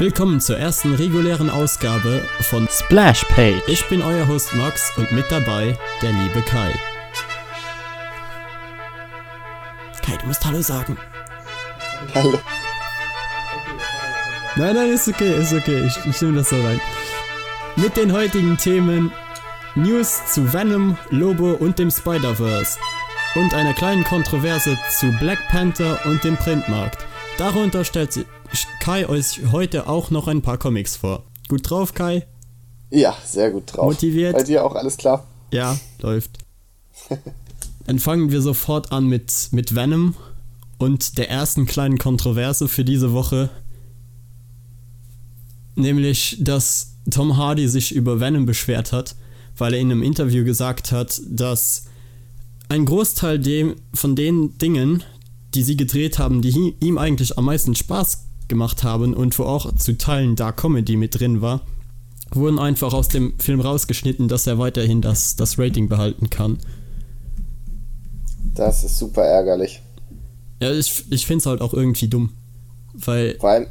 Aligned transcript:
Willkommen 0.00 0.40
zur 0.40 0.56
ersten 0.56 0.94
regulären 0.94 1.50
Ausgabe 1.50 2.22
von 2.42 2.68
Splash 2.70 3.24
Page. 3.24 3.60
Ich 3.66 3.84
bin 3.88 4.00
euer 4.00 4.28
Host 4.28 4.54
Max 4.54 4.96
und 4.96 5.10
mit 5.10 5.24
dabei 5.28 5.76
der 6.00 6.12
liebe 6.12 6.40
Kai. 6.42 6.72
Kai, 10.00 10.16
du 10.18 10.26
musst 10.26 10.44
Hallo 10.46 10.62
sagen. 10.62 10.96
Hallo. 12.14 12.38
Nein, 14.54 14.76
nein, 14.76 14.90
ist 14.90 15.08
okay, 15.08 15.36
ist 15.36 15.52
okay. 15.52 15.84
Ich, 15.84 15.96
ich 16.06 16.22
nehme 16.22 16.36
das 16.36 16.50
so 16.50 16.62
rein. 16.62 16.80
Mit 17.74 17.96
den 17.96 18.12
heutigen 18.12 18.56
Themen 18.56 19.10
News 19.74 20.26
zu 20.32 20.52
Venom, 20.52 20.96
Lobo 21.10 21.54
und 21.54 21.80
dem 21.80 21.90
Spider-Verse. 21.90 22.78
Und 23.34 23.52
einer 23.52 23.74
kleinen 23.74 24.04
Kontroverse 24.04 24.78
zu 24.96 25.10
Black 25.18 25.40
Panther 25.48 25.98
und 26.04 26.22
dem 26.22 26.36
Printmarkt. 26.36 27.04
Darunter 27.36 27.84
stellt 27.84 28.12
Kai 28.88 29.06
euch 29.06 29.40
heute 29.52 29.86
auch 29.86 30.10
noch 30.10 30.28
ein 30.28 30.40
paar 30.40 30.56
Comics 30.56 30.96
vor. 30.96 31.26
Gut 31.48 31.68
drauf, 31.68 31.92
Kai? 31.92 32.26
Ja, 32.88 33.14
sehr 33.22 33.50
gut 33.50 33.64
drauf. 33.66 33.84
Motiviert? 33.84 34.32
Bei 34.32 34.42
dir 34.42 34.64
auch 34.64 34.74
alles 34.74 34.96
klar? 34.96 35.26
Ja, 35.52 35.78
läuft. 36.00 36.38
Dann 37.86 37.98
fangen 37.98 38.30
wir 38.30 38.40
sofort 38.40 38.90
an 38.90 39.06
mit, 39.06 39.50
mit 39.50 39.74
Venom 39.74 40.14
und 40.78 41.18
der 41.18 41.28
ersten 41.28 41.66
kleinen 41.66 41.98
Kontroverse 41.98 42.66
für 42.66 42.82
diese 42.82 43.12
Woche. 43.12 43.50
Nämlich, 45.74 46.38
dass 46.40 46.94
Tom 47.10 47.36
Hardy 47.36 47.68
sich 47.68 47.94
über 47.94 48.20
Venom 48.20 48.46
beschwert 48.46 48.92
hat, 48.92 49.16
weil 49.58 49.74
er 49.74 49.80
in 49.80 49.92
einem 49.92 50.02
Interview 50.02 50.46
gesagt 50.46 50.92
hat, 50.92 51.20
dass 51.28 51.84
ein 52.70 52.86
Großteil 52.86 53.38
dem, 53.38 53.76
von 53.92 54.16
den 54.16 54.56
Dingen, 54.56 55.04
die 55.52 55.62
sie 55.62 55.76
gedreht 55.76 56.18
haben, 56.18 56.40
die 56.40 56.74
ihm 56.80 56.96
eigentlich 56.96 57.36
am 57.36 57.44
meisten 57.44 57.74
Spaß 57.74 58.27
gemacht 58.48 58.82
haben 58.82 59.14
und 59.14 59.38
wo 59.38 59.44
auch 59.44 59.74
zu 59.74 59.96
Teilen 59.96 60.36
da 60.36 60.52
Comedy 60.52 60.96
mit 60.96 61.18
drin 61.18 61.40
war, 61.40 61.62
wurden 62.30 62.58
einfach 62.58 62.92
aus 62.92 63.08
dem 63.08 63.38
Film 63.38 63.60
rausgeschnitten, 63.60 64.28
dass 64.28 64.46
er 64.46 64.58
weiterhin 64.58 65.00
das, 65.00 65.36
das 65.36 65.58
Rating 65.58 65.88
behalten 65.88 66.30
kann. 66.30 66.58
Das 68.54 68.84
ist 68.84 68.98
super 68.98 69.22
ärgerlich. 69.22 69.82
Ja, 70.60 70.72
ich, 70.72 71.04
ich 71.10 71.26
finde 71.26 71.40
es 71.40 71.46
halt 71.46 71.60
auch 71.60 71.72
irgendwie 71.72 72.08
dumm. 72.08 72.30
Weil. 72.92 73.36
Weil. 73.40 73.68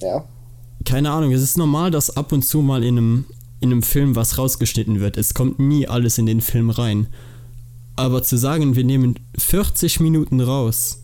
Ja. 0.00 0.24
Keine 0.84 1.10
Ahnung, 1.10 1.32
es 1.32 1.42
ist 1.42 1.56
normal, 1.56 1.90
dass 1.90 2.16
ab 2.16 2.32
und 2.32 2.42
zu 2.42 2.60
mal 2.60 2.82
in 2.82 2.98
einem, 2.98 3.24
in 3.60 3.70
einem 3.70 3.82
Film 3.82 4.16
was 4.16 4.36
rausgeschnitten 4.36 5.00
wird. 5.00 5.16
Es 5.16 5.32
kommt 5.32 5.58
nie 5.58 5.86
alles 5.86 6.18
in 6.18 6.26
den 6.26 6.40
Film 6.40 6.70
rein. 6.70 7.06
Aber 7.94 8.22
zu 8.22 8.36
sagen, 8.36 8.74
wir 8.74 8.84
nehmen 8.84 9.18
40 9.38 10.00
Minuten 10.00 10.40
raus 10.40 11.01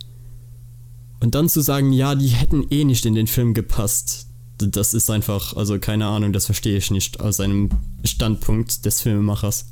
und 1.21 1.35
dann 1.35 1.49
zu 1.49 1.61
sagen, 1.61 1.93
ja, 1.93 2.15
die 2.15 2.29
hätten 2.29 2.67
eh 2.71 2.85
nicht 2.85 3.07
in 3.07 3.15
den 3.15 3.27
Film 3.27 3.55
gepasst, 3.55 4.27
das 4.59 4.95
ist 4.95 5.11
einfach, 5.11 5.57
also 5.57 5.79
keine 5.79 6.07
Ahnung, 6.07 6.33
das 6.33 6.47
verstehe 6.47 6.77
ich 6.77 6.91
nicht 6.91 7.21
aus 7.21 7.41
einem 7.41 7.71
Standpunkt 8.05 8.85
des 8.85 9.03
Filmemachers. 9.03 9.67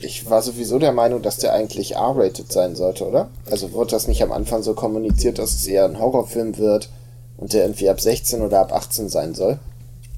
Ich 0.00 0.28
war 0.28 0.42
sowieso 0.42 0.78
der 0.78 0.92
Meinung, 0.92 1.22
dass 1.22 1.38
der 1.38 1.52
eigentlich 1.52 1.94
R-rated 1.94 2.52
sein 2.52 2.74
sollte, 2.74 3.06
oder? 3.06 3.30
Also 3.50 3.72
wurde 3.72 3.92
das 3.92 4.08
nicht 4.08 4.22
am 4.22 4.32
Anfang 4.32 4.62
so 4.62 4.74
kommuniziert, 4.74 5.38
dass 5.38 5.54
es 5.54 5.66
eher 5.66 5.84
ein 5.84 5.98
Horrorfilm 5.98 6.58
wird 6.58 6.90
und 7.36 7.52
der 7.52 7.62
irgendwie 7.62 7.88
ab 7.88 8.00
16 8.00 8.42
oder 8.42 8.60
ab 8.60 8.72
18 8.72 9.08
sein 9.08 9.34
soll? 9.34 9.58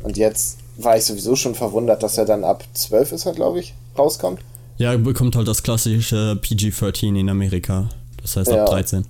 Und 0.02 0.16
jetzt 0.16 0.58
war 0.76 0.96
ich 0.96 1.04
sowieso 1.04 1.36
schon 1.36 1.54
verwundert, 1.54 2.02
dass 2.02 2.18
er 2.18 2.24
dann 2.24 2.42
ab 2.42 2.64
12 2.72 3.12
ist, 3.12 3.34
glaube 3.34 3.60
ich, 3.60 3.74
rauskommt. 3.98 4.40
Ja, 4.78 4.92
er 4.92 4.98
bekommt 4.98 5.36
halt 5.36 5.48
das 5.48 5.62
klassische 5.62 6.38
PG-13 6.40 7.18
in 7.18 7.28
Amerika. 7.28 7.88
Das 8.20 8.36
heißt 8.36 8.50
ab 8.50 8.56
ja. 8.56 8.64
13. 8.64 9.04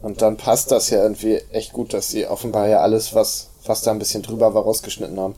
Und 0.00 0.22
dann 0.22 0.36
passt 0.36 0.70
das 0.70 0.90
ja 0.90 1.02
irgendwie 1.02 1.36
echt 1.50 1.72
gut, 1.72 1.92
dass 1.92 2.10
sie 2.10 2.26
offenbar 2.26 2.68
ja 2.68 2.80
alles, 2.80 3.14
was, 3.14 3.48
was 3.66 3.82
da 3.82 3.90
ein 3.90 3.98
bisschen 3.98 4.22
drüber 4.22 4.54
war, 4.54 4.62
rausgeschnitten 4.62 5.18
haben. 5.18 5.34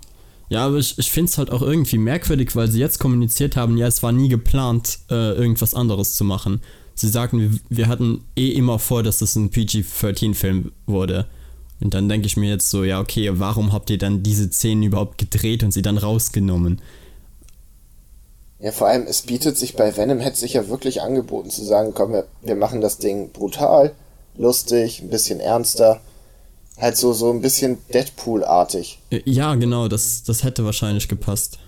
Ja, 0.50 0.66
aber 0.66 0.76
ich, 0.76 0.98
ich 0.98 1.10
finde 1.10 1.30
es 1.30 1.38
halt 1.38 1.50
auch 1.50 1.62
irgendwie 1.62 1.96
merkwürdig, 1.96 2.54
weil 2.56 2.68
sie 2.68 2.80
jetzt 2.80 2.98
kommuniziert 2.98 3.56
haben, 3.56 3.76
ja, 3.78 3.86
es 3.86 4.02
war 4.02 4.12
nie 4.12 4.28
geplant, 4.28 4.98
äh, 5.08 5.32
irgendwas 5.32 5.74
anderes 5.74 6.14
zu 6.14 6.24
machen. 6.24 6.60
Sie 6.94 7.08
sagten, 7.08 7.40
wir, 7.40 7.60
wir 7.68 7.88
hatten 7.88 8.24
eh 8.36 8.50
immer 8.50 8.78
vor, 8.78 9.02
dass 9.02 9.18
das 9.18 9.36
ein 9.36 9.50
PG-13-Film 9.50 10.72
wurde. 10.86 11.26
Und 11.80 11.94
dann 11.94 12.08
denke 12.08 12.26
ich 12.26 12.36
mir 12.36 12.50
jetzt 12.50 12.68
so, 12.68 12.84
ja, 12.84 13.00
okay, 13.00 13.30
warum 13.34 13.72
habt 13.72 13.88
ihr 13.90 13.96
dann 13.96 14.22
diese 14.22 14.50
Szenen 14.50 14.82
überhaupt 14.82 15.16
gedreht 15.16 15.62
und 15.62 15.72
sie 15.72 15.82
dann 15.82 15.96
rausgenommen? 15.96 16.82
Ja, 18.58 18.72
vor 18.72 18.88
allem, 18.88 19.06
es 19.06 19.22
bietet 19.22 19.56
sich 19.56 19.76
bei 19.76 19.96
Venom, 19.96 20.18
hätte 20.18 20.38
sich 20.38 20.52
ja 20.52 20.68
wirklich 20.68 21.00
angeboten 21.00 21.48
zu 21.48 21.64
sagen, 21.64 21.92
komm, 21.94 22.12
wir, 22.12 22.26
wir 22.42 22.56
machen 22.56 22.82
das 22.82 22.98
Ding 22.98 23.30
brutal, 23.30 23.94
lustig, 24.36 25.00
ein 25.00 25.10
bisschen 25.10 25.41
ernster. 25.41 26.00
Halt 26.78 26.96
so, 26.96 27.12
so 27.12 27.30
ein 27.30 27.42
bisschen 27.42 27.78
Deadpool-artig. 27.92 28.98
Ja, 29.24 29.54
genau, 29.54 29.88
das, 29.88 30.22
das 30.22 30.44
hätte 30.44 30.64
wahrscheinlich 30.64 31.08
gepasst. 31.08 31.58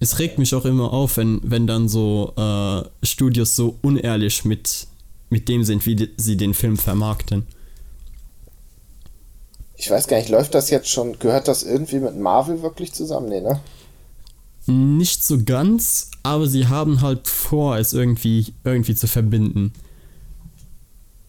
Es 0.00 0.18
regt 0.18 0.38
mich 0.38 0.54
auch 0.54 0.64
immer 0.64 0.92
auf, 0.92 1.16
wenn, 1.16 1.40
wenn 1.42 1.66
dann 1.66 1.88
so 1.88 2.32
äh, 2.36 2.82
Studios 3.04 3.56
so 3.56 3.76
unehrlich 3.82 4.44
mit, 4.44 4.86
mit 5.28 5.48
dem 5.48 5.64
sind, 5.64 5.86
wie 5.86 5.96
die, 5.96 6.10
sie 6.16 6.36
den 6.36 6.54
Film 6.54 6.76
vermarkten 6.76 7.46
ich 9.78 9.88
weiß 9.88 10.08
gar 10.08 10.16
nicht, 10.18 10.28
läuft 10.28 10.54
das 10.54 10.70
jetzt 10.70 10.88
schon, 10.88 11.18
gehört 11.20 11.46
das 11.46 11.62
irgendwie 11.62 12.00
mit 12.00 12.16
Marvel 12.16 12.62
wirklich 12.62 12.92
zusammen? 12.92 13.28
Nee, 13.28 13.40
ne? 13.40 13.60
Nicht 14.68 15.24
so 15.24 15.42
ganz, 15.44 16.10
aber 16.22 16.46
sie 16.46 16.68
haben 16.68 17.00
halt 17.00 17.26
vor, 17.26 17.78
es 17.78 17.92
irgendwie, 17.92 18.52
irgendwie 18.64 18.94
zu 18.94 19.06
verbinden. 19.06 19.72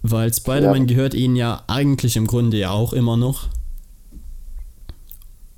Weil 0.02 0.34
Spider-Man 0.34 0.88
ja. 0.88 0.96
gehört 0.96 1.14
ihnen 1.14 1.36
ja 1.36 1.64
eigentlich 1.68 2.16
im 2.16 2.28
Grunde 2.28 2.58
ja 2.58 2.72
auch 2.72 2.94
immer 2.94 3.18
noch. 3.18 3.48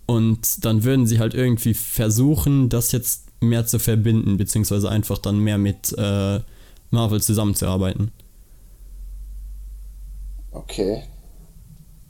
Und 0.06 0.66
dann 0.66 0.84
würden 0.84 1.06
sie 1.08 1.19
halt 1.19 1.34
irgendwie 1.34 1.74
versuchen, 1.74 2.69
das 2.69 2.92
jetzt 2.92 3.25
mehr 3.40 3.66
zu 3.66 3.80
verbinden, 3.80 4.38
beziehungsweise 4.38 4.90
einfach 4.90 5.18
dann 5.18 5.40
mehr 5.40 5.58
mit 5.58 5.96
äh, 5.98 6.40
Marvel 6.90 7.22
zusammenzuarbeiten. 7.22 8.12
Okay, 10.52 11.03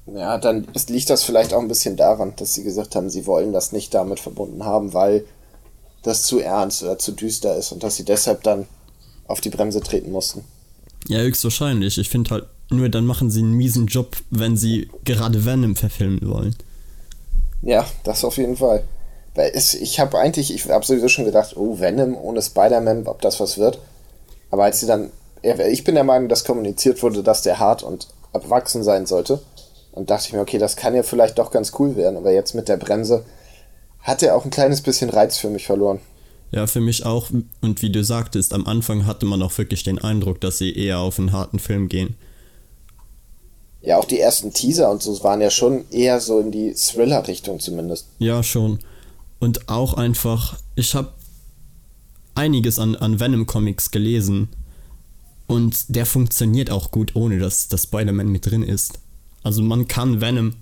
ja, 0.08 0.38
dann 0.38 0.68
liegt 0.90 1.10
das 1.10 1.24
vielleicht 1.24 1.54
auch 1.54 1.62
ein 1.62 1.68
bisschen 1.68 1.96
daran, 1.96 2.34
dass 2.36 2.56
sie 2.56 2.64
gesagt 2.64 2.96
haben, 2.96 3.10
sie 3.10 3.28
wollen 3.28 3.54
das 3.54 3.72
nicht 3.72 3.94
damit 3.94 4.20
verbunden 4.20 4.66
haben, 4.66 4.94
weil 4.94 5.26
das 6.04 6.24
zu 6.24 6.40
ernst 6.40 6.84
oder 6.84 6.98
zu 6.98 7.12
düster 7.12 7.56
ist 7.56 7.72
und 7.72 7.84
dass 7.84 7.96
sie 7.96 8.06
deshalb 8.06 8.44
dann 8.44 8.68
auf 9.28 9.42
die 9.42 9.50
Bremse 9.50 9.82
treten 9.82 10.12
mussten. 10.12 10.44
Ja, 11.08 11.20
höchstwahrscheinlich. 11.20 11.98
Ich 11.98 12.10
finde 12.10 12.32
halt, 12.32 12.46
nur 12.70 12.90
dann 12.90 13.06
machen 13.06 13.30
sie 13.30 13.42
einen 13.42 13.54
miesen 13.54 13.88
Job, 13.88 14.18
wenn 14.30 14.58
sie 14.58 14.90
gerade 15.04 15.46
Venom 15.46 15.76
verfilmen 15.76 16.28
wollen. 16.30 16.56
Ja, 17.62 17.86
das 18.04 18.24
auf 18.24 18.38
jeden 18.38 18.58
Fall. 18.58 18.84
Weil 19.36 19.52
es, 19.54 19.74
ich 19.74 20.00
habe 20.00 20.18
eigentlich, 20.18 20.54
ich 20.54 20.70
habe 20.70 20.86
sowieso 20.86 21.08
schon 21.08 21.26
gedacht, 21.26 21.56
oh, 21.56 21.80
Venom 21.80 22.18
ohne 22.18 22.42
Spider-Man, 22.42 23.08
ob 23.08 23.22
das 23.22 23.40
was 23.40 23.58
wird. 23.58 23.80
Aber 24.50 24.66
als 24.66 24.80
sie 24.80 24.88
dann, 24.88 25.12
ich 25.42 25.84
bin 25.84 25.96
der 25.96 26.04
Meinung, 26.04 26.28
dass 26.28 26.44
kommuniziert 26.44 27.02
wurde, 27.02 27.24
dass 27.24 27.42
der 27.42 27.60
hart 27.60 27.84
und 27.84 28.08
erwachsen 28.34 28.84
sein 28.84 29.06
sollte. 29.06 29.42
Und 29.92 30.10
dachte 30.10 30.28
ich 30.28 30.34
mir, 30.34 30.42
okay, 30.42 30.58
das 30.58 30.76
kann 30.76 30.96
ja 30.96 31.04
vielleicht 31.04 31.38
doch 31.38 31.52
ganz 31.52 31.74
cool 31.80 31.96
werden. 31.96 32.18
Aber 32.18 32.32
jetzt 32.32 32.56
mit 32.56 32.68
der 32.68 32.78
Bremse 32.78 33.26
hat 34.02 34.24
er 34.24 34.36
auch 34.36 34.46
ein 34.46 34.52
kleines 34.52 34.82
bisschen 34.82 35.10
Reiz 35.10 35.38
für 35.38 35.50
mich 35.50 35.66
verloren. 35.66 36.00
Ja, 36.52 36.68
für 36.68 36.82
mich 36.82 37.06
auch. 37.06 37.30
Und 37.62 37.82
wie 37.82 37.92
du 37.92 38.04
sagtest, 38.04 38.54
am 38.54 38.66
Anfang 38.68 39.06
hatte 39.06 39.26
man 39.26 39.42
auch 39.42 39.58
wirklich 39.58 39.84
den 39.84 40.00
Eindruck, 40.00 40.42
dass 40.42 40.58
sie 40.58 40.74
eher 40.74 41.00
auf 41.00 41.18
einen 41.18 41.32
harten 41.32 41.60
Film 41.60 41.88
gehen. 41.88 42.16
Ja, 43.82 43.98
auch 43.98 44.06
die 44.06 44.20
ersten 44.20 44.54
Teaser 44.54 44.92
und 44.92 45.02
so 45.02 45.24
waren 45.24 45.42
ja 45.42 45.50
schon 45.50 45.90
eher 45.90 46.20
so 46.20 46.40
in 46.40 46.52
die 46.52 46.74
Thriller-Richtung 46.74 47.60
zumindest. 47.60 48.08
Ja, 48.20 48.44
schon. 48.44 48.80
Und 49.40 49.70
auch 49.70 49.96
einfach, 49.96 50.58
ich 50.76 50.94
habe 50.94 51.14
einiges 52.36 52.80
an, 52.80 52.96
an 52.96 53.20
Venom-Comics 53.20 53.92
gelesen. 53.92 54.50
Und 55.48 55.96
der 55.96 56.06
funktioniert 56.06 56.70
auch 56.70 56.92
gut, 56.92 57.16
ohne 57.16 57.40
dass, 57.40 57.68
dass 57.68 57.84
Spider-Man 57.84 58.30
mit 58.30 58.46
drin 58.46 58.64
ist. 58.64 59.00
Also 59.44 59.62
man 59.62 59.88
kann 59.88 60.22
Venom 60.22 60.54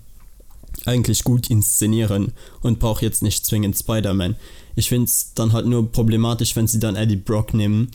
eigentlich 0.86 1.24
gut 1.24 1.50
inszenieren 1.50 2.32
und 2.62 2.78
braucht 2.78 3.02
jetzt 3.02 3.22
nicht 3.22 3.46
zwingend 3.46 3.76
Spider-Man. 3.76 4.36
Ich 4.76 4.88
finde 4.88 5.06
es 5.06 5.32
dann 5.34 5.52
halt 5.52 5.66
nur 5.66 5.90
problematisch, 5.90 6.56
wenn 6.56 6.66
sie 6.66 6.78
dann 6.78 6.96
Eddie 6.96 7.16
Brock 7.16 7.54
nehmen, 7.54 7.90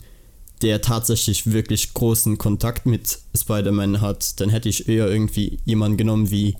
der 0.62 0.80
tatsächlich 0.80 1.52
wirklich 1.52 1.94
großen 1.94 2.38
Kontakt 2.38 2.86
mit 2.86 3.18
Spider-Man 3.36 4.00
hat. 4.00 4.40
Dann 4.40 4.50
hätte 4.50 4.68
ich 4.68 4.88
eher 4.88 5.08
irgendwie 5.08 5.58
jemanden 5.64 5.96
genommen 5.96 6.30
wie, 6.30 6.56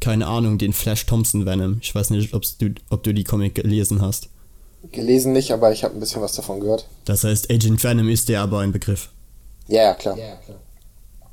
keine 0.00 0.26
Ahnung, 0.26 0.58
den 0.58 0.72
Flash 0.72 1.06
Thompson 1.06 1.46
Venom. 1.46 1.78
Ich 1.82 1.94
weiß 1.94 2.10
nicht, 2.10 2.32
du, 2.32 2.74
ob 2.90 3.02
du 3.02 3.14
die 3.14 3.24
Comic 3.24 3.54
gelesen 3.54 4.00
hast. 4.00 4.28
Gelesen 4.92 5.32
nicht, 5.32 5.50
aber 5.50 5.72
ich 5.72 5.82
habe 5.82 5.94
ein 5.94 6.00
bisschen 6.00 6.22
was 6.22 6.34
davon 6.34 6.60
gehört. 6.60 6.86
Das 7.04 7.24
heißt, 7.24 7.50
Agent 7.50 7.82
Venom 7.82 8.08
ist 8.08 8.28
dir 8.28 8.40
aber 8.40 8.60
ein 8.60 8.72
Begriff. 8.72 9.08
Ja, 9.66 9.82
ja, 9.82 9.94
klar. 9.94 10.18
Ja, 10.18 10.36
klar. 10.36 10.58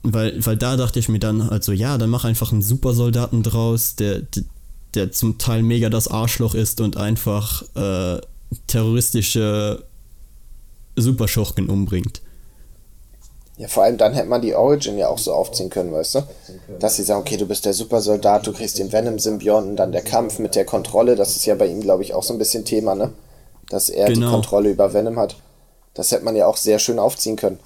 Weil, 0.03 0.43
weil 0.45 0.57
da 0.57 0.77
dachte 0.77 0.99
ich 0.99 1.09
mir 1.09 1.19
dann 1.19 1.49
halt 1.49 1.63
so, 1.63 1.71
ja, 1.71 1.97
dann 1.97 2.09
mach 2.09 2.25
einfach 2.25 2.51
einen 2.51 2.63
Supersoldaten 2.63 3.43
draus, 3.43 3.95
der, 3.95 4.23
der 4.95 5.11
zum 5.11 5.37
Teil 5.37 5.61
mega 5.61 5.89
das 5.89 6.07
Arschloch 6.07 6.55
ist 6.55 6.81
und 6.81 6.97
einfach 6.97 7.63
äh, 7.75 8.19
terroristische 8.67 9.83
Superschurken 10.95 11.69
umbringt. 11.69 12.21
Ja, 13.57 13.67
vor 13.67 13.83
allem 13.83 13.97
dann 13.97 14.13
hätte 14.13 14.27
man 14.27 14.41
die 14.41 14.55
Origin 14.55 14.97
ja 14.97 15.07
auch 15.07 15.19
so 15.19 15.33
aufziehen 15.33 15.69
können, 15.69 15.91
weißt 15.91 16.15
du? 16.15 16.21
Dass 16.79 16.95
sie 16.95 17.03
sagen, 17.03 17.21
okay, 17.21 17.37
du 17.37 17.45
bist 17.45 17.63
der 17.65 17.73
Supersoldat, 17.73 18.47
du 18.47 18.53
kriegst 18.53 18.79
den 18.79 18.91
Venom-Symbionten, 18.91 19.75
dann 19.75 19.91
der 19.91 20.01
Kampf 20.01 20.39
mit 20.39 20.55
der 20.55 20.65
Kontrolle, 20.65 21.15
das 21.15 21.35
ist 21.35 21.45
ja 21.45 21.53
bei 21.53 21.67
ihm, 21.67 21.81
glaube 21.81 22.01
ich, 22.01 22.15
auch 22.15 22.23
so 22.23 22.33
ein 22.33 22.39
bisschen 22.39 22.65
Thema, 22.65 22.95
ne? 22.95 23.11
Dass 23.69 23.89
er 23.89 24.07
genau. 24.07 24.25
die 24.25 24.33
Kontrolle 24.33 24.71
über 24.71 24.93
Venom 24.93 25.19
hat. 25.19 25.35
Das 25.93 26.11
hätte 26.11 26.25
man 26.25 26.35
ja 26.35 26.47
auch 26.47 26.57
sehr 26.57 26.79
schön 26.79 26.97
aufziehen 26.97 27.35
können. 27.35 27.59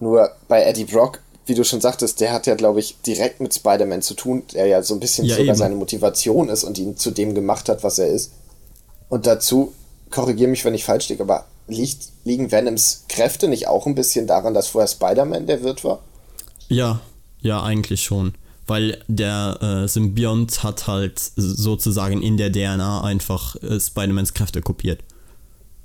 Nur 0.00 0.30
bei 0.48 0.62
Eddie 0.62 0.84
Brock, 0.84 1.20
wie 1.46 1.54
du 1.54 1.64
schon 1.64 1.80
sagtest, 1.80 2.20
der 2.20 2.32
hat 2.32 2.46
ja, 2.46 2.54
glaube 2.54 2.80
ich, 2.80 3.00
direkt 3.06 3.40
mit 3.40 3.54
Spider-Man 3.54 4.02
zu 4.02 4.14
tun, 4.14 4.42
der 4.52 4.66
ja 4.66 4.82
so 4.82 4.94
ein 4.94 5.00
bisschen 5.00 5.26
ja, 5.26 5.36
sogar 5.36 5.48
eben. 5.48 5.56
seine 5.56 5.74
Motivation 5.76 6.48
ist 6.48 6.64
und 6.64 6.78
ihn 6.78 6.96
zu 6.96 7.12
dem 7.12 7.34
gemacht 7.34 7.68
hat, 7.68 7.84
was 7.84 7.98
er 7.98 8.08
ist. 8.08 8.32
Und 9.08 9.26
dazu, 9.26 9.72
korrigiere 10.10 10.50
mich, 10.50 10.64
wenn 10.64 10.74
ich 10.74 10.84
falsch 10.84 11.08
liege, 11.08 11.22
aber 11.22 11.46
liegt, 11.68 12.08
liegen 12.24 12.50
Venoms 12.50 13.04
Kräfte 13.08 13.48
nicht 13.48 13.68
auch 13.68 13.86
ein 13.86 13.94
bisschen 13.94 14.26
daran, 14.26 14.54
dass 14.54 14.68
vorher 14.68 14.88
Spider-Man 14.88 15.46
der 15.46 15.62
Wirt 15.62 15.84
war? 15.84 16.00
Ja, 16.68 17.00
ja, 17.40 17.62
eigentlich 17.62 18.02
schon. 18.02 18.34
Weil 18.66 19.00
der 19.06 19.58
äh, 19.62 19.88
Symbiont 19.88 20.64
hat 20.64 20.88
halt 20.88 21.20
sozusagen 21.36 22.20
in 22.20 22.36
der 22.36 22.50
DNA 22.50 23.04
einfach 23.04 23.54
äh, 23.62 23.78
Spider-Mans 23.78 24.34
Kräfte 24.34 24.60
kopiert. 24.60 25.00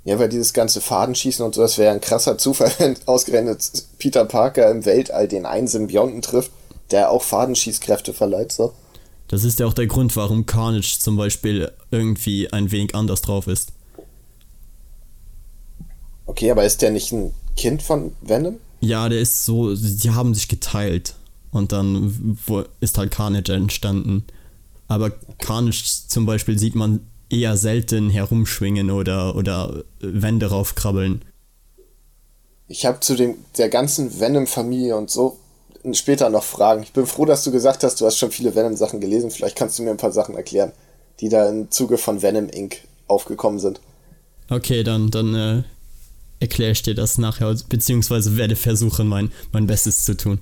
Ja, 0.04 0.18
weil 0.18 0.28
dieses 0.28 0.52
ganze 0.52 0.80
Fadenschießen 0.80 1.44
und 1.44 1.54
so, 1.54 1.62
das 1.62 1.78
wäre 1.78 1.94
ein 1.94 2.00
krasser 2.00 2.36
Zufall, 2.38 2.72
wenn 2.78 2.96
ausgerechnet 3.06 3.70
Peter 3.98 4.24
Parker 4.24 4.70
im 4.70 4.84
Weltall 4.84 5.28
den 5.28 5.46
einen 5.46 5.68
Symbionten 5.68 6.22
trifft, 6.22 6.50
der 6.90 7.10
auch 7.10 7.22
Fadenschießkräfte 7.22 8.12
verleiht, 8.12 8.52
so. 8.52 8.72
Das 9.28 9.44
ist 9.44 9.60
ja 9.60 9.66
auch 9.66 9.72
der 9.72 9.86
Grund, 9.86 10.14
warum 10.16 10.44
Carnage 10.44 10.98
zum 10.98 11.16
Beispiel 11.16 11.72
irgendwie 11.90 12.52
ein 12.52 12.70
wenig 12.70 12.94
anders 12.94 13.22
drauf 13.22 13.46
ist. 13.46 13.72
Okay, 16.26 16.50
aber 16.50 16.64
ist 16.64 16.82
der 16.82 16.90
nicht 16.90 17.12
ein 17.12 17.32
Kind 17.56 17.82
von 17.82 18.12
Venom? 18.20 18.58
Ja, 18.80 19.08
der 19.08 19.20
ist 19.20 19.44
so, 19.44 19.74
sie 19.74 20.10
haben 20.10 20.34
sich 20.34 20.48
geteilt 20.48 21.14
und 21.50 21.72
dann 21.72 22.36
ist 22.80 22.98
halt 22.98 23.10
Carnage 23.10 23.52
entstanden. 23.52 24.24
Aber 24.88 25.10
Carnage 25.38 25.84
zum 26.08 26.26
Beispiel 26.26 26.58
sieht 26.58 26.74
man 26.74 27.00
eher 27.32 27.56
selten 27.56 28.10
herumschwingen 28.10 28.90
oder, 28.90 29.34
oder 29.34 29.84
Wände 30.00 30.46
raufkrabbeln. 30.46 31.24
Ich 32.68 32.86
habe 32.86 33.00
zu 33.00 33.16
dem, 33.16 33.36
der 33.58 33.68
ganzen 33.68 34.20
Venom-Familie 34.20 34.96
und 34.96 35.10
so 35.10 35.38
später 35.92 36.30
noch 36.30 36.44
Fragen. 36.44 36.82
Ich 36.82 36.92
bin 36.92 37.06
froh, 37.06 37.24
dass 37.24 37.42
du 37.42 37.50
gesagt 37.50 37.82
hast, 37.82 38.00
du 38.00 38.06
hast 38.06 38.16
schon 38.16 38.30
viele 38.30 38.54
Venom-Sachen 38.54 39.00
gelesen. 39.00 39.30
Vielleicht 39.30 39.56
kannst 39.56 39.78
du 39.78 39.82
mir 39.82 39.90
ein 39.90 39.96
paar 39.96 40.12
Sachen 40.12 40.36
erklären, 40.36 40.72
die 41.20 41.28
da 41.28 41.48
im 41.48 41.70
Zuge 41.70 41.98
von 41.98 42.22
Venom 42.22 42.48
Inc. 42.48 42.76
aufgekommen 43.08 43.58
sind. 43.58 43.80
Okay, 44.48 44.84
dann, 44.84 45.10
dann 45.10 45.34
äh, 45.34 45.62
erkläre 46.38 46.72
ich 46.72 46.82
dir 46.82 46.94
das 46.94 47.18
nachher, 47.18 47.54
beziehungsweise 47.68 48.36
werde 48.36 48.56
versuchen, 48.56 49.08
mein, 49.08 49.32
mein 49.50 49.66
Bestes 49.66 50.04
zu 50.04 50.16
tun. 50.16 50.38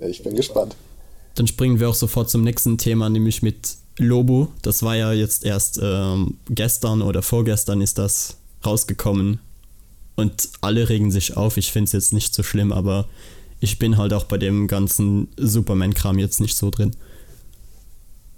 Ich 0.00 0.22
bin 0.22 0.34
gespannt. 0.34 0.74
Dann 1.34 1.46
springen 1.46 1.78
wir 1.78 1.88
auch 1.88 1.94
sofort 1.94 2.30
zum 2.30 2.42
nächsten 2.42 2.78
Thema, 2.78 3.08
nämlich 3.08 3.42
mit 3.42 3.76
Lobo. 3.98 4.48
Das 4.62 4.82
war 4.82 4.96
ja 4.96 5.12
jetzt 5.12 5.44
erst 5.44 5.78
ähm, 5.82 6.38
gestern 6.48 7.02
oder 7.02 7.22
vorgestern 7.22 7.80
ist 7.80 7.98
das 7.98 8.36
rausgekommen. 8.64 9.40
Und 10.16 10.48
alle 10.60 10.88
regen 10.88 11.10
sich 11.10 11.36
auf. 11.36 11.56
Ich 11.56 11.72
finde 11.72 11.86
es 11.86 11.92
jetzt 11.92 12.12
nicht 12.12 12.34
so 12.34 12.42
schlimm, 12.42 12.72
aber 12.72 13.06
ich 13.60 13.78
bin 13.78 13.96
halt 13.96 14.12
auch 14.12 14.24
bei 14.24 14.38
dem 14.38 14.68
ganzen 14.68 15.28
Superman-Kram 15.36 16.18
jetzt 16.18 16.40
nicht 16.40 16.56
so 16.56 16.70
drin. 16.70 16.94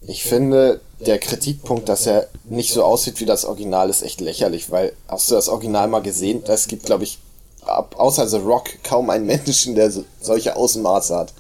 Ich 0.09 0.23
finde, 0.23 0.81
der 1.05 1.19
Kritikpunkt, 1.19 1.89
dass 1.89 2.07
er 2.07 2.29
nicht 2.45 2.73
so 2.73 2.85
aussieht 2.85 3.21
wie 3.21 3.27
das 3.27 3.45
Original, 3.45 3.91
ist 3.91 4.03
echt 4.03 4.21
lächerlich, 4.21 4.71
weil 4.71 4.93
hast 5.09 5.31
du 5.31 5.35
das 5.35 5.49
Original 5.49 5.89
mal 5.89 6.01
gesehen? 6.01 6.43
Es 6.47 6.69
gibt, 6.69 6.85
glaube 6.85 7.05
ich, 7.05 7.19
außer 7.67 8.29
The 8.29 8.37
Rock 8.37 8.71
kaum 8.85 9.11
einen 9.11 9.27
Menschen, 9.27 9.75
der 9.75 9.91
so, 9.91 10.05
solche 10.21 10.55
Außenmaße 10.55 11.17
hat. 11.17 11.35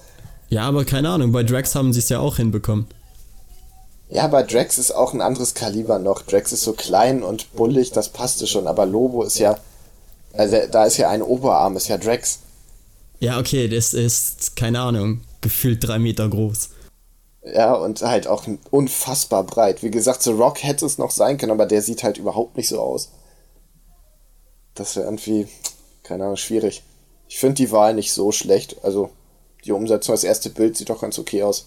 Ja, 0.48 0.62
aber 0.62 0.84
keine 0.84 1.10
Ahnung, 1.10 1.32
bei 1.32 1.42
Drax 1.42 1.74
haben 1.74 1.92
sie 1.92 2.00
es 2.00 2.08
ja 2.08 2.18
auch 2.18 2.36
hinbekommen. 2.36 2.86
Ja, 4.08 4.29
bei 4.29 4.43
Drax 4.43 4.79
ist 4.79 4.93
auch 4.93 5.12
ein 5.14 5.20
anderes 5.20 5.55
Kaliber 5.55 5.99
noch. 5.99 6.23
Drax 6.23 6.53
ist 6.53 6.62
so 6.62 6.73
klein 6.73 7.23
und 7.23 7.53
bullig, 7.55 7.91
das 7.91 8.08
passte 8.11 8.47
schon, 8.47 8.67
aber 8.67 8.87
Lobo 8.87 9.23
ist 9.25 9.38
ja. 9.38 9.58
Also 10.32 10.58
da 10.70 10.85
ist 10.85 10.97
ja 10.99 11.08
ein 11.08 11.23
Oberarm, 11.23 11.76
ist 11.76 11.88
ja 11.88 11.99
Drax. 11.99 12.41
Ja, 13.19 13.38
okay, 13.38 13.69
das 13.69 13.94
ist, 13.94 14.56
keine 14.56 14.81
Ahnung, 14.81 15.23
gefühlt 15.41 15.87
drei 15.87 15.99
Meter 15.99 16.29
groß. 16.29 16.70
Ja, 17.43 17.75
und 17.75 18.03
halt 18.03 18.26
auch 18.26 18.44
unfassbar 18.70 19.44
breit. 19.44 19.82
Wie 19.82 19.91
gesagt, 19.91 20.23
The 20.23 20.32
Rock 20.32 20.62
hätte 20.62 20.85
es 20.85 20.99
noch 20.99 21.11
sein 21.11 21.38
können, 21.38 21.52
aber 21.52 21.67
der 21.67 21.81
sieht 21.81 22.02
halt 22.02 22.19
überhaupt 22.19 22.56
nicht 22.56 22.69
so 22.69 22.81
aus. 22.81 23.11
Das 24.75 24.97
wäre 24.97 25.06
irgendwie, 25.06 25.49
keine 26.02 26.25
Ahnung, 26.25 26.37
schwierig. 26.37 26.82
Ich 27.29 27.38
finde 27.38 27.55
die 27.55 27.70
Wahl 27.70 27.94
nicht 27.94 28.12
so 28.12 28.32
schlecht. 28.32 28.76
Also, 28.85 29.11
die 29.64 29.73
Umsetzung, 29.73 30.12
das 30.12 30.25
erste 30.25 30.50
Bild 30.50 30.76
sieht 30.76 30.91
doch 30.91 31.00
ganz 31.00 31.19
okay 31.19 31.43
aus. 31.43 31.67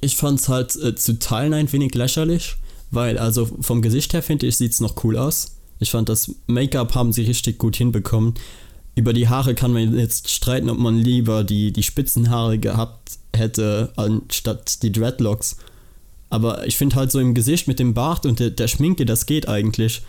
Ich 0.00 0.16
fand 0.16 0.38
es 0.38 0.48
halt 0.48 0.76
äh, 0.76 0.94
zu 0.94 1.18
Teilen 1.18 1.52
ein 1.52 1.72
wenig 1.72 1.94
lächerlich, 1.94 2.56
weil, 2.90 3.18
also 3.18 3.46
vom 3.60 3.82
Gesicht 3.82 4.12
her 4.12 4.22
finde 4.22 4.46
ich, 4.46 4.56
sieht 4.56 4.72
es 4.72 4.80
noch 4.80 5.02
cool 5.02 5.18
aus. 5.18 5.56
Ich 5.80 5.90
fand, 5.90 6.08
das 6.08 6.30
Make-up 6.46 6.94
haben 6.94 7.12
sie 7.12 7.22
richtig 7.22 7.58
gut 7.58 7.76
hinbekommen. 7.76 8.34
Über 8.94 9.12
die 9.12 9.28
Haare 9.28 9.56
kann 9.56 9.72
man 9.72 9.98
jetzt 9.98 10.30
streiten, 10.30 10.70
ob 10.70 10.78
man 10.78 10.96
lieber 10.96 11.42
die, 11.42 11.72
die 11.72 11.82
Spitzenhaare 11.82 12.58
gehabt 12.58 13.18
hätte, 13.34 13.92
anstatt 13.96 14.82
die 14.84 14.92
Dreadlocks. 14.92 15.56
Aber 16.30 16.66
ich 16.66 16.76
finde 16.76 16.96
halt 16.96 17.10
so 17.10 17.18
im 17.18 17.34
Gesicht 17.34 17.66
mit 17.66 17.80
dem 17.80 17.94
Bart 17.94 18.26
und 18.26 18.38
der, 18.38 18.50
der 18.50 18.68
Schminke, 18.68 19.04
das 19.04 19.26
geht 19.26 19.48
eigentlich. 19.48 20.02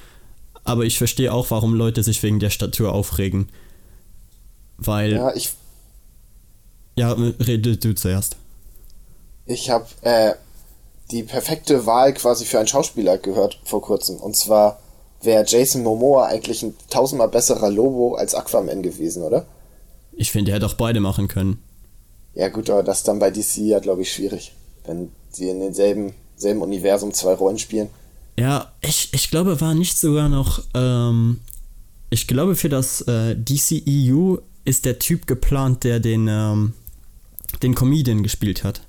Aber 0.63 0.85
ich 0.85 0.97
verstehe 0.97 1.33
auch, 1.33 1.49
warum 1.51 1.73
Leute 1.73 2.03
sich 2.03 2.21
wegen 2.21 2.39
der 2.39 2.49
Statur 2.51 2.93
aufregen. 2.93 3.47
Weil. 4.77 5.13
Ja, 5.13 5.35
ich. 5.35 5.53
Ja, 6.97 7.11
rede 7.13 7.77
du 7.77 7.95
zuerst. 7.95 8.37
Ich 9.45 9.69
habe 9.69 9.85
äh, 10.01 10.33
die 11.11 11.23
perfekte 11.23 11.85
Wahl 11.85 12.13
quasi 12.13 12.45
für 12.45 12.59
einen 12.59 12.67
Schauspieler 12.67 13.17
gehört 13.17 13.59
vor 13.63 13.81
kurzem. 13.81 14.17
Und 14.17 14.35
zwar 14.35 14.79
wäre 15.21 15.45
Jason 15.47 15.83
Momoa 15.83 16.27
eigentlich 16.27 16.63
ein 16.63 16.75
tausendmal 16.89 17.29
besserer 17.29 17.69
Lobo 17.69 18.15
als 18.15 18.33
Aquaman 18.35 18.81
gewesen, 18.81 19.23
oder? 19.23 19.45
Ich 20.13 20.31
finde, 20.31 20.51
er 20.51 20.55
hätte 20.55 20.65
auch 20.65 20.73
beide 20.75 20.99
machen 20.99 21.27
können. 21.27 21.61
Ja 22.33 22.49
gut, 22.49 22.69
aber 22.69 22.83
das 22.83 23.03
dann 23.03 23.19
bei 23.19 23.31
DC 23.31 23.57
ja, 23.57 23.79
glaube 23.79 24.01
ich, 24.01 24.11
schwierig. 24.11 24.53
Wenn 24.85 25.11
sie 25.29 25.49
in 25.49 25.59
demselben 25.59 26.13
selben 26.35 26.61
Universum 26.61 27.13
zwei 27.13 27.33
Rollen 27.33 27.59
spielen. 27.59 27.89
Ja, 28.37 28.73
ich, 28.81 29.09
ich 29.13 29.29
glaube, 29.29 29.61
war 29.61 29.73
nicht 29.73 29.97
sogar 29.97 30.29
noch. 30.29 30.63
Ähm, 30.73 31.39
ich 32.09 32.27
glaube, 32.27 32.55
für 32.55 32.69
das 32.69 33.01
äh, 33.01 33.35
DCEU 33.35 34.37
ist 34.65 34.85
der 34.85 34.99
Typ 34.99 35.27
geplant, 35.27 35.83
der 35.83 35.99
den, 35.99 36.27
ähm, 36.27 36.73
den 37.63 37.75
Comedian 37.75 38.23
gespielt 38.23 38.63
hat. 38.63 38.81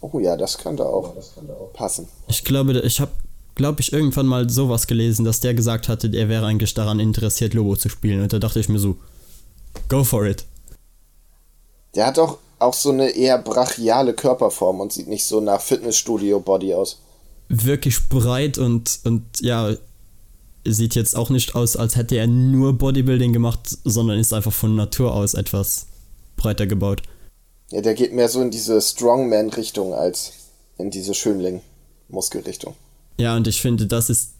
Oh 0.00 0.18
ja, 0.18 0.36
das 0.36 0.58
könnte 0.58 0.86
auch, 0.86 1.14
das 1.14 1.34
könnte 1.34 1.54
auch 1.54 1.72
passen. 1.72 2.08
Ich 2.28 2.44
glaube, 2.44 2.78
ich 2.80 3.00
habe, 3.00 3.10
glaube 3.54 3.80
ich, 3.80 3.92
irgendwann 3.92 4.26
mal 4.26 4.48
sowas 4.48 4.86
gelesen, 4.86 5.24
dass 5.24 5.40
der 5.40 5.54
gesagt 5.54 5.88
hatte, 5.88 6.10
er 6.14 6.28
wäre 6.28 6.46
eigentlich 6.46 6.74
daran 6.74 7.00
interessiert, 7.00 7.54
Lobo 7.54 7.76
zu 7.76 7.88
spielen. 7.88 8.22
Und 8.22 8.32
da 8.32 8.38
dachte 8.38 8.60
ich 8.60 8.68
mir 8.68 8.78
so, 8.78 8.96
go 9.88 10.04
for 10.04 10.24
it. 10.26 10.44
Der 11.94 12.06
hat 12.06 12.18
doch 12.18 12.38
auch 12.58 12.74
so 12.74 12.90
eine 12.90 13.10
eher 13.10 13.38
brachiale 13.38 14.14
Körperform 14.14 14.80
und 14.80 14.92
sieht 14.92 15.08
nicht 15.08 15.24
so 15.24 15.40
nach 15.40 15.60
Fitnessstudio-Body 15.60 16.74
aus. 16.74 17.00
Wirklich 17.48 18.08
breit 18.08 18.58
und, 18.58 19.00
und 19.04 19.24
ja, 19.40 19.74
sieht 20.64 20.94
jetzt 20.94 21.16
auch 21.16 21.30
nicht 21.30 21.54
aus, 21.54 21.76
als 21.76 21.96
hätte 21.96 22.16
er 22.16 22.26
nur 22.26 22.74
Bodybuilding 22.74 23.32
gemacht, 23.32 23.60
sondern 23.84 24.18
ist 24.18 24.32
einfach 24.34 24.52
von 24.52 24.74
Natur 24.74 25.14
aus 25.14 25.34
etwas 25.34 25.86
breiter 26.36 26.66
gebaut. 26.66 27.02
Ja, 27.70 27.80
der 27.80 27.94
geht 27.94 28.12
mehr 28.12 28.28
so 28.28 28.40
in 28.40 28.50
diese 28.50 28.80
Strongman-Richtung 28.80 29.94
als 29.94 30.32
in 30.78 30.90
diese 30.90 31.14
Schönling-Muskelrichtung. 31.14 32.74
Ja, 33.18 33.36
und 33.36 33.46
ich 33.46 33.60
finde, 33.60 33.86
das 33.86 34.10
ist, 34.10 34.30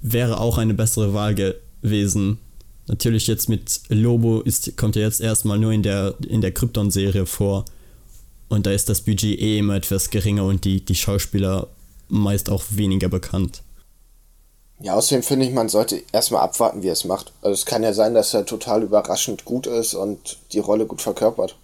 wäre 0.00 0.40
auch 0.40 0.56
eine 0.56 0.74
bessere 0.74 1.12
Wahl 1.14 1.34
gewesen, 1.34 2.38
Natürlich 2.86 3.26
jetzt 3.26 3.48
mit 3.48 3.80
Lobo 3.88 4.40
ist, 4.40 4.76
kommt 4.76 4.96
er 4.96 5.02
jetzt 5.02 5.20
erstmal 5.20 5.58
nur 5.58 5.72
in 5.72 5.82
der, 5.82 6.14
in 6.28 6.40
der 6.40 6.52
Krypton-Serie 6.52 7.24
vor. 7.24 7.64
Und 8.48 8.66
da 8.66 8.72
ist 8.72 8.88
das 8.88 9.00
Budget 9.00 9.40
eh 9.40 9.58
immer 9.58 9.76
etwas 9.76 10.10
geringer 10.10 10.44
und 10.44 10.64
die, 10.64 10.84
die 10.84 10.94
Schauspieler 10.94 11.68
meist 12.08 12.50
auch 12.50 12.62
weniger 12.70 13.08
bekannt. 13.08 13.62
Ja, 14.80 14.94
außerdem 14.94 15.22
finde 15.22 15.46
ich, 15.46 15.52
man 15.52 15.70
sollte 15.70 16.02
erstmal 16.12 16.42
abwarten, 16.42 16.82
wie 16.82 16.88
er 16.88 16.92
es 16.92 17.04
macht. 17.04 17.32
Also 17.40 17.54
es 17.54 17.64
kann 17.64 17.82
ja 17.82 17.94
sein, 17.94 18.12
dass 18.12 18.34
er 18.34 18.44
total 18.44 18.82
überraschend 18.82 19.46
gut 19.46 19.66
ist 19.66 19.94
und 19.94 20.38
die 20.52 20.58
Rolle 20.58 20.84
gut 20.84 21.00
verkörpert. 21.00 21.56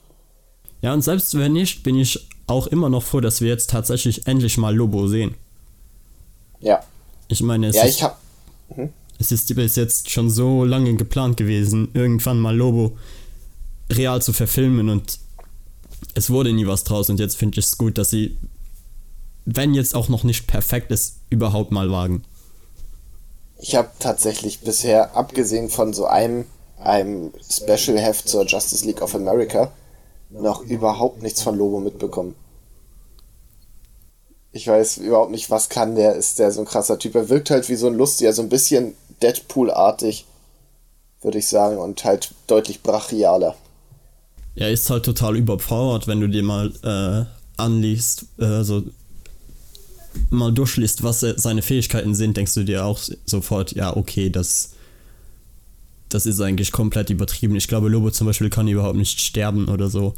Ja, 0.83 0.93
und 0.95 1.03
selbst 1.03 1.37
wenn 1.39 1.53
nicht, 1.53 1.83
bin 1.83 1.97
ich 1.97 2.27
auch 2.47 2.67
immer 2.67 2.89
noch 2.89 3.03
froh, 3.03 3.21
dass 3.21 3.41
wir 3.41 3.49
jetzt 3.49 3.71
tatsächlich 3.71 4.27
endlich 4.27 4.57
mal 4.59 4.75
Lobo 4.75 5.07
sehen. 5.07 5.35
Ja. 6.61 6.83
Ich 7.29 7.43
meine, 7.43 7.69
es 7.69 7.77
ja, 7.77 7.87
ich 7.87 8.03
hab. 8.03 8.19
Hm? 8.75 8.91
es 9.21 9.31
ist 9.31 9.55
bis 9.55 9.77
jetzt 9.77 10.11
schon 10.11 10.31
so 10.31 10.65
lange 10.65 10.95
geplant 10.95 11.37
gewesen, 11.37 11.91
irgendwann 11.93 12.41
mal 12.41 12.57
Lobo 12.57 12.97
real 13.91 14.23
zu 14.23 14.33
verfilmen 14.33 14.89
und 14.89 15.19
es 16.15 16.31
wurde 16.31 16.53
nie 16.53 16.67
was 16.67 16.85
draus 16.85 17.11
und 17.11 17.21
jetzt 17.21 17.37
finde 17.37 17.61
ich 17.61 17.67
es 17.67 17.77
gut, 17.77 17.99
dass 17.99 18.11
sie, 18.11 18.39
wenn 19.45 19.75
jetzt 19.75 19.95
auch 19.95 20.09
noch 20.09 20.25
nicht 20.25 20.47
perfekt 20.47 20.91
ist, 20.91 21.17
überhaupt 21.29 21.71
mal 21.71 21.91
wagen. 21.91 22.25
Ich 23.59 23.75
habe 23.75 23.91
tatsächlich 23.99 24.61
bisher, 24.61 25.15
abgesehen 25.15 25.69
von 25.69 25.93
so 25.93 26.07
einem 26.07 26.47
einem 26.79 27.31
Special-Heft 27.47 28.27
zur 28.27 28.47
Justice 28.47 28.87
League 28.87 29.03
of 29.03 29.15
America 29.15 29.71
noch 30.31 30.63
überhaupt 30.63 31.23
nichts 31.23 31.43
von 31.43 31.57
Lobo 31.57 31.81
mitbekommen. 31.81 32.35
Ich 34.53 34.67
weiß 34.67 34.99
überhaupt 34.99 35.31
nicht, 35.31 35.51
was 35.51 35.69
kann 35.69 35.95
der, 35.95 36.17
ist 36.17 36.39
der 36.39 36.51
so 36.51 36.61
ein 36.61 36.67
krasser 36.67 36.99
Typ. 36.99 37.15
Er 37.15 37.29
wirkt 37.29 37.51
halt 37.51 37.69
wie 37.69 37.77
so 37.77 37.87
ein 37.87 37.95
lustiger, 37.95 38.33
so 38.33 38.43
ein 38.43 38.49
bisschen 38.49 38.95
Deadpool-artig, 39.23 40.27
würde 41.23 41.39
ich 41.39 41.49
sagen, 41.49 41.79
und 41.79 42.05
halt 42.05 42.35
deutlich 42.47 42.83
brachialer. 42.83 43.55
Er 44.57 44.71
ist 44.71 44.91
halt 44.91 45.05
total 45.05 45.37
überpowered, 45.37 46.09
wenn 46.09 46.21
du 46.21 46.29
dir 46.29 46.43
mal 46.43 46.73
äh, 46.83 47.61
anliest, 47.61 48.25
äh, 48.39 48.63
so 48.63 48.83
mal 50.31 50.53
durchliest, 50.53 51.05
was 51.05 51.21
seine 51.21 51.63
Fähigkeiten 51.63 52.17
sind, 52.17 52.37
denkst 52.37 52.55
du 52.55 52.65
dir 52.65 52.85
auch 52.85 52.99
sofort, 53.27 53.73
ja, 53.73 53.97
okay, 53.97 54.31
das, 54.31 54.71
das 56.11 56.27
ist 56.27 56.41
eigentlich 56.41 56.73
komplett 56.73 57.11
übertrieben. 57.11 57.57
Ich 57.57 57.69
glaube, 57.69 57.89
Lobo 57.89 58.11
zum 58.11 58.27
Beispiel 58.27 58.51
kann 58.51 58.69
überhaupt 58.69 58.97
nicht 58.97 59.21
sterben 59.21 59.69
oder 59.69 59.89
so. 59.89 60.15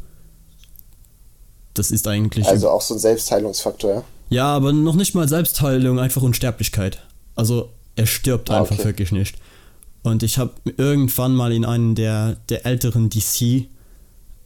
Das 1.73 1.91
ist 1.91 2.07
eigentlich. 2.07 2.47
Also 2.47 2.69
auch 2.69 2.81
so 2.81 2.95
ein 2.95 2.99
Selbstheilungsfaktor, 2.99 3.93
ja? 3.93 4.03
Ja, 4.29 4.45
aber 4.47 4.73
noch 4.73 4.95
nicht 4.95 5.15
mal 5.15 5.27
Selbstheilung, 5.27 5.99
einfach 5.99 6.21
Unsterblichkeit. 6.21 6.99
Also 7.35 7.69
er 7.95 8.07
stirbt 8.07 8.49
ah, 8.49 8.59
einfach 8.59 8.75
okay. 8.75 8.85
wirklich 8.85 9.11
nicht. 9.11 9.37
Und 10.01 10.23
ich 10.23 10.37
habe 10.37 10.51
irgendwann 10.77 11.35
mal 11.35 11.53
in 11.53 11.65
einem 11.65 11.95
der, 11.95 12.37
der 12.49 12.65
älteren 12.65 13.09
DC 13.09 13.67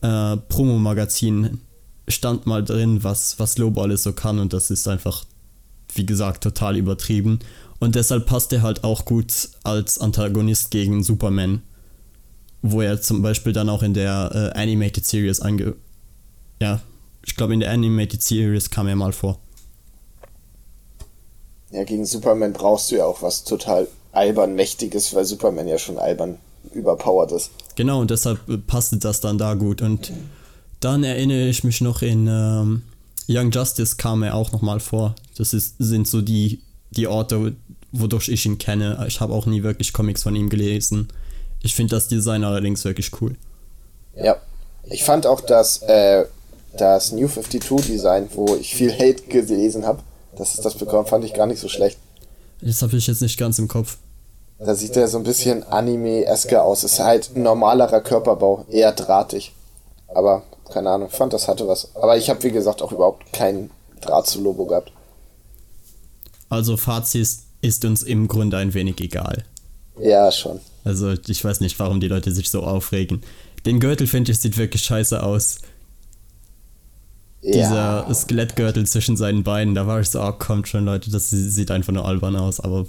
äh, 0.02 0.38
Promo-Magazinen 0.50 1.62
stand 2.08 2.46
mal 2.46 2.64
drin, 2.64 3.04
was, 3.04 3.40
was 3.40 3.58
Lobo 3.58 3.82
alles 3.82 4.04
so 4.04 4.14
kann 4.14 4.40
und 4.40 4.54
das 4.54 4.70
ist 4.70 4.88
einfach 4.88 5.26
wie 5.98 6.06
gesagt, 6.06 6.44
total 6.44 6.78
übertrieben. 6.78 7.40
Und 7.80 7.96
deshalb 7.96 8.26
passt 8.26 8.52
er 8.54 8.62
halt 8.62 8.84
auch 8.84 9.06
gut 9.06 9.50
als 9.64 10.00
Antagonist 10.00 10.72
gegen 10.72 11.04
Superman. 11.04 11.62
Wo 12.62 12.82
er 12.82 13.02
zum 13.02 13.22
Beispiel 13.22 13.54
dann 13.54 13.70
auch 13.70 13.84
in 13.84 13.94
der 13.94 14.54
äh, 14.56 14.60
Animated 14.60 15.06
Series 15.06 15.40
ange. 15.40 15.76
Ja, 16.60 16.82
ich 17.26 17.36
glaube, 17.36 17.54
in 17.54 17.60
der 17.60 17.72
Animated 17.72 18.22
Series 18.24 18.70
kam 18.70 18.88
er 18.88 18.96
mal 18.96 19.14
vor. 19.14 19.40
Ja, 21.72 21.84
gegen 21.84 22.06
Superman 22.06 22.54
brauchst 22.54 22.90
du 22.92 22.96
ja 22.96 23.06
auch 23.06 23.22
was 23.22 23.44
total 23.44 23.88
albern 24.12 24.56
Mächtiges, 24.56 25.14
weil 25.14 25.26
Superman 25.26 25.68
ja 25.68 25.78
schon 25.78 26.00
albern 26.00 26.38
überpowered 26.74 27.32
ist. 27.32 27.52
Genau, 27.76 28.02
und 28.02 28.10
deshalb 28.10 28.48
äh, 28.50 28.58
passte 28.58 28.98
das 28.98 29.22
dann 29.22 29.38
da 29.38 29.54
gut. 29.54 29.82
Und 29.82 30.12
dann 30.80 31.04
erinnere 31.04 31.48
ich 31.48 31.64
mich 31.64 31.82
noch 31.82 32.02
in. 32.02 32.28
Ähm, 32.28 32.84
Young 33.30 33.52
Justice 33.52 33.98
kam 33.98 34.24
er 34.24 34.36
auch 34.36 34.54
nochmal 34.54 34.80
vor. 34.80 35.14
Das 35.38 35.54
ist, 35.54 35.76
sind 35.80 36.08
so 36.08 36.22
die, 36.22 36.62
die 36.92 37.08
Orte, 37.08 37.56
wodurch 37.92 38.30
ich 38.30 38.46
ihn 38.46 38.58
kenne. 38.58 39.04
Ich 39.08 39.20
habe 39.20 39.34
auch 39.34 39.46
nie 39.46 39.64
wirklich 39.64 39.94
Comics 39.94 40.24
von 40.24 40.36
ihm 40.36 40.50
gelesen. 40.50 41.08
Ich 41.62 41.76
finde 41.76 41.96
das 41.96 42.08
Design 42.08 42.44
allerdings 42.44 42.86
wirklich 42.86 43.12
cool. 43.22 43.36
Ja, 44.16 44.38
ich 44.84 45.04
fand 45.04 45.26
auch 45.26 45.42
das, 45.42 45.82
äh, 45.84 46.26
das 46.78 47.12
New 47.12 47.28
52 47.28 47.92
Design, 47.92 48.30
wo 48.34 48.56
ich 48.56 48.76
viel 48.76 48.92
Hate 48.92 49.24
gelesen 49.24 49.86
habe, 49.86 50.00
dass 50.38 50.54
es 50.54 50.62
das 50.62 50.76
bekommen, 50.76 51.08
fand 51.08 51.26
ich 51.26 51.34
gar 51.34 51.48
nicht 51.48 51.60
so 51.60 51.68
schlecht. 51.68 51.98
Das 52.62 52.82
habe 52.82 52.98
ich 52.98 53.08
jetzt 53.08 53.22
nicht 53.22 53.38
ganz 53.38 53.60
im 53.60 53.68
Kopf. 53.68 53.98
Da 54.60 54.74
sieht 54.74 54.96
er 54.98 55.08
so 55.08 55.18
ein 55.18 55.24
bisschen 55.24 55.64
Anime-esker 55.64 56.64
aus. 56.64 56.84
Ist 56.84 57.00
halt 57.00 57.36
ein 57.36 57.44
normalerer 57.44 58.02
Körperbau, 58.02 58.66
eher 58.70 58.92
drahtig. 58.92 59.54
Aber 60.08 60.44
keine 60.72 60.90
Ahnung, 60.90 61.10
ich 61.12 61.16
fand, 61.16 61.34
das 61.34 61.48
hatte 61.48 61.68
was. 61.68 61.96
Aber 61.96 62.18
ich 62.18 62.30
habe, 62.30 62.42
wie 62.44 62.52
gesagt, 62.52 62.82
auch 62.82 62.92
überhaupt 62.92 63.32
keinen 63.34 63.70
Draht 64.02 64.28
zu 64.28 64.42
Lobo 64.42 64.66
gehabt. 64.66 64.92
Also 66.50 66.78
Fazit 66.78 67.28
ist 67.62 67.86
uns 67.86 68.04
im 68.04 68.28
Grunde 68.28 68.58
ein 68.58 68.74
wenig 68.74 69.00
egal. 69.02 69.44
Ja, 70.00 70.32
schon. 70.32 70.60
Also 70.84 71.12
ich 71.12 71.44
weiß 71.44 71.60
nicht, 71.62 71.80
warum 71.80 72.00
die 72.00 72.08
Leute 72.08 72.32
sich 72.32 72.50
so 72.50 72.64
aufregen. 72.64 73.22
Den 73.66 73.80
Gürtel, 73.80 74.08
finde 74.08 74.32
ich, 74.32 74.40
sieht 74.40 74.58
wirklich 74.58 74.84
scheiße 74.84 75.22
aus. 75.22 75.58
Ja. 77.42 77.52
Dieser 78.06 78.14
Skelettgürtel 78.14 78.86
zwischen 78.86 79.18
seinen 79.18 79.44
Beinen, 79.44 79.76
da 79.76 79.88
war 79.88 80.00
ich 80.00 80.10
so, 80.10 80.22
oh, 80.22 80.32
kommt 80.32 80.68
schon, 80.68 80.86
Leute, 80.86 81.12
das 81.12 81.30
sieht 81.30 81.72
einfach 81.72 81.94
nur 81.94 82.06
albern 82.06 82.36
aus, 82.36 82.60
aber 82.60 82.86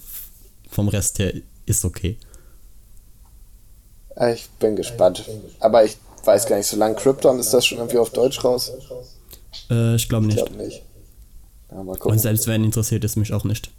vom 0.70 0.88
Rest 0.88 1.18
her 1.18 1.32
ist 1.66 1.84
okay. 1.84 2.16
Ich 4.32 4.48
bin 4.58 4.74
gespannt. 4.74 5.24
Aber 5.60 5.84
ich 5.84 5.96
weiß 6.24 6.46
gar 6.46 6.56
nicht, 6.56 6.66
so 6.66 6.76
lange 6.76 6.96
Krypton 6.96 7.38
ist 7.38 7.52
das 7.52 7.66
schon 7.66 7.78
irgendwie 7.78 7.98
auf 7.98 8.10
Deutsch 8.10 8.42
raus? 8.42 8.72
Äh, 9.70 9.94
ich 9.94 10.08
glaube 10.08 10.26
nicht. 10.26 10.38
Ich 10.38 10.44
glaube 10.44 10.62
nicht. 10.62 10.82
Und 11.70 12.18
selbst 12.18 12.46
wenn 12.46 12.64
interessiert 12.64 13.04
es 13.04 13.16
mich 13.16 13.32
auch 13.32 13.44
nicht. 13.44 13.70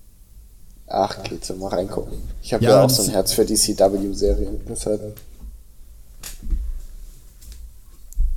Ach, 0.87 1.21
geht 1.23 1.45
so, 1.45 1.55
mal 1.55 1.69
reingucken. 1.69 2.17
Ich 2.41 2.53
habe 2.53 2.63
ja, 2.63 2.71
ja, 2.71 2.83
auch 2.83 2.89
so 2.89 3.03
ein 3.03 3.09
Herz 3.09 3.33
für 3.33 3.45
DCW-Serien, 3.45 4.61
deshalb. 4.67 5.17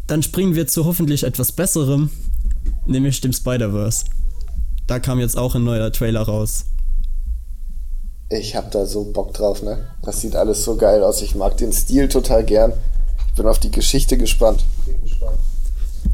Dann 0.06 0.22
springen 0.22 0.54
wir 0.54 0.66
zu 0.66 0.84
hoffentlich 0.84 1.24
etwas 1.24 1.52
Besserem, 1.52 2.10
nämlich 2.86 3.20
dem 3.20 3.32
Spider-Verse. 3.32 4.04
Da 4.86 4.98
kam 4.98 5.18
jetzt 5.18 5.38
auch 5.38 5.54
ein 5.54 5.64
neuer 5.64 5.90
Trailer 5.92 6.22
raus. 6.22 6.66
Ich 8.28 8.56
hab 8.56 8.70
da 8.70 8.84
so 8.84 9.04
Bock 9.04 9.32
drauf, 9.32 9.62
ne? 9.62 9.88
Das 10.02 10.20
sieht 10.20 10.36
alles 10.36 10.64
so 10.64 10.76
geil 10.76 11.02
aus. 11.02 11.22
Ich 11.22 11.34
mag 11.34 11.56
den 11.56 11.72
Stil 11.72 12.08
total 12.08 12.44
gern. 12.44 12.72
Ich 13.28 13.34
bin 13.34 13.46
auf 13.46 13.60
die 13.60 13.70
Geschichte 13.70 14.18
gespannt. 14.18 14.64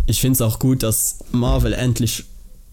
Ich 0.06 0.20
finde 0.20 0.34
es 0.34 0.40
auch 0.40 0.58
gut, 0.58 0.82
dass 0.82 1.18
Marvel 1.32 1.72
endlich 1.72 2.24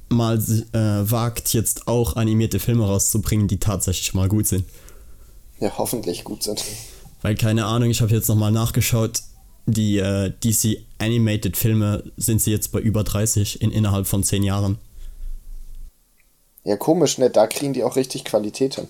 mal 0.10 0.38
äh, 0.38 1.12
wagt, 1.12 1.54
jetzt 1.54 1.88
auch 1.88 2.16
animierte 2.16 2.60
Filme 2.60 2.86
rauszubringen, 2.86 3.48
die 3.48 3.60
tatsächlich 3.60 4.14
mal 4.14 4.28
gut 4.28 4.48
sind. 4.48 4.66
Ja, 5.60 5.78
hoffentlich 5.78 6.24
gut 6.24 6.44
sind. 6.44 6.64
Weil 7.22 7.36
keine 7.36 7.66
Ahnung, 7.66 7.90
ich 7.90 8.02
habe 8.02 8.14
jetzt 8.14 8.28
nochmal 8.28 8.52
nachgeschaut, 8.52 9.22
die 9.66 9.98
äh, 9.98 10.32
DC 10.44 10.78
Animated 11.00 11.58
Filme 11.58 12.04
sind 12.18 12.42
sie 12.42 12.52
jetzt 12.52 12.72
bei 12.72 12.80
über 12.80 13.04
30 13.04 13.62
in 13.62 13.72
innerhalb 13.72 14.06
von 14.06 14.24
10 14.24 14.44
Jahren. 14.44 14.78
Ja, 16.64 16.78
komisch, 16.78 17.18
ne? 17.18 17.30
Da 17.30 17.48
kriegen 17.48 17.74
die 17.74 17.84
auch 17.84 17.96
richtig 17.96 18.26
Qualität 18.26 18.76
hin. 18.76 18.88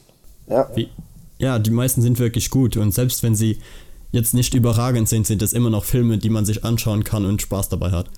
Ja. 0.47 0.69
Wie? 0.75 0.89
Ja, 1.37 1.59
die 1.59 1.71
meisten 1.71 2.01
sind 2.01 2.19
wirklich 2.19 2.49
gut 2.49 2.77
und 2.77 2.93
selbst 2.93 3.23
wenn 3.23 3.35
sie 3.35 3.59
jetzt 4.11 4.33
nicht 4.33 4.53
überragend 4.53 5.09
sind, 5.09 5.27
sind 5.27 5.41
es 5.41 5.53
immer 5.53 5.69
noch 5.69 5.83
Filme, 5.83 6.17
die 6.17 6.29
man 6.29 6.45
sich 6.45 6.63
anschauen 6.63 7.03
kann 7.03 7.25
und 7.25 7.41
Spaß 7.41 7.69
dabei 7.69 7.91
hat. 7.91 8.09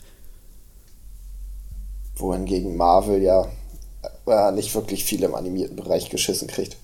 Wohingegen 2.17 2.75
Marvel 2.77 3.21
ja 3.21 3.47
äh, 4.27 4.51
nicht 4.51 4.73
wirklich 4.75 5.03
viel 5.03 5.23
im 5.23 5.35
animierten 5.35 5.75
Bereich 5.75 6.09
geschissen 6.09 6.47
kriegt. 6.47 6.77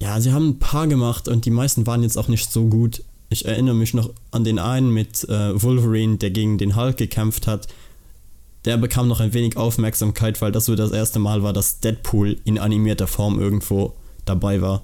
Ja, 0.00 0.20
sie 0.20 0.32
haben 0.32 0.50
ein 0.50 0.58
paar 0.58 0.86
gemacht 0.86 1.28
und 1.28 1.44
die 1.44 1.50
meisten 1.50 1.86
waren 1.86 2.02
jetzt 2.02 2.16
auch 2.16 2.28
nicht 2.28 2.52
so 2.52 2.66
gut. 2.66 3.02
Ich 3.30 3.44
erinnere 3.44 3.74
mich 3.74 3.94
noch 3.94 4.10
an 4.30 4.44
den 4.44 4.58
einen 4.58 4.92
mit 4.92 5.28
äh, 5.28 5.60
Wolverine, 5.60 6.16
der 6.16 6.30
gegen 6.30 6.56
den 6.56 6.76
Hulk 6.76 6.96
gekämpft 6.96 7.46
hat. 7.46 7.68
Der 8.64 8.76
bekam 8.76 9.08
noch 9.08 9.20
ein 9.20 9.34
wenig 9.34 9.56
Aufmerksamkeit, 9.56 10.40
weil 10.40 10.52
das 10.52 10.64
so 10.64 10.74
das 10.74 10.92
erste 10.92 11.18
Mal 11.18 11.42
war, 11.42 11.52
dass 11.52 11.80
Deadpool 11.80 12.38
in 12.44 12.58
animierter 12.58 13.06
Form 13.06 13.40
irgendwo 13.40 13.92
dabei 14.24 14.60
war. 14.60 14.82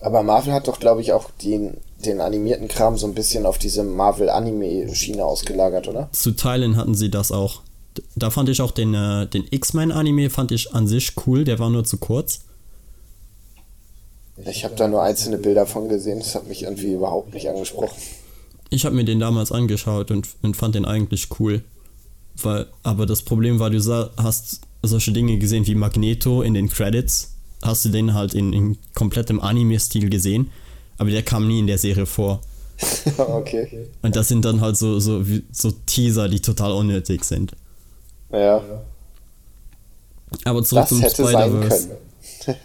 Aber 0.00 0.22
Marvel 0.22 0.52
hat 0.52 0.68
doch, 0.68 0.80
glaube 0.80 1.00
ich, 1.00 1.12
auch 1.12 1.30
den, 1.42 1.78
den 2.04 2.20
animierten 2.20 2.68
Kram 2.68 2.98
so 2.98 3.06
ein 3.06 3.14
bisschen 3.14 3.46
auf 3.46 3.58
diese 3.58 3.84
Marvel-Anime-Schiene 3.84 5.24
ausgelagert, 5.24 5.88
oder? 5.88 6.10
Zu 6.12 6.32
Teilen 6.32 6.76
hatten 6.76 6.94
sie 6.94 7.10
das 7.10 7.32
auch. 7.32 7.62
Da 8.16 8.30
fand 8.30 8.48
ich 8.48 8.60
auch 8.60 8.70
den, 8.70 8.94
äh, 8.94 9.26
den 9.26 9.46
X-Men-Anime 9.48 10.30
fand 10.30 10.52
ich 10.52 10.74
an 10.74 10.86
sich 10.86 11.12
cool, 11.26 11.44
der 11.44 11.58
war 11.58 11.70
nur 11.70 11.84
zu 11.84 11.98
kurz. 11.98 12.40
Ich 14.46 14.64
habe 14.64 14.74
da 14.74 14.88
nur 14.88 15.02
einzelne 15.02 15.38
Bilder 15.38 15.64
von 15.66 15.88
gesehen, 15.88 16.18
das 16.18 16.34
hat 16.34 16.48
mich 16.48 16.64
irgendwie 16.64 16.92
überhaupt 16.92 17.32
nicht 17.34 17.48
angesprochen. 17.48 17.96
Ich 18.70 18.84
habe 18.84 18.96
mir 18.96 19.04
den 19.04 19.20
damals 19.20 19.52
angeschaut 19.52 20.10
und, 20.10 20.28
und 20.42 20.56
fand 20.56 20.74
den 20.74 20.84
eigentlich 20.84 21.28
cool. 21.38 21.62
Weil, 22.42 22.66
aber 22.82 23.06
das 23.06 23.22
Problem 23.22 23.60
war, 23.60 23.70
du 23.70 23.78
hast 24.16 24.60
solche 24.82 25.12
Dinge 25.12 25.38
gesehen 25.38 25.66
wie 25.68 25.76
Magneto 25.76 26.42
in 26.42 26.54
den 26.54 26.68
Credits 26.68 27.34
hast 27.64 27.84
du 27.84 27.88
den 27.88 28.14
halt 28.14 28.34
in, 28.34 28.52
in 28.52 28.78
komplettem 28.94 29.40
Anime-Stil 29.40 30.10
gesehen, 30.10 30.50
aber 30.98 31.10
der 31.10 31.22
kam 31.22 31.48
nie 31.48 31.60
in 31.60 31.66
der 31.66 31.78
Serie 31.78 32.06
vor. 32.06 32.40
okay. 33.18 33.88
Und 34.02 34.16
das 34.16 34.28
sind 34.28 34.44
dann 34.44 34.60
halt 34.60 34.76
so, 34.76 35.00
so, 35.00 35.24
so 35.50 35.70
Teaser, 35.86 36.28
die 36.28 36.40
total 36.40 36.72
unnötig 36.72 37.24
sind. 37.24 37.52
Ja. 38.34 38.62
Aber 40.44 40.64
zurück 40.64 40.86
das 40.88 40.88
zum 40.88 41.26
Spider-Verse. 41.26 41.96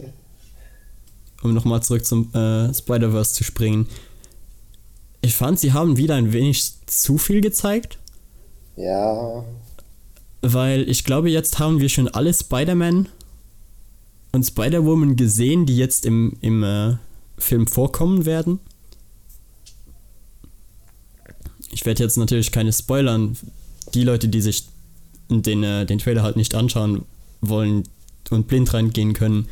um 1.43 1.53
nochmal 1.53 1.83
zurück 1.83 2.05
zum 2.05 2.33
äh, 2.33 2.73
Spider-Verse 2.73 3.33
zu 3.33 3.43
springen. 3.43 3.88
Ich 5.21 5.35
fand, 5.35 5.59
sie 5.59 5.73
haben 5.73 5.97
wieder 5.97 6.15
ein 6.15 6.33
wenig 6.33 6.73
zu 6.88 7.17
viel 7.17 7.41
gezeigt. 7.41 7.97
Ja. 8.75 9.43
Weil 10.41 10.89
ich 10.89 11.03
glaube, 11.03 11.29
jetzt 11.29 11.59
haben 11.59 11.79
wir 11.79 11.89
schon 11.89 12.07
alle 12.07 12.33
Spider-Man 12.33 13.09
und 14.31 14.43
Spider-Woman 14.43 15.15
gesehen, 15.15 15.65
die 15.65 15.75
jetzt 15.75 16.05
im, 16.05 16.38
im 16.41 16.63
äh, 16.63 16.95
Film 17.38 17.67
vorkommen 17.67 18.25
werden. 18.25 18.59
Ich 21.71 21.85
werde 21.85 22.03
jetzt 22.03 22.17
natürlich 22.17 22.51
keine 22.51 22.73
spoilern. 22.73 23.38
Die 23.93 24.03
Leute, 24.03 24.27
die 24.27 24.41
sich 24.41 24.65
den, 25.29 25.63
äh, 25.63 25.86
den 25.86 26.00
Trailer 26.00 26.24
halt 26.24 26.36
nicht 26.36 26.55
anschauen 26.55 27.05
wollen 27.41 27.83
und 28.29 28.48
blind 28.48 28.74
reingehen 28.74 29.13
können, 29.13 29.48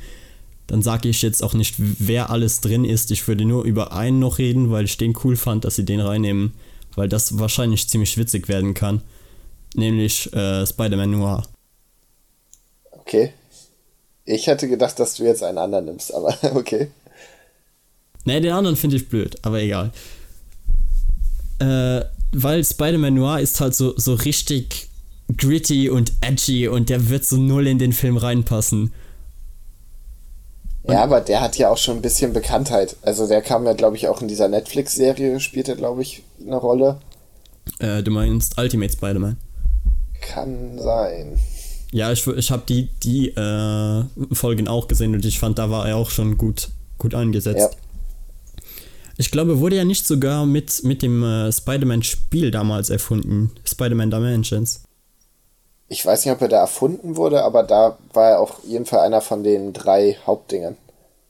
dann 0.68 0.82
sage 0.82 1.08
ich 1.08 1.22
jetzt 1.22 1.42
auch 1.42 1.54
nicht, 1.54 1.76
wer 1.78 2.30
alles 2.30 2.60
drin 2.60 2.84
ist. 2.84 3.10
Ich 3.12 3.28
würde 3.28 3.46
nur 3.46 3.64
über 3.64 3.94
einen 3.94 4.20
noch 4.20 4.38
reden, 4.38 4.70
weil 4.70 4.86
ich 4.86 4.98
den 4.98 5.18
cool 5.24 5.38
fand, 5.38 5.64
dass 5.64 5.78
sie 5.78 5.86
den 5.86 6.02
reinnehmen, 6.02 6.54
weil 6.96 7.08
das 7.08 7.40
wahrscheinlich 7.40 7.88
ziemlich 7.88 8.18
witzig 8.18 8.50
werden 8.50 8.74
kann. 8.74 9.02
Nämlich 9.76 10.32
äh, 10.34 10.66
Spider-Man 10.66 11.12
Noir. 11.12 11.44
Okay. 12.92 13.32
Ich 14.26 14.48
hätte 14.48 14.68
gedacht, 14.68 15.00
dass 15.00 15.16
du 15.16 15.24
jetzt 15.24 15.42
einen 15.42 15.58
anderen 15.58 15.86
nimmst, 15.86 16.14
aber 16.14 16.38
okay. 16.56 16.92
Ne, 18.26 18.42
den 18.42 18.52
anderen 18.52 18.76
finde 18.76 18.98
ich 18.98 19.08
blöd, 19.08 19.38
aber 19.44 19.62
egal. 19.62 19.94
Äh, 21.60 22.02
weil 22.34 22.64
Spider-Man 22.64 23.14
Noir 23.14 23.40
ist 23.40 23.62
halt 23.62 23.74
so, 23.74 23.94
so 23.98 24.16
richtig 24.16 24.90
gritty 25.36 25.90
und 25.90 26.14
edgy 26.22 26.68
und 26.68 26.90
der 26.90 27.10
wird 27.10 27.26
so 27.26 27.38
null 27.38 27.68
in 27.68 27.80
den 27.80 27.94
Film 27.94 28.18
reinpassen. 28.18 28.94
Ja, 30.88 31.04
aber 31.04 31.20
der 31.20 31.42
hat 31.42 31.58
ja 31.58 31.70
auch 31.70 31.78
schon 31.78 31.98
ein 31.98 32.02
bisschen 32.02 32.32
Bekanntheit. 32.32 32.96
Also 33.02 33.28
der 33.28 33.42
kam 33.42 33.66
ja, 33.66 33.74
glaube 33.74 33.98
ich, 33.98 34.08
auch 34.08 34.22
in 34.22 34.30
dieser 34.30 34.48
Netflix-Serie, 34.48 35.42
spielt 35.42 35.68
er, 35.68 35.76
glaube 35.76 36.02
ich, 36.02 36.24
eine 36.46 36.56
Rolle. 36.56 37.00
Äh, 37.80 38.04
du 38.04 38.12
meinst 38.12 38.58
Ultimate 38.58 38.94
Spider-Man? 38.94 39.36
Kann 40.22 40.80
sein. 40.80 41.38
Ja, 41.92 42.12
ich, 42.12 42.26
ich 42.26 42.52
habe 42.52 42.64
die, 42.68 42.90
die 43.04 43.30
äh, 43.30 44.04
Folgen 44.32 44.70
auch 44.70 44.88
gesehen 44.88 45.14
und 45.14 45.26
ich 45.26 45.40
fand, 45.40 45.60
da 45.60 45.70
war 45.70 45.88
er 45.90 45.98
auch 45.98 46.10
schon 46.10 46.38
gut, 46.38 46.70
gut 46.98 47.14
eingesetzt. 47.14 47.60
Ja. 47.60 48.64
Ich 49.18 49.32
glaube, 49.32 49.60
wurde 49.60 49.76
ja 49.76 49.84
nicht 49.84 50.06
sogar 50.06 50.46
mit, 50.46 50.84
mit 50.86 51.02
dem 51.02 51.22
äh, 51.24 51.52
Spider-Man-Spiel 51.52 52.52
damals 52.52 52.90
erfunden. 52.90 53.52
Spider-Man 53.66 54.12
Dimensions 54.12 54.87
ich 55.90 56.06
weiß 56.06 56.26
nicht, 56.26 56.34
ob 56.34 56.42
er 56.42 56.50
da 56.50 56.60
erfunden 56.60 57.16
wurde, 57.16 57.44
aber 57.44 57.64
da 57.64 57.98
war 58.14 58.32
er 58.32 58.40
auf 58.42 58.60
jeden 58.66 58.86
Fall 58.86 59.00
einer 59.00 59.22
von 59.22 59.44
den 59.44 59.74
drei 59.74 60.18
Hauptdingen. 60.26 60.76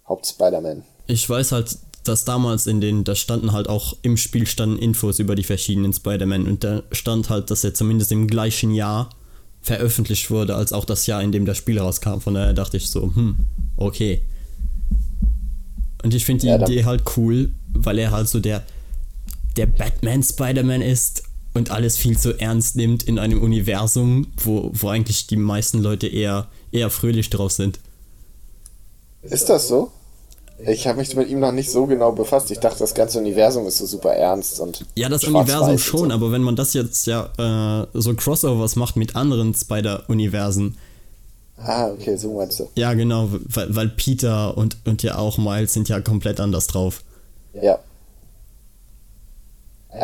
Haupt-Spider-Man. 0.08 0.84
Ich 1.08 1.30
weiß 1.30 1.52
halt, 1.52 1.78
dass 2.06 2.26
damals 2.26 2.68
in 2.68 2.82
den, 2.82 3.04
da 3.04 3.16
standen 3.16 3.52
halt 3.52 3.68
auch 3.68 3.98
im 4.02 4.18
Spiel 4.18 4.48
standen 4.48 4.80
Infos 4.80 5.20
über 5.20 5.36
die 5.36 5.44
verschiedenen 5.44 5.94
Spider-Man 5.94 6.48
und 6.48 6.64
da 6.64 6.84
stand 6.92 7.30
halt, 7.30 7.52
dass 7.52 7.64
er 7.64 7.74
zumindest 7.74 8.12
im 8.12 8.28
gleichen 8.28 8.74
Jahr 8.74 9.10
veröffentlicht 9.62 10.32
wurde, 10.32 10.56
als 10.56 10.72
auch 10.72 10.86
das 10.86 11.08
Jahr, 11.08 11.22
in 11.22 11.32
dem 11.32 11.46
das 11.46 11.58
Spiel 11.58 11.80
rauskam. 11.80 12.20
Von 12.20 12.36
daher 12.36 12.54
dachte 12.54 12.78
ich 12.78 12.90
so, 12.90 13.14
hm, 13.14 13.38
okay. 13.76 14.22
Und 16.04 16.14
ich 16.14 16.24
finde 16.26 16.42
die 16.42 16.48
ja, 16.48 16.62
Idee 16.62 16.86
halt 16.86 17.04
cool, 17.18 17.52
weil 17.74 18.00
er 18.00 18.12
halt 18.12 18.30
so 18.30 18.40
der, 18.40 18.64
der 19.58 19.66
Batman-Spider-Man 19.66 20.82
ist 20.82 21.24
und 21.58 21.72
alles 21.72 21.98
viel 21.98 22.18
zu 22.18 22.40
ernst 22.40 22.76
nimmt 22.76 23.04
in 23.04 23.20
einem 23.20 23.42
Universum, 23.42 24.28
wo, 24.38 24.70
wo 24.74 24.90
eigentlich 24.90 25.28
die 25.28 25.36
meisten 25.36 25.82
Leute 25.82 26.08
eher, 26.08 26.48
eher 26.72 26.90
fröhlich 26.90 27.30
drauf 27.30 27.52
sind. 27.52 27.80
Ist 29.24 29.50
das 29.50 29.68
so? 29.68 29.92
Ich 30.66 30.88
habe 30.88 30.98
mich 30.98 31.16
mit 31.16 31.30
ihm 31.30 31.40
noch 31.40 31.52
nicht 31.52 31.70
so 31.70 31.86
genau 31.86 32.12
befasst. 32.12 32.50
Ich 32.50 32.60
dachte, 32.60 32.80
das 32.80 32.96
ganze 32.96 33.20
Universum 33.20 33.68
ist 33.68 33.78
so 33.78 33.86
super 33.86 34.14
ernst 34.14 34.60
und. 34.60 34.86
Ja, 34.96 35.08
das 35.08 35.24
Universum 35.24 35.78
schon, 35.78 36.10
so. 36.10 36.16
aber 36.16 36.32
wenn 36.32 36.42
man 36.42 36.56
das 36.56 36.74
jetzt 36.74 37.06
ja 37.06 37.84
äh, 37.84 37.88
so 37.94 38.14
Crossovers 38.16 38.76
macht 38.76 38.96
mit 38.96 39.16
anderen 39.16 39.54
Spider-Universen. 39.54 40.78
Ah, 41.58 41.90
okay, 41.90 42.16
so 42.18 42.34
meinst 42.34 42.60
du. 42.60 42.70
Ja, 42.76 42.94
genau, 42.94 43.30
weil, 43.32 43.76
weil 43.76 43.90
Peter 43.90 44.58
und, 44.58 44.78
und 44.86 45.04
ja 45.04 45.18
auch 45.18 45.38
Miles 45.38 45.74
sind 45.74 45.90
ja 45.90 46.02
komplett 46.02 46.40
anders 46.40 46.68
drauf. 46.68 47.04
Ja. 47.62 47.80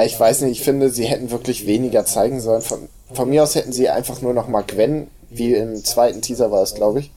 Ich 0.06 0.20
weiß 0.20 0.42
nicht, 0.42 0.60
ich 0.60 0.64
finde, 0.64 0.90
sie 0.90 1.06
hätten 1.06 1.32
wirklich 1.32 1.66
weniger 1.66 2.06
zeigen 2.06 2.40
sollen. 2.42 2.62
Von, 2.62 2.90
von 3.14 3.30
mir 3.30 3.44
aus 3.44 3.56
hätten 3.56 3.74
sie 3.74 3.90
einfach 3.90 4.22
nur 4.22 4.34
noch 4.34 4.48
mal 4.48 4.64
Gwen, 4.64 5.08
wie 5.30 5.54
im 5.54 5.84
zweiten 5.84 6.22
Teaser 6.22 6.52
war 6.52 6.64
es, 6.64 6.76
glaube 6.76 7.02
ich, 7.02 7.12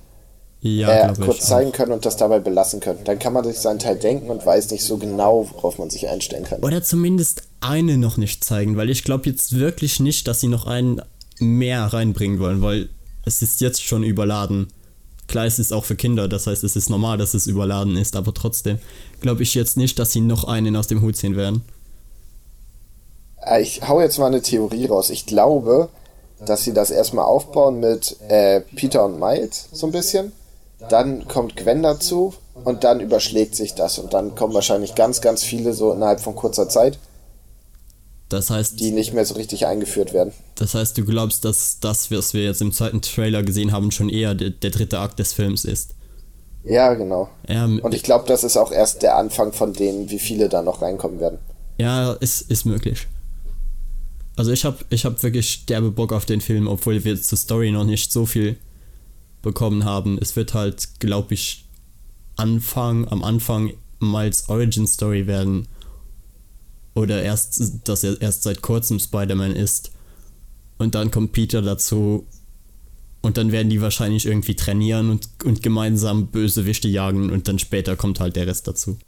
ja, 0.60 1.10
äh, 1.10 1.14
kurz 1.14 1.46
zeigen 1.46 1.72
können 1.72 1.92
und 1.92 2.06
das 2.06 2.16
dabei 2.16 2.40
belassen 2.40 2.80
können. 2.80 3.00
Dann 3.04 3.18
kann 3.18 3.32
man 3.32 3.44
sich 3.44 3.58
seinen 3.58 3.78
Teil 3.78 3.96
denken 3.96 4.30
und 4.30 4.44
weiß 4.44 4.70
nicht 4.70 4.84
so 4.84 4.96
genau, 4.96 5.48
worauf 5.54 5.78
man 5.78 5.90
sich 5.90 6.08
einstellen 6.08 6.44
kann. 6.44 6.60
Oder 6.60 6.82
zumindest 6.82 7.42
eine 7.60 7.98
noch 7.98 8.16
nicht 8.16 8.44
zeigen, 8.44 8.76
weil 8.76 8.90
ich 8.90 9.04
glaube 9.04 9.28
jetzt 9.28 9.56
wirklich 9.58 10.00
nicht, 10.00 10.26
dass 10.28 10.40
sie 10.40 10.48
noch 10.48 10.66
einen 10.66 11.02
mehr 11.38 11.84
reinbringen 11.84 12.38
wollen, 12.40 12.62
weil 12.62 12.88
es 13.24 13.42
ist 13.42 13.60
jetzt 13.60 13.82
schon 13.82 14.02
überladen. 14.02 14.68
Klar, 15.28 15.46
es 15.46 15.58
ist 15.58 15.72
auch 15.72 15.84
für 15.84 15.96
Kinder, 15.96 16.28
das 16.28 16.46
heißt, 16.46 16.62
es 16.64 16.76
ist 16.76 16.88
normal, 16.88 17.18
dass 17.18 17.34
es 17.34 17.46
überladen 17.46 17.96
ist, 17.96 18.14
aber 18.14 18.32
trotzdem 18.32 18.78
glaube 19.20 19.42
ich 19.42 19.54
jetzt 19.54 19.76
nicht, 19.76 19.98
dass 19.98 20.12
sie 20.12 20.20
noch 20.20 20.44
einen 20.44 20.76
aus 20.76 20.86
dem 20.86 21.02
Hut 21.02 21.16
ziehen 21.16 21.36
werden. 21.36 21.62
Äh, 23.44 23.62
ich 23.62 23.86
hau 23.86 24.00
jetzt 24.00 24.18
mal 24.18 24.26
eine 24.26 24.42
Theorie 24.42 24.86
raus. 24.86 25.10
Ich 25.10 25.26
glaube, 25.26 25.88
dass 26.44 26.64
sie 26.64 26.72
das 26.72 26.90
erstmal 26.90 27.24
aufbauen 27.24 27.80
mit 27.80 28.16
äh, 28.28 28.60
Peter 28.60 29.04
und 29.04 29.18
Miles 29.18 29.68
so 29.72 29.86
ein 29.86 29.92
bisschen. 29.92 30.32
Dann 30.90 31.26
kommt 31.26 31.56
Gwen 31.56 31.82
dazu 31.82 32.34
und 32.64 32.84
dann 32.84 33.00
überschlägt 33.00 33.56
sich 33.56 33.74
das 33.74 33.98
und 33.98 34.12
dann 34.12 34.34
kommen 34.34 34.52
wahrscheinlich 34.52 34.94
ganz, 34.94 35.20
ganz 35.22 35.42
viele 35.42 35.72
so 35.72 35.92
innerhalb 35.92 36.20
von 36.20 36.34
kurzer 36.34 36.68
Zeit. 36.68 36.98
Das 38.28 38.50
heißt, 38.50 38.80
die 38.80 38.90
nicht 38.90 39.14
mehr 39.14 39.24
so 39.24 39.34
richtig 39.34 39.66
eingeführt 39.66 40.12
werden. 40.12 40.32
Das 40.56 40.74
heißt, 40.74 40.98
du 40.98 41.04
glaubst, 41.04 41.44
dass 41.44 41.78
das, 41.80 42.10
was 42.10 42.34
wir 42.34 42.44
jetzt 42.44 42.60
im 42.60 42.72
zweiten 42.72 43.00
Trailer 43.00 43.42
gesehen 43.42 43.72
haben, 43.72 43.90
schon 43.90 44.08
eher 44.08 44.34
der, 44.34 44.50
der 44.50 44.70
dritte 44.70 44.98
Akt 44.98 45.18
des 45.18 45.32
Films 45.32 45.64
ist? 45.64 45.94
Ja, 46.64 46.94
genau. 46.94 47.28
Ja, 47.48 47.64
und 47.64 47.94
ich 47.94 48.02
glaube, 48.02 48.26
das 48.26 48.42
ist 48.42 48.56
auch 48.56 48.72
erst 48.72 49.02
der 49.02 49.16
Anfang 49.16 49.52
von 49.52 49.72
denen, 49.72 50.10
wie 50.10 50.18
viele 50.18 50.48
da 50.48 50.62
noch 50.62 50.82
reinkommen 50.82 51.20
werden. 51.20 51.38
Ja, 51.78 52.12
ist, 52.14 52.50
ist 52.50 52.66
möglich. 52.66 53.06
Also 54.36 54.52
ich 54.52 54.64
habe 54.66 54.78
ich 54.90 55.04
hab 55.06 55.22
wirklich 55.22 55.50
sterbe 55.50 55.90
Bock 55.90 56.12
auf 56.12 56.26
den 56.26 56.42
Film, 56.42 56.68
obwohl 56.68 57.02
wir 57.04 57.20
zur 57.20 57.38
Story 57.38 57.70
noch 57.70 57.84
nicht 57.84 58.12
so 58.12 58.26
viel 58.26 58.56
bekommen 59.40 59.84
haben. 59.84 60.18
Es 60.20 60.36
wird 60.36 60.52
halt, 60.52 61.00
glaube 61.00 61.34
ich, 61.34 61.64
Anfang, 62.36 63.08
am 63.08 63.24
Anfang 63.24 63.72
Miles 63.98 64.48
Origin 64.48 64.86
Story 64.86 65.26
werden. 65.26 65.68
Oder 66.94 67.22
erst, 67.22 67.88
dass 67.88 68.04
er 68.04 68.20
erst 68.20 68.42
seit 68.42 68.60
kurzem 68.60 68.98
Spider-Man 68.98 69.56
ist. 69.56 69.90
Und 70.78 70.94
dann 70.94 71.10
kommt 71.10 71.32
Peter 71.32 71.62
dazu. 71.62 72.26
Und 73.22 73.38
dann 73.38 73.52
werden 73.52 73.70
die 73.70 73.80
wahrscheinlich 73.80 74.26
irgendwie 74.26 74.54
trainieren 74.54 75.10
und, 75.10 75.28
und 75.44 75.62
gemeinsam 75.62 76.26
Bösewichte 76.26 76.88
jagen. 76.88 77.30
Und 77.30 77.48
dann 77.48 77.58
später 77.58 77.96
kommt 77.96 78.20
halt 78.20 78.36
der 78.36 78.46
Rest 78.46 78.68
dazu. 78.68 78.98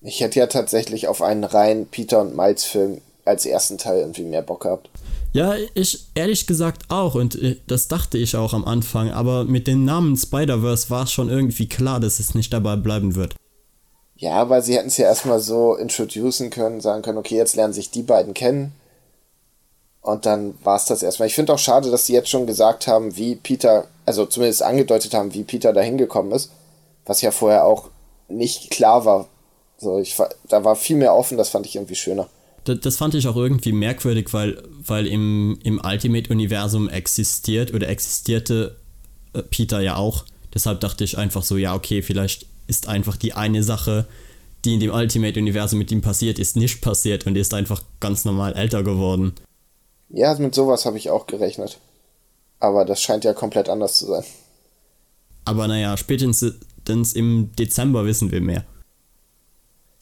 Ich 0.00 0.20
hätte 0.20 0.38
ja 0.38 0.46
tatsächlich 0.46 1.08
auf 1.08 1.22
einen 1.22 1.44
reinen 1.44 1.86
Peter 1.86 2.20
und 2.20 2.36
Miles 2.36 2.64
Film 2.64 3.00
als 3.24 3.46
ersten 3.46 3.78
Teil 3.78 4.00
irgendwie 4.00 4.24
mehr 4.24 4.42
Bock 4.42 4.62
gehabt. 4.62 4.90
Ja, 5.32 5.54
ich 5.74 6.06
ehrlich 6.14 6.46
gesagt 6.46 6.90
auch 6.90 7.16
und 7.16 7.40
äh, 7.42 7.56
das 7.66 7.88
dachte 7.88 8.18
ich 8.18 8.36
auch 8.36 8.52
am 8.52 8.64
Anfang, 8.64 9.10
aber 9.10 9.44
mit 9.44 9.66
dem 9.66 9.84
Namen 9.84 10.16
Spider-Verse 10.16 10.90
war 10.90 11.04
es 11.04 11.12
schon 11.12 11.28
irgendwie 11.28 11.68
klar, 11.68 11.98
dass 11.98 12.20
es 12.20 12.34
nicht 12.34 12.52
dabei 12.52 12.76
bleiben 12.76 13.16
wird. 13.16 13.34
Ja, 14.16 14.48
weil 14.48 14.62
sie 14.62 14.76
hätten 14.76 14.88
es 14.88 14.96
ja 14.96 15.06
erstmal 15.06 15.40
so 15.40 15.74
introducen 15.74 16.50
können, 16.50 16.80
sagen 16.80 17.02
können, 17.02 17.18
okay, 17.18 17.36
jetzt 17.36 17.56
lernen 17.56 17.72
sich 17.72 17.90
die 17.90 18.02
beiden 18.02 18.32
kennen. 18.32 18.72
Und 20.02 20.24
dann 20.24 20.54
war 20.62 20.76
es 20.76 20.84
das 20.84 21.02
erstmal. 21.02 21.26
Ich 21.26 21.34
finde 21.34 21.52
auch 21.52 21.58
schade, 21.58 21.90
dass 21.90 22.06
sie 22.06 22.12
jetzt 22.12 22.28
schon 22.28 22.46
gesagt 22.46 22.86
haben, 22.86 23.16
wie 23.16 23.34
Peter, 23.34 23.88
also 24.06 24.26
zumindest 24.26 24.62
angedeutet 24.62 25.14
haben, 25.14 25.34
wie 25.34 25.42
Peter 25.42 25.72
da 25.72 25.80
hingekommen 25.80 26.30
ist. 26.30 26.50
Was 27.06 27.22
ja 27.22 27.32
vorher 27.32 27.64
auch 27.64 27.88
nicht 28.28 28.70
klar 28.70 29.04
war. 29.04 29.26
So, 29.78 29.98
ich, 29.98 30.16
da 30.48 30.62
war 30.62 30.76
viel 30.76 30.96
mehr 30.96 31.14
offen, 31.14 31.36
das 31.36 31.48
fand 31.48 31.66
ich 31.66 31.74
irgendwie 31.74 31.96
schöner 31.96 32.28
das, 32.64 32.80
das 32.80 32.96
fand 32.96 33.14
ich 33.14 33.28
auch 33.28 33.36
irgendwie 33.36 33.72
merkwürdig, 33.72 34.32
weil, 34.32 34.62
weil 34.86 35.06
im, 35.06 35.58
im 35.62 35.80
Ultimate-Universum 35.84 36.88
existiert 36.88 37.72
oder 37.72 37.88
existierte 37.88 38.76
äh, 39.32 39.42
Peter 39.42 39.80
ja 39.80 39.96
auch. 39.96 40.24
Deshalb 40.52 40.80
dachte 40.80 41.04
ich 41.04 41.18
einfach 41.18 41.42
so, 41.42 41.56
ja, 41.56 41.74
okay, 41.74 42.02
vielleicht 42.02 42.46
ist 42.66 42.88
einfach 42.88 43.16
die 43.16 43.34
eine 43.34 43.62
Sache, 43.62 44.06
die 44.64 44.74
in 44.74 44.80
dem 44.80 44.92
Ultimate-Universum 44.92 45.78
mit 45.78 45.92
ihm 45.92 46.00
passiert, 46.00 46.38
ist 46.38 46.56
nicht 46.56 46.80
passiert 46.80 47.26
und 47.26 47.36
ist 47.36 47.52
einfach 47.52 47.82
ganz 48.00 48.24
normal 48.24 48.54
älter 48.54 48.82
geworden. 48.82 49.34
Ja, 50.08 50.34
mit 50.36 50.54
sowas 50.54 50.86
habe 50.86 50.96
ich 50.96 51.10
auch 51.10 51.26
gerechnet. 51.26 51.78
Aber 52.60 52.84
das 52.84 53.02
scheint 53.02 53.24
ja 53.24 53.34
komplett 53.34 53.68
anders 53.68 53.98
zu 53.98 54.06
sein. 54.06 54.24
Aber 55.44 55.68
naja, 55.68 55.96
spätestens 55.96 57.12
im 57.12 57.50
Dezember 57.58 58.06
wissen 58.06 58.30
wir 58.30 58.40
mehr. 58.40 58.64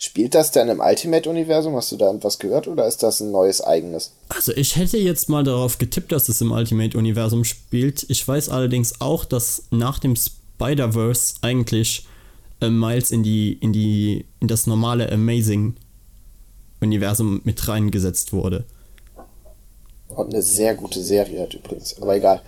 Spielt 0.05 0.35
das 0.35 0.51
denn 0.51 0.69
im 0.69 0.81
Ultimate-Universum? 0.81 1.77
Hast 1.77 1.93
du 1.93 1.97
da 1.97 2.13
etwas 2.13 2.41
gehört 2.41 2.67
oder 2.67 2.89
ist 2.89 3.05
das 3.05 3.21
ein 3.21 3.31
neues 3.31 3.61
eigenes? 3.61 4.11
Also 4.31 4.51
ich 4.51 4.75
hätte 4.75 4.99
jetzt 4.99 5.29
mal 5.29 5.45
darauf 5.45 5.79
getippt, 5.79 6.11
dass 6.11 6.29
es 6.29 6.41
im 6.41 6.51
Ultimate-Universum 6.51 7.45
spielt. 7.45 8.05
Ich 8.11 8.27
weiß 8.27 8.49
allerdings 8.49 9.01
auch, 9.01 9.25
dass 9.25 9.63
nach 9.71 10.01
dem 10.01 10.17
Spider-Verse 10.17 11.35
eigentlich 11.43 12.09
äh, 12.61 12.69
Miles 12.69 13.13
in 13.13 13.23
die, 13.23 13.53
in 13.53 13.73
die, 13.73 14.27
in 14.41 14.49
das 14.49 14.67
normale 14.67 15.13
Amazing-Universum 15.13 17.43
mit 17.45 17.69
reingesetzt 17.69 18.33
wurde. 18.33 18.65
Und 20.09 20.35
eine 20.35 20.43
sehr 20.43 20.75
gute 20.75 21.01
Serie 21.01 21.43
hat 21.43 21.55
übrigens, 21.55 21.97
aber 22.03 22.17
egal. 22.17 22.43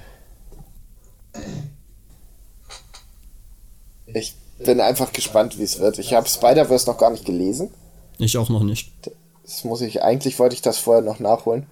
Ich 4.07 4.35
bin 4.59 4.81
einfach 4.81 5.13
gespannt, 5.13 5.59
wie 5.59 5.65
es 5.65 5.79
wird. 5.79 5.99
Ich 5.99 6.15
habe 6.15 6.29
Spider-Verse 6.29 6.87
noch 6.87 6.99
gar 6.99 7.11
nicht 7.11 7.25
gelesen. 7.25 7.71
Ich 8.19 8.39
auch 8.39 8.49
noch 8.49 8.63
nicht. 8.63 8.93
Das 9.43 9.65
muss 9.65 9.81
ich, 9.81 10.03
eigentlich 10.03 10.39
wollte 10.39 10.55
ich 10.55 10.63
das 10.63 10.79
vorher 10.79 11.03
noch 11.03 11.19
nachholen. 11.19 11.67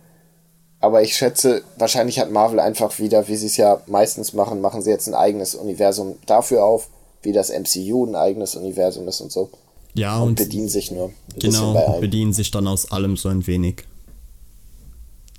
Aber 0.80 1.02
ich 1.02 1.16
schätze, 1.16 1.62
wahrscheinlich 1.78 2.18
hat 2.18 2.30
Marvel 2.30 2.58
einfach 2.58 2.98
wieder, 2.98 3.28
wie 3.28 3.36
sie 3.36 3.46
es 3.46 3.56
ja 3.56 3.80
meistens 3.86 4.32
machen, 4.32 4.60
machen 4.60 4.82
sie 4.82 4.90
jetzt 4.90 5.06
ein 5.06 5.14
eigenes 5.14 5.54
Universum 5.54 6.16
dafür 6.26 6.64
auf 6.64 6.88
wie 7.22 7.32
das 7.32 7.50
MCU 7.50 8.06
ein 8.06 8.14
eigenes 8.14 8.54
Universum 8.54 9.08
ist 9.08 9.20
und 9.20 9.32
so. 9.32 9.50
Ja, 9.94 10.18
und, 10.18 10.28
und 10.28 10.34
bedienen 10.36 10.68
sich 10.68 10.90
nur. 10.90 11.12
genau, 11.38 11.74
bei 11.74 11.86
allem. 11.86 12.00
bedienen 12.00 12.32
sich 12.32 12.50
dann 12.50 12.66
aus 12.66 12.90
allem 12.90 13.16
so 13.16 13.28
ein 13.28 13.46
wenig. 13.46 13.84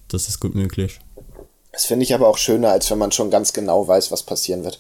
Das 0.08 0.28
ist 0.28 0.40
gut 0.40 0.56
möglich. 0.56 1.00
Das 1.72 1.86
finde 1.86 2.04
ich 2.04 2.14
aber 2.14 2.28
auch 2.28 2.38
schöner, 2.38 2.70
als 2.70 2.90
wenn 2.92 3.00
man 3.00 3.12
schon 3.12 3.32
ganz 3.32 3.52
genau 3.52 3.88
weiß, 3.88 4.12
was 4.12 4.22
passieren 4.24 4.64
wird. 4.64 4.80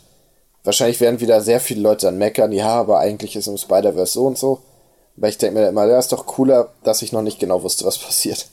Wahrscheinlich 0.63 1.01
werden 1.01 1.19
wieder 1.19 1.41
sehr 1.41 1.59
viele 1.59 1.81
Leute 1.81 2.05
dann 2.07 2.17
meckern, 2.17 2.51
ja, 2.51 2.69
aber 2.69 2.99
eigentlich 2.99 3.35
ist 3.35 3.47
im 3.47 3.57
Spider-Verse 3.57 4.13
so 4.13 4.25
und 4.25 4.37
so. 4.37 4.61
Aber 5.17 5.27
ich 5.27 5.37
denke 5.37 5.59
mir 5.59 5.67
immer, 5.67 5.85
ja, 5.85 5.99
ist 5.99 6.11
doch 6.11 6.25
cooler, 6.25 6.73
dass 6.83 7.01
ich 7.01 7.11
noch 7.11 7.21
nicht 7.21 7.39
genau 7.39 7.63
wusste, 7.63 7.85
was 7.85 7.97
passiert. 7.97 8.47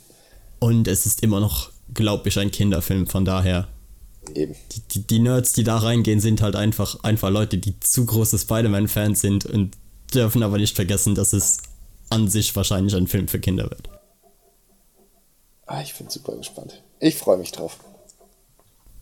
Und 0.59 0.89
es 0.89 1.07
ist 1.07 1.23
immer 1.23 1.41
noch, 1.41 1.71
glaube 1.95 2.29
ich, 2.29 2.39
ein 2.39 2.51
Kinderfilm, 2.51 3.07
von 3.07 3.25
daher. 3.25 3.69
Eben. 4.35 4.55
Die, 4.73 4.81
die, 4.81 5.07
die 5.07 5.19
Nerds, 5.21 5.53
die 5.53 5.65
da 5.65 5.79
reingehen, 5.79 6.21
sind 6.21 6.43
halt 6.43 6.57
einfach, 6.57 7.03
einfach 7.05 7.31
Leute, 7.31 7.59
die 7.59 7.79
zu 7.81 8.05
große 8.05 8.39
Spider-Man-Fans 8.39 9.21
sind 9.21 9.47
und 9.47 9.77
dürfen 10.13 10.43
aber 10.43 10.59
nicht 10.59 10.77
vergessen, 10.77 11.15
dass 11.15 11.33
es 11.33 11.59
an 12.11 12.29
sich 12.29 12.55
wahrscheinlich 12.57 12.95
ein 12.95 13.07
Film 13.07 13.29
für 13.29 13.39
Kinder 13.39 13.71
wird. 13.71 13.89
Ah, 15.67 15.81
ich 15.81 15.95
bin 15.95 16.11
super 16.11 16.37
gespannt. 16.37 16.83
Ich 16.99 17.17
freue 17.17 17.39
mich 17.39 17.53
drauf. 17.53 17.79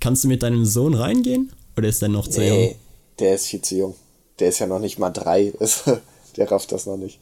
Kannst 0.01 0.25
du 0.25 0.29
mit 0.29 0.43
deinem 0.43 0.67
Sohn 0.67 0.95
reingehen? 0.95 1.53
Oder 1.77 1.89
ist 1.89 2.03
der 2.03 2.11
noch 2.11 2.29
zu 2.29 2.45
jung? 2.45 2.75
Der 3.19 3.35
ist 3.35 3.47
viel 3.47 3.63
zu 3.63 3.77
jung. 3.77 3.95
Der 4.39 4.49
ist 4.49 4.59
ja 4.59 4.67
noch 4.67 4.79
nicht 4.79 4.99
mal 4.99 5.11
drei. 5.11 5.53
der 6.37 6.51
rafft 6.51 6.73
das 6.73 6.87
noch 6.87 6.97
nicht. 6.97 7.19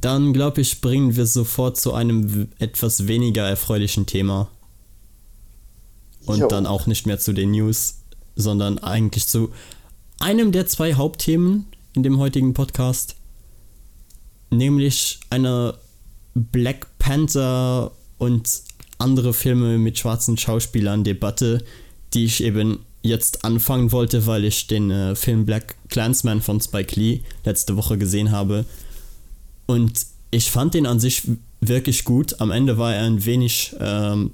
Dann 0.00 0.32
glaube 0.32 0.60
ich, 0.60 0.70
springen 0.70 1.16
wir 1.16 1.26
sofort 1.26 1.76
zu 1.76 1.92
einem 1.94 2.48
etwas 2.58 3.06
weniger 3.06 3.48
erfreulichen 3.48 4.06
Thema. 4.06 4.48
Und 6.26 6.40
Jo. 6.40 6.48
dann 6.48 6.66
auch 6.66 6.86
nicht 6.86 7.06
mehr 7.06 7.18
zu 7.18 7.32
den 7.32 7.52
News, 7.52 7.98
sondern 8.34 8.78
eigentlich 8.78 9.26
zu 9.26 9.52
einem 10.18 10.52
der 10.52 10.66
zwei 10.66 10.94
Hauptthemen 10.94 11.66
in 11.94 12.02
dem 12.02 12.18
heutigen 12.18 12.52
Podcast. 12.52 13.16
Nämlich 14.50 15.20
einer 15.30 15.78
Black 16.34 16.86
Panther 16.98 17.92
und 18.18 18.62
andere 18.98 19.32
Filme 19.34 19.78
mit 19.78 19.98
schwarzen 19.98 20.36
Schauspielern 20.36 21.04
Debatte, 21.04 21.64
die 22.14 22.24
ich 22.24 22.42
eben 22.42 22.85
jetzt 23.06 23.44
anfangen 23.44 23.92
wollte, 23.92 24.26
weil 24.26 24.44
ich 24.44 24.66
den 24.66 24.90
äh, 24.90 25.14
Film 25.14 25.46
Black 25.46 25.76
Clansman 25.88 26.42
von 26.42 26.60
Spike 26.60 26.98
Lee 26.98 27.20
letzte 27.44 27.76
Woche 27.76 27.98
gesehen 27.98 28.30
habe. 28.30 28.64
Und 29.66 30.06
ich 30.30 30.50
fand 30.50 30.74
den 30.74 30.86
an 30.86 31.00
sich 31.00 31.22
wirklich 31.60 32.04
gut. 32.04 32.40
Am 32.40 32.50
Ende 32.50 32.78
war 32.78 32.94
er 32.94 33.04
ein 33.04 33.24
wenig, 33.24 33.74
ähm, 33.80 34.32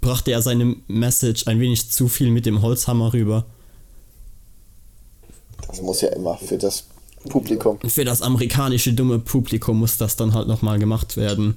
brachte 0.00 0.32
er 0.32 0.42
seine 0.42 0.76
Message 0.88 1.46
ein 1.46 1.60
wenig 1.60 1.90
zu 1.90 2.08
viel 2.08 2.30
mit 2.30 2.46
dem 2.46 2.62
Holzhammer 2.62 3.12
rüber. 3.12 3.46
Das 5.66 5.80
muss 5.80 6.00
ja 6.00 6.10
immer 6.10 6.36
für 6.36 6.58
das 6.58 6.84
Publikum. 7.28 7.78
Für 7.86 8.04
das 8.04 8.22
amerikanische 8.22 8.92
dumme 8.92 9.18
Publikum 9.18 9.78
muss 9.78 9.96
das 9.96 10.16
dann 10.16 10.34
halt 10.34 10.46
nochmal 10.46 10.78
gemacht 10.78 11.16
werden. 11.16 11.56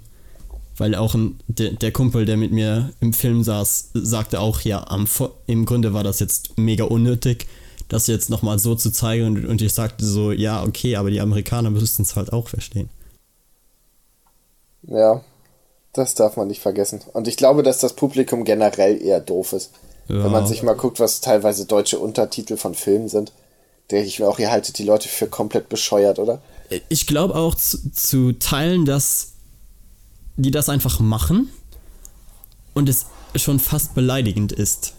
Weil 0.77 0.95
auch 0.95 1.15
ein, 1.15 1.39
der, 1.47 1.71
der 1.71 1.91
Kumpel, 1.91 2.25
der 2.25 2.37
mit 2.37 2.51
mir 2.51 2.91
im 2.99 3.13
Film 3.13 3.43
saß, 3.43 3.89
sagte 3.93 4.39
auch, 4.39 4.61
ja, 4.61 4.85
am, 4.87 5.07
im 5.47 5.65
Grunde 5.65 5.93
war 5.93 6.03
das 6.03 6.19
jetzt 6.19 6.57
mega 6.57 6.83
unnötig, 6.83 7.47
das 7.89 8.07
jetzt 8.07 8.29
nochmal 8.29 8.59
so 8.59 8.75
zu 8.75 8.91
zeigen. 8.91 9.25
Und, 9.25 9.45
und 9.45 9.61
ich 9.61 9.73
sagte 9.73 10.05
so, 10.05 10.31
ja, 10.31 10.63
okay, 10.63 10.95
aber 10.95 11.09
die 11.09 11.21
Amerikaner 11.21 11.71
müssten 11.71 12.03
es 12.03 12.15
halt 12.15 12.31
auch 12.31 12.47
verstehen. 12.47 12.89
Ja, 14.83 15.21
das 15.93 16.13
darf 16.13 16.37
man 16.37 16.47
nicht 16.47 16.61
vergessen. 16.61 17.01
Und 17.13 17.27
ich 17.27 17.37
glaube, 17.37 17.63
dass 17.63 17.79
das 17.79 17.93
Publikum 17.93 18.43
generell 18.43 19.01
eher 19.01 19.19
doof 19.19 19.53
ist. 19.53 19.71
Ja. 20.07 20.23
Wenn 20.23 20.31
man 20.31 20.47
sich 20.47 20.63
mal 20.63 20.75
guckt, 20.75 20.99
was 20.99 21.21
teilweise 21.21 21.65
deutsche 21.65 21.99
Untertitel 21.99 22.55
von 22.55 22.75
Filmen 22.75 23.09
sind, 23.09 23.31
denke 23.91 24.07
ich 24.07 24.19
mir 24.19 24.27
auch, 24.27 24.39
ihr 24.39 24.51
haltet 24.51 24.77
die 24.77 24.83
Leute 24.83 25.09
für 25.09 25.27
komplett 25.27 25.69
bescheuert, 25.69 26.19
oder? 26.19 26.41
ich 26.89 27.07
glaube 27.07 27.35
auch 27.35 27.55
zu, 27.55 27.91
zu 27.91 28.33
teilen, 28.33 28.85
dass 28.85 29.33
die 30.37 30.51
das 30.51 30.69
einfach 30.69 30.99
machen 30.99 31.49
und 32.73 32.87
es 32.89 33.07
schon 33.35 33.59
fast 33.59 33.95
beleidigend 33.95 34.51
ist. 34.51 34.93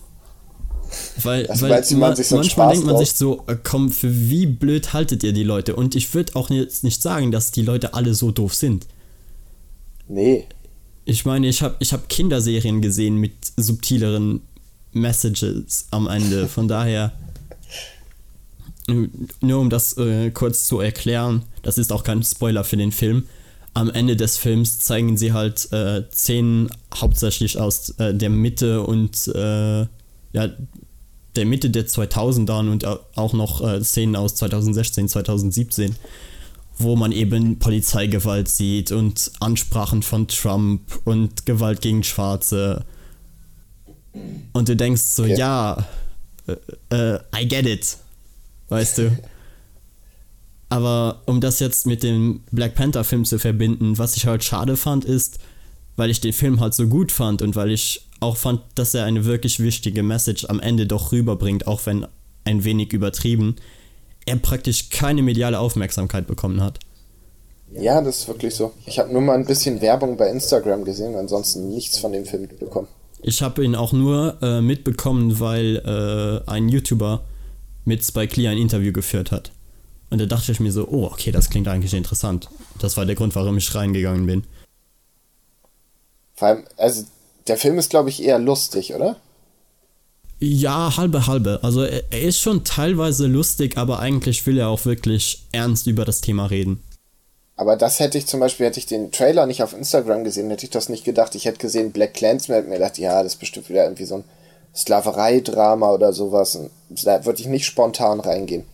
Weil, 1.23 1.47
Also, 1.49 1.69
weil 1.69 1.71
man 1.71 1.85
so 1.85 1.97
manchmal 1.97 2.45
Spaß 2.45 2.73
denkt 2.73 2.87
man 2.87 2.95
drauf- 2.97 3.05
sich 3.07 3.15
so, 3.17 3.45
äh, 3.47 3.57
komm, 3.63 3.91
für 3.93 4.13
wie 4.31 4.47
blöd 4.47 4.93
haltet 4.95 5.23
ihr 5.23 5.33
die 5.33 5.43
Leute? 5.45 5.77
Und 5.77 5.95
ich 5.95 6.13
würde 6.15 6.35
auch 6.35 6.49
jetzt 6.51 6.83
nicht 6.83 7.03
sagen, 7.03 7.31
dass 7.31 7.51
die 7.51 7.63
Leute 7.63 7.93
alle 7.95 8.15
so 8.15 8.31
doof 8.31 8.55
sind. 8.55 8.87
Nee. 10.09 10.47
Ich 11.05 11.25
meine, 11.27 11.47
ich 11.49 11.63
habe 11.63 11.77
ich 11.79 11.93
hab 11.93 12.09
Kinderserien 12.09 12.81
gesehen 12.81 13.17
mit 13.17 13.33
subtileren 13.57 14.41
Messages 14.93 15.87
am 15.91 16.07
Ende. 16.09 16.49
Von 16.55 16.69
daher, 16.69 17.13
nur 19.41 19.61
um 19.61 19.69
das 19.69 19.97
äh, 19.99 20.31
kurz 20.31 20.67
zu 20.67 20.81
erklären, 20.81 21.43
das 21.63 21.77
ist 21.77 21.93
auch 21.93 22.05
kein 22.05 22.23
Spoiler 22.23 22.65
für 22.65 22.79
den 22.79 22.93
Film. 22.93 23.27
Am 23.79 23.91
Ende 23.91 24.17
des 24.17 24.37
Films 24.39 24.81
zeigen 24.81 25.17
sie 25.17 25.33
halt 25.33 25.73
äh, 25.73 26.03
Szenen 26.13 26.69
hauptsächlich 26.95 27.59
aus 27.61 27.91
äh, 27.99 28.13
der 28.13 28.29
Mitte 28.31 28.83
und 28.83 29.29
äh, 29.29 29.81
ja, 30.33 30.49
der 31.37 31.47
Mitte 31.47 31.71
der 31.71 31.87
2000ern 31.87 32.71
und 32.73 32.85
au- 32.85 32.99
auch 33.15 33.33
noch 33.35 33.61
äh, 33.67 33.83
Szenen 33.85 34.17
aus 34.17 34.35
2016, 34.35 35.09
2017 35.09 35.95
wo 36.81 36.95
man 36.95 37.11
eben 37.11 37.59
Polizeigewalt 37.59 38.49
sieht 38.49 38.93
und 38.93 39.33
Ansprachen 39.41 40.05
von 40.05 40.29
Trump 40.29 40.81
und 41.05 41.45
Gewalt 41.45 41.81
gegen 41.81 42.05
Schwarze. 42.05 42.85
Und 44.53 44.69
du 44.69 44.77
denkst 44.77 45.03
so, 45.03 45.25
Okay. 45.25 45.37
ja, 45.37 45.85
äh, 46.47 46.55
äh, 47.15 47.19
I 47.37 47.49
get 47.49 47.67
it. 47.67 47.97
Weißt 48.69 48.99
du? 48.99 49.11
Aber 50.69 51.23
um 51.27 51.41
das 51.41 51.61
jetzt 51.61 51.87
mit 51.87 52.03
dem 52.03 52.43
Black 52.51 52.75
Panther 52.75 53.05
Film 53.05 53.25
zu 53.25 53.39
verbinden, 53.39 53.97
was 53.99 54.17
ich 54.17 54.27
halt 54.27 54.45
schade 54.45 54.77
fand, 54.77 55.05
ist, 55.05 55.39
weil 55.97 56.11
ich 56.11 56.21
den 56.21 56.33
Film 56.33 56.61
halt 56.61 56.75
so 56.75 56.87
gut 56.87 57.11
fand 57.11 57.43
und 57.43 57.57
weil 57.57 57.71
ich 57.71 58.07
auch 58.21 58.37
fand, 58.37 58.61
dass 58.75 58.95
er 58.95 59.05
eine 59.05 59.25
wirklich 59.25 59.61
wichtige 59.61 60.03
Message 60.03 60.45
am 60.47 60.61
Ende 60.61 60.87
doch 60.87 61.13
rüberbringt, 61.13 61.67
auch 61.67 61.87
wenn 61.87 62.07
ein 62.45 62.65
wenig 62.65 62.93
übertrieben, 62.93 63.57
er 64.27 64.37
praktisch 64.37 64.91
keine 64.91 65.23
mediale 65.23 65.59
Aufmerksamkeit 65.59 66.27
bekommen 66.27 66.61
hat. 66.63 66.79
Ja, 67.73 68.01
das 68.01 68.21
ist 68.21 68.29
wirklich 68.29 68.55
so. 68.55 68.73
Ich 68.87 68.99
habe 68.99 69.13
nur 69.13 69.21
mal 69.23 69.35
ein 69.35 69.45
bisschen 69.45 69.81
Werbung 69.81 70.17
bei 70.17 70.31
Instagram 70.31 70.85
gesehen, 70.85 71.15
ansonsten 71.17 71.69
nichts 71.71 71.99
von 71.99 72.13
dem 72.13 72.25
Film 72.25 72.43
mitbekommen. 72.43 72.89
Ich 73.21 73.43
habe 73.43 73.65
ihn 73.65 73.75
auch 73.75 73.93
nur 73.93 74.39
äh, 74.43 74.61
mitbekommen, 74.61 75.41
weil 75.41 75.77
äh, 76.47 76.51
ein 76.51 76.69
YouTuber 76.69 77.23
mit 77.85 78.05
Spike 78.05 78.41
Lee 78.41 78.49
ein 78.49 78.59
Interview 78.59 78.93
geführt 78.93 79.33
hat. 79.33 79.51
Und 80.11 80.21
da 80.21 80.27
dachte 80.27 80.53
ich 80.53 80.61
mir 80.61 80.73
so, 80.73 80.89
oh, 80.89 81.05
okay, 81.05 81.33
das 81.33 81.51
klingt 81.51 81.69
eigentlich 81.69 81.95
interessant. 81.95 82.49
Das 82.81 82.97
war 82.97 83.05
der 83.05 83.15
Grund, 83.15 83.35
warum 83.35 83.59
ich 83.59 83.75
reingegangen 83.75 84.27
bin. 84.27 84.45
Vor 86.35 86.49
allem, 86.49 86.65
also 86.77 87.05
der 87.47 87.57
Film 87.57 87.79
ist, 87.79 87.91
glaube 87.91 88.09
ich, 88.09 88.23
eher 88.23 88.39
lustig, 88.39 88.95
oder? 88.95 89.17
Ja, 90.39 90.97
halbe 90.97 91.27
halbe. 91.27 91.61
Also 91.63 91.83
er, 91.83 92.05
er 92.11 92.23
ist 92.23 92.39
schon 92.39 92.65
teilweise 92.65 93.27
lustig, 93.27 93.77
aber 93.77 93.99
eigentlich 93.99 94.47
will 94.47 94.59
er 94.59 94.69
auch 94.69 94.85
wirklich 94.85 95.47
ernst 95.53 95.87
über 95.89 96.05
das 96.05 96.21
Thema 96.21 96.47
reden. 96.47 96.83
Aber 97.57 97.77
das 97.77 97.99
hätte 97.99 98.19
ich 98.19 98.27
zum 98.27 98.39
Beispiel, 98.39 98.67
hätte 98.67 98.79
ich 98.79 98.87
den 98.87 99.11
Trailer 99.11 99.47
nicht 99.47 99.65
auf 99.65 99.73
Instagram 99.73 100.23
gesehen, 100.23 100.49
hätte 100.49 100.65
ich 100.65 100.71
das 100.71 100.89
nicht 100.89 101.05
gedacht. 101.05 101.35
Ich 101.35 101.45
hätte 101.45 101.59
gesehen 101.59 101.91
Black 101.91 102.15
Clansman, 102.15 102.59
hätte 102.59 102.69
mir 102.69 102.77
gedacht, 102.77 102.99
ja, 102.99 103.21
das 103.23 103.35
ist 103.35 103.41
bestimmt 103.41 103.69
wieder 103.69 103.83
irgendwie 103.83 104.05
so 104.05 104.19
ein 104.19 104.25
Sklaverei-Drama 104.77 105.91
oder 105.91 106.13
sowas. 106.13 106.55
Und 106.55 106.71
da 107.05 107.25
würde 107.25 107.41
ich 107.41 107.49
nicht 107.49 107.67
spontan 107.67 108.21
reingehen. 108.21 108.65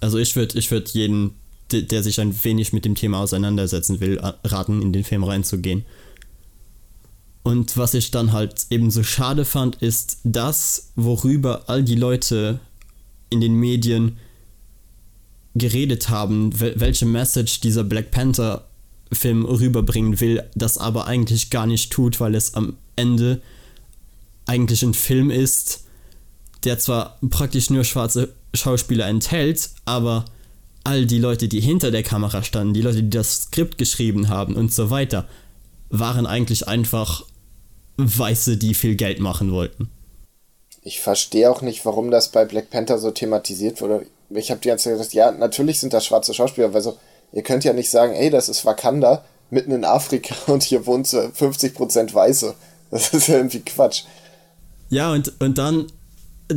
Also 0.00 0.18
ich 0.18 0.36
würde 0.36 0.58
ich 0.58 0.70
würd 0.70 0.88
jeden, 0.90 1.32
de- 1.72 1.82
der 1.82 2.02
sich 2.02 2.20
ein 2.20 2.34
wenig 2.44 2.72
mit 2.72 2.84
dem 2.84 2.94
Thema 2.94 3.18
auseinandersetzen 3.20 4.00
will, 4.00 4.18
raten, 4.44 4.82
in 4.82 4.92
den 4.92 5.04
Film 5.04 5.24
reinzugehen. 5.24 5.84
Und 7.42 7.76
was 7.76 7.94
ich 7.94 8.10
dann 8.10 8.32
halt 8.32 8.66
eben 8.70 8.90
so 8.90 9.02
schade 9.02 9.44
fand, 9.44 9.76
ist 9.76 10.18
das, 10.24 10.90
worüber 10.96 11.64
all 11.68 11.82
die 11.82 11.94
Leute 11.94 12.60
in 13.30 13.40
den 13.40 13.54
Medien 13.54 14.18
geredet 15.54 16.08
haben, 16.08 16.52
wel- 16.52 16.74
welche 16.78 17.06
Message 17.06 17.60
dieser 17.60 17.84
Black 17.84 18.10
Panther 18.10 18.66
Film 19.10 19.44
rüberbringen 19.46 20.20
will, 20.20 20.42
das 20.54 20.76
aber 20.76 21.06
eigentlich 21.06 21.48
gar 21.48 21.66
nicht 21.66 21.90
tut, 21.90 22.20
weil 22.20 22.34
es 22.34 22.54
am 22.54 22.76
Ende 22.94 23.40
eigentlich 24.46 24.82
ein 24.82 24.92
Film 24.94 25.30
ist, 25.30 25.84
der 26.64 26.78
zwar 26.78 27.18
praktisch 27.30 27.70
nur 27.70 27.84
schwarze 27.84 28.34
Schauspieler 28.54 29.06
enthält, 29.06 29.70
aber 29.84 30.24
all 30.84 31.06
die 31.06 31.18
Leute, 31.18 31.48
die 31.48 31.60
hinter 31.60 31.90
der 31.90 32.02
Kamera 32.02 32.42
standen, 32.42 32.74
die 32.74 32.82
Leute, 32.82 33.02
die 33.02 33.10
das 33.10 33.42
Skript 33.42 33.78
geschrieben 33.78 34.28
haben 34.28 34.54
und 34.56 34.72
so 34.72 34.90
weiter, 34.90 35.26
waren 35.90 36.26
eigentlich 36.26 36.68
einfach 36.68 37.24
Weiße, 37.96 38.56
die 38.56 38.74
viel 38.74 38.94
Geld 38.94 39.20
machen 39.20 39.52
wollten. 39.52 39.90
Ich 40.82 41.00
verstehe 41.00 41.50
auch 41.50 41.60
nicht, 41.60 41.84
warum 41.84 42.10
das 42.10 42.28
bei 42.28 42.44
Black 42.44 42.70
Panther 42.70 42.98
so 42.98 43.10
thematisiert 43.10 43.80
wurde. 43.80 44.06
Ich 44.30 44.50
habe 44.50 44.60
die 44.60 44.68
ganze 44.68 44.84
Zeit 44.84 44.94
gesagt, 44.94 45.12
ja, 45.14 45.30
natürlich 45.30 45.80
sind 45.80 45.92
das 45.92 46.06
schwarze 46.06 46.32
Schauspieler, 46.32 46.72
weil 46.72 46.82
so, 46.82 46.96
ihr 47.32 47.42
könnt 47.42 47.64
ja 47.64 47.72
nicht 47.72 47.90
sagen, 47.90 48.14
ey, 48.14 48.30
das 48.30 48.48
ist 48.48 48.64
Wakanda, 48.64 49.24
mitten 49.50 49.72
in 49.72 49.84
Afrika 49.84 50.34
und 50.52 50.62
hier 50.62 50.86
wohnt 50.86 51.06
so 51.06 51.18
50% 51.18 52.14
Weiße. 52.14 52.54
Das 52.90 53.12
ist 53.12 53.28
ja 53.28 53.36
irgendwie 53.36 53.60
Quatsch. 53.60 54.04
Ja, 54.88 55.12
und, 55.12 55.32
und 55.40 55.58
dann 55.58 55.92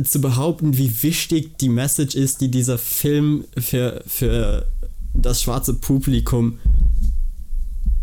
zu 0.04 0.20
behaupten, 0.20 0.76
wie 0.78 1.02
wichtig 1.02 1.58
die 1.58 1.68
Message 1.68 2.14
ist, 2.14 2.40
die 2.40 2.50
dieser 2.50 2.78
Film 2.78 3.44
für, 3.58 4.02
für 4.06 4.66
das 5.14 5.42
schwarze 5.42 5.74
Publikum 5.74 6.58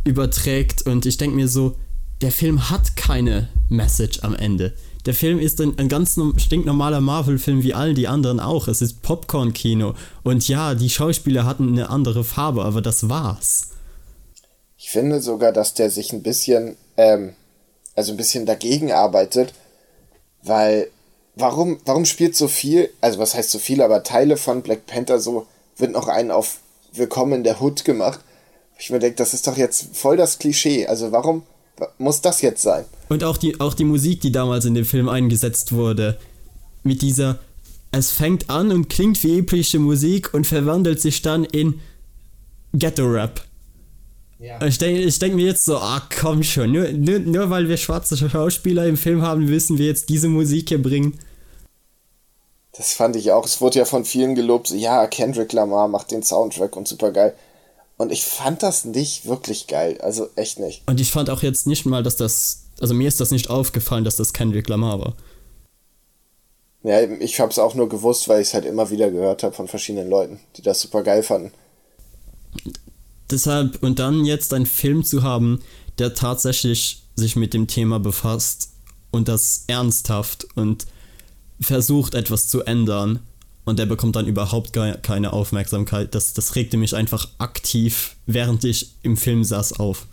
überträgt. 0.04 0.84
Und 0.84 1.06
ich 1.06 1.18
denke 1.18 1.36
mir 1.36 1.48
so, 1.48 1.76
der 2.22 2.32
Film 2.32 2.70
hat 2.70 2.96
keine 2.96 3.50
Message 3.70 4.20
am 4.24 4.36
Ende. 4.36 4.74
Der 5.06 5.14
Film 5.14 5.40
ist 5.40 5.62
ein, 5.62 5.80
ein 5.80 5.88
ganz 5.88 6.20
stinknormaler 6.38 7.02
Marvel-Film 7.02 7.64
wie 7.64 7.74
all 7.74 7.94
die 7.94 8.08
anderen 8.08 8.40
auch. 8.40 8.68
Es 8.68 8.82
ist 8.82 9.02
Popcorn-Kino. 9.02 9.96
Und 10.24 10.48
ja, 10.48 10.76
die 10.76 10.90
Schauspieler 10.90 11.46
hatten 11.46 11.70
eine 11.70 11.90
andere 11.90 12.24
Farbe, 12.24 12.66
aber 12.66 12.82
das 12.82 13.08
war's. 13.08 13.70
Ich 14.78 14.92
finde 14.92 15.22
sogar, 15.22 15.52
dass 15.54 15.74
der 15.74 15.90
sich 15.90 16.12
ein 16.14 16.22
bisschen, 16.22 16.76
ähm, 16.98 17.34
also 17.96 18.12
ein 18.12 18.18
bisschen 18.18 18.46
dagegen 18.46 18.92
arbeitet, 18.92 19.54
weil 20.44 20.90
warum, 21.36 21.80
warum 21.86 22.06
spielt 22.06 22.36
so 22.36 22.48
viel, 22.48 22.90
also 23.02 23.20
was 23.20 23.36
heißt 23.36 23.52
so 23.52 23.60
viel, 23.60 23.82
aber 23.82 24.04
Teile 24.04 24.38
von 24.38 24.62
Black 24.62 24.86
Panther 24.86 25.20
so, 25.20 25.48
wird 25.78 25.92
noch 25.92 26.08
einen 26.08 26.32
auf 26.32 26.60
Willkommen 26.94 27.34
in 27.34 27.44
der 27.44 27.62
Hood 27.62 27.86
gemacht. 27.86 28.20
Ich 28.80 28.90
mir 28.90 29.00
denke, 29.00 29.18
das 29.18 29.34
ist 29.34 29.46
doch 29.46 29.58
jetzt 29.58 29.96
voll 29.96 30.18
das 30.18 30.40
Klischee. 30.40 30.88
Also 30.88 31.12
warum 31.12 31.44
muss 31.98 32.22
das 32.22 32.42
jetzt 32.42 32.62
sein? 32.62 32.86
Und 33.10 33.24
auch 33.24 33.38
die, 33.38 33.60
auch 33.60 33.74
die 33.74 33.84
Musik, 33.84 34.22
die 34.22 34.32
damals 34.32 34.66
in 34.66 34.74
dem 34.74 34.86
Film 34.86 35.10
eingesetzt 35.10 35.72
wurde, 35.72 36.18
mit 36.84 37.02
dieser, 37.02 37.40
es 37.92 38.12
fängt 38.12 38.50
an 38.50 38.72
und 38.72 38.90
klingt 38.90 39.24
wie 39.24 39.40
epische 39.40 39.80
Musik 39.80 40.34
und 40.34 40.48
verwandelt 40.48 41.02
sich 41.02 41.22
dann 41.22 41.44
in 41.46 41.80
Ghetto-Rap. 42.74 43.44
Ja. 44.40 44.66
Ich 44.66 44.78
denke 44.78 45.02
ich 45.02 45.20
denk 45.20 45.36
mir 45.36 45.46
jetzt 45.46 45.66
so, 45.66 45.78
ah 45.78 46.02
komm 46.18 46.44
schon, 46.44 46.72
nur, 46.72 46.90
nur, 46.94 47.20
nur 47.20 47.50
weil 47.50 47.68
wir 47.68 47.76
schwarze 47.76 48.16
Schauspieler 48.16 48.86
im 48.86 48.96
Film 48.96 49.22
haben, 49.22 49.44
müssen 49.46 49.78
wir 49.78 49.86
jetzt 49.86 50.08
diese 50.08 50.30
Musik 50.30 50.70
hier 50.70 50.82
bringen. 50.82 51.20
Das 52.72 52.94
fand 52.94 53.18
ich 53.18 53.32
auch. 53.34 53.46
Es 53.46 53.60
wurde 53.60 53.80
ja 53.80 53.86
von 53.86 54.06
vielen 54.06 54.36
gelobt, 54.36 54.68
so, 54.68 54.76
ja, 54.76 55.06
Kendrick 55.08 55.52
Lamar 55.52 55.90
macht 55.90 56.12
den 56.12 56.24
Soundtrack 56.24 56.78
und 56.78 56.88
super 56.88 57.12
geil. 57.12 57.36
Und 57.98 58.14
ich 58.14 58.24
fand 58.24 58.64
das 58.64 58.86
nicht 58.86 59.26
wirklich 59.26 59.68
geil. 59.68 60.00
Also 60.00 60.30
echt 60.38 60.58
nicht. 60.58 60.84
Und 60.88 61.02
ich 61.02 61.12
fand 61.12 61.30
auch 61.30 61.44
jetzt 61.44 61.68
nicht 61.68 61.86
mal, 61.86 62.02
dass 62.02 62.16
das. 62.16 62.64
Also 62.80 62.94
mir 62.94 63.10
ist 63.10 63.20
das 63.20 63.32
nicht 63.32 63.50
aufgefallen, 63.50 64.06
dass 64.06 64.16
das 64.16 64.32
Kendrick 64.32 64.70
Lamar 64.70 65.02
war. 65.02 65.16
Ja, 66.84 67.02
ich 67.02 67.42
hab's 67.42 67.60
auch 67.60 67.76
nur 67.76 67.90
gewusst, 67.90 68.30
weil 68.30 68.42
ich 68.42 68.48
es 68.48 68.54
halt 68.54 68.64
immer 68.64 68.90
wieder 68.90 69.12
gehört 69.12 69.44
habe 69.44 69.54
von 69.54 69.68
verschiedenen 69.68 70.10
Leuten, 70.10 70.40
die 70.56 70.62
das 70.62 70.80
super 70.80 71.04
geil 71.04 71.24
fanden. 71.24 71.52
Deshalb, 73.32 73.82
und 73.84 74.00
dann 74.00 74.26
jetzt 74.26 74.54
einen 74.54 74.66
Film 74.66 75.04
zu 75.04 75.24
haben, 75.24 75.62
der 75.98 76.14
tatsächlich 76.14 77.04
sich 77.16 77.36
mit 77.36 77.54
dem 77.54 77.68
Thema 77.68 78.00
befasst 78.00 78.72
und 79.12 79.28
das 79.28 79.66
ernsthaft 79.68 80.48
und 80.56 80.88
versucht 81.60 82.16
etwas 82.16 82.48
zu 82.48 82.64
ändern 82.64 83.20
und 83.66 83.78
der 83.78 83.86
bekommt 83.86 84.16
dann 84.16 84.26
überhaupt 84.26 84.74
keine 84.74 85.34
Aufmerksamkeit. 85.34 86.16
Das, 86.16 86.34
das 86.34 86.56
regte 86.56 86.78
mich 86.78 86.96
einfach 86.96 87.30
aktiv, 87.38 88.16
während 88.26 88.64
ich 88.64 88.96
im 89.04 89.18
Film 89.18 89.44
saß, 89.44 89.80
auf. 89.80 90.08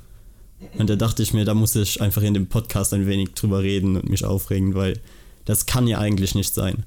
Und 0.78 0.90
da 0.90 0.96
dachte 0.96 1.22
ich 1.22 1.32
mir, 1.32 1.44
da 1.44 1.54
muss 1.54 1.76
ich 1.76 2.00
einfach 2.00 2.22
in 2.22 2.34
dem 2.34 2.48
Podcast 2.48 2.92
ein 2.92 3.06
wenig 3.06 3.34
drüber 3.34 3.62
reden 3.62 3.96
und 3.96 4.08
mich 4.08 4.24
aufregen, 4.24 4.74
weil 4.74 5.00
das 5.44 5.66
kann 5.66 5.86
ja 5.86 5.98
eigentlich 5.98 6.34
nicht 6.34 6.54
sein. 6.54 6.84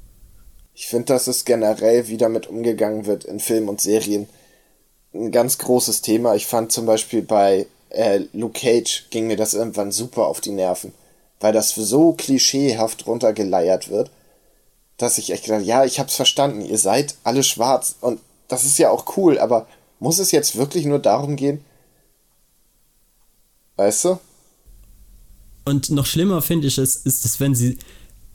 Ich 0.73 0.87
finde, 0.87 1.05
dass 1.05 1.27
es 1.27 1.45
generell, 1.45 2.07
wie 2.07 2.17
damit 2.17 2.47
umgegangen 2.47 3.05
wird 3.05 3.25
in 3.25 3.39
Filmen 3.39 3.69
und 3.69 3.81
Serien, 3.81 4.27
ein 5.19 5.31
ganz 5.31 5.57
großes 5.57 6.01
Thema. 6.01 6.35
Ich 6.35 6.47
fand 6.47 6.71
zum 6.71 6.85
Beispiel 6.85 7.21
bei 7.21 7.67
äh, 7.89 8.21
Luke 8.33 8.59
Cage 8.59 9.07
ging 9.09 9.27
mir 9.27 9.37
das 9.37 9.53
irgendwann 9.53 9.91
super 9.91 10.27
auf 10.27 10.41
die 10.41 10.51
Nerven, 10.51 10.93
weil 11.39 11.53
das 11.53 11.75
so 11.75 12.13
klischeehaft 12.13 13.05
runtergeleiert 13.07 13.89
wird 13.89 14.09
dass 14.99 15.17
ich 15.17 15.31
echt 15.31 15.45
gedacht, 15.45 15.65
ja, 15.65 15.85
ich 15.85 15.99
hab's 15.99 16.15
verstanden, 16.15 16.61
ihr 16.61 16.77
seid 16.77 17.15
alle 17.23 17.41
schwarz 17.41 17.95
und 18.01 18.19
das 18.47 18.65
ist 18.65 18.77
ja 18.77 18.91
auch 18.91 19.17
cool, 19.17 19.39
aber 19.39 19.65
muss 19.99 20.19
es 20.19 20.31
jetzt 20.31 20.57
wirklich 20.57 20.85
nur 20.85 20.99
darum 20.99 21.35
gehen? 21.35 21.63
Weißt 23.77 24.05
du? 24.05 24.19
Und 25.65 25.89
noch 25.89 26.05
schlimmer 26.05 26.41
finde 26.41 26.67
ich 26.67 26.77
es, 26.77 26.97
ist 26.97 27.25
es, 27.25 27.39
wenn 27.39 27.55
sie 27.55 27.77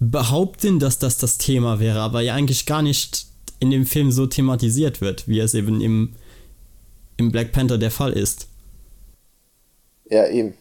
behaupten, 0.01 0.79
dass 0.79 0.99
das 0.99 1.19
das 1.19 1.37
Thema 1.37 1.81
wäre, 1.81 2.01
aber 2.01 2.23
ja 2.23 2.35
eigentlich 2.35 2.65
gar 2.65 2.83
nicht 2.83 3.27
in 3.61 3.71
dem 3.71 3.87
Film 3.87 4.11
so 4.11 4.27
thematisiert 4.27 5.01
wird, 5.01 5.29
wie 5.29 5.41
es 5.41 5.55
eben 5.55 5.81
im, 5.81 6.15
im 7.17 7.31
Black 7.31 7.53
Panther 7.53 7.79
der 7.79 7.91
Fall 7.91 8.13
ist. 8.13 8.49
Ja, 10.11 10.27
eben. 10.29 10.55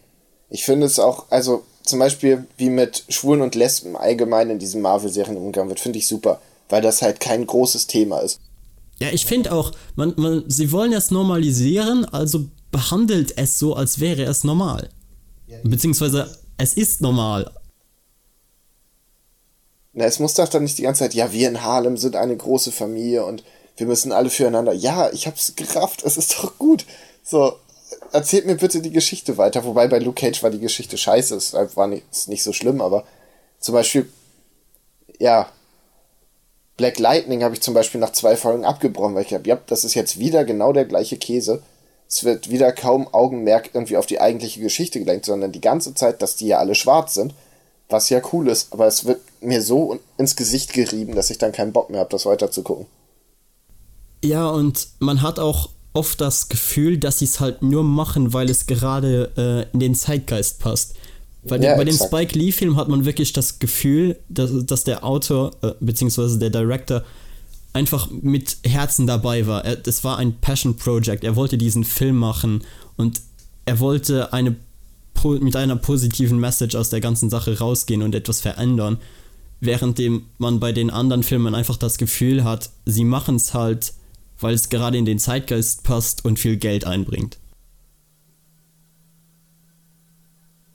Ich 0.49 0.65
finde 0.65 0.85
es 0.85 0.99
auch, 0.99 1.31
also 1.31 1.63
zum 1.83 1.99
Beispiel 1.99 2.45
wie 2.57 2.69
mit 2.69 3.03
Schwulen 3.09 3.41
und 3.41 3.55
Lesben 3.55 3.97
allgemein 3.97 4.49
in 4.49 4.59
diesen 4.59 4.81
Marvel-Serien 4.81 5.37
umgegangen 5.37 5.69
wird, 5.69 5.79
finde 5.79 5.99
ich 5.99 6.07
super, 6.07 6.41
weil 6.69 6.81
das 6.81 7.01
halt 7.01 7.19
kein 7.19 7.45
großes 7.45 7.87
Thema 7.87 8.19
ist. 8.19 8.39
Ja, 8.99 9.09
ich 9.11 9.25
finde 9.25 9.51
auch, 9.51 9.71
man, 9.95 10.13
man, 10.15 10.43
sie 10.47 10.71
wollen 10.71 10.93
es 10.93 11.11
normalisieren, 11.11 12.05
also 12.05 12.45
behandelt 12.71 13.37
es 13.37 13.59
so, 13.59 13.75
als 13.75 13.99
wäre 13.99 14.23
es 14.23 14.43
normal. 14.43 14.89
Beziehungsweise 15.63 16.37
es 16.57 16.73
ist 16.73 17.01
normal. 17.01 17.51
Na, 19.93 20.05
es 20.05 20.19
muss 20.19 20.33
doch 20.33 20.47
dann 20.47 20.63
nicht 20.63 20.77
die 20.77 20.83
ganze 20.83 20.99
Zeit, 20.99 21.13
ja, 21.13 21.31
wir 21.31 21.47
in 21.47 21.61
Harlem 21.61 21.97
sind 21.97 22.15
eine 22.15 22.35
große 22.35 22.71
Familie 22.71 23.25
und 23.25 23.43
wir 23.77 23.87
müssen 23.87 24.11
alle 24.11 24.29
füreinander. 24.29 24.73
Ja, 24.73 25.09
ich 25.11 25.27
hab's 25.27 25.55
gerafft, 25.55 26.03
es 26.03 26.17
ist 26.17 26.37
doch 26.37 26.57
gut. 26.57 26.85
So, 27.23 27.53
erzählt 28.11 28.45
mir 28.45 28.55
bitte 28.55 28.81
die 28.81 28.91
Geschichte 28.91 29.37
weiter. 29.37 29.65
Wobei 29.65 29.87
bei 29.87 29.99
Luke 29.99 30.19
Cage 30.19 30.43
war 30.43 30.49
die 30.49 30.59
Geschichte 30.59 30.97
scheiße, 30.97 31.35
es 31.35 31.53
war 31.53 31.87
nicht, 31.87 32.27
nicht 32.27 32.43
so 32.43 32.53
schlimm, 32.53 32.81
aber 32.81 33.05
zum 33.59 33.73
Beispiel, 33.73 34.09
ja, 35.19 35.47
Black 36.75 36.99
Lightning 36.99 37.43
habe 37.43 37.53
ich 37.53 37.61
zum 37.61 37.73
Beispiel 37.73 38.01
nach 38.01 38.11
zwei 38.11 38.35
Folgen 38.35 38.65
abgebrochen, 38.65 39.15
weil 39.15 39.25
ich 39.25 39.33
habe, 39.33 39.47
ja, 39.47 39.59
das 39.67 39.83
ist 39.83 39.93
jetzt 39.93 40.17
wieder 40.19 40.43
genau 40.43 40.73
der 40.73 40.85
gleiche 40.85 41.17
Käse. 41.17 41.61
Es 42.07 42.23
wird 42.23 42.49
wieder 42.49 42.71
kaum 42.71 43.11
Augenmerk 43.13 43.71
irgendwie 43.73 43.97
auf 43.97 44.05
die 44.05 44.19
eigentliche 44.19 44.59
Geschichte 44.59 44.99
gelenkt, 44.99 45.25
sondern 45.25 45.51
die 45.51 45.61
ganze 45.61 45.93
Zeit, 45.93 46.21
dass 46.21 46.35
die 46.35 46.47
ja 46.47 46.59
alle 46.59 46.75
schwarz 46.75 47.13
sind, 47.13 47.33
was 47.89 48.09
ja 48.09 48.21
cool 48.31 48.47
ist, 48.47 48.73
aber 48.73 48.87
es 48.87 49.05
wird 49.05 49.21
mir 49.41 49.61
so 49.61 49.99
ins 50.17 50.35
Gesicht 50.35 50.73
gerieben, 50.73 51.15
dass 51.15 51.29
ich 51.29 51.37
dann 51.37 51.51
keinen 51.51 51.73
Bock 51.73 51.89
mehr 51.89 51.99
habe, 51.99 52.09
das 52.09 52.25
weiter 52.25 52.51
zu 52.51 52.63
gucken. 52.63 52.87
Ja, 54.23 54.47
und 54.49 54.87
man 54.99 55.21
hat 55.21 55.37
auch 55.37 55.69
oft 55.91 56.21
das 56.21 56.49
Gefühl, 56.49 56.97
dass 56.97 57.19
sie 57.19 57.25
es 57.25 57.39
halt 57.39 57.61
nur 57.61 57.83
machen, 57.83 58.33
weil 58.33 58.49
es 58.49 58.65
gerade 58.65 59.31
äh, 59.37 59.73
in 59.73 59.79
den 59.79 59.95
Zeitgeist 59.95 60.59
passt. 60.59 60.95
Weil 61.43 61.61
ja, 61.61 61.75
bei 61.75 61.83
dem 61.83 61.95
Spike 61.95 62.37
Lee-Film 62.37 62.77
hat 62.77 62.87
man 62.87 63.05
wirklich 63.05 63.33
das 63.33 63.59
Gefühl, 63.59 64.17
dass, 64.29 64.51
dass 64.65 64.85
der 64.85 65.03
Autor 65.03 65.51
äh, 65.61 65.73
bzw. 65.81 66.37
der 66.37 66.49
Director 66.49 67.03
einfach 67.73 68.09
mit 68.11 68.57
Herzen 68.63 69.07
dabei 69.07 69.45
war. 69.45 69.65
Er, 69.65 69.75
das 69.75 70.03
war 70.03 70.17
ein 70.17 70.35
Passion 70.39 70.77
Project. 70.77 71.23
Er 71.23 71.35
wollte 71.35 71.57
diesen 71.57 71.83
Film 71.83 72.15
machen 72.15 72.63
und 72.95 73.21
er 73.65 73.79
wollte 73.79 74.31
eine 74.33 74.55
mit 75.39 75.55
einer 75.55 75.77
positiven 75.77 76.37
Message 76.37 76.75
aus 76.75 76.89
der 76.89 76.99
ganzen 76.99 77.29
Sache 77.29 77.57
rausgehen 77.57 78.01
und 78.01 78.13
etwas 78.13 78.41
verändern, 78.41 78.97
währenddem 79.61 80.23
man 80.37 80.59
bei 80.59 80.73
den 80.73 80.89
anderen 80.89 81.23
Filmen 81.23 81.55
einfach 81.55 81.77
das 81.77 81.97
Gefühl 81.97 82.43
hat, 82.43 82.71
sie 82.85 83.05
machen 83.05 83.37
es 83.37 83.53
halt 83.53 83.93
weil 84.43 84.53
es 84.53 84.69
gerade 84.69 84.97
in 84.97 85.05
den 85.05 85.19
Zeitgeist 85.19 85.83
passt 85.83 86.25
und 86.25 86.37
viel 86.37 86.57
Geld 86.57 86.85
einbringt. 86.85 87.37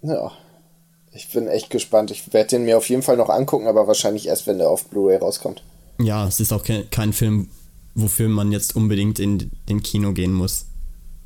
Ja, 0.02 0.32
ich 1.12 1.30
bin 1.30 1.48
echt 1.48 1.70
gespannt. 1.70 2.10
Ich 2.10 2.32
werde 2.32 2.50
den 2.50 2.64
mir 2.64 2.78
auf 2.78 2.88
jeden 2.88 3.02
Fall 3.02 3.16
noch 3.16 3.28
angucken, 3.28 3.66
aber 3.66 3.86
wahrscheinlich 3.86 4.26
erst, 4.26 4.46
wenn 4.46 4.58
der 4.58 4.70
auf 4.70 4.86
Blu-ray 4.86 5.18
rauskommt. 5.18 5.62
Ja, 6.00 6.26
es 6.26 6.40
ist 6.40 6.52
auch 6.52 6.62
kein, 6.62 6.88
kein 6.90 7.12
Film, 7.12 7.48
wofür 7.94 8.28
man 8.28 8.52
jetzt 8.52 8.76
unbedingt 8.76 9.18
in 9.18 9.50
den 9.68 9.82
Kino 9.82 10.12
gehen 10.12 10.32
muss. 10.32 10.66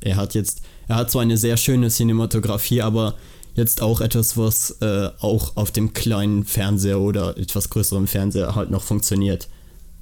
Er 0.01 0.15
hat 0.15 0.33
jetzt, 0.33 0.61
er 0.87 0.97
hat 0.97 1.11
zwar 1.11 1.21
eine 1.21 1.37
sehr 1.37 1.57
schöne 1.57 1.89
Cinematografie, 1.89 2.81
aber 2.81 3.15
jetzt 3.53 3.81
auch 3.81 4.01
etwas, 4.01 4.35
was 4.35 4.71
äh, 4.81 5.09
auch 5.19 5.55
auf 5.55 5.71
dem 5.71 5.93
kleinen 5.93 6.43
Fernseher 6.43 6.99
oder 6.99 7.37
etwas 7.37 7.69
größerem 7.69 8.07
Fernseher 8.07 8.55
halt 8.55 8.71
noch 8.71 8.83
funktioniert. 8.83 9.47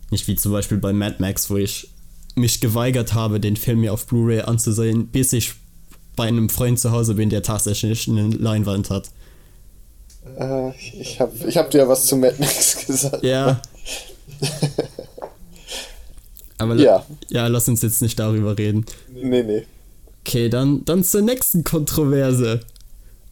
Nicht 0.10 0.28
wie 0.28 0.36
zum 0.36 0.54
Beispiel 0.54 0.78
bei 0.78 0.94
Mad 0.94 1.18
Max, 1.20 1.50
wo 1.50 1.58
ich 1.58 1.90
mich 2.36 2.62
geweigert 2.62 3.13
habe, 3.13 3.39
den 3.39 3.56
Film 3.56 3.82
mir 3.82 3.94
auf 3.94 4.06
Blu-ray 4.06 4.41
anzusehen, 4.41 5.08
bis 5.08 5.34
ich 5.34 5.54
bei 6.15 6.26
einem 6.26 6.50
Freund 6.50 6.80
zu 6.80 6.91
Hause 6.91 7.15
bin, 7.15 7.30
der 7.30 7.44
tatsächlich 7.44 8.08
eine 8.08 8.28
Leinwand 8.28 8.89
hat. 8.89 9.10
Äh, 10.38 10.72
ich 10.78 11.20
habe 11.20 11.32
ich 11.48 11.58
hab 11.58 11.72
dir 11.72 11.88
was 11.88 12.06
zu 12.06 12.15
Mad 12.15 12.36
Max 12.39 12.86
gesagt. 12.88 13.24
Ja. 13.24 13.62
Aber 16.58 16.76
ja. 16.76 17.06
ja, 17.30 17.48
lass 17.48 17.67
uns 17.67 17.82
jetzt 17.82 18.04
nicht 18.04 18.20
darüber 18.20 18.58
reden. 18.58 18.86
Nee, 19.12 19.41
nee. 19.44 19.65
Okay, 20.20 20.48
dann, 20.50 20.86
dann 20.86 21.04
zur 21.04 21.22
nächsten 21.22 21.63
Kontroverse. 21.63 22.60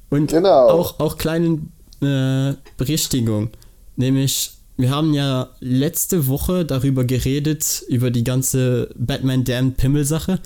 Und 0.10 0.32
genau. 0.32 0.70
auch, 0.70 1.00
auch 1.00 1.18
kleinen 1.18 1.72
äh, 2.02 2.54
Berichtigung. 2.78 3.52
Nämlich 3.96 4.54
wir 4.80 4.92
haben 4.92 5.14
ja 5.14 5.50
letzte 5.60 6.28
Woche 6.28 6.64
darüber 6.64 7.04
geredet, 7.04 7.84
über 7.90 8.12
die 8.12 8.24
ganze 8.24 8.90
Batman 8.96 9.44
Damn 9.44 9.74
Pimmel 9.74 10.06
Sache. 10.06 10.40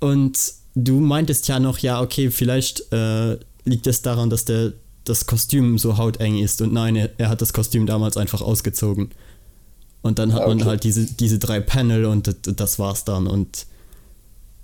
Und 0.00 0.36
du 0.74 0.98
meintest 0.98 1.46
ja 1.46 1.60
noch, 1.60 1.78
ja, 1.78 2.00
okay, 2.02 2.32
vielleicht 2.32 2.92
äh, 2.92 3.38
liegt 3.64 3.86
es 3.86 4.02
daran, 4.02 4.30
dass 4.30 4.44
der 4.46 4.72
das 5.04 5.26
Kostüm 5.26 5.78
so 5.78 5.96
hauteng 5.96 6.38
ist. 6.38 6.60
Und 6.60 6.72
nein, 6.72 6.96
er, 6.96 7.10
er 7.18 7.28
hat 7.28 7.40
das 7.40 7.52
Kostüm 7.52 7.86
damals 7.86 8.16
einfach 8.16 8.40
ausgezogen. 8.42 9.10
Und 10.02 10.18
dann 10.18 10.32
hat 10.32 10.42
Ah, 10.42 10.48
man 10.48 10.58
okay. 10.58 10.68
halt 10.68 10.82
diese, 10.84 11.06
diese 11.06 11.38
drei 11.38 11.60
Panel 11.60 12.04
und 12.04 12.26
das, 12.26 12.36
das 12.56 12.78
war's 12.80 13.04
dann. 13.04 13.28
Und 13.28 13.66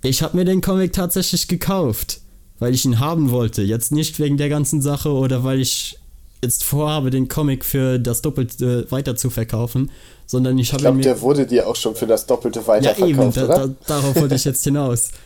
ich 0.03 0.21
habe 0.21 0.35
mir 0.35 0.43
den 0.43 0.59
Comic 0.59 0.91
tatsächlich 0.91 1.47
gekauft, 1.47 2.19
weil 2.59 2.73
ich 2.73 2.83
ihn 2.83 2.99
haben 2.99 3.31
wollte. 3.31 3.61
Jetzt 3.61 3.93
nicht 3.93 4.19
wegen 4.19 4.35
der 4.35 4.49
ganzen 4.49 4.81
Sache 4.81 5.13
oder 5.13 5.45
weil 5.45 5.61
ich 5.61 5.99
jetzt 6.45 6.63
vorhabe, 6.63 7.09
den 7.09 7.27
Comic 7.27 7.65
für 7.65 7.99
das 7.99 8.21
Doppelte 8.21 8.89
weiter 8.91 9.15
zu 9.15 9.29
verkaufen, 9.29 9.91
sondern 10.25 10.57
ich 10.57 10.67
Ich 10.67 10.73
habe 10.73 10.81
ihn 10.81 10.83
glaube, 10.83 10.97
mir 10.97 11.03
der 11.03 11.21
wurde 11.21 11.45
dir 11.45 11.67
auch 11.67 11.75
schon 11.75 11.95
für 11.95 12.07
das 12.07 12.25
Doppelte 12.25 12.59
ja, 12.59 12.67
weiterverkauft, 12.67 13.09
eben, 13.09 13.33
da, 13.33 13.45
oder? 13.45 13.67
da, 13.67 13.75
darauf 13.87 14.15
wollte 14.15 14.35
ich 14.35 14.45
jetzt 14.45 14.63
hinaus. 14.63 15.09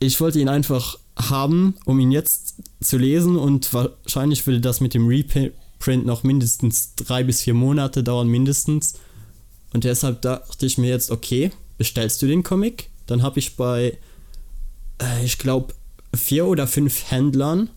Ich 0.00 0.20
wollte 0.20 0.38
ihn 0.38 0.50
einfach 0.50 0.98
haben, 1.16 1.76
um 1.86 1.98
ihn 1.98 2.12
jetzt 2.12 2.56
zu 2.82 2.98
lesen 2.98 3.36
und 3.36 3.72
wahrscheinlich 3.72 4.46
würde 4.46 4.60
das 4.60 4.80
mit 4.80 4.92
dem 4.92 5.06
Reprint 5.06 6.04
noch 6.04 6.24
mindestens 6.24 6.94
drei 6.96 7.22
bis 7.22 7.42
vier 7.42 7.54
Monate 7.54 8.02
dauern, 8.02 8.28
mindestens. 8.28 8.94
Und 9.72 9.84
deshalb 9.84 10.20
dachte 10.20 10.66
ich 10.66 10.76
mir 10.76 10.90
jetzt, 10.90 11.10
okay, 11.10 11.52
bestellst 11.78 12.20
du 12.20 12.26
den 12.26 12.42
Comic? 12.42 12.90
Dann 13.06 13.22
habe 13.22 13.38
ich 13.38 13.56
bei, 13.56 13.96
äh, 15.00 15.24
ich 15.24 15.38
glaube, 15.38 15.72
vier 16.14 16.46
oder 16.46 16.66
fünf 16.66 17.10
Händlern 17.10 17.70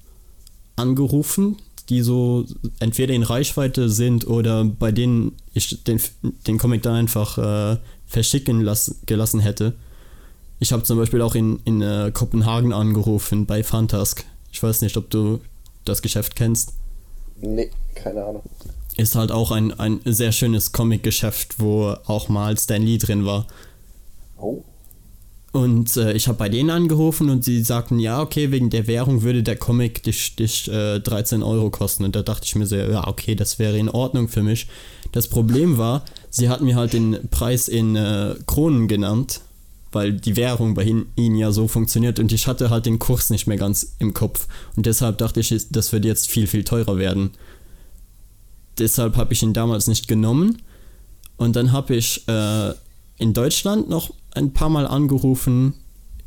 angerufen, 0.75 1.57
die 1.89 2.01
so 2.01 2.45
entweder 2.79 3.13
in 3.13 3.23
Reichweite 3.23 3.89
sind 3.89 4.27
oder 4.27 4.65
bei 4.65 4.91
denen 4.91 5.35
ich 5.53 5.83
den, 5.83 5.99
den 6.45 6.57
Comic 6.57 6.83
dann 6.83 6.95
einfach 6.95 7.37
äh, 7.37 7.77
verschicken 8.05 8.61
lass, 8.61 8.95
gelassen 9.05 9.39
hätte. 9.39 9.73
Ich 10.59 10.71
habe 10.71 10.83
zum 10.83 10.97
Beispiel 10.97 11.21
auch 11.21 11.35
in, 11.35 11.59
in 11.65 11.81
äh, 11.81 12.11
Kopenhagen 12.13 12.73
angerufen 12.73 13.45
bei 13.45 13.63
Fantask. 13.63 14.25
Ich 14.51 14.61
weiß 14.61 14.81
nicht, 14.81 14.97
ob 14.97 15.09
du 15.09 15.39
das 15.85 16.01
Geschäft 16.01 16.35
kennst. 16.35 16.73
Nee, 17.39 17.69
keine 17.95 18.23
Ahnung. 18.23 18.43
Ist 18.95 19.15
halt 19.15 19.31
auch 19.31 19.51
ein, 19.51 19.79
ein 19.79 20.01
sehr 20.05 20.31
schönes 20.31 20.71
Comic-Geschäft, 20.71 21.59
wo 21.59 21.95
auch 22.05 22.29
mal 22.29 22.57
Stan 22.57 22.81
Lee 22.81 22.97
drin 22.97 23.25
war. 23.25 23.45
Oh. 24.37 24.63
Und 25.53 25.95
äh, 25.97 26.13
ich 26.13 26.27
habe 26.27 26.37
bei 26.37 26.49
denen 26.49 26.69
angerufen 26.69 27.29
und 27.29 27.43
sie 27.43 27.63
sagten, 27.63 27.99
ja, 27.99 28.21
okay, 28.21 28.51
wegen 28.51 28.69
der 28.69 28.85
Währung 28.85 29.21
würde 29.21 29.43
der 29.43 29.55
Comic 29.55 30.03
dich, 30.03 30.35
dich 30.35 30.69
äh, 30.69 30.99
13 30.99 31.41
Euro 31.41 31.69
kosten. 31.69 32.03
Und 32.03 32.15
da 32.15 32.21
dachte 32.21 32.45
ich 32.45 32.55
mir 32.55 32.67
so, 32.67 32.75
ja, 32.75 33.07
okay, 33.07 33.33
das 33.35 33.57
wäre 33.57 33.77
in 33.77 33.89
Ordnung 33.89 34.27
für 34.27 34.43
mich. 34.43 34.67
Das 35.13 35.29
Problem 35.29 35.77
war, 35.77 36.03
sie 36.29 36.49
hatten 36.49 36.65
mir 36.65 36.75
halt 36.75 36.93
den 36.93 37.29
Preis 37.31 37.69
in 37.69 37.95
äh, 37.95 38.35
Kronen 38.45 38.87
genannt, 38.87 39.41
weil 39.91 40.13
die 40.13 40.35
Währung 40.35 40.73
bei 40.73 40.83
ihnen 40.83 41.35
ja 41.35 41.51
so 41.51 41.67
funktioniert 41.67 42.19
und 42.19 42.33
ich 42.33 42.45
hatte 42.45 42.69
halt 42.69 42.85
den 42.85 42.99
Kurs 42.99 43.29
nicht 43.29 43.47
mehr 43.47 43.57
ganz 43.57 43.95
im 43.99 44.13
Kopf. 44.13 44.47
Und 44.75 44.85
deshalb 44.85 45.17
dachte 45.17 45.39
ich, 45.39 45.55
das 45.69 45.93
wird 45.93 46.03
jetzt 46.03 46.27
viel, 46.27 46.47
viel 46.47 46.65
teurer 46.65 46.97
werden. 46.97 47.31
Deshalb 48.77 49.15
habe 49.15 49.33
ich 49.33 49.41
ihn 49.41 49.53
damals 49.53 49.87
nicht 49.87 50.07
genommen. 50.07 50.61
Und 51.37 51.55
dann 51.55 51.71
habe 51.71 51.95
ich 51.95 52.27
äh, 52.27 52.73
in 53.17 53.33
Deutschland 53.33 53.89
noch 53.89 54.13
ein 54.33 54.53
paar 54.53 54.69
Mal 54.69 54.87
angerufen 54.87 55.73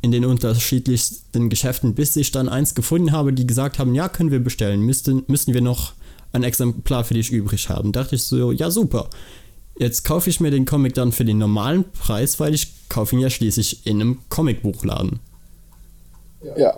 in 0.01 0.11
den 0.11 0.25
unterschiedlichsten 0.25 1.49
Geschäften, 1.49 1.93
bis 1.93 2.15
ich 2.15 2.31
dann 2.31 2.49
eins 2.49 2.73
gefunden 2.75 3.11
habe, 3.11 3.33
die 3.33 3.45
gesagt 3.45 3.79
haben, 3.79 3.93
ja, 3.93 4.09
können 4.09 4.31
wir 4.31 4.43
bestellen, 4.43 4.81
müssten, 4.81 5.23
müssen 5.27 5.53
wir 5.53 5.61
noch 5.61 5.93
ein 6.33 6.43
Exemplar 6.43 7.03
für 7.03 7.13
dich 7.13 7.31
übrig 7.31 7.69
haben. 7.69 7.91
Dachte 7.91 8.15
ich 8.15 8.23
so, 8.23 8.51
ja, 8.51 8.71
super. 8.71 9.09
Jetzt 9.77 10.03
kaufe 10.03 10.29
ich 10.29 10.39
mir 10.39 10.51
den 10.51 10.65
Comic 10.65 10.95
dann 10.95 11.11
für 11.11 11.25
den 11.25 11.37
normalen 11.37 11.85
Preis, 11.91 12.39
weil 12.39 12.53
ich 12.53 12.89
kaufe 12.89 13.15
ihn 13.15 13.21
ja 13.21 13.29
schließlich 13.29 13.85
in 13.85 14.01
einem 14.01 14.19
Comicbuchladen. 14.29 15.19
Ja. 16.57 16.77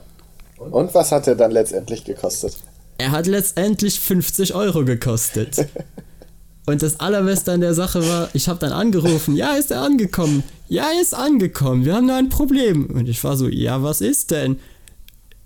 Und 0.58 0.93
was 0.93 1.12
hat 1.12 1.28
er 1.28 1.36
dann 1.36 1.52
letztendlich 1.52 2.04
gekostet? 2.04 2.58
Er 2.97 3.12
hat 3.12 3.28
letztendlich 3.28 3.99
50 3.99 4.54
Euro 4.54 4.86
gekostet. 4.86 5.67
Und 6.65 6.82
das 6.82 6.99
Allerbeste 6.99 7.52
an 7.52 7.62
der 7.62 7.73
Sache 7.73 8.08
war, 8.08 8.30
ich 8.34 8.47
habe 8.47 8.60
dann 8.60 8.71
angerufen, 8.71 9.36
ja, 9.36 9.56
ist 9.56 9.71
er 9.71 9.82
angekommen? 9.82 10.43
Ja, 10.69 10.86
er 10.95 11.02
ist 11.02 11.13
angekommen, 11.13 11.84
wir 11.84 11.95
haben 11.95 12.08
nur 12.08 12.15
ein 12.15 12.30
Problem. 12.30 12.86
Und 12.86 13.10
ich 13.10 13.21
war 13.23 13.36
so, 13.36 13.49
ja, 13.49 13.84
was 13.84 13.99
ist 13.99 14.32
denn? 14.32 14.58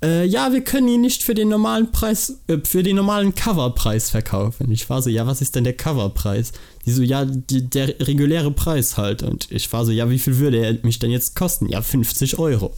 Äh, 0.04 0.26
ja, 0.26 0.54
wir 0.54 0.64
können 0.64 0.88
ihn 0.88 1.02
nicht 1.02 1.24
für 1.24 1.34
den 1.34 1.50
normalen 1.50 1.92
Preis, 1.92 2.38
äh, 2.48 2.60
für 2.64 2.84
den 2.84 2.98
normalen 2.98 3.34
Coverpreis 3.34 4.12
verkaufen. 4.12 4.68
Und 4.68 4.72
ich 4.72 4.88
war 4.92 5.02
so, 5.02 5.10
ja, 5.10 5.26
was 5.26 5.42
ist 5.42 5.56
denn 5.56 5.64
der 5.64 5.76
Coverpreis? 5.76 6.52
Die 6.86 6.92
so, 6.92 7.02
ja, 7.02 7.26
die, 7.26 7.68
der 7.68 8.00
reguläre 8.00 8.52
Preis 8.52 8.98
halt. 8.98 9.24
Und 9.24 9.52
ich 9.52 9.74
war 9.74 9.86
so, 9.86 9.92
ja, 9.92 10.12
wie 10.12 10.20
viel 10.20 10.38
würde 10.38 10.58
er 10.58 10.78
mich 10.84 11.00
denn 11.00 11.10
jetzt 11.10 11.36
kosten? 11.36 11.68
Ja, 11.68 11.82
50 11.82 12.38
Euro. 12.38 12.76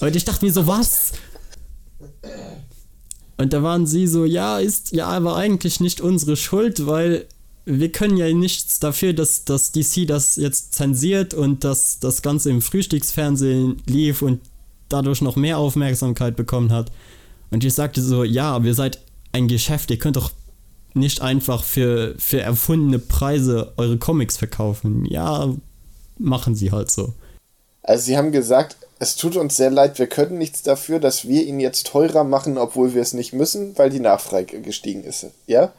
Und 0.00 0.16
ich 0.16 0.24
dachte 0.24 0.46
mir 0.46 0.52
so, 0.52 0.66
was? 0.66 1.12
Und 3.36 3.52
da 3.52 3.62
waren 3.62 3.86
sie 3.86 4.06
so, 4.06 4.24
ja, 4.24 4.58
ist 4.58 4.92
ja 4.92 5.06
aber 5.06 5.36
eigentlich 5.36 5.80
nicht 5.80 6.00
unsere 6.00 6.36
Schuld, 6.36 6.86
weil 6.86 7.26
wir 7.70 7.92
können 7.92 8.16
ja 8.16 8.32
nichts 8.32 8.80
dafür, 8.80 9.12
dass, 9.12 9.44
dass 9.44 9.72
DC 9.72 10.06
das 10.06 10.36
jetzt 10.36 10.74
zensiert 10.74 11.34
und 11.34 11.64
dass 11.64 11.98
das 12.00 12.22
Ganze 12.22 12.48
im 12.48 12.62
Frühstücksfernsehen 12.62 13.82
lief 13.86 14.22
und 14.22 14.40
dadurch 14.88 15.20
noch 15.20 15.36
mehr 15.36 15.58
Aufmerksamkeit 15.58 16.34
bekommen 16.34 16.72
hat. 16.72 16.90
Und 17.50 17.62
ich 17.64 17.74
sagte 17.74 18.00
so, 18.00 18.24
ja, 18.24 18.58
ihr 18.58 18.74
seid 18.74 19.00
ein 19.32 19.48
Geschäft, 19.48 19.90
ihr 19.90 19.98
könnt 19.98 20.16
doch 20.16 20.32
nicht 20.94 21.20
einfach 21.20 21.62
für, 21.62 22.14
für 22.18 22.40
erfundene 22.40 22.98
Preise 22.98 23.74
eure 23.76 23.98
Comics 23.98 24.38
verkaufen. 24.38 25.04
Ja, 25.04 25.54
machen 26.16 26.54
sie 26.54 26.72
halt 26.72 26.90
so. 26.90 27.12
Also 27.82 28.04
sie 28.04 28.16
haben 28.16 28.32
gesagt, 28.32 28.76
es 28.98 29.16
tut 29.16 29.36
uns 29.36 29.56
sehr 29.56 29.70
leid, 29.70 29.98
wir 29.98 30.06
können 30.06 30.38
nichts 30.38 30.62
dafür, 30.62 31.00
dass 31.00 31.28
wir 31.28 31.44
ihn 31.44 31.60
jetzt 31.60 31.86
teurer 31.86 32.24
machen, 32.24 32.56
obwohl 32.56 32.94
wir 32.94 33.02
es 33.02 33.12
nicht 33.12 33.34
müssen, 33.34 33.76
weil 33.76 33.90
die 33.90 34.00
Nachfrage 34.00 34.62
gestiegen 34.62 35.04
ist. 35.04 35.26
Ja? 35.46 35.72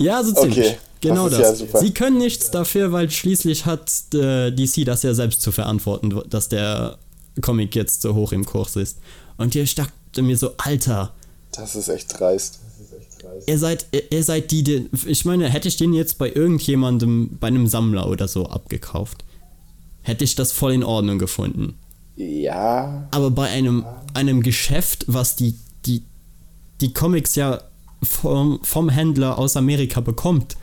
Ja, 0.00 0.24
so 0.24 0.32
ziemlich. 0.32 0.58
Okay, 0.58 0.76
genau 1.02 1.28
das 1.28 1.38
das. 1.38 1.60
ist 1.60 1.74
ja. 1.74 1.80
Sie 1.80 1.92
können 1.92 2.18
nichts 2.18 2.50
dafür, 2.50 2.90
weil 2.90 3.10
schließlich 3.10 3.66
hat 3.66 3.90
äh, 4.14 4.50
DC 4.50 4.84
das 4.86 5.02
ja 5.02 5.12
selbst 5.14 5.42
zu 5.42 5.52
verantworten, 5.52 6.22
dass 6.28 6.48
der 6.48 6.98
Comic 7.42 7.74
jetzt 7.74 8.00
so 8.02 8.14
hoch 8.14 8.32
im 8.32 8.44
Kurs 8.46 8.76
ist. 8.76 8.98
Und 9.36 9.54
ich 9.54 9.74
dachte 9.74 10.22
mir 10.22 10.36
so, 10.36 10.52
Alter, 10.56 11.12
Das 11.52 11.76
ist 11.76 11.88
echt 11.88 12.18
dreist. 12.18 12.60
ihr 13.46 13.58
seid, 13.58 13.86
ihr, 13.92 14.10
ihr 14.10 14.24
seid 14.24 14.50
die, 14.50 14.62
die, 14.62 14.88
ich 15.06 15.24
meine, 15.26 15.48
hätte 15.50 15.68
ich 15.68 15.76
den 15.76 15.92
jetzt 15.92 16.16
bei 16.16 16.30
irgendjemandem, 16.32 17.36
bei 17.38 17.48
einem 17.48 17.66
Sammler 17.66 18.08
oder 18.08 18.26
so 18.26 18.46
abgekauft, 18.46 19.24
hätte 20.02 20.24
ich 20.24 20.34
das 20.34 20.52
voll 20.52 20.72
in 20.72 20.82
Ordnung 20.82 21.18
gefunden. 21.18 21.78
Ja. 22.16 23.06
Aber 23.10 23.30
bei 23.30 23.48
einem, 23.48 23.84
einem 24.14 24.42
Geschäft, 24.42 25.04
was 25.08 25.36
die, 25.36 25.56
die, 25.84 26.04
die 26.80 26.92
Comics 26.94 27.34
ja 27.34 27.62
vom, 28.02 28.60
vom 28.62 28.88
Händler 28.88 29.38
aus 29.38 29.56
Amerika 29.56 30.00
bekommt, 30.00 30.56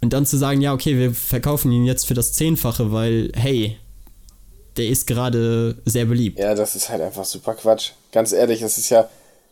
und 0.00 0.12
dann 0.12 0.26
zu 0.26 0.36
sagen, 0.36 0.60
ja, 0.60 0.72
okay, 0.72 0.96
wir 0.96 1.12
verkaufen 1.12 1.72
ihn 1.72 1.84
jetzt 1.84 2.06
für 2.06 2.14
das 2.14 2.32
Zehnfache, 2.32 2.92
weil, 2.92 3.32
hey, 3.34 3.76
der 4.76 4.86
ist 4.86 5.06
gerade 5.06 5.76
sehr 5.84 6.04
beliebt. 6.04 6.38
Ja, 6.38 6.54
das 6.54 6.76
ist 6.76 6.88
halt 6.88 7.02
einfach 7.02 7.24
super 7.24 7.54
Quatsch. 7.54 7.92
Ganz 8.12 8.32
ehrlich, 8.32 8.62
es 8.62 8.78
ist 8.78 8.90
ja, 8.90 9.08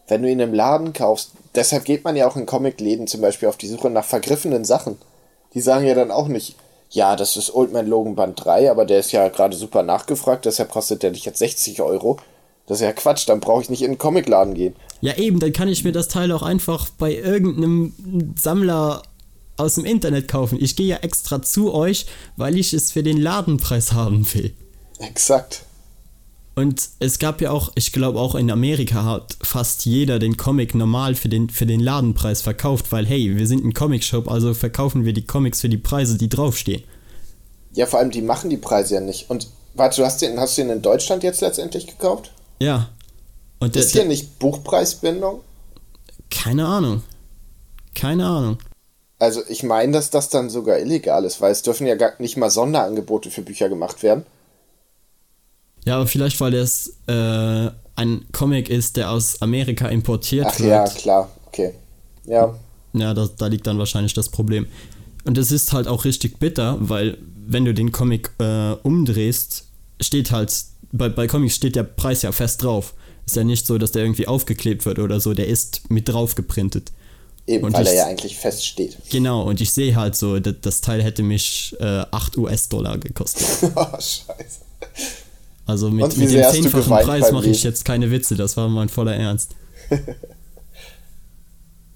wenn 0.06 0.22
du 0.22 0.30
ihn 0.30 0.38
im 0.38 0.54
Laden 0.54 0.92
kaufst, 0.92 1.32
deshalb 1.56 1.84
geht 1.84 2.04
man 2.04 2.14
ja 2.14 2.28
auch 2.28 2.36
in 2.36 2.46
Comicläden 2.46 3.08
zum 3.08 3.20
Beispiel 3.22 3.48
auf 3.48 3.56
die 3.56 3.66
Suche 3.66 3.90
nach 3.90 4.04
vergriffenen 4.04 4.64
Sachen. 4.64 4.98
Die 5.54 5.60
sagen 5.60 5.84
ja 5.84 5.94
dann 5.94 6.12
auch 6.12 6.28
nicht, 6.28 6.54
ja, 6.90 7.16
das 7.16 7.36
ist 7.36 7.52
Old 7.52 7.72
Man 7.72 7.88
Logan 7.88 8.14
Band 8.14 8.44
3, 8.44 8.70
aber 8.70 8.84
der 8.84 9.00
ist 9.00 9.10
ja 9.10 9.28
gerade 9.28 9.56
super 9.56 9.82
nachgefragt, 9.82 10.44
deshalb 10.44 10.70
kostet 10.70 11.02
der 11.02 11.10
dich 11.10 11.24
jetzt 11.24 11.40
60 11.40 11.82
Euro. 11.82 12.18
Das 12.66 12.78
ist 12.78 12.84
ja 12.84 12.92
Quatsch, 12.92 13.28
dann 13.28 13.40
brauche 13.40 13.62
ich 13.62 13.70
nicht 13.70 13.82
in 13.82 13.88
einen 13.88 13.98
Comicladen 13.98 14.54
gehen. 14.54 14.74
Ja, 15.00 15.16
eben, 15.16 15.38
dann 15.38 15.52
kann 15.52 15.68
ich 15.68 15.84
mir 15.84 15.92
das 15.92 16.08
Teil 16.08 16.32
auch 16.32 16.42
einfach 16.42 16.88
bei 16.98 17.14
irgendeinem 17.14 17.94
Sammler 18.38 19.02
aus 19.56 19.74
dem 19.76 19.84
Internet 19.84 20.28
kaufen. 20.28 20.58
Ich 20.60 20.76
gehe 20.76 20.86
ja 20.86 20.96
extra 20.96 21.42
zu 21.42 21.72
euch, 21.72 22.06
weil 22.36 22.58
ich 22.58 22.72
es 22.72 22.92
für 22.92 23.02
den 23.02 23.18
Ladenpreis 23.18 23.92
haben 23.92 24.26
will. 24.34 24.52
Exakt. 24.98 25.62
Und 26.58 26.88
es 27.00 27.18
gab 27.18 27.42
ja 27.42 27.50
auch, 27.50 27.70
ich 27.74 27.92
glaube 27.92 28.18
auch 28.18 28.34
in 28.34 28.50
Amerika 28.50 29.04
hat 29.04 29.36
fast 29.42 29.84
jeder 29.84 30.18
den 30.18 30.38
Comic 30.38 30.74
normal 30.74 31.14
für 31.14 31.28
den, 31.28 31.50
für 31.50 31.66
den 31.66 31.80
Ladenpreis 31.80 32.40
verkauft, 32.40 32.92
weil 32.92 33.04
hey, 33.04 33.36
wir 33.36 33.46
sind 33.46 33.62
ein 33.62 33.74
Comic-Shop, 33.74 34.30
also 34.30 34.54
verkaufen 34.54 35.04
wir 35.04 35.12
die 35.12 35.26
Comics 35.26 35.60
für 35.60 35.68
die 35.68 35.76
Preise, 35.76 36.16
die 36.16 36.30
draufstehen. 36.30 36.82
Ja, 37.74 37.84
vor 37.84 37.98
allem, 37.98 38.10
die 38.10 38.22
machen 38.22 38.48
die 38.48 38.56
Preise 38.56 38.94
ja 38.94 39.00
nicht. 39.02 39.28
Und 39.28 39.48
warte, 39.74 40.00
du 40.00 40.06
hast 40.06 40.22
den, 40.22 40.40
hast 40.40 40.56
du 40.56 40.62
den 40.62 40.70
in 40.70 40.82
Deutschland 40.82 41.22
jetzt 41.22 41.42
letztendlich 41.42 41.86
gekauft? 41.86 42.32
Ja. 42.60 42.90
Und 43.58 43.74
der, 43.74 43.82
Ist 43.82 43.92
hier 43.92 44.02
der, 44.02 44.08
nicht 44.08 44.38
Buchpreisbindung? 44.38 45.40
keine 46.30 46.66
Ahnung. 46.66 47.02
Keine 47.94 48.26
Ahnung. 48.26 48.58
Also 49.18 49.40
ich 49.48 49.62
meine, 49.62 49.92
dass 49.92 50.10
das 50.10 50.28
dann 50.28 50.50
sogar 50.50 50.78
illegal 50.78 51.24
ist, 51.24 51.40
weil 51.40 51.50
es 51.52 51.62
dürfen 51.62 51.86
ja 51.86 51.94
gar 51.94 52.12
nicht 52.18 52.36
mal 52.36 52.50
Sonderangebote 52.50 53.30
für 53.30 53.40
Bücher 53.42 53.68
gemacht 53.70 54.02
werden. 54.02 54.26
Ja, 55.86 55.96
aber 55.96 56.06
vielleicht, 56.06 56.40
weil 56.40 56.52
es 56.54 56.96
äh, 57.06 57.70
ein 57.94 58.26
Comic 58.32 58.68
ist, 58.68 58.96
der 58.96 59.10
aus 59.10 59.40
Amerika 59.40 59.88
importiert 59.88 60.46
Ach 60.50 60.58
wird. 60.58 60.68
ja, 60.68 60.84
klar, 60.88 61.30
okay. 61.46 61.72
Ja, 62.24 62.54
Ja, 62.92 63.14
da, 63.14 63.28
da 63.38 63.46
liegt 63.46 63.66
dann 63.66 63.78
wahrscheinlich 63.78 64.12
das 64.12 64.28
Problem. 64.28 64.66
Und 65.24 65.38
es 65.38 65.50
ist 65.52 65.72
halt 65.72 65.86
auch 65.88 66.04
richtig 66.04 66.38
bitter, 66.38 66.76
weil 66.80 67.18
wenn 67.46 67.64
du 67.64 67.72
den 67.72 67.92
Comic 67.92 68.32
äh, 68.38 68.72
umdrehst, 68.82 69.64
steht 70.00 70.30
halt, 70.32 70.52
bei, 70.92 71.08
bei 71.08 71.26
Comics 71.26 71.56
steht 71.56 71.76
der 71.76 71.82
Preis 71.84 72.22
ja 72.22 72.32
fest 72.32 72.62
drauf. 72.62 72.94
Ist 73.26 73.36
ja 73.36 73.44
nicht 73.44 73.66
so, 73.66 73.76
dass 73.78 73.92
der 73.92 74.02
irgendwie 74.02 74.28
aufgeklebt 74.28 74.86
wird 74.86 74.98
oder 75.00 75.20
so, 75.20 75.34
der 75.34 75.48
ist 75.48 75.90
mit 75.90 76.08
drauf 76.08 76.34
geprintet. 76.36 76.92
Eben, 77.46 77.64
Und 77.64 77.72
weil 77.74 77.82
ich- 77.82 77.88
er 77.90 77.94
ja 77.94 78.06
eigentlich 78.06 78.36
feststeht. 78.38 78.96
Genau, 79.10 79.42
und 79.42 79.60
ich 79.60 79.72
sehe 79.72 79.94
halt 79.96 80.16
so, 80.16 80.38
das, 80.40 80.54
das 80.62 80.80
Teil 80.80 81.02
hätte 81.02 81.22
mich 81.22 81.76
äh, 81.80 82.04
8 82.10 82.36
US-Dollar 82.38 82.98
gekostet. 82.98 83.46
oh, 83.74 83.84
scheiße. 83.92 84.26
Also 85.64 85.90
mit, 85.90 86.16
mit 86.16 86.30
dem 86.30 86.44
zehnfachen 86.50 86.92
Preis 87.04 87.32
mache 87.32 87.48
ich 87.48 87.62
jetzt 87.64 87.84
keine 87.84 88.10
Witze, 88.12 88.36
das 88.36 88.56
war 88.56 88.68
mein 88.68 88.88
voller 88.88 89.14
Ernst. 89.14 89.54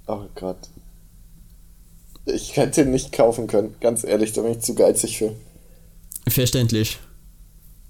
Oh 0.06 0.24
Gott. 0.34 0.58
Ich 2.26 2.56
hätte 2.56 2.82
ihn 2.82 2.90
nicht 2.90 3.12
kaufen 3.12 3.46
können, 3.46 3.76
ganz 3.80 4.02
ehrlich, 4.02 4.32
da 4.32 4.42
bin 4.42 4.52
ich 4.52 4.60
zu 4.60 4.74
geizig 4.74 5.18
für. 5.18 5.36
Verständlich. 6.28 6.98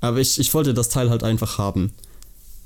Aber 0.00 0.18
ich, 0.18 0.38
ich 0.38 0.52
wollte 0.54 0.74
das 0.74 0.88
Teil 0.88 1.10
halt 1.10 1.22
einfach 1.22 1.58
haben. 1.58 1.92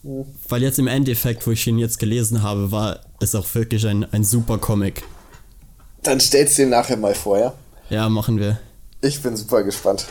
Hm. 0.03 0.25
Weil 0.49 0.63
jetzt 0.63 0.79
im 0.79 0.87
Endeffekt, 0.87 1.47
wo 1.47 1.51
ich 1.51 1.67
ihn 1.67 1.79
jetzt 1.79 1.99
gelesen 1.99 2.43
habe, 2.43 2.71
war 2.71 3.01
es 3.21 3.35
auch 3.35 3.55
wirklich 3.55 3.87
ein, 3.87 4.05
ein 4.13 4.25
super 4.25 4.59
Comic. 4.59 5.03
Dann 6.03 6.21
stellst 6.21 6.59
du 6.59 6.63
ihn 6.63 6.69
nachher 6.71 6.97
mal 6.97 7.15
vor, 7.15 7.39
ja? 7.39 7.55
Ja, 7.91 8.09
machen 8.09 8.39
wir. 8.39 8.59
Ich 9.01 9.21
bin 9.23 9.37
super 9.37 9.63
gespannt. 9.63 10.07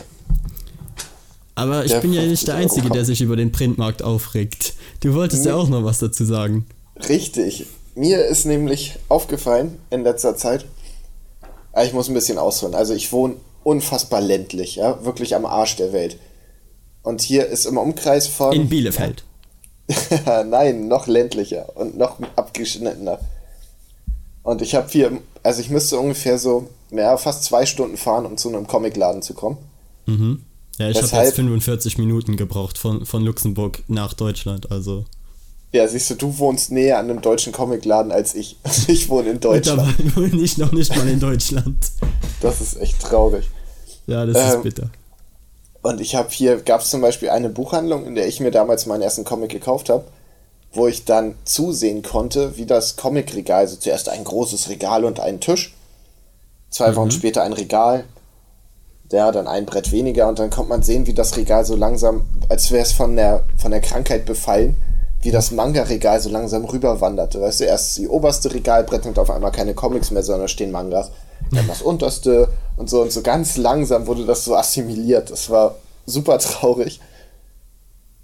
Aber 1.54 1.84
ich 1.84 1.92
Der 1.92 2.00
bin 2.00 2.12
ja 2.12 2.22
nicht 2.22 2.48
der 2.48 2.56
50 2.56 2.56
Euro 2.56 2.62
Einzige, 2.62 2.90
der 2.94 3.04
sich 3.04 3.20
über 3.20 3.36
den 3.36 3.52
Printmarkt 3.52 4.02
aufregt. 4.02 4.74
Du 5.00 5.14
wolltest 5.14 5.44
ja 5.44 5.54
Nee. 5.54 5.60
auch 5.62 5.68
noch 5.68 5.84
was 5.84 5.98
dazu 5.98 6.24
sagen. 6.24 6.66
Richtig. 7.08 7.66
Mir 7.94 8.24
ist 8.24 8.44
nämlich 8.44 8.96
aufgefallen 9.08 9.78
in 9.90 10.02
letzter 10.02 10.36
Zeit, 10.36 10.64
ah, 11.72 11.84
ich 11.84 11.92
muss 11.92 12.08
ein 12.08 12.14
bisschen 12.14 12.38
ausholen. 12.38 12.74
Also 12.74 12.92
ich 12.92 13.12
wohne 13.12 13.36
unfassbar 13.62 14.20
ländlich, 14.20 14.76
ja, 14.76 15.04
wirklich 15.04 15.36
am 15.36 15.46
Arsch 15.46 15.76
der 15.76 15.92
Welt. 15.92 16.18
Und 17.04 17.20
hier 17.22 17.46
ist 17.46 17.66
im 17.66 17.78
Umkreis 17.78 18.26
von. 18.26 18.52
In 18.52 18.68
Bielefeld. 18.68 19.22
Nein, 20.46 20.88
noch 20.88 21.06
ländlicher 21.06 21.66
und 21.76 21.96
noch 21.96 22.18
abgeschnittener. 22.34 23.20
Und 24.42 24.62
ich 24.62 24.74
habe 24.74 24.88
hier, 24.90 25.12
also 25.42 25.60
ich 25.60 25.70
müsste 25.70 25.98
ungefähr 25.98 26.38
so, 26.38 26.68
ja, 26.90 27.16
fast 27.16 27.44
zwei 27.44 27.66
Stunden 27.66 27.96
fahren, 27.96 28.26
um 28.26 28.36
zu 28.36 28.48
einem 28.48 28.66
Comicladen 28.66 29.22
zu 29.22 29.34
kommen. 29.34 29.58
Mhm. 30.06 30.42
Ja, 30.78 30.88
ich 30.90 31.00
habe 31.02 31.24
jetzt 31.24 31.36
45 31.36 31.98
Minuten 31.98 32.36
gebraucht 32.36 32.78
von, 32.78 33.06
von 33.06 33.22
Luxemburg 33.22 33.82
nach 33.88 34.12
Deutschland. 34.14 34.72
Also. 34.72 35.04
Ja, 35.72 35.86
siehst 35.86 36.10
du, 36.10 36.14
du 36.14 36.38
wohnst 36.38 36.72
näher 36.72 36.98
an 36.98 37.10
einem 37.10 37.20
deutschen 37.20 37.52
Comicladen 37.52 38.10
als 38.12 38.34
ich. 38.34 38.56
Ich 38.88 39.08
wohne 39.08 39.28
in 39.30 39.36
Und 39.36 39.44
da 39.44 39.48
Deutschland. 39.50 40.16
war 40.16 40.32
ich 40.32 40.56
noch 40.58 40.72
nicht 40.72 40.96
mal 40.96 41.08
in 41.08 41.20
Deutschland. 41.20 41.90
Das 42.40 42.60
ist 42.60 42.76
echt 42.80 43.00
traurig. 43.00 43.48
Ja, 44.06 44.24
das 44.26 44.36
Ähm, 44.36 44.56
ist 44.58 44.62
bitter. 44.62 44.90
Und 45.84 46.00
ich 46.00 46.14
habe 46.14 46.30
hier, 46.30 46.62
gab 46.62 46.80
es 46.80 46.88
zum 46.88 47.02
Beispiel 47.02 47.28
eine 47.28 47.50
Buchhandlung, 47.50 48.06
in 48.06 48.14
der 48.14 48.26
ich 48.26 48.40
mir 48.40 48.50
damals 48.50 48.86
meinen 48.86 49.02
ersten 49.02 49.24
Comic 49.24 49.50
gekauft 49.50 49.90
habe, 49.90 50.04
wo 50.72 50.86
ich 50.86 51.04
dann 51.04 51.34
zusehen 51.44 52.02
konnte, 52.02 52.56
wie 52.56 52.64
das 52.64 52.96
Comicregal, 52.96 53.60
also 53.60 53.76
zuerst 53.76 54.08
ein 54.08 54.24
großes 54.24 54.70
Regal 54.70 55.04
und 55.04 55.20
einen 55.20 55.40
Tisch, 55.40 55.76
zwei 56.70 56.96
Wochen 56.96 57.10
später 57.10 57.42
ein 57.42 57.52
Regal, 57.52 58.04
ja, 59.12 59.30
dann 59.30 59.46
ein 59.46 59.66
Brett 59.66 59.92
weniger 59.92 60.26
und 60.26 60.38
dann 60.38 60.48
kommt 60.48 60.70
man 60.70 60.82
sehen, 60.82 61.06
wie 61.06 61.12
das 61.12 61.36
Regal 61.36 61.66
so 61.66 61.76
langsam, 61.76 62.22
als 62.48 62.70
wäre 62.70 62.82
es 62.82 62.92
von 62.92 63.14
der, 63.14 63.44
von 63.58 63.70
der 63.70 63.82
Krankheit 63.82 64.24
befallen, 64.24 64.78
wie 65.20 65.32
das 65.32 65.50
Manga-Regal 65.50 66.18
so 66.18 66.30
langsam 66.30 66.64
rüberwanderte. 66.64 67.42
Weißt 67.42 67.60
du, 67.60 67.64
erst 67.64 67.98
die 67.98 68.08
oberste 68.08 68.54
Regalbrett 68.54 69.04
und 69.04 69.18
auf 69.18 69.28
einmal 69.28 69.52
keine 69.52 69.74
Comics 69.74 70.10
mehr, 70.10 70.22
sondern 70.22 70.48
stehen 70.48 70.72
Mangas. 70.72 71.10
Dann 71.52 71.66
das 71.68 71.82
unterste 71.82 72.48
und 72.76 72.90
so 72.90 73.02
und 73.02 73.12
so 73.12 73.22
ganz 73.22 73.56
langsam 73.56 74.06
wurde 74.06 74.24
das 74.24 74.44
so 74.44 74.56
assimiliert. 74.56 75.30
Das 75.30 75.50
war 75.50 75.76
super 76.06 76.38
traurig. 76.38 77.00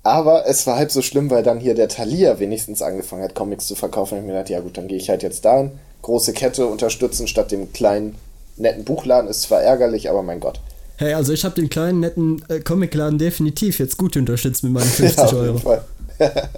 Aber 0.03 0.47
es 0.47 0.67
war 0.67 0.77
halb 0.77 0.91
so 0.91 1.03
schlimm, 1.03 1.31
weil 1.31 1.43
dann 1.43 1.61
hier 1.61 1.75
der 1.75 1.89
Thalia 1.89 2.39
wenigstens 2.39 2.81
angefangen 2.81 3.23
hat, 3.23 3.35
Comics 3.35 3.67
zu 3.67 3.75
verkaufen. 3.75 4.15
Und 4.15 4.21
ich 4.21 4.27
mir 4.27 4.33
gedacht, 4.33 4.51
ja 4.51 4.61
gut, 4.61 4.79
dann 4.79 4.89
gehe 4.89 4.97
ich 4.97 5.11
halt 5.11 5.23
jetzt 5.23 5.45
dahin. 5.45 5.73
Große 6.03 6.33
Kette 6.33 6.67
unterstützen 6.67 7.29
statt 7.29 7.53
dem 7.53 7.73
kleinen, 7.73 8.17
netten 8.57 8.85
Buchladen. 8.85 9.29
Ist 9.29 9.43
zwar 9.43 9.61
ärgerlich, 9.61 10.09
aber 10.09 10.23
mein 10.23 10.41
Gott. 10.41 10.61
Hey, 10.97 11.13
also 11.15 11.33
ich 11.33 11.45
habe 11.45 11.55
den 11.55 11.69
kleinen, 11.69 12.01
netten 12.01 12.43
äh, 12.49 12.61
Comicladen 12.61 13.19
definitiv 13.19 13.79
jetzt 13.79 13.99
gut 13.99 14.17
unterstützt 14.17 14.63
mit 14.65 14.73
meinen 14.73 14.85
50 14.89 15.17
Ja, 15.19 15.25
auf 15.25 15.33
Euro. 15.35 15.45
jeden 15.47 15.59
Fall. 15.59 15.85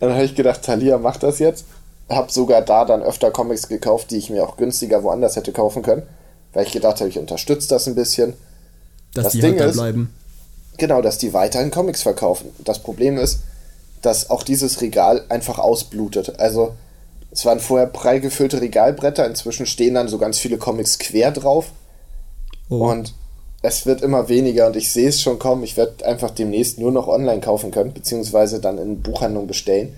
dann 0.00 0.12
habe 0.14 0.24
ich 0.24 0.34
gedacht, 0.34 0.62
Thalia 0.62 0.96
macht 0.98 1.22
das 1.22 1.38
jetzt. 1.38 1.66
Hab 2.08 2.30
sogar 2.30 2.62
da 2.62 2.84
dann 2.84 3.02
öfter 3.02 3.30
Comics 3.30 3.68
gekauft, 3.68 4.10
die 4.10 4.18
ich 4.18 4.28
mir 4.30 4.44
auch 4.46 4.56
günstiger 4.56 5.02
woanders 5.02 5.36
hätte 5.36 5.52
kaufen 5.52 5.82
können. 5.82 6.02
Weil 6.52 6.66
ich 6.66 6.72
gedacht 6.72 7.00
habe, 7.00 7.08
ich 7.08 7.18
unterstütze 7.18 7.68
das 7.68 7.86
ein 7.86 7.94
bisschen. 7.94 8.34
Dass 9.14 9.24
Das 9.24 9.32
die 9.32 9.40
Ding 9.40 9.52
halt 9.52 9.60
da 9.60 9.64
ist- 9.66 9.74
bleiben. 9.76 10.14
Genau, 10.78 11.02
dass 11.02 11.18
die 11.18 11.32
weiterhin 11.34 11.70
Comics 11.70 12.02
verkaufen. 12.02 12.48
Das 12.64 12.78
Problem 12.78 13.18
ist, 13.18 13.40
dass 14.00 14.30
auch 14.30 14.42
dieses 14.42 14.80
Regal 14.80 15.24
einfach 15.28 15.58
ausblutet. 15.58 16.40
Also, 16.40 16.74
es 17.30 17.44
waren 17.44 17.60
vorher 17.60 17.86
prall 17.86 18.20
gefüllte 18.20 18.60
Regalbretter, 18.60 19.26
inzwischen 19.26 19.66
stehen 19.66 19.94
dann 19.94 20.08
so 20.08 20.18
ganz 20.18 20.38
viele 20.38 20.58
Comics 20.58 20.98
quer 20.98 21.30
drauf. 21.30 21.66
Oh. 22.68 22.90
Und 22.90 23.14
es 23.62 23.86
wird 23.86 24.02
immer 24.02 24.28
weniger 24.28 24.66
und 24.66 24.76
ich 24.76 24.90
sehe 24.92 25.08
es 25.08 25.20
schon 25.20 25.38
kommen. 25.38 25.62
Ich 25.62 25.76
werde 25.76 26.04
einfach 26.04 26.30
demnächst 26.30 26.78
nur 26.78 26.90
noch 26.90 27.06
online 27.06 27.40
kaufen 27.40 27.70
können, 27.70 27.92
beziehungsweise 27.92 28.58
dann 28.60 28.78
in 28.78 29.02
Buchhandlung 29.02 29.46
bestellen. 29.46 29.94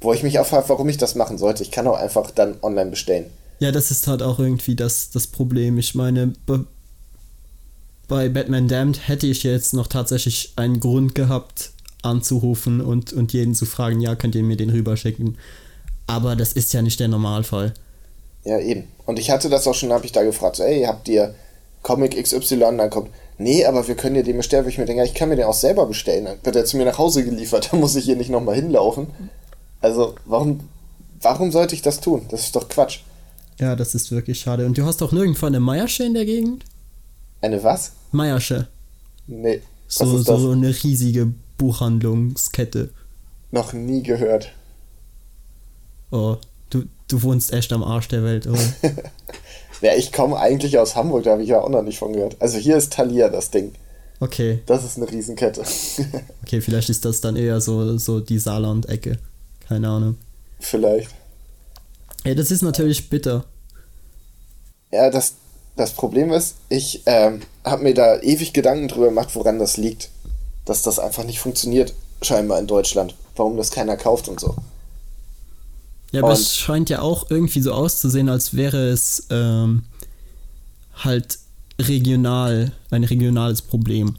Wo 0.00 0.12
ich 0.12 0.22
mich 0.22 0.38
auch 0.38 0.46
frage, 0.46 0.68
warum 0.68 0.88
ich 0.88 0.98
das 0.98 1.14
machen 1.14 1.38
sollte. 1.38 1.62
Ich 1.62 1.70
kann 1.70 1.86
auch 1.86 1.96
einfach 1.96 2.30
dann 2.30 2.56
online 2.62 2.90
bestellen. 2.90 3.26
Ja, 3.58 3.72
das 3.72 3.90
ist 3.90 4.06
halt 4.06 4.22
auch 4.22 4.38
irgendwie 4.38 4.76
das, 4.76 5.10
das 5.10 5.26
Problem. 5.26 5.78
Ich 5.78 5.94
meine, 5.94 6.32
be 6.46 6.66
bei 8.08 8.28
Batman 8.28 8.68
Damned 8.68 9.08
hätte 9.08 9.26
ich 9.26 9.42
jetzt 9.42 9.74
noch 9.74 9.88
tatsächlich 9.88 10.52
einen 10.54 10.78
Grund 10.78 11.16
gehabt, 11.16 11.72
anzurufen 12.02 12.80
und, 12.80 13.12
und 13.12 13.32
jeden 13.32 13.54
zu 13.54 13.66
fragen, 13.66 14.00
ja, 14.00 14.14
könnt 14.14 14.36
ihr 14.36 14.44
mir 14.44 14.56
den 14.56 14.70
rüberschicken. 14.70 15.36
Aber 16.06 16.36
das 16.36 16.52
ist 16.52 16.72
ja 16.72 16.82
nicht 16.82 17.00
der 17.00 17.08
Normalfall. 17.08 17.74
Ja, 18.44 18.60
eben. 18.60 18.84
Und 19.06 19.18
ich 19.18 19.30
hatte 19.30 19.50
das 19.50 19.66
auch 19.66 19.74
schon, 19.74 19.92
habe 19.92 20.06
ich 20.06 20.12
da 20.12 20.22
gefragt, 20.22 20.56
so, 20.56 20.62
ey, 20.62 20.84
habt 20.84 21.08
ihr 21.08 21.34
Comic 21.82 22.22
XY? 22.22 22.58
Dann 22.58 22.90
kommt, 22.90 23.10
nee, 23.38 23.64
aber 23.64 23.88
wir 23.88 23.96
können 23.96 24.14
dir 24.14 24.22
den 24.22 24.36
bestellen. 24.36 24.64
Wo 24.64 24.68
ich 24.68 24.78
mir 24.78 24.86
denke, 24.86 25.02
ja, 25.02 25.04
ich 25.04 25.14
kann 25.14 25.28
mir 25.28 25.36
den 25.36 25.46
auch 25.46 25.54
selber 25.54 25.86
bestellen. 25.86 26.26
Dann 26.26 26.38
wird 26.44 26.54
er 26.54 26.64
zu 26.64 26.76
mir 26.76 26.84
nach 26.84 26.98
Hause 26.98 27.24
geliefert, 27.24 27.68
da 27.72 27.76
muss 27.76 27.96
ich 27.96 28.04
hier 28.04 28.16
nicht 28.16 28.30
nochmal 28.30 28.54
hinlaufen. 28.54 29.08
Also, 29.86 30.16
warum, 30.24 30.58
warum 31.20 31.52
sollte 31.52 31.76
ich 31.76 31.80
das 31.80 32.00
tun? 32.00 32.22
Das 32.28 32.40
ist 32.40 32.56
doch 32.56 32.68
Quatsch. 32.68 33.02
Ja, 33.60 33.76
das 33.76 33.94
ist 33.94 34.10
wirklich 34.10 34.40
schade. 34.40 34.66
Und 34.66 34.76
du 34.76 34.84
hast 34.84 35.00
auch 35.00 35.12
nirgendwo 35.12 35.46
eine 35.46 35.60
Meiersche 35.60 36.02
in 36.02 36.14
der 36.14 36.24
Gegend? 36.24 36.64
Eine 37.40 37.62
was? 37.62 37.92
Meiersche. 38.10 38.66
Nee. 39.28 39.62
So, 39.86 40.18
so 40.18 40.50
eine 40.50 40.74
riesige 40.82 41.32
Buchhandlungskette. 41.56 42.90
Noch 43.52 43.72
nie 43.74 44.02
gehört. 44.02 44.50
Oh, 46.10 46.34
du, 46.70 46.82
du 47.06 47.22
wohnst 47.22 47.52
echt 47.52 47.72
am 47.72 47.84
Arsch 47.84 48.08
der 48.08 48.24
Welt, 48.24 48.48
oder? 48.48 48.58
Ja, 49.82 49.94
ich 49.94 50.10
komme 50.10 50.38
eigentlich 50.38 50.78
aus 50.78 50.96
Hamburg, 50.96 51.24
da 51.24 51.32
habe 51.32 51.42
ich 51.42 51.50
ja 51.50 51.60
auch 51.60 51.68
noch 51.68 51.82
nicht 51.82 51.98
von 51.98 52.14
gehört. 52.14 52.36
Also 52.40 52.56
hier 52.56 52.78
ist 52.78 52.94
Thalia 52.94 53.28
das 53.28 53.50
Ding. 53.50 53.72
Okay, 54.20 54.60
Das 54.64 54.84
ist 54.84 54.96
eine 54.96 55.10
Riesenkette. 55.10 55.62
okay, 56.42 56.62
vielleicht 56.62 56.88
ist 56.88 57.04
das 57.04 57.20
dann 57.20 57.36
eher 57.36 57.60
so, 57.60 57.98
so 57.98 58.20
die 58.20 58.38
Saarland-Ecke. 58.38 59.18
Keine 59.68 59.88
Ahnung. 59.88 60.16
Vielleicht. 60.60 61.10
Ja, 62.24 62.34
das 62.34 62.50
ist 62.50 62.62
natürlich 62.62 63.08
bitter. 63.08 63.44
Ja, 64.92 65.10
das, 65.10 65.34
das 65.76 65.92
Problem 65.92 66.32
ist, 66.32 66.56
ich 66.68 67.02
ähm, 67.06 67.42
habe 67.64 67.82
mir 67.82 67.94
da 67.94 68.20
ewig 68.20 68.52
Gedanken 68.52 68.88
drüber 68.88 69.06
gemacht, 69.08 69.34
woran 69.34 69.58
das 69.58 69.76
liegt. 69.76 70.10
Dass 70.64 70.82
das 70.82 70.98
einfach 70.98 71.24
nicht 71.24 71.38
funktioniert, 71.38 71.94
scheinbar 72.22 72.58
in 72.58 72.66
Deutschland. 72.66 73.14
Warum 73.36 73.56
das 73.56 73.70
keiner 73.70 73.96
kauft 73.96 74.28
und 74.28 74.40
so. 74.40 74.56
Ja, 76.12 76.20
aber 76.22 76.30
Und- 76.32 76.38
es 76.40 76.56
scheint 76.56 76.88
ja 76.90 77.00
auch 77.02 77.30
irgendwie 77.30 77.60
so 77.60 77.72
auszusehen, 77.72 78.28
als 78.28 78.54
wäre 78.56 78.88
es 78.88 79.26
ähm, 79.30 79.84
halt 80.94 81.38
regional, 81.80 82.72
ein 82.90 83.04
regionales 83.04 83.62
Problem. 83.62 84.16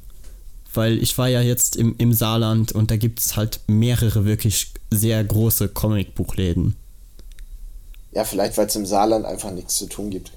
Weil 0.73 1.01
ich 1.01 1.17
war 1.17 1.27
ja 1.27 1.41
jetzt 1.41 1.75
im, 1.75 1.95
im 1.97 2.13
Saarland 2.13 2.71
und 2.71 2.91
da 2.91 2.97
gibt 2.97 3.19
es 3.19 3.35
halt 3.35 3.61
mehrere 3.67 4.25
wirklich 4.25 4.73
sehr 4.91 5.23
große 5.23 5.69
Comicbuchläden. 5.69 6.75
Ja, 8.11 8.23
vielleicht, 8.23 8.57
weil 8.57 8.67
es 8.67 8.75
im 8.75 8.85
Saarland 8.85 9.25
einfach 9.25 9.51
nichts 9.51 9.75
zu 9.75 9.87
tun 9.87 10.09
gibt. 10.09 10.31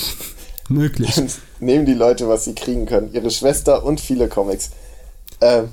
Möglich. 0.68 1.14
Dann 1.14 1.28
nehmen 1.60 1.86
die 1.86 1.94
Leute, 1.94 2.28
was 2.28 2.44
sie 2.44 2.54
kriegen 2.54 2.86
können. 2.86 3.12
Ihre 3.12 3.30
Schwester 3.30 3.84
und 3.84 4.00
viele 4.00 4.28
Comics. 4.28 4.70
Ähm. 5.40 5.68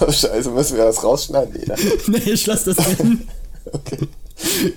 oh, 0.00 0.10
Scheiße, 0.12 0.50
müssen 0.50 0.76
wir 0.76 0.84
das 0.84 1.02
rausschneiden? 1.02 1.54
Nee, 1.54 1.66
ne? 1.66 1.76
nee, 2.08 2.30
ich 2.32 2.46
lass 2.46 2.64
das 2.64 2.76
drin. 2.76 3.28
Okay. 3.72 4.08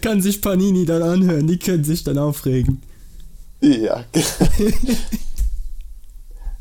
Kann 0.02 0.22
sich 0.22 0.42
Panini 0.42 0.86
dann 0.86 1.02
anhören, 1.02 1.48
die 1.48 1.58
können 1.58 1.84
sich 1.84 2.04
dann 2.04 2.18
aufregen. 2.18 2.82
Ja. 3.62 4.06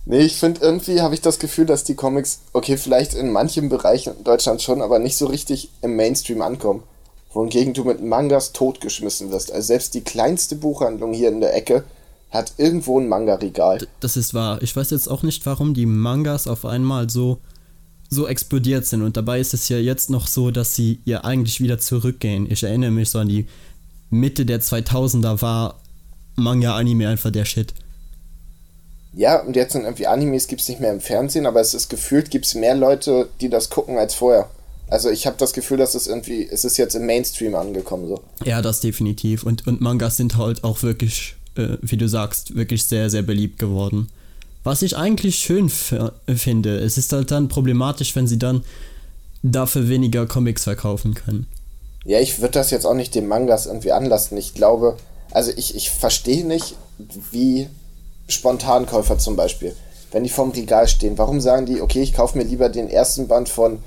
Nee, 0.05 0.21
ich 0.21 0.37
finde 0.37 0.61
irgendwie, 0.61 1.01
habe 1.01 1.15
ich 1.15 1.21
das 1.21 1.39
Gefühl, 1.39 1.67
dass 1.67 1.85
die 1.85 1.95
Comics, 1.95 2.41
okay, 2.53 2.77
vielleicht 2.77 3.15
in 3.15 3.31
manchen 3.31 3.69
Bereichen 3.69 4.17
in 4.17 4.25
Deutschland 4.25 4.63
schon, 4.63 4.83
aber 4.83 4.99
nicht 4.99 5.17
so 5.17 5.27
richtig 5.27 5.71
im 5.83 5.97
Mainstream 5.97 6.43
ankommen. 6.43 6.83
Wohingegen 7.33 7.73
du 7.73 7.85
mit 7.85 8.03
Mangas 8.03 8.53
totgeschmissen 8.53 9.31
wirst. 9.31 9.53
Also 9.53 9.69
selbst 9.69 9.95
die 9.95 10.03
kleinste 10.03 10.55
Buchhandlung 10.55 11.15
hier 11.15 11.29
in 11.29 11.41
der 11.41 11.55
Ecke 11.57 11.85
hat 12.31 12.55
irgendwo 12.57 12.99
ein 12.99 13.09
Manga-Regal. 13.09 13.87
Das 14.01 14.17
ist 14.17 14.35
wahr. 14.35 14.61
Ich 14.63 14.75
weiß 14.75 14.91
jetzt 14.91 15.09
auch 15.09 15.23
nicht, 15.23 15.45
warum 15.47 15.75
die 15.75 15.87
Mangas 15.87 16.47
auf 16.47 16.65
einmal 16.65 17.09
so, 17.09 17.39
so 18.11 18.27
explodiert 18.27 18.87
sind. 18.87 19.03
Und 19.03 19.17
dabei 19.17 19.41
ist 19.41 19.55
es 19.55 19.69
ja 19.69 19.79
jetzt 19.79 20.11
noch 20.11 20.27
so, 20.27 20.51
dass 20.51 20.75
sie 20.75 21.01
ja 21.05 21.25
eigentlich 21.25 21.61
wieder 21.61 21.79
zurückgehen. 21.79 22.51
Ich 22.51 22.63
erinnere 22.63 22.91
mich 22.91 23.11
so 23.11 23.19
an 23.19 23.29
die 23.29 23.47
Mitte 24.11 24.45
der 24.45 24.61
2000er 24.61 25.41
war 25.41 25.81
Manga-Anime 26.37 27.09
einfach 27.09 27.31
der 27.31 27.45
Shit. 27.45 27.75
Ja, 29.15 29.41
und 29.43 29.57
jetzt 29.57 29.73
sind 29.73 29.85
irgendwie 29.85 30.07
Animes 30.07 30.47
gibt 30.47 30.63
es 30.63 30.69
nicht 30.69 30.81
mehr 30.81 30.93
im 30.93 31.01
Fernsehen, 31.01 31.47
aber 31.47 31.61
es 31.61 31.75
ist 31.75 31.89
gefühlt, 31.91 32.31
gibt 32.31 32.47
es 32.47 32.55
mehr 32.55 32.75
Leute, 32.75 33.29
die 33.41 33.51
das 33.51 33.69
gucken 33.69 33.99
als 33.99 34.15
vorher. 34.15 34.49
Also 34.89 35.11
ich 35.11 35.27
habe 35.27 35.37
das 35.39 35.53
Gefühl, 35.53 35.79
dass 35.79 35.95
es 35.95 36.07
irgendwie, 36.07 36.47
es 36.51 36.65
ist 36.65 36.77
jetzt 36.77 36.95
im 36.95 37.07
Mainstream 37.07 37.55
angekommen 37.55 38.09
so. 38.09 38.21
Ja, 38.45 38.63
das 38.63 38.81
definitiv. 38.81 39.43
Und, 39.43 39.67
und 39.67 39.81
Mangas 39.81 40.17
sind 40.17 40.37
halt 40.37 40.65
auch 40.65 40.83
wirklich, 40.83 41.35
äh, 41.57 41.77
wie 41.81 41.97
du 41.97 42.09
sagst, 42.09 42.57
wirklich 42.57 42.85
sehr, 42.85 43.09
sehr 43.11 43.23
beliebt 43.23 43.59
geworden. 43.59 44.09
Was 44.65 44.83
ich 44.83 44.97
eigentlich 44.97 45.37
schön 45.37 45.71
finde, 45.71 46.79
es 46.79 46.97
ist 46.97 47.13
halt 47.13 47.31
dann 47.31 47.49
problematisch, 47.49 48.15
wenn 48.15 48.29
sie 48.29 48.39
dann 48.39 48.65
dafür 49.43 49.89
weniger 49.89 50.27
Comics 50.27 50.65
verkaufen 50.65 51.15
können. 51.15 51.47
Ja, 52.05 52.21
ich 52.21 52.41
würde 52.41 52.53
das 52.53 52.71
jetzt 52.71 52.85
auch 52.85 52.95
nicht 52.95 53.15
den 53.15 53.27
Mangas 53.27 53.67
irgendwie 53.67 53.93
anlassen. 53.93 54.37
Ich 54.37 54.55
glaube, 54.55 54.97
also 55.31 55.51
ich, 55.57 55.75
ich 55.75 55.91
verstehe 55.91 56.47
nicht, 56.47 56.77
wie 57.31 57.69
Spontankäufer 58.29 59.19
zum 59.19 59.37
Beispiel, 59.37 59.75
wenn 60.11 60.25
die 60.25 60.31
vorm 60.31 60.51
Regal 60.51 60.89
stehen, 60.89 61.19
warum 61.19 61.41
sagen 61.41 61.67
die, 61.67 61.81
okay, 61.81 62.03
ich 62.03 62.15
kaufe 62.15 62.37
mir 62.39 62.45
lieber 62.45 62.69
den 62.69 62.89
ersten 62.89 63.29
Band 63.29 63.49
von 63.49 63.79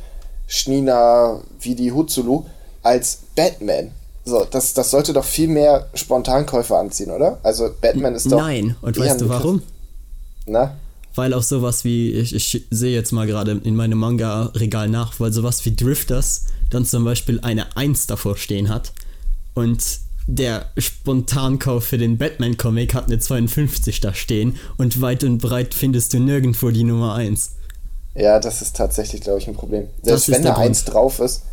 Schnina 0.47 1.41
Vidi 1.59 1.89
Hutsulu 1.89 2.45
als 2.83 3.19
Batman? 3.35 3.91
So, 4.25 4.43
das, 4.49 4.73
das 4.73 4.89
sollte 4.89 5.13
doch 5.13 5.23
viel 5.23 5.47
mehr 5.47 5.87
Spontankäufer 5.93 6.77
anziehen, 6.77 7.11
oder? 7.11 7.39
Also 7.43 7.69
Batman 7.79 8.15
ist 8.15 8.31
doch. 8.31 8.39
Nein, 8.39 8.75
und 8.81 8.97
weißt 8.97 9.21
du 9.21 9.29
warum? 9.29 9.61
Na? 10.47 10.75
Weil 11.13 11.33
auch 11.33 11.43
sowas 11.43 11.85
wie, 11.85 12.11
ich, 12.11 12.35
ich 12.35 12.65
sehe 12.71 12.93
jetzt 12.93 13.11
mal 13.11 13.27
gerade 13.27 13.61
in 13.63 13.75
meinem 13.75 13.99
Manga-Regal 13.99 14.89
nach, 14.89 15.19
weil 15.19 15.31
sowas 15.31 15.63
wie 15.65 15.75
Drifters 15.75 16.45
dann 16.71 16.85
zum 16.85 17.05
Beispiel 17.05 17.39
eine 17.41 17.77
1 17.77 18.07
davor 18.07 18.35
stehen 18.35 18.69
hat. 18.69 18.91
Und 19.53 19.99
der 20.27 20.71
Spontankauf 20.77 21.85
für 21.85 21.97
den 21.97 22.17
Batman-Comic 22.17 22.93
hat 22.93 23.05
eine 23.05 23.19
52 23.19 24.01
da 24.01 24.13
stehen 24.13 24.57
und 24.77 25.01
weit 25.01 25.23
und 25.23 25.37
breit 25.37 25.73
findest 25.73 26.13
du 26.13 26.19
nirgendwo 26.19 26.71
die 26.71 26.83
Nummer 26.83 27.13
1. 27.15 27.51
Ja, 28.15 28.39
das 28.39 28.61
ist 28.61 28.75
tatsächlich, 28.75 29.21
glaube 29.21 29.39
ich, 29.39 29.47
ein 29.47 29.55
Problem. 29.55 29.87
Selbst 30.01 30.29
wenn 30.29 30.45
eine 30.45 30.57
1 30.57 30.85
drauf 30.85 31.19
ist, 31.19 31.43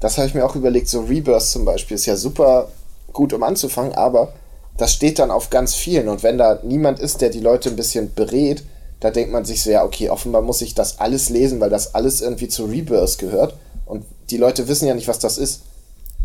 das 0.00 0.18
habe 0.18 0.28
ich 0.28 0.34
mir 0.34 0.44
auch 0.44 0.56
überlegt, 0.56 0.88
so 0.88 1.00
Rebirth 1.00 1.44
zum 1.44 1.64
Beispiel 1.64 1.96
ist 1.96 2.06
ja 2.06 2.16
super 2.16 2.68
gut, 3.12 3.32
um 3.32 3.42
anzufangen, 3.42 3.92
aber 3.92 4.32
das 4.78 4.92
steht 4.92 5.18
dann 5.18 5.30
auf 5.30 5.50
ganz 5.50 5.74
vielen 5.74 6.08
und 6.08 6.22
wenn 6.22 6.38
da 6.38 6.60
niemand 6.62 6.98
ist, 6.98 7.20
der 7.20 7.28
die 7.28 7.40
Leute 7.40 7.68
ein 7.68 7.76
bisschen 7.76 8.14
berät, 8.14 8.64
da 9.00 9.10
denkt 9.10 9.32
man 9.32 9.44
sich 9.44 9.62
so, 9.62 9.70
ja, 9.70 9.84
okay, 9.84 10.08
offenbar 10.08 10.42
muss 10.42 10.62
ich 10.62 10.74
das 10.74 10.98
alles 11.00 11.28
lesen, 11.28 11.60
weil 11.60 11.70
das 11.70 11.94
alles 11.94 12.20
irgendwie 12.20 12.48
zu 12.48 12.64
Rebirth 12.64 13.18
gehört 13.18 13.54
und 13.84 14.04
die 14.30 14.38
Leute 14.38 14.68
wissen 14.68 14.86
ja 14.86 14.94
nicht, 14.94 15.08
was 15.08 15.18
das 15.18 15.38
ist. 15.38 15.62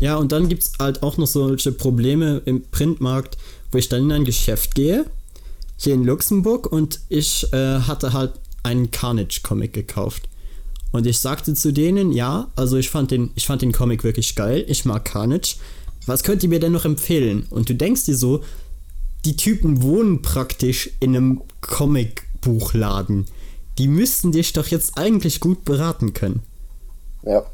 Ja, 0.00 0.16
und 0.16 0.32
dann 0.32 0.48
gibt 0.48 0.62
es 0.62 0.72
halt 0.78 1.02
auch 1.02 1.16
noch 1.16 1.26
solche 1.26 1.72
Probleme 1.72 2.42
im 2.44 2.62
Printmarkt, 2.62 3.36
wo 3.72 3.78
ich 3.78 3.88
dann 3.88 4.04
in 4.04 4.12
ein 4.12 4.24
Geschäft 4.24 4.74
gehe, 4.74 5.06
hier 5.76 5.94
in 5.94 6.04
Luxemburg, 6.04 6.70
und 6.70 7.00
ich 7.08 7.52
äh, 7.52 7.80
hatte 7.80 8.12
halt 8.12 8.32
einen 8.62 8.90
Carnage-Comic 8.90 9.72
gekauft. 9.72 10.28
Und 10.90 11.06
ich 11.06 11.18
sagte 11.18 11.54
zu 11.54 11.72
denen, 11.72 12.12
ja, 12.12 12.48
also 12.56 12.76
ich 12.76 12.90
fand 12.90 13.10
den, 13.10 13.30
ich 13.34 13.46
fand 13.46 13.62
den 13.62 13.72
Comic 13.72 14.04
wirklich 14.04 14.34
geil, 14.34 14.64
ich 14.68 14.84
mag 14.84 15.04
Carnage. 15.04 15.56
Was 16.06 16.22
könnt 16.22 16.42
ihr 16.42 16.48
mir 16.48 16.60
denn 16.60 16.72
noch 16.72 16.86
empfehlen? 16.86 17.46
Und 17.50 17.68
du 17.68 17.74
denkst 17.74 18.06
dir 18.06 18.16
so, 18.16 18.42
die 19.24 19.36
Typen 19.36 19.82
wohnen 19.82 20.22
praktisch 20.22 20.90
in 21.00 21.14
einem 21.14 21.42
Comicbuchladen. 21.60 23.26
Die 23.76 23.88
müssten 23.88 24.32
dich 24.32 24.52
doch 24.54 24.68
jetzt 24.68 24.96
eigentlich 24.96 25.40
gut 25.40 25.64
beraten 25.64 26.14
können. 26.14 26.40
Ja. 27.24 27.44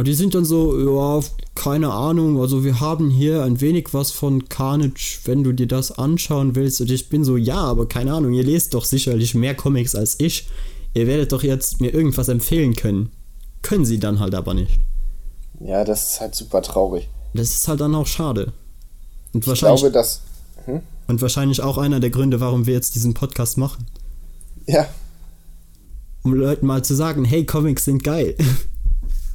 Und 0.00 0.06
die 0.06 0.14
sind 0.14 0.34
dann 0.34 0.46
so, 0.46 0.78
ja, 0.78 1.22
keine 1.54 1.92
Ahnung, 1.92 2.40
also 2.40 2.64
wir 2.64 2.80
haben 2.80 3.10
hier 3.10 3.44
ein 3.44 3.60
wenig 3.60 3.92
was 3.92 4.10
von 4.10 4.48
Carnage, 4.48 5.18
wenn 5.24 5.44
du 5.44 5.52
dir 5.52 5.68
das 5.68 5.92
anschauen 5.92 6.54
willst. 6.54 6.80
Und 6.80 6.90
ich 6.90 7.10
bin 7.10 7.22
so, 7.22 7.36
ja, 7.36 7.58
aber 7.58 7.86
keine 7.86 8.14
Ahnung, 8.14 8.32
ihr 8.32 8.42
lest 8.42 8.72
doch 8.72 8.86
sicherlich 8.86 9.34
mehr 9.34 9.54
Comics 9.54 9.94
als 9.94 10.18
ich. 10.18 10.48
Ihr 10.94 11.06
werdet 11.06 11.32
doch 11.32 11.42
jetzt 11.42 11.82
mir 11.82 11.92
irgendwas 11.92 12.28
empfehlen 12.28 12.76
können. 12.76 13.12
Können 13.60 13.84
sie 13.84 13.98
dann 13.98 14.20
halt 14.20 14.34
aber 14.34 14.54
nicht. 14.54 14.80
Ja, 15.60 15.84
das 15.84 16.12
ist 16.12 16.20
halt 16.22 16.34
super 16.34 16.62
traurig. 16.62 17.06
Das 17.34 17.50
ist 17.50 17.68
halt 17.68 17.82
dann 17.82 17.94
auch 17.94 18.06
schade. 18.06 18.54
Und 19.34 19.46
ich 19.46 19.58
glaube, 19.58 19.90
dass. 19.90 20.22
Hm? 20.64 20.80
Und 21.08 21.20
wahrscheinlich 21.20 21.60
auch 21.60 21.76
einer 21.76 22.00
der 22.00 22.08
Gründe, 22.08 22.40
warum 22.40 22.64
wir 22.64 22.72
jetzt 22.72 22.94
diesen 22.94 23.12
Podcast 23.12 23.58
machen. 23.58 23.86
Ja. 24.64 24.88
Um 26.22 26.32
Leuten 26.32 26.64
mal 26.64 26.82
zu 26.82 26.94
sagen, 26.94 27.26
hey, 27.26 27.44
Comics 27.44 27.84
sind 27.84 28.02
geil. 28.02 28.34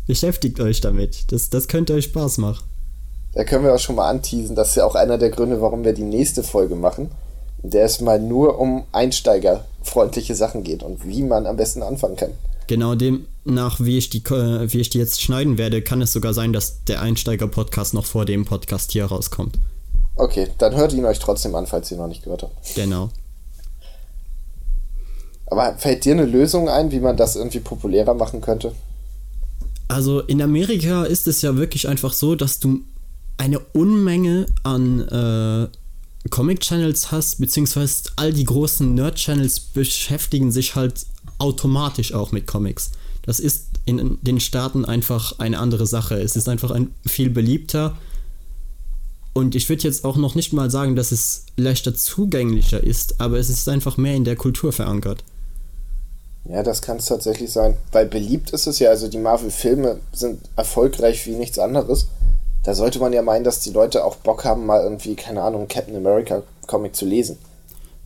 Beschäftigt 0.07 0.59
euch 0.59 0.81
damit. 0.81 1.31
Das, 1.31 1.49
das 1.49 1.67
könnte 1.67 1.93
euch 1.93 2.05
Spaß 2.05 2.37
machen. 2.37 2.63
Da 3.33 3.43
können 3.43 3.65
wir 3.65 3.73
auch 3.73 3.79
schon 3.79 3.95
mal 3.95 4.09
anteasen. 4.09 4.55
Das 4.55 4.69
ist 4.69 4.75
ja 4.75 4.85
auch 4.85 4.95
einer 4.95 5.17
der 5.17 5.29
Gründe, 5.29 5.61
warum 5.61 5.83
wir 5.83 5.93
die 5.93 6.03
nächste 6.03 6.43
Folge 6.43 6.75
machen. 6.75 7.11
In 7.63 7.71
der 7.71 7.85
es 7.85 7.99
mal 7.99 8.19
nur 8.19 8.59
um 8.59 8.85
einsteigerfreundliche 8.91 10.35
Sachen 10.35 10.63
geht 10.63 10.83
und 10.83 11.05
wie 11.05 11.23
man 11.23 11.45
am 11.47 11.57
besten 11.57 11.83
anfangen 11.83 12.15
kann. 12.15 12.31
Genau 12.67 12.95
demnach, 12.95 13.79
wie 13.79 13.97
ich 13.97 14.09
die, 14.09 14.23
wie 14.23 14.79
ich 14.79 14.89
die 14.89 14.97
jetzt 14.97 15.21
schneiden 15.21 15.57
werde, 15.57 15.81
kann 15.81 16.01
es 16.01 16.13
sogar 16.13 16.33
sein, 16.33 16.53
dass 16.53 16.83
der 16.85 17.01
Einsteiger-Podcast 17.01 17.93
noch 17.93 18.05
vor 18.05 18.25
dem 18.25 18.45
Podcast 18.45 18.91
hier 18.91 19.05
rauskommt. 19.05 19.59
Okay, 20.15 20.47
dann 20.57 20.75
hört 20.75 20.93
ihn 20.93 21.05
euch 21.05 21.19
trotzdem 21.19 21.55
an, 21.55 21.67
falls 21.67 21.91
ihr 21.91 21.97
noch 21.97 22.07
nicht 22.07 22.23
gehört 22.23 22.43
habt. 22.43 22.75
Genau. 22.75 23.09
Aber 25.47 25.75
fällt 25.77 26.05
dir 26.05 26.13
eine 26.13 26.25
Lösung 26.25 26.69
ein, 26.69 26.91
wie 26.91 26.99
man 26.99 27.17
das 27.17 27.35
irgendwie 27.35 27.59
populärer 27.59 28.13
machen 28.13 28.41
könnte? 28.41 28.73
Also 29.88 30.21
in 30.21 30.41
Amerika 30.41 31.03
ist 31.03 31.27
es 31.27 31.41
ja 31.41 31.57
wirklich 31.57 31.88
einfach 31.88 32.13
so, 32.13 32.36
dass 32.36 32.59
du 32.59 32.81
eine 33.38 33.59
Unmenge 33.59 34.45
an 34.63 35.01
äh, 35.01 35.67
Comic-Channels 36.29 37.11
hast, 37.11 37.39
beziehungsweise 37.39 38.09
all 38.15 38.33
die 38.33 38.45
großen 38.45 38.93
Nerd-Channels 38.95 39.59
beschäftigen 39.59 40.51
sich 40.51 40.75
halt 40.75 41.05
automatisch 41.38 42.13
auch 42.13 42.31
mit 42.31 42.47
Comics. 42.47 42.91
Das 43.23 43.39
ist 43.39 43.67
in 43.86 44.17
den 44.21 44.39
Staaten 44.39 44.86
einfach 44.86 45.39
eine 45.39 45.59
andere 45.59 45.86
Sache. 45.86 46.15
Es 46.15 46.36
ist 46.36 46.49
einfach 46.49 46.71
ein 46.71 46.91
viel 47.05 47.29
beliebter. 47.29 47.97
Und 49.33 49.53
ich 49.53 49.67
würde 49.69 49.83
jetzt 49.83 50.05
auch 50.05 50.15
noch 50.15 50.33
nicht 50.33 50.53
mal 50.53 50.71
sagen, 50.71 50.95
dass 50.95 51.11
es 51.11 51.45
leichter 51.57 51.93
zugänglicher 51.93 52.81
ist, 52.81 53.19
aber 53.19 53.38
es 53.38 53.49
ist 53.49 53.67
einfach 53.67 53.97
mehr 53.97 54.15
in 54.15 54.23
der 54.23 54.36
Kultur 54.38 54.71
verankert. 54.71 55.23
Ja, 56.47 56.61
das 56.61 56.81
kann 56.81 56.97
es 56.97 57.05
tatsächlich 57.05 57.51
sein. 57.51 57.77
Weil 57.91 58.05
beliebt 58.05 58.51
ist 58.51 58.67
es 58.67 58.79
ja, 58.79 58.89
also 58.89 59.07
die 59.07 59.17
Marvel-Filme 59.17 59.99
sind 60.13 60.41
erfolgreich 60.55 61.25
wie 61.25 61.35
nichts 61.35 61.57
anderes. 61.57 62.07
Da 62.63 62.73
sollte 62.73 62.99
man 62.99 63.13
ja 63.13 63.21
meinen, 63.21 63.43
dass 63.43 63.59
die 63.59 63.71
Leute 63.71 64.03
auch 64.03 64.15
Bock 64.17 64.43
haben, 64.45 64.65
mal 64.65 64.81
irgendwie, 64.81 65.15
keine 65.15 65.41
Ahnung, 65.41 65.67
Captain 65.67 65.95
America 65.95 66.43
Comic 66.67 66.95
zu 66.95 67.05
lesen. 67.05 67.37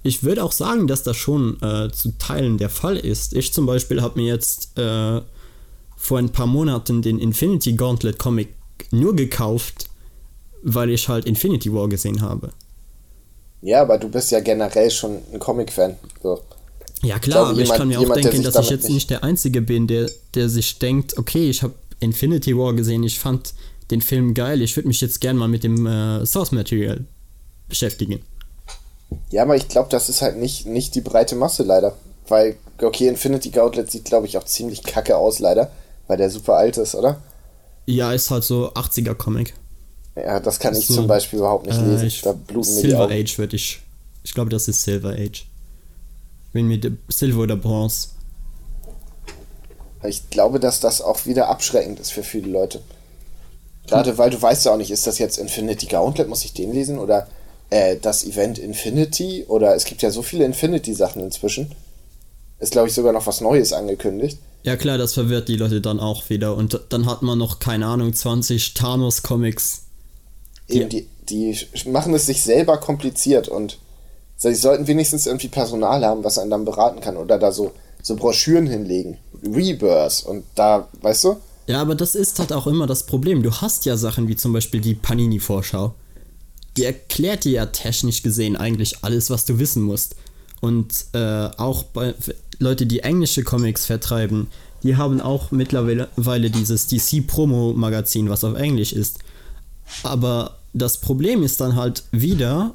Ich 0.04 0.24
würde 0.24 0.44
auch 0.44 0.54
sagen, 0.54 0.88
dass 0.88 1.04
das 1.04 1.18
schon 1.18 1.62
äh, 1.62 1.92
zu 1.92 2.18
Teilen 2.18 2.58
der 2.58 2.70
Fall 2.70 2.98
ist. 2.98 3.34
Ich 3.34 3.54
zum 3.54 3.66
Beispiel 3.66 4.02
habe 4.02 4.20
mir 4.20 4.28
jetzt 4.28 4.78
äh, 4.78 5.22
vor 5.98 6.18
ein 6.18 6.30
paar 6.30 6.48
Monaten 6.48 7.02
den 7.02 7.20
Infinity 7.20 7.74
Gauntlet 7.74 8.18
Comic 8.18 8.50
nur 8.92 9.16
gekauft, 9.16 9.88
weil 10.64 10.90
ich 10.90 11.10
halt 11.10 11.26
Infinity 11.26 11.74
War 11.74 11.90
gesehen 11.90 12.22
habe. 12.22 12.52
Ja, 13.62 13.82
aber 13.82 13.98
du 13.98 14.08
bist 14.08 14.32
ja 14.32 14.40
generell 14.40 14.90
schon 14.90 15.20
ein 15.34 15.40
Comic-Fan. 15.40 15.98
So. 16.24 16.40
Ja 17.02 17.18
klar, 17.20 17.22
glaube, 17.22 17.50
aber 17.50 17.60
jemand, 17.60 17.70
ich 17.70 17.78
kann 17.78 17.88
mir 17.88 18.00
auch 18.00 18.14
denken, 18.14 18.44
dass 18.44 18.56
ich 18.58 18.70
jetzt 18.70 18.90
nicht 18.90 19.10
der 19.10 19.24
Einzige 19.24 19.62
bin, 19.62 19.88
der, 19.88 20.10
der 20.36 20.50
sich 20.50 20.80
denkt, 20.80 21.18
okay, 21.18 21.50
ich 21.50 21.64
habe 21.64 21.74
Infinity 22.00 22.58
War 22.58 22.74
gesehen, 22.74 23.04
ich 23.04 23.20
fand 23.20 23.54
den 23.92 24.02
Film 24.02 24.34
geil, 24.34 24.62
ich 24.62 24.76
würde 24.76 24.88
mich 24.88 25.02
jetzt 25.02 25.22
gern 25.22 25.38
mal 25.38 25.48
mit 25.48 25.64
dem 25.64 25.86
äh, 25.86 26.26
Source 26.26 26.52
Material 26.52 27.06
beschäftigen. 27.68 28.20
Ja, 29.32 29.44
aber 29.44 29.56
ich 29.56 29.68
glaube, 29.68 29.90
das 29.90 30.10
ist 30.10 30.22
halt 30.22 30.38
nicht, 30.38 30.66
nicht 30.66 30.96
die 30.96 31.02
breite 31.02 31.36
Masse 31.36 31.64
leider. 31.64 31.96
Weil, 32.28 32.58
okay, 32.82 33.08
Infinity 33.08 33.50
Gauntlet 33.50 33.90
sieht, 33.90 34.06
glaube 34.06 34.28
ich, 34.28 34.38
auch 34.38 34.44
ziemlich 34.44 34.84
kacke 34.84 35.18
aus, 35.18 35.40
leider. 35.40 35.72
Weil 36.08 36.18
der 36.18 36.30
super 36.30 36.56
alt 36.56 36.78
ist, 36.78 36.96
oder? 36.96 37.22
Ja, 37.86 38.14
ist 38.14 38.30
halt 38.30 38.44
so 38.44 38.72
80er-Comic. 38.74 39.54
Ja, 40.16 40.40
das 40.40 40.60
kann 40.60 40.76
ich 40.76 40.86
so, 40.86 40.96
zum 40.96 41.08
Beispiel 41.08 41.40
überhaupt 41.40 41.66
nicht 41.66 41.80
lesen. 41.82 42.08
Äh, 42.08 42.24
da 42.24 42.34
bluten 42.34 42.70
Silver 42.70 43.10
Age 43.10 43.38
würde 43.38 43.56
ich. 43.56 43.80
Ich 44.24 44.34
glaube, 44.34 44.50
das 44.50 44.68
ist 44.68 44.84
Silver 44.84 45.14
Age. 45.14 45.46
Wenn 46.54 46.68
mit 46.68 46.92
Silver 47.08 47.44
oder 47.44 47.56
Bronze. 47.56 48.10
Ich 50.04 50.30
glaube, 50.30 50.60
dass 50.60 50.80
das 50.80 51.02
auch 51.02 51.26
wieder 51.26 51.50
abschreckend 51.50 52.00
ist 52.00 52.12
für 52.12 52.24
viele 52.24 52.50
Leute. 52.50 52.82
Gerade 53.88 54.18
weil 54.18 54.30
du 54.30 54.42
weißt 54.42 54.66
ja 54.66 54.74
auch 54.74 54.78
nicht, 54.78 54.92
ist 54.92 55.08
das 55.08 55.18
jetzt 55.18 55.38
Infinity 55.38 55.88
Gauntlet, 55.88 56.30
muss 56.30 56.46
ich 56.46 56.54
den 56.54 56.72
lesen? 56.72 57.00
Oder 57.00 57.28
äh, 57.70 57.98
das 57.98 58.24
Event 58.24 58.60
Infinity? 58.60 59.46
Oder 59.48 59.76
es 59.76 59.86
gibt 59.86 60.02
ja 60.02 60.12
so 60.12 60.22
viele 60.22 60.46
Infinity-Sachen 60.46 61.22
inzwischen. 61.22 61.72
Ist, 62.60 62.72
glaube 62.72 62.88
ich, 62.88 62.94
sogar 62.94 63.14
noch 63.14 63.26
was 63.26 63.42
Neues 63.42 63.74
angekündigt. 63.74 64.38
Ja 64.64 64.76
klar, 64.76 64.98
das 64.98 65.14
verwirrt 65.14 65.48
die 65.48 65.56
Leute 65.56 65.82
dann 65.82 66.00
auch 66.00 66.30
wieder. 66.30 66.56
Und 66.56 66.80
dann 66.90 67.06
hat 67.06 67.22
man 67.22 67.38
noch, 67.38 67.60
keine 67.60 67.88
Ahnung, 67.88 68.14
20 68.14 68.74
Thanos-Comics. 68.74 69.84
Eben, 70.68 70.90
die, 70.90 71.08
die 71.30 71.58
machen 71.86 72.14
es 72.14 72.26
sich 72.26 72.44
selber 72.44 72.78
kompliziert 72.78 73.48
und 73.48 73.80
Sie 74.40 74.56
sollten 74.56 74.88
wenigstens 74.88 75.28
irgendwie 75.28 75.50
Personal 75.50 76.04
haben, 76.06 76.24
was 76.24 76.38
einen 76.38 76.50
dann 76.50 76.66
beraten 76.66 77.02
kann 77.02 77.18
oder 77.18 77.38
da 77.38 77.52
so, 77.52 77.74
so 78.02 78.16
Broschüren 78.16 78.68
hinlegen. 78.68 79.18
Rebirth 79.44 80.24
und 80.26 80.46
da, 80.56 80.88
weißt 81.02 81.26
du? 81.26 81.36
Ja, 81.68 81.82
aber 81.82 81.94
das 81.94 82.16
ist 82.16 82.40
halt 82.40 82.54
auch 82.54 82.66
immer 82.66 82.88
das 82.88 83.04
Problem. 83.04 83.44
Du 83.44 83.52
hast 83.52 83.86
ja 83.86 83.98
Sachen 83.98 84.28
wie 84.28 84.36
zum 84.36 84.54
Beispiel 84.54 84.80
die 84.82 84.96
Panini-Vorschau. 84.96 85.94
Die 86.78 86.86
erklärt 86.86 87.44
dir 87.44 87.52
ja 87.52 87.66
technisch 87.68 88.24
gesehen 88.24 88.56
eigentlich 88.56 89.04
alles, 89.04 89.30
was 89.30 89.46
du 89.46 89.60
wissen 89.60 89.84
musst. 89.84 90.16
Und 90.62 91.06
äh, 91.14 91.50
auch 91.58 91.84
bei 91.84 92.16
Leute, 92.60 92.86
die 92.86 93.02
englische 93.02 93.44
Comics 93.44 93.86
vertreiben, 93.86 94.48
die 94.84 94.96
haben 94.96 95.20
auch 95.20 95.52
mittlerweile 95.52 96.50
dieses 96.50 96.88
DC-Promo-Magazin, 96.88 98.30
was 98.30 98.44
auf 98.44 98.56
Englisch 98.58 98.94
ist. 98.94 99.20
Aber 100.04 100.58
das 100.74 100.98
Problem 100.98 101.44
ist 101.44 101.60
dann 101.60 101.76
halt 101.76 102.04
wieder, 102.12 102.74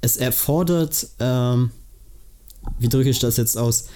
es 0.00 0.16
erfordert, 0.16 1.08
ähm, 1.18 1.70
wie 2.78 2.88
drücke 2.88 3.10
ich 3.10 3.18
das 3.18 3.36
jetzt 3.36 3.56
aus? 3.56 3.86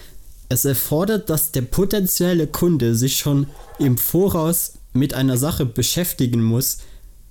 Es 0.48 0.64
erfordert, 0.64 1.30
dass 1.30 1.52
der 1.52 1.62
potenzielle 1.62 2.46
Kunde 2.46 2.94
sich 2.94 3.16
schon 3.16 3.46
im 3.78 3.96
Voraus 3.96 4.74
mit 4.92 5.14
einer 5.14 5.36
Sache 5.36 5.66
beschäftigen 5.66 6.42
muss, 6.42 6.78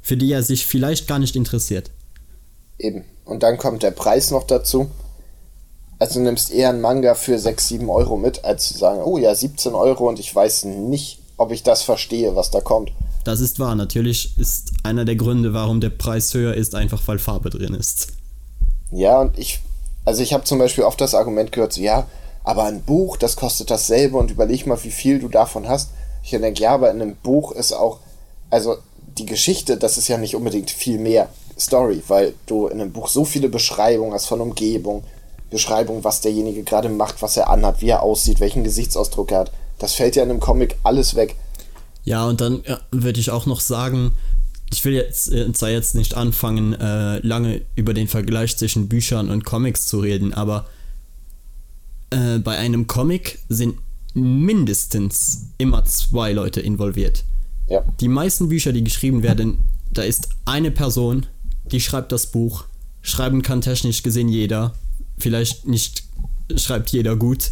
für 0.02 0.18
die 0.18 0.32
er 0.32 0.44
sich 0.44 0.66
vielleicht 0.66 1.08
gar 1.08 1.20
nicht 1.20 1.36
interessiert. 1.36 1.92
Eben. 2.78 3.06
Und 3.26 3.44
dann 3.44 3.58
kommt 3.58 3.84
der 3.84 3.92
Preis 3.92 4.32
noch 4.32 4.44
dazu. 4.44 4.90
Also 6.00 6.16
du 6.16 6.26
nimmst 6.26 6.52
eher 6.52 6.70
einen 6.70 6.82
Manga 6.82 7.16
für 7.16 7.40
6, 7.40 7.68
7 7.70 7.90
Euro 7.90 8.18
mit, 8.18 8.44
als 8.44 8.68
zu 8.68 8.78
sagen, 8.78 9.02
oh 9.04 9.18
ja, 9.18 9.34
17 9.34 9.74
Euro 9.74 10.10
und 10.10 10.20
ich 10.20 10.36
weiß 10.36 10.66
nicht, 10.66 11.20
ob 11.38 11.52
ich 11.52 11.64
das 11.64 11.84
verstehe, 11.84 12.36
was 12.36 12.52
da 12.52 12.60
kommt. 12.60 12.92
Das 13.24 13.40
ist 13.40 13.60
wahr. 13.60 13.76
Natürlich 13.76 14.38
ist 14.38 14.74
einer 14.84 15.06
der 15.06 15.16
Gründe, 15.16 15.54
warum 15.54 15.80
der 15.80 15.92
Preis 15.92 16.34
höher 16.34 16.56
ist, 16.56 16.76
einfach 16.76 17.02
weil 17.08 17.20
Farbe 17.20 17.50
drin 17.50 17.74
ist. 17.74 18.10
Ja, 18.94 19.20
und 19.22 19.38
ich, 19.38 19.60
also 20.06 20.22
ich 20.22 20.34
habe 20.34 20.44
zum 20.44 20.60
Beispiel 20.60 20.84
oft 20.84 21.02
das 21.02 21.16
Argument 21.16 21.52
gehört, 21.52 21.74
so, 21.74 21.82
ja, 21.82 22.08
aber 22.44 22.66
ein 22.66 22.82
Buch, 22.82 23.18
das 23.18 23.36
kostet 23.36 23.72
dasselbe 23.72 24.18
und 24.18 24.32
überleg 24.32 24.68
mal, 24.68 24.82
wie 24.84 24.92
viel 24.92 25.20
du 25.20 25.30
davon 25.30 25.68
hast. 25.68 25.90
Ich 26.24 26.32
denke, 26.32 26.62
ja, 26.62 26.74
aber 26.74 26.92
in 26.92 27.02
einem 27.02 27.16
Buch 27.16 27.52
ist 27.52 27.74
auch, 27.74 28.00
also 28.50 28.76
die 29.18 29.26
Geschichte, 29.26 29.78
das 29.78 29.98
ist 29.98 30.08
ja 30.08 30.18
nicht 30.18 30.36
unbedingt 30.36 30.72
viel 30.72 31.00
mehr 31.00 31.30
Story, 31.60 32.02
weil 32.08 32.34
du 32.46 32.68
in 32.68 32.82
einem 32.82 32.92
Buch 32.92 33.08
so 33.08 33.26
viele 33.26 33.50
Beschreibungen 33.50 34.14
hast 34.14 34.26
von 34.26 34.42
Umgebung, 34.42 35.04
Beschreibung, 35.50 36.04
was 36.04 36.22
derjenige 36.22 36.64
gerade 36.64 36.90
macht, 36.90 37.22
was 37.22 37.38
er 37.38 37.50
anhat, 37.50 37.82
wie 37.82 37.90
er 37.90 38.02
aussieht, 38.04 38.40
welchen 38.40 38.64
Gesichtsausdruck 38.64 39.32
er 39.32 39.40
hat. 39.40 39.52
Das 39.80 39.94
fällt 39.94 40.16
ja 40.16 40.24
in 40.24 40.30
einem 40.30 40.40
Comic 40.40 40.78
alles 40.84 41.16
weg. 41.16 41.36
Ja, 42.04 42.26
und 42.26 42.42
dann 42.42 42.64
ja, 42.68 42.80
würde 42.92 43.20
ich 43.20 43.32
auch 43.32 43.46
noch 43.46 43.62
sagen, 43.62 44.14
ich 44.74 44.84
will 44.86 44.94
jetzt 44.94 45.32
äh, 45.32 45.52
zwar 45.54 45.70
jetzt 45.70 45.94
nicht 45.96 46.16
anfangen, 46.16 46.74
äh, 46.74 47.20
lange 47.20 47.62
über 47.76 47.94
den 47.94 48.08
Vergleich 48.08 48.58
zwischen 48.58 48.90
Büchern 48.90 49.30
und 49.30 49.46
Comics 49.46 49.88
zu 49.88 50.00
reden, 50.00 50.34
aber 50.34 50.68
äh, 52.10 52.40
bei 52.40 52.58
einem 52.58 52.88
Comic 52.88 53.40
sind 53.50 53.76
mindestens 54.16 55.50
immer 55.58 55.86
zwei 55.86 56.34
Leute 56.34 56.60
involviert. 56.60 57.24
Ja. 57.70 57.84
Die 58.00 58.08
meisten 58.08 58.50
Bücher, 58.50 58.74
die 58.74 58.84
geschrieben 58.84 59.24
werden, 59.24 59.60
da 59.92 60.02
ist 60.02 60.30
eine 60.46 60.72
Person, 60.72 61.28
die 61.72 61.80
schreibt 61.80 62.12
das 62.12 62.28
Buch. 62.28 62.66
Schreiben 63.02 63.42
kann 63.44 63.62
technisch 63.62 64.02
gesehen 64.02 64.30
jeder. 64.30 64.74
Vielleicht 65.18 65.68
nicht 65.68 66.04
schreibt 66.56 66.90
jeder 66.90 67.16
gut, 67.16 67.52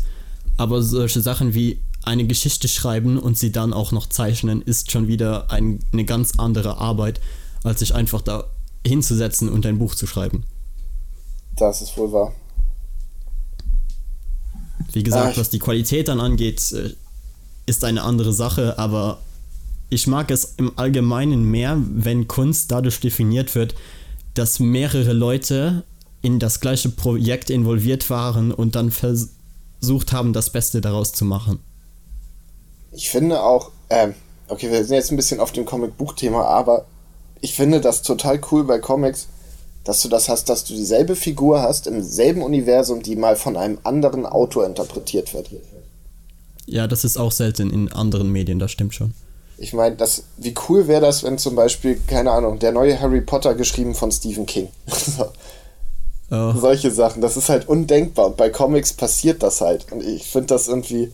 aber 0.57 0.82
solche 0.82 1.22
Sachen 1.22 1.53
wie 1.53 1.80
eine 2.04 2.26
Geschichte 2.26 2.68
schreiben 2.68 3.18
und 3.18 3.38
sie 3.38 3.52
dann 3.52 3.74
auch 3.74 3.91
noch 3.91 4.08
zeichnen, 4.08 4.62
ist 4.62 4.91
schon 4.91 5.08
wieder 5.08 5.52
ein, 5.52 5.80
eine 5.91 6.06
ganz 6.06 6.39
andere 6.39 6.78
Arbeit, 6.78 7.22
als 7.64 7.80
sich 7.80 7.93
einfach 7.93 8.22
da 8.22 8.45
hinzusetzen 8.86 9.49
und 9.49 9.66
ein 9.66 9.78
Buch 9.78 9.95
zu 9.95 10.08
schreiben. 10.08 10.43
Das 11.56 11.82
ist 11.82 11.95
wohl 11.97 12.12
wahr. 12.12 12.34
Wie 14.93 15.04
gesagt, 15.04 15.38
ah, 15.38 15.39
was 15.39 15.49
die 15.49 15.60
Qualität 15.60 16.08
dann 16.08 16.20
angeht, 16.20 16.72
äh, 16.72 16.95
ist 17.68 17.84
eine 17.84 18.02
andere 18.02 18.34
Sache, 18.34 18.80
aber 18.80 19.20
ich 19.89 20.08
mag 20.08 20.32
es 20.32 20.56
im 20.58 20.78
Allgemeinen 20.78 21.43
mehr, 21.43 21.78
wenn 21.80 22.28
Kunst 22.28 22.72
dadurch 22.72 22.99
definiert 22.99 23.54
wird, 23.54 23.76
dass 24.34 24.60
mehrere 24.60 25.14
Leute 25.14 25.84
in 26.22 26.39
das 26.39 26.60
gleiche 26.62 26.89
Projekt 26.89 27.49
involviert 27.49 28.10
waren 28.10 28.52
und 28.52 28.76
dann 28.76 28.91
versucht 28.91 30.14
haben, 30.14 30.34
das 30.34 30.49
Beste 30.49 30.82
daraus 30.82 31.14
zu 31.14 31.26
machen 31.26 31.60
ich 32.92 33.10
finde 33.10 33.42
auch, 33.42 33.72
ähm, 33.89 34.16
okay, 34.48 34.70
wir 34.70 34.84
sind 34.84 34.96
jetzt 34.96 35.12
ein 35.12 35.18
bisschen 35.18 35.39
auf 35.39 35.52
dem 35.52 35.66
Comic-Buch-Thema, 35.66 36.46
aber 36.46 36.86
ich 37.39 37.56
finde 37.56 37.82
das 37.82 38.02
total 38.02 38.39
cool 38.52 38.64
bei 38.64 38.80
Comics, 38.80 39.28
dass 39.84 40.02
du 40.02 40.10
das 40.10 40.30
hast, 40.30 40.50
dass 40.50 40.64
du 40.64 40.74
dieselbe 40.74 41.16
Figur 41.16 41.62
hast 41.62 41.88
im 41.88 42.04
selben 42.04 42.44
Universum, 42.44 43.02
die 43.02 43.16
mal 43.16 43.36
von 43.36 43.58
einem 43.58 43.80
anderen 43.84 44.26
Autor 44.26 44.66
interpretiert 44.66 45.34
wird. 45.34 45.50
Ja, 46.68 46.88
das 46.88 47.04
ist 47.04 47.18
auch 47.18 47.32
selten 47.32 47.72
in 47.72 47.92
anderen 47.92 48.32
Medien, 48.32 48.60
das 48.60 48.72
stimmt 48.72 48.94
schon. 48.94 49.14
Ich 49.58 49.74
meine, 49.74 49.96
wie 50.38 50.56
cool 50.70 50.88
wäre 50.88 51.02
das, 51.02 51.24
wenn 51.24 51.38
zum 51.38 51.56
Beispiel, 51.56 52.00
keine 52.08 52.32
Ahnung, 52.32 52.60
der 52.60 52.72
neue 52.72 53.00
Harry 53.00 53.22
Potter 53.22 53.54
geschrieben 53.54 53.94
von 53.94 54.12
Stephen 54.12 54.46
King. 54.46 54.70
oh. 56.32 56.54
Solche 56.56 56.89
Sachen, 56.89 57.22
das 57.22 57.38
ist 57.38 57.50
halt 57.50 57.68
undenkbar. 57.68 58.28
Und 58.28 58.38
bei 58.38 58.50
Comics 58.50 58.94
passiert 58.94 59.44
das 59.44 59.62
halt. 59.62 59.92
Und 59.92 60.04
ich 60.04 60.24
finde 60.24 60.48
das 60.48 60.68
irgendwie 60.68 61.12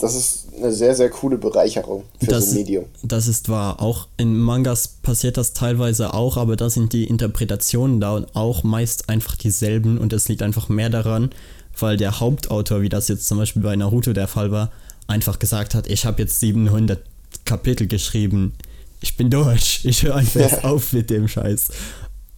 das 0.00 0.14
ist 0.14 0.48
eine 0.56 0.72
sehr, 0.72 0.94
sehr 0.94 1.10
coole 1.10 1.38
Bereicherung 1.38 2.04
für 2.18 2.26
das, 2.26 2.46
so 2.46 2.50
ein 2.50 2.56
Medium. 2.56 2.84
Das 3.02 3.28
ist 3.28 3.48
wahr. 3.48 3.80
Auch 3.80 4.08
in 4.16 4.38
Mangas 4.38 4.88
passiert 4.88 5.36
das 5.36 5.52
teilweise 5.52 6.14
auch, 6.14 6.36
aber 6.36 6.56
da 6.56 6.70
sind 6.70 6.92
die 6.92 7.04
Interpretationen 7.04 8.00
da 8.00 8.14
und 8.14 8.34
auch 8.34 8.62
meist 8.62 9.08
einfach 9.08 9.36
dieselben 9.36 9.98
und 9.98 10.12
es 10.12 10.28
liegt 10.28 10.42
einfach 10.42 10.68
mehr 10.68 10.90
daran, 10.90 11.30
weil 11.78 11.96
der 11.96 12.20
Hauptautor, 12.20 12.82
wie 12.82 12.88
das 12.88 13.08
jetzt 13.08 13.26
zum 13.26 13.38
Beispiel 13.38 13.62
bei 13.62 13.76
Naruto 13.76 14.12
der 14.12 14.28
Fall 14.28 14.50
war, 14.50 14.70
einfach 15.06 15.38
gesagt 15.38 15.74
hat, 15.74 15.86
ich 15.86 16.06
habe 16.06 16.22
jetzt 16.22 16.40
700 16.40 17.02
Kapitel 17.44 17.86
geschrieben, 17.86 18.54
ich 19.00 19.16
bin 19.16 19.30
durch, 19.30 19.80
ich 19.84 20.02
höre 20.02 20.16
einfach 20.16 20.40
ja. 20.50 20.64
auf 20.64 20.92
mit 20.92 21.10
dem 21.10 21.28
Scheiß. 21.28 21.68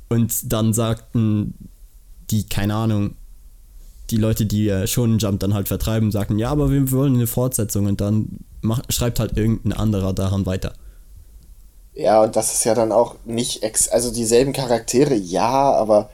Und 0.08 0.52
dann 0.52 0.72
sagten 0.72 1.54
die, 2.30 2.44
keine 2.44 2.74
Ahnung, 2.74 3.14
die 4.12 4.18
Leute, 4.18 4.46
die 4.46 4.68
äh, 4.68 4.86
schon 4.86 5.18
Jump 5.18 5.40
dann 5.40 5.54
halt 5.54 5.68
vertreiben, 5.68 6.12
sagen, 6.12 6.38
ja, 6.38 6.50
aber 6.50 6.70
wir 6.70 6.90
wollen 6.92 7.14
eine 7.14 7.26
Fortsetzung 7.26 7.86
und 7.86 8.00
dann 8.00 8.38
macht, 8.60 8.92
schreibt 8.92 9.18
halt 9.18 9.36
irgendein 9.36 9.72
anderer 9.72 10.12
daran 10.12 10.46
weiter. 10.46 10.74
Ja, 11.94 12.22
und 12.22 12.36
das 12.36 12.52
ist 12.52 12.64
ja 12.64 12.74
dann 12.74 12.92
auch 12.92 13.16
nicht, 13.24 13.62
ex 13.62 13.88
also 13.88 14.12
dieselben 14.12 14.52
Charaktere, 14.52 15.14
ja, 15.14 15.72
aber 15.72 16.10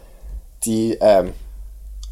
die, 0.65 0.97
ähm, 1.01 1.33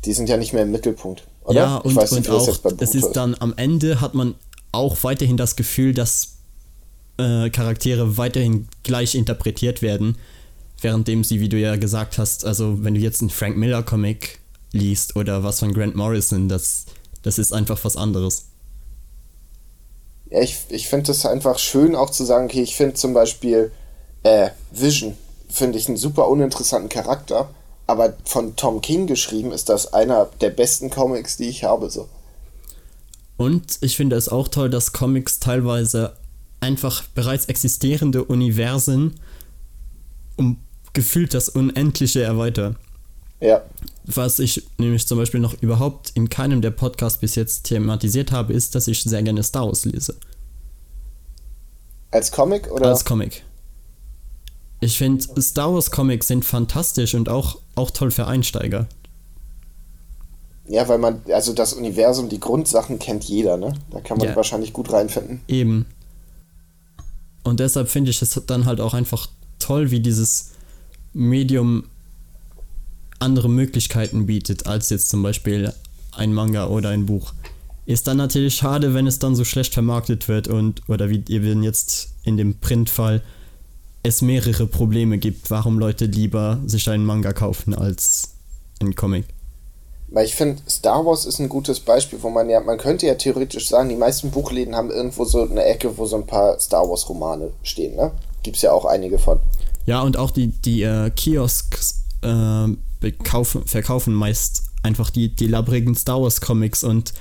die 0.05 0.13
sind 0.13 0.29
ja 0.29 0.37
nicht 0.37 0.53
mehr 0.53 0.63
im 0.63 0.73
Mittelpunkt. 0.73 1.27
Oder? 1.45 1.61
Ja, 1.61 1.77
und, 1.77 1.97
nicht, 1.97 2.13
und 2.13 2.31
auch, 2.31 2.49
es 2.79 2.95
ist 2.95 3.13
dann 3.13 3.37
am 3.39 3.55
Ende 3.57 4.01
hat 4.01 4.15
man 4.15 4.35
auch 4.73 4.97
weiterhin 5.03 5.37
das 5.37 5.57
Gefühl, 5.57 5.95
dass 5.95 6.39
äh, 7.19 7.51
Charaktere 7.51 8.17
weiterhin 8.17 8.69
gleich 8.83 9.15
interpretiert 9.15 9.83
werden, 9.83 10.17
währenddem 10.81 11.25
sie, 11.25 11.41
wie 11.41 11.49
du 11.49 11.57
ja 11.57 11.77
gesagt 11.77 12.19
hast, 12.19 12.45
also 12.45 12.85
wenn 12.85 12.95
du 12.95 13.01
jetzt 13.01 13.21
einen 13.21 13.31
Frank 13.31 13.57
Miller 13.57 13.83
Comic 13.83 14.41
liest 14.77 15.17
oder 15.17 15.43
was 15.43 15.61
von 15.61 15.73
Grant 15.73 15.97
Morrison, 15.97 16.49
das, 16.49 16.87
das 17.23 17.39
ist 17.39 17.53
einfach 17.53 17.83
was 17.85 17.97
anderes. 17.97 18.47
Ja, 20.31 20.41
ich, 20.41 20.59
ich 20.69 20.89
finde 20.89 21.13
es 21.13 21.25
einfach 21.25 21.59
schön 21.59 21.95
auch 21.95 22.11
zu 22.11 22.25
sagen, 22.25 22.47
okay, 22.47 22.63
ich 22.63 22.77
finde 22.77 22.95
zum 22.95 23.15
Beispiel 23.15 23.71
äh, 24.23 24.51
Vision, 24.73 25.17
finde 25.49 25.79
ich 25.79 25.89
einen 25.89 25.97
super 25.97 26.29
uninteressanten 26.29 26.89
Charakter, 26.89 27.49
aber 27.87 28.15
von 28.25 28.57
Tom 28.57 28.81
King 28.81 29.07
geschrieben 29.07 29.53
ist 29.53 29.69
das 29.69 29.93
einer 29.93 30.29
der 30.41 30.51
besten 30.51 30.91
Comics, 30.91 31.37
die 31.37 31.49
ich 31.49 31.65
habe, 31.65 31.91
so. 31.91 32.09
Und 33.37 33.79
ich 33.83 33.97
finde 33.97 34.17
es 34.17 34.29
auch 34.29 34.49
toll, 34.49 34.71
dass 34.71 34.93
Comics 34.93 35.39
teilweise 35.39 36.17
einfach 36.61 37.05
bereits 37.15 37.47
existierende 37.47 38.25
Universen 38.25 39.21
um 40.37 40.59
gefühlt 40.93 41.35
das 41.35 41.51
Unendliche 41.51 42.23
erweitern. 42.23 42.77
Ja. 43.41 43.63
Was 44.05 44.39
ich 44.39 44.67
nämlich 44.79 45.07
zum 45.07 45.19
Beispiel 45.19 45.41
noch 45.41 45.61
überhaupt 45.63 46.13
in 46.15 46.29
keinem 46.29 46.63
der 46.63 46.71
Podcasts 46.71 47.19
bis 47.19 47.35
jetzt 47.35 47.65
thematisiert 47.65 48.33
habe, 48.33 48.53
ist, 48.53 48.75
dass 48.75 48.89
ich 48.89 49.03
sehr 49.03 49.23
gerne 49.23 49.43
Star 49.43 49.67
Wars 49.67 49.85
lese. 49.85 50.17
Als 52.11 52.31
Comic 52.31 52.71
oder? 52.71 52.89
Als 52.89 53.05
Comic. 53.05 53.43
Ich 54.81 54.97
finde, 54.97 55.25
Star 55.41 55.75
Wars 55.75 55.91
Comics 55.91 56.29
sind 56.29 56.45
fantastisch 56.45 57.15
und 57.15 57.29
auch, 57.29 57.59
auch 57.75 57.91
toll 57.91 58.11
für 58.11 58.27
Einsteiger. 58.27 58.87
Ja, 60.69 60.89
weil 60.89 60.99
man, 60.99 61.23
also 61.33 61.53
das 61.53 61.73
Universum, 61.73 62.29
die 62.29 62.41
Grundsachen 62.41 62.99
kennt 62.99 63.25
jeder, 63.25 63.57
ne? 63.57 63.75
Da 63.91 64.01
kann 64.01 64.19
man 64.19 64.29
ja. 64.29 64.37
wahrscheinlich 64.37 64.73
gut 64.73 64.93
reinfinden. 64.93 65.41
Eben. 65.47 65.87
Und 67.45 67.61
deshalb 67.61 67.89
finde 67.89 68.11
ich 68.11 68.21
es 68.21 68.41
dann 68.47 68.65
halt 68.65 68.81
auch 68.81 68.93
einfach 68.93 69.29
toll, 69.59 69.91
wie 69.91 70.01
dieses 70.01 70.53
Medium 71.13 71.85
andere 73.19 73.49
Möglichkeiten 73.49 74.27
bietet, 74.27 74.67
als 74.67 74.91
jetzt 74.91 75.09
zum 75.09 75.23
Beispiel 75.23 75.73
ein 76.13 76.33
Manga 76.33 76.67
oder 76.69 76.91
ein 76.91 77.07
Buch. 77.07 77.33
Ist 77.87 78.09
dann 78.09 78.17
natürlich 78.17 78.57
schade, 78.57 78.95
wenn 78.95 79.07
es 79.07 79.19
dann 79.19 79.37
so 79.37 79.45
schlecht 79.45 79.75
vermarktet 79.75 80.29
wird 80.29 80.49
und, 80.49 80.83
oder 80.89 81.09
wie 81.09 81.23
eben 81.29 81.63
jetzt 81.63 82.09
in 82.25 82.37
dem 82.37 82.59
Printfall, 82.59 83.23
es 84.03 84.23
mehrere 84.23 84.67
Probleme 84.67 85.19
gibt, 85.19 85.51
warum 85.51 85.79
Leute 85.79 86.07
lieber 86.07 86.61
sich 86.67 86.89
einen 86.89 87.05
Manga 87.05 87.33
kaufen 87.33 87.75
als 87.75 88.31
einen 88.81 88.95
Comic. 88.95 89.25
Weil 90.09 90.27
ich 90.27 90.37
finde, 90.37 90.63
Star 90.69 91.05
Wars 91.05 91.27
ist 91.27 91.41
ein 91.41 91.49
gutes 91.49 91.81
Beispiel, 91.81 92.23
wo 92.23 92.31
man 92.31 92.49
ja, 92.49 92.61
man 92.61 92.79
könnte 92.79 93.07
ja 93.07 93.17
theoretisch 93.17 93.69
sagen, 93.69 93.89
die 93.89 93.97
meisten 93.97 94.31
Buchläden 94.31 94.77
haben 94.77 94.91
irgendwo 94.91 95.25
so 95.25 95.43
eine 95.43 95.65
Ecke, 95.65 95.99
wo 95.99 96.07
so 96.07 96.17
ein 96.17 96.27
paar 96.27 96.61
Star 96.61 96.89
Wars 96.89 97.09
Romane 97.09 97.51
stehen, 97.63 97.97
ne? 97.97 98.13
Gibt's 98.45 98.63
ja 98.63 98.71
auch 98.71 98.85
einige 98.85 99.19
von. 99.19 99.41
Ja, 99.87 100.03
und 100.03 100.17
auch 100.17 100.31
die, 100.31 100.49
die 100.49 100.83
äh, 100.83 101.11
Kiosks 101.11 102.05
äh, 102.23 102.69
bekaufen, 103.13 103.67
verkaufen 103.67 104.15
meist 104.15 104.65
einfach 104.83 105.11
die, 105.11 105.35
die 105.35 105.49
labbrigen 105.49 105.95
Star 105.95 106.23
Wars 106.23 106.41
Comics 106.41 106.85
und 106.85 107.13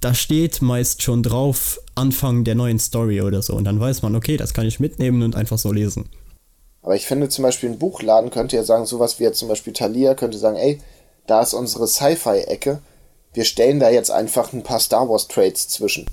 da 0.00 0.14
steht 0.14 0.62
meist 0.62 1.02
schon 1.02 1.22
drauf 1.22 1.80
Anfang 1.94 2.44
der 2.44 2.54
neuen 2.54 2.78
Story 2.78 3.20
oder 3.20 3.42
so. 3.42 3.54
Und 3.54 3.64
dann 3.64 3.80
weiß 3.80 4.02
man, 4.02 4.14
okay, 4.14 4.36
das 4.36 4.54
kann 4.54 4.66
ich 4.66 4.78
mitnehmen 4.78 5.22
und 5.22 5.34
einfach 5.34 5.58
so 5.58 5.72
lesen. 5.72 6.08
Aber 6.82 6.94
ich 6.94 7.06
finde 7.06 7.28
zum 7.28 7.42
Beispiel 7.42 7.68
ein 7.68 7.78
Buchladen 7.78 8.30
könnte 8.30 8.56
ja 8.56 8.62
sagen, 8.62 8.86
sowas 8.86 9.18
wie 9.18 9.24
jetzt 9.24 9.40
zum 9.40 9.48
Beispiel 9.48 9.72
Thalia 9.72 10.14
könnte 10.14 10.38
sagen, 10.38 10.56
ey, 10.56 10.80
da 11.26 11.42
ist 11.42 11.52
unsere 11.52 11.88
Sci-Fi-Ecke. 11.88 12.80
Wir 13.34 13.44
stellen 13.44 13.80
da 13.80 13.90
jetzt 13.90 14.10
einfach 14.10 14.52
ein 14.52 14.62
paar 14.62 14.80
Star 14.80 15.08
Wars 15.08 15.28
Trades 15.28 15.68
zwischen. 15.68 16.06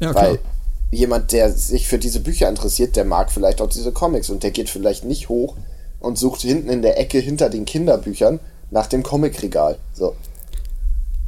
Ja, 0.00 0.14
Weil 0.14 0.38
klar. 0.38 0.52
jemand, 0.90 1.32
der 1.32 1.52
sich 1.52 1.86
für 1.86 1.98
diese 1.98 2.20
Bücher 2.20 2.48
interessiert, 2.48 2.96
der 2.96 3.04
mag 3.04 3.30
vielleicht 3.30 3.60
auch 3.60 3.68
diese 3.68 3.92
Comics 3.92 4.28
und 4.28 4.42
der 4.42 4.50
geht 4.50 4.68
vielleicht 4.68 5.04
nicht 5.04 5.28
hoch 5.28 5.56
und 6.00 6.18
sucht 6.18 6.42
hinten 6.42 6.68
in 6.68 6.82
der 6.82 6.98
Ecke 6.98 7.18
hinter 7.18 7.48
den 7.50 7.64
Kinderbüchern 7.64 8.40
nach 8.70 8.86
dem 8.86 9.02
Comicregal. 9.02 9.78
So. 9.94 10.16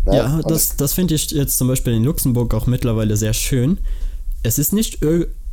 Ne? 0.05 0.16
Ja, 0.16 0.37
und 0.37 0.51
das, 0.51 0.77
das 0.77 0.95
finde 0.95 1.14
ich 1.14 1.31
jetzt 1.31 1.59
zum 1.59 1.68
Beispiel 1.68 1.95
in 1.95 2.05
Luxemburg 2.05 2.55
auch 2.55 2.66
mittlerweile 2.66 3.16
sehr 3.16 3.35
schön. 3.35 3.79
Es 4.43 4.59
ist 4.59 4.73
nicht 4.73 4.99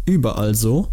überall 0.05 0.55
so, 0.55 0.87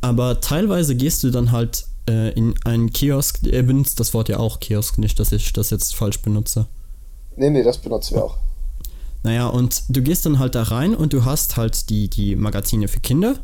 aber 0.00 0.40
teilweise 0.40 0.94
gehst 0.94 1.24
du 1.24 1.30
dann 1.30 1.50
halt 1.50 1.86
äh, 2.08 2.32
in 2.34 2.54
einen 2.64 2.90
Kiosk, 2.90 3.40
er 3.44 3.62
benutzt 3.62 3.98
das 3.98 4.14
Wort 4.14 4.28
ja 4.28 4.38
auch 4.38 4.60
Kiosk, 4.60 4.98
nicht, 4.98 5.18
dass 5.18 5.32
ich 5.32 5.52
das 5.52 5.70
jetzt 5.70 5.94
falsch 5.96 6.20
benutze. 6.20 6.66
Nee, 7.36 7.50
nee, 7.50 7.62
das 7.62 7.78
benutzen 7.78 8.16
wir 8.16 8.24
auch. 8.24 8.36
Naja, 9.24 9.46
und 9.48 9.84
du 9.88 10.02
gehst 10.02 10.26
dann 10.26 10.38
halt 10.38 10.54
da 10.54 10.64
rein 10.64 10.94
und 10.94 11.12
du 11.12 11.24
hast 11.24 11.56
halt 11.56 11.88
die, 11.88 12.08
die 12.08 12.36
Magazine 12.36 12.88
für 12.88 13.00
Kinder. 13.00 13.36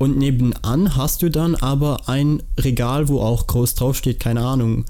Und 0.00 0.16
nebenan 0.16 0.96
hast 0.96 1.20
du 1.20 1.30
dann 1.30 1.54
aber 1.56 2.08
ein 2.08 2.42
Regal, 2.58 3.08
wo 3.08 3.20
auch 3.20 3.46
groß 3.46 3.74
draufsteht, 3.74 4.18
keine 4.18 4.40
Ahnung, 4.40 4.86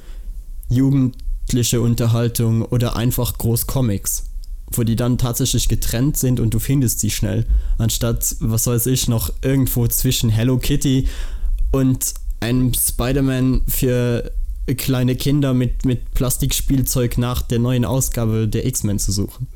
jugendliche 0.68 1.80
Unterhaltung 1.80 2.62
oder 2.62 2.94
einfach 2.94 3.36
groß 3.36 3.66
Comics. 3.66 4.26
Wo 4.70 4.84
die 4.84 4.94
dann 4.94 5.18
tatsächlich 5.18 5.68
getrennt 5.68 6.16
sind 6.16 6.38
und 6.38 6.54
du 6.54 6.60
findest 6.60 7.00
sie 7.00 7.10
schnell. 7.10 7.44
Anstatt, 7.76 8.36
was 8.38 8.68
weiß 8.68 8.86
ich, 8.86 9.08
noch 9.08 9.32
irgendwo 9.42 9.88
zwischen 9.88 10.30
Hello 10.30 10.58
Kitty 10.58 11.08
und 11.72 12.14
einem 12.38 12.72
Spider-Man 12.72 13.62
für 13.66 14.30
kleine 14.76 15.16
Kinder 15.16 15.54
mit, 15.54 15.84
mit 15.84 16.14
Plastikspielzeug 16.14 17.18
nach 17.18 17.42
der 17.42 17.58
neuen 17.58 17.84
Ausgabe 17.84 18.46
der 18.46 18.64
X-Men 18.64 19.00
zu 19.00 19.10
suchen. 19.10 19.48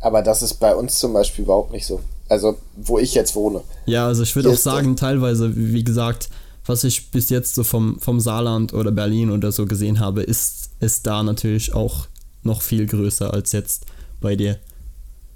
Aber 0.00 0.22
das 0.22 0.42
ist 0.42 0.54
bei 0.54 0.74
uns 0.74 0.98
zum 0.98 1.12
Beispiel 1.12 1.44
überhaupt 1.44 1.70
nicht 1.70 1.86
so. 1.86 2.00
Also, 2.32 2.56
wo 2.76 2.98
ich 2.98 3.12
jetzt 3.12 3.34
wohne. 3.34 3.60
Ja, 3.84 4.06
also 4.06 4.22
ich 4.22 4.34
würde 4.34 4.48
auch 4.48 4.56
sagen, 4.56 4.96
teilweise, 4.96 5.52
wie 5.54 5.84
gesagt, 5.84 6.30
was 6.64 6.82
ich 6.82 7.10
bis 7.10 7.28
jetzt 7.28 7.54
so 7.54 7.62
vom, 7.62 8.00
vom 8.00 8.20
Saarland 8.20 8.72
oder 8.72 8.90
Berlin 8.90 9.30
oder 9.30 9.52
so 9.52 9.66
gesehen 9.66 10.00
habe, 10.00 10.22
ist, 10.22 10.70
ist 10.80 11.06
da 11.06 11.22
natürlich 11.22 11.74
auch 11.74 12.06
noch 12.42 12.62
viel 12.62 12.86
größer 12.86 13.34
als 13.34 13.52
jetzt 13.52 13.84
bei 14.22 14.34
dir. 14.34 14.58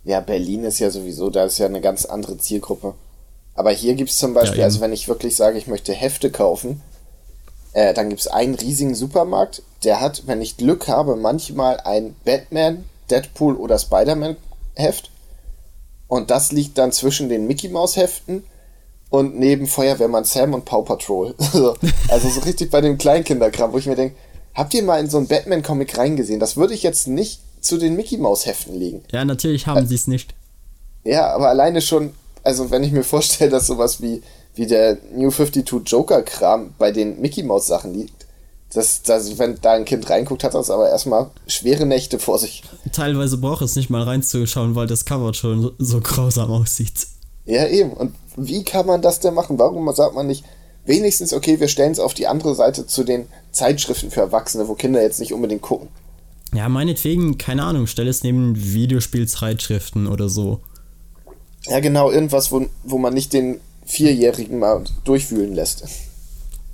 Ja, 0.05 0.21
Berlin 0.21 0.65
ist 0.65 0.79
ja 0.79 0.91
sowieso, 0.91 1.29
da 1.29 1.45
ist 1.45 1.59
ja 1.59 1.67
eine 1.67 1.83
ganz 1.83 2.07
andere 2.07 2.39
Zielgruppe. 2.39 2.95
Aber 3.53 3.73
hier 3.73 3.95
gibt 3.95 4.09
es 4.09 4.17
zum 4.17 4.33
Beispiel, 4.33 4.61
ja, 4.61 4.65
also 4.65 4.81
wenn 4.81 4.95
ich 4.95 5.07
wirklich 5.07 5.37
sage, 5.37 5.59
ich 5.59 5.67
möchte 5.67 5.93
Hefte 5.93 6.31
kaufen, 6.31 6.81
äh, 7.75 7.93
dann 7.93 8.09
gibt 8.09 8.23
es 8.23 8.27
einen 8.27 8.55
riesigen 8.55 8.95
Supermarkt, 8.95 9.63
der 9.85 10.01
hat, 10.01 10.23
wenn 10.25 10.41
ich 10.41 10.57
Glück 10.57 10.89
habe, 10.89 11.15
manchmal 11.15 11.79
ein 11.81 12.17
Batman, 12.25 12.87
Deadpool 13.11 13.55
oder 13.57 13.79
Spider-Man 13.79 14.37
Heft. 14.77 15.11
Und 16.09 16.31
das 16.31 16.53
liegt 16.53 16.79
dann 16.79 16.93
zwischen 16.93 17.29
den 17.29 17.47
Mickey 17.47 17.69
Mouse 17.69 17.97
Heften 17.97 18.45
und 19.11 19.39
neben 19.39 19.67
Feuerwehrmann 19.67 20.25
Sam 20.25 20.55
und 20.55 20.65
Paw 20.65 20.83
Patrol. 20.83 21.35
also 22.09 22.29
so 22.29 22.41
richtig 22.41 22.71
bei 22.71 22.81
dem 22.81 22.99
Kleinkinderkram, 22.99 23.73
wo 23.73 23.79
ich 23.79 23.87
mir 23.87 23.97
denke, 23.97 24.17
habt 24.55 24.75
ihr 24.75 24.83
mal 24.83 25.01
in 25.01 25.09
so 25.11 25.19
einen 25.19 25.29
Batman-Comic 25.29 25.97
reingesehen? 25.97 26.41
Das 26.41 26.57
würde 26.57 26.75
ich 26.75 26.83
jetzt 26.83 27.09
nicht 27.09 27.41
zu 27.61 27.79
den 27.79 27.97
Mickey 27.97 28.17
Mouse 28.17 28.47
Heften 28.47 28.75
legen. 28.79 29.03
Ja, 29.13 29.25
natürlich 29.25 29.67
haben 29.67 29.85
äh, 29.85 29.87
sie 29.87 29.95
es 29.97 30.07
nicht. 30.07 30.35
Ja, 31.05 31.35
aber 31.35 31.49
alleine 31.49 31.81
schon, 31.81 32.13
also 32.43 32.71
wenn 32.71 32.83
ich 32.83 32.93
mir 32.93 33.05
vorstelle, 33.05 33.51
dass 33.51 33.67
sowas 33.67 34.01
wie, 34.01 34.23
wie 34.55 34.67
der 34.67 34.99
New 35.15 35.31
52 35.31 35.83
Joker-Kram 35.85 36.75
bei 36.79 36.93
den 36.93 37.21
Mickey 37.21 37.43
Mouse 37.43 37.67
Sachen 37.67 37.95
liegt, 37.95 38.16
das, 38.73 39.03
das, 39.03 39.39
wenn 39.39 39.59
da 39.61 39.73
ein 39.73 39.85
Kind 39.85 40.09
reinguckt, 40.11 40.45
hat 40.45 40.55
das 40.55 40.71
aber 40.71 40.89
erstmal 40.89 41.31
schwere 41.47 41.87
Nächte 41.87 42.19
vor 42.19 42.39
sich. 42.39 42.63
Teilweise 42.93 43.39
braucht 43.39 43.63
es 43.63 43.77
nicht 43.77 43.91
mal 43.91 44.03
reinzuschauen, 44.03 44.75
weil 44.75 44.87
das 44.87 45.05
Cover 45.05 45.33
schon 45.35 45.73
so, 45.79 46.01
grausam 46.01 46.51
aussieht. 46.51 47.07
Ja, 47.45 47.67
eben. 47.67 47.93
Und 47.93 48.15
wie 48.37 48.65
kann 48.65 48.87
man 48.87 49.03
das 49.03 49.21
denn 49.21 49.35
machen? 49.35 49.59
Warum 49.59 49.91
sagt 49.95 50.15
man 50.15 50.27
nicht, 50.27 50.45
wenigstens, 50.85 51.33
okay, 51.33 51.61
wir 51.61 51.69
stellen 51.69 51.93
es 51.93 52.01
auf 52.01 52.15
die 52.15 52.27
andere 52.27 52.55
Seite 52.55 52.87
zu 52.87 53.05
den 53.05 53.27
Zeitschriften 53.53 54.11
für 54.11 54.21
Erwachsene, 54.21 54.69
wo 54.69 54.75
Kinder 54.75 55.01
jetzt 55.01 55.21
nicht 55.21 55.33
unbedingt 55.33 55.63
gucken? 55.63 55.89
Ja, 56.53 56.69
meinetwegen, 56.69 57.39
keine 57.39 57.65
Ahnung, 57.65 57.87
stell 57.87 58.09
es 58.09 58.23
neben 58.23 58.57
Videospielzeitschriften 58.57 60.07
oder 60.07 60.29
so. 60.29 60.61
Ja, 61.67 61.81
genau, 61.81 62.11
irgendwas, 62.11 62.53
wo, 62.53 62.67
wo 62.85 62.99
man 62.99 63.15
nicht 63.15 63.33
den 63.33 63.61
Vierjährigen 63.85 64.59
mal 64.59 64.85
durchwühlen 65.05 65.55
lässt. 65.55 65.85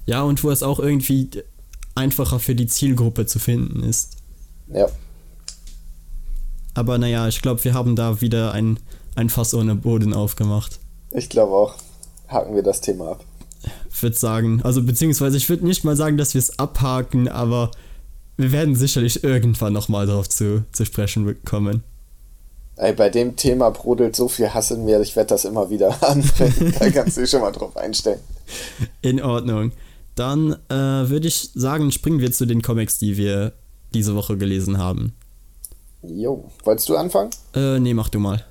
Ja, 0.07 0.23
und 0.23 0.43
wo 0.43 0.51
es 0.51 0.63
auch 0.63 0.79
irgendwie 0.79 1.29
einfacher 1.95 2.39
für 2.39 2.55
die 2.55 2.67
Zielgruppe 2.67 3.27
zu 3.27 3.39
finden 3.39 3.83
ist. 3.83 4.17
Ja. 4.69 4.89
Aber 6.75 6.99
naja, 6.99 7.29
ich 7.29 7.43
glaube, 7.43 7.63
wir 7.65 7.75
haben 7.75 7.97
da 7.97 8.21
wieder 8.21 8.53
ein, 8.53 8.79
ein 9.15 9.29
Fass 9.29 9.55
ohne 9.55 9.75
Boden 9.75 10.15
aufgemacht. 10.15 10.79
Ich 11.11 11.29
glaube 11.29 11.53
auch. 11.53 11.75
Haken 12.29 12.55
wir 12.55 12.63
das 12.63 12.81
Thema 12.81 13.13
ab. 13.13 13.25
Ich 13.91 14.03
würde 14.03 14.17
sagen, 14.17 14.63
also 14.65 14.83
beziehungsweise 14.83 15.37
ich 15.37 15.49
würde 15.49 15.67
nicht 15.67 15.85
mal 15.85 15.97
sagen, 15.97 16.17
dass 16.17 16.35
wir 16.35 16.39
es 16.39 16.59
abhaken, 16.59 17.29
aber 17.29 17.71
wir 18.37 18.53
werden 18.53 18.75
sicherlich 18.75 19.23
irgendwann 19.23 19.73
nochmal 19.73 20.07
darauf 20.07 20.29
zu, 20.29 20.65
zu 20.73 20.85
sprechen 20.85 21.37
kommen. 21.45 21.83
Ey, 22.77 22.95
bei 22.95 23.11
dem 23.11 23.37
Thema 23.37 23.71
brodelt 23.71 24.17
so 24.17 24.29
viel 24.29 24.53
Hass 24.53 24.71
in 24.71 24.85
mir, 24.85 25.01
ich 25.01 25.15
werde 25.15 25.29
das 25.29 25.45
immer 25.45 25.69
wieder 25.69 26.03
anbringen. 26.09 26.75
da 26.79 26.91
kannst 26.91 27.19
du 27.19 27.21
dich 27.21 27.31
schon 27.31 27.43
mal 27.43 27.53
drauf 27.53 27.77
einstellen. 27.77 28.21
In 29.03 29.23
Ordnung. 29.23 29.73
Dann 30.15 30.57
äh, 30.69 30.75
würde 30.75 31.29
ich 31.29 31.51
sagen, 31.55 31.91
springen 31.91 32.21
wir 32.21 32.33
zu 32.33 32.47
den 32.47 32.63
Comics, 32.63 32.99
die 32.99 33.17
wir 33.17 33.53
diese 33.95 34.15
Woche 34.15 34.37
gelesen 34.37 34.79
haben. 34.79 35.15
Jo, 36.03 36.51
wolltest 36.65 36.89
du 36.89 36.97
anfangen? 36.97 37.31
Äh, 37.55 37.79
nee, 37.79 37.95
mach 37.95 38.09
du 38.09 38.19
mal. 38.19 38.45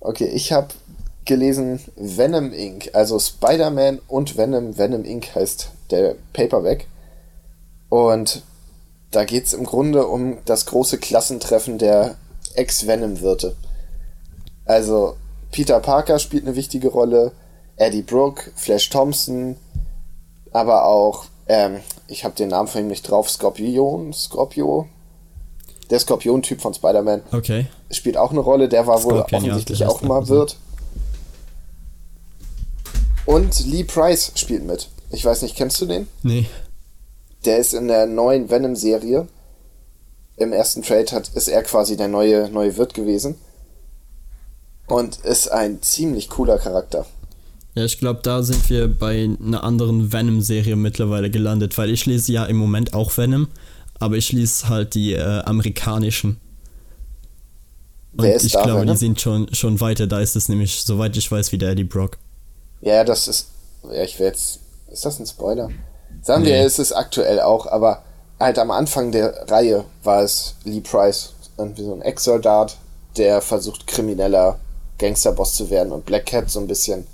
Okay, 0.00 0.26
ich 0.26 0.52
habe 0.52 0.68
gelesen 1.24 1.80
Venom 1.96 2.52
Inc., 2.52 2.90
also 2.92 3.18
Spider-Man 3.18 4.00
und 4.08 4.36
Venom. 4.36 4.76
Venom 4.76 5.04
Inc. 5.04 5.34
heißt 5.34 5.70
der 5.90 6.16
Paperback. 6.32 6.88
Und 7.88 8.42
da 9.10 9.24
geht 9.24 9.46
es 9.46 9.52
im 9.52 9.64
Grunde 9.64 10.06
um 10.06 10.38
das 10.44 10.66
große 10.66 10.98
Klassentreffen 10.98 11.78
der 11.78 12.16
Ex-Venom-Wirte. 12.54 13.54
Also 14.64 15.16
Peter 15.52 15.78
Parker 15.80 16.18
spielt 16.18 16.46
eine 16.46 16.56
wichtige 16.56 16.88
Rolle, 16.88 17.32
Eddie 17.76 18.02
Brooke, 18.02 18.50
Flash 18.56 18.90
Thompson, 18.90 19.56
aber 20.54 20.86
auch, 20.86 21.26
ähm, 21.48 21.80
ich 22.06 22.24
habe 22.24 22.34
den 22.36 22.48
Namen 22.48 22.68
von 22.68 22.80
ihm 22.80 22.86
nicht 22.86 23.02
drauf, 23.02 23.28
Skorpion, 23.28 24.12
Scorpio, 24.14 24.86
der 25.90 25.98
Skorpion-Typ 25.98 26.62
von 26.62 26.72
Spider-Man. 26.72 27.22
Okay. 27.32 27.66
Spielt 27.90 28.16
auch 28.16 28.30
eine 28.30 28.40
Rolle, 28.40 28.68
der 28.68 28.86
war 28.86 28.98
Scorpion, 28.98 29.42
wohl 29.42 29.50
offensichtlich 29.50 29.80
ja, 29.80 29.88
auch 29.88 30.00
mal 30.00 30.26
Wirt. 30.28 30.56
Und 33.26 33.66
Lee 33.66 33.84
Price 33.84 34.32
spielt 34.36 34.64
mit. 34.64 34.88
Ich 35.10 35.24
weiß 35.24 35.42
nicht, 35.42 35.56
kennst 35.56 35.80
du 35.80 35.86
den? 35.86 36.06
Nee. 36.22 36.46
Der 37.44 37.58
ist 37.58 37.74
in 37.74 37.88
der 37.88 38.06
neuen 38.06 38.48
Venom-Serie. 38.48 39.26
Im 40.36 40.52
ersten 40.52 40.82
Trade 40.82 41.10
hat, 41.12 41.28
ist 41.28 41.48
er 41.48 41.62
quasi 41.64 41.96
der 41.96 42.08
neue, 42.08 42.48
neue 42.50 42.76
Wirt 42.76 42.94
gewesen. 42.94 43.40
Und 44.86 45.16
ist 45.24 45.48
ein 45.48 45.82
ziemlich 45.82 46.30
cooler 46.30 46.58
Charakter. 46.58 47.06
Ja, 47.74 47.84
ich 47.84 47.98
glaube, 47.98 48.20
da 48.22 48.42
sind 48.42 48.70
wir 48.70 48.86
bei 48.88 49.24
einer 49.24 49.64
anderen 49.64 50.12
Venom-Serie 50.12 50.76
mittlerweile 50.76 51.28
gelandet, 51.28 51.76
weil 51.76 51.90
ich 51.90 52.06
lese 52.06 52.32
ja 52.32 52.44
im 52.44 52.56
Moment 52.56 52.94
auch 52.94 53.16
Venom, 53.16 53.48
aber 53.98 54.16
ich 54.16 54.30
lese 54.32 54.68
halt 54.68 54.94
die 54.94 55.14
äh, 55.14 55.42
amerikanischen. 55.42 56.40
Und 58.16 58.24
Wer 58.24 58.36
ist 58.36 58.44
ich 58.44 58.52
da, 58.52 58.62
glaube, 58.62 58.82
Venom? 58.82 58.94
die 58.94 58.98
sind 58.98 59.20
schon, 59.20 59.52
schon 59.52 59.80
weiter. 59.80 60.06
Da 60.06 60.20
ist 60.20 60.36
es 60.36 60.48
nämlich, 60.48 60.84
soweit 60.84 61.16
ich 61.16 61.30
weiß, 61.30 61.50
wie 61.50 61.58
der 61.58 61.70
Eddie 61.70 61.84
Brock. 61.84 62.18
Ja, 62.80 63.02
das 63.02 63.26
ist. 63.26 63.48
Ja, 63.82 64.04
ich 64.04 64.18
will 64.20 64.26
jetzt. 64.26 64.60
Ist 64.92 65.04
das 65.04 65.18
ein 65.18 65.26
Spoiler? 65.26 65.70
Sagen 66.22 66.44
nee. 66.44 66.50
wir, 66.50 66.64
es 66.64 66.78
ist 66.78 66.92
aktuell 66.92 67.40
auch, 67.40 67.66
aber 67.66 68.04
halt 68.38 68.58
am 68.58 68.70
Anfang 68.70 69.10
der 69.10 69.50
Reihe 69.50 69.84
war 70.04 70.22
es 70.22 70.54
Lee 70.64 70.80
Price, 70.80 71.32
irgendwie 71.58 71.82
so 71.82 71.92
ein 71.92 72.02
Ex-Soldat, 72.02 72.76
der 73.16 73.40
versucht, 73.40 73.88
krimineller 73.88 74.60
Gangsterboss 74.98 75.54
zu 75.54 75.70
werden 75.70 75.92
und 75.92 76.06
Black 76.06 76.26
Cat 76.26 76.50
so 76.50 76.60
ein 76.60 76.68
bisschen 76.68 77.06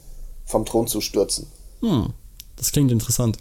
vom 0.50 0.66
Thron 0.66 0.86
zu 0.86 1.00
stürzen. 1.00 1.46
Hm, 1.80 2.12
das 2.56 2.72
klingt 2.72 2.90
interessant. 2.90 3.38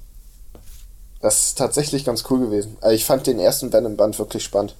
Das 1.22 1.48
ist 1.48 1.58
tatsächlich 1.58 2.06
ganz 2.06 2.24
cool 2.30 2.40
gewesen. 2.40 2.78
Also 2.80 2.96
ich 2.96 3.06
fand 3.06 3.28
den 3.28 3.40
ersten 3.40 3.74
Venom-Band 3.74 4.18
wirklich 4.20 4.44
spannend. 4.44 4.76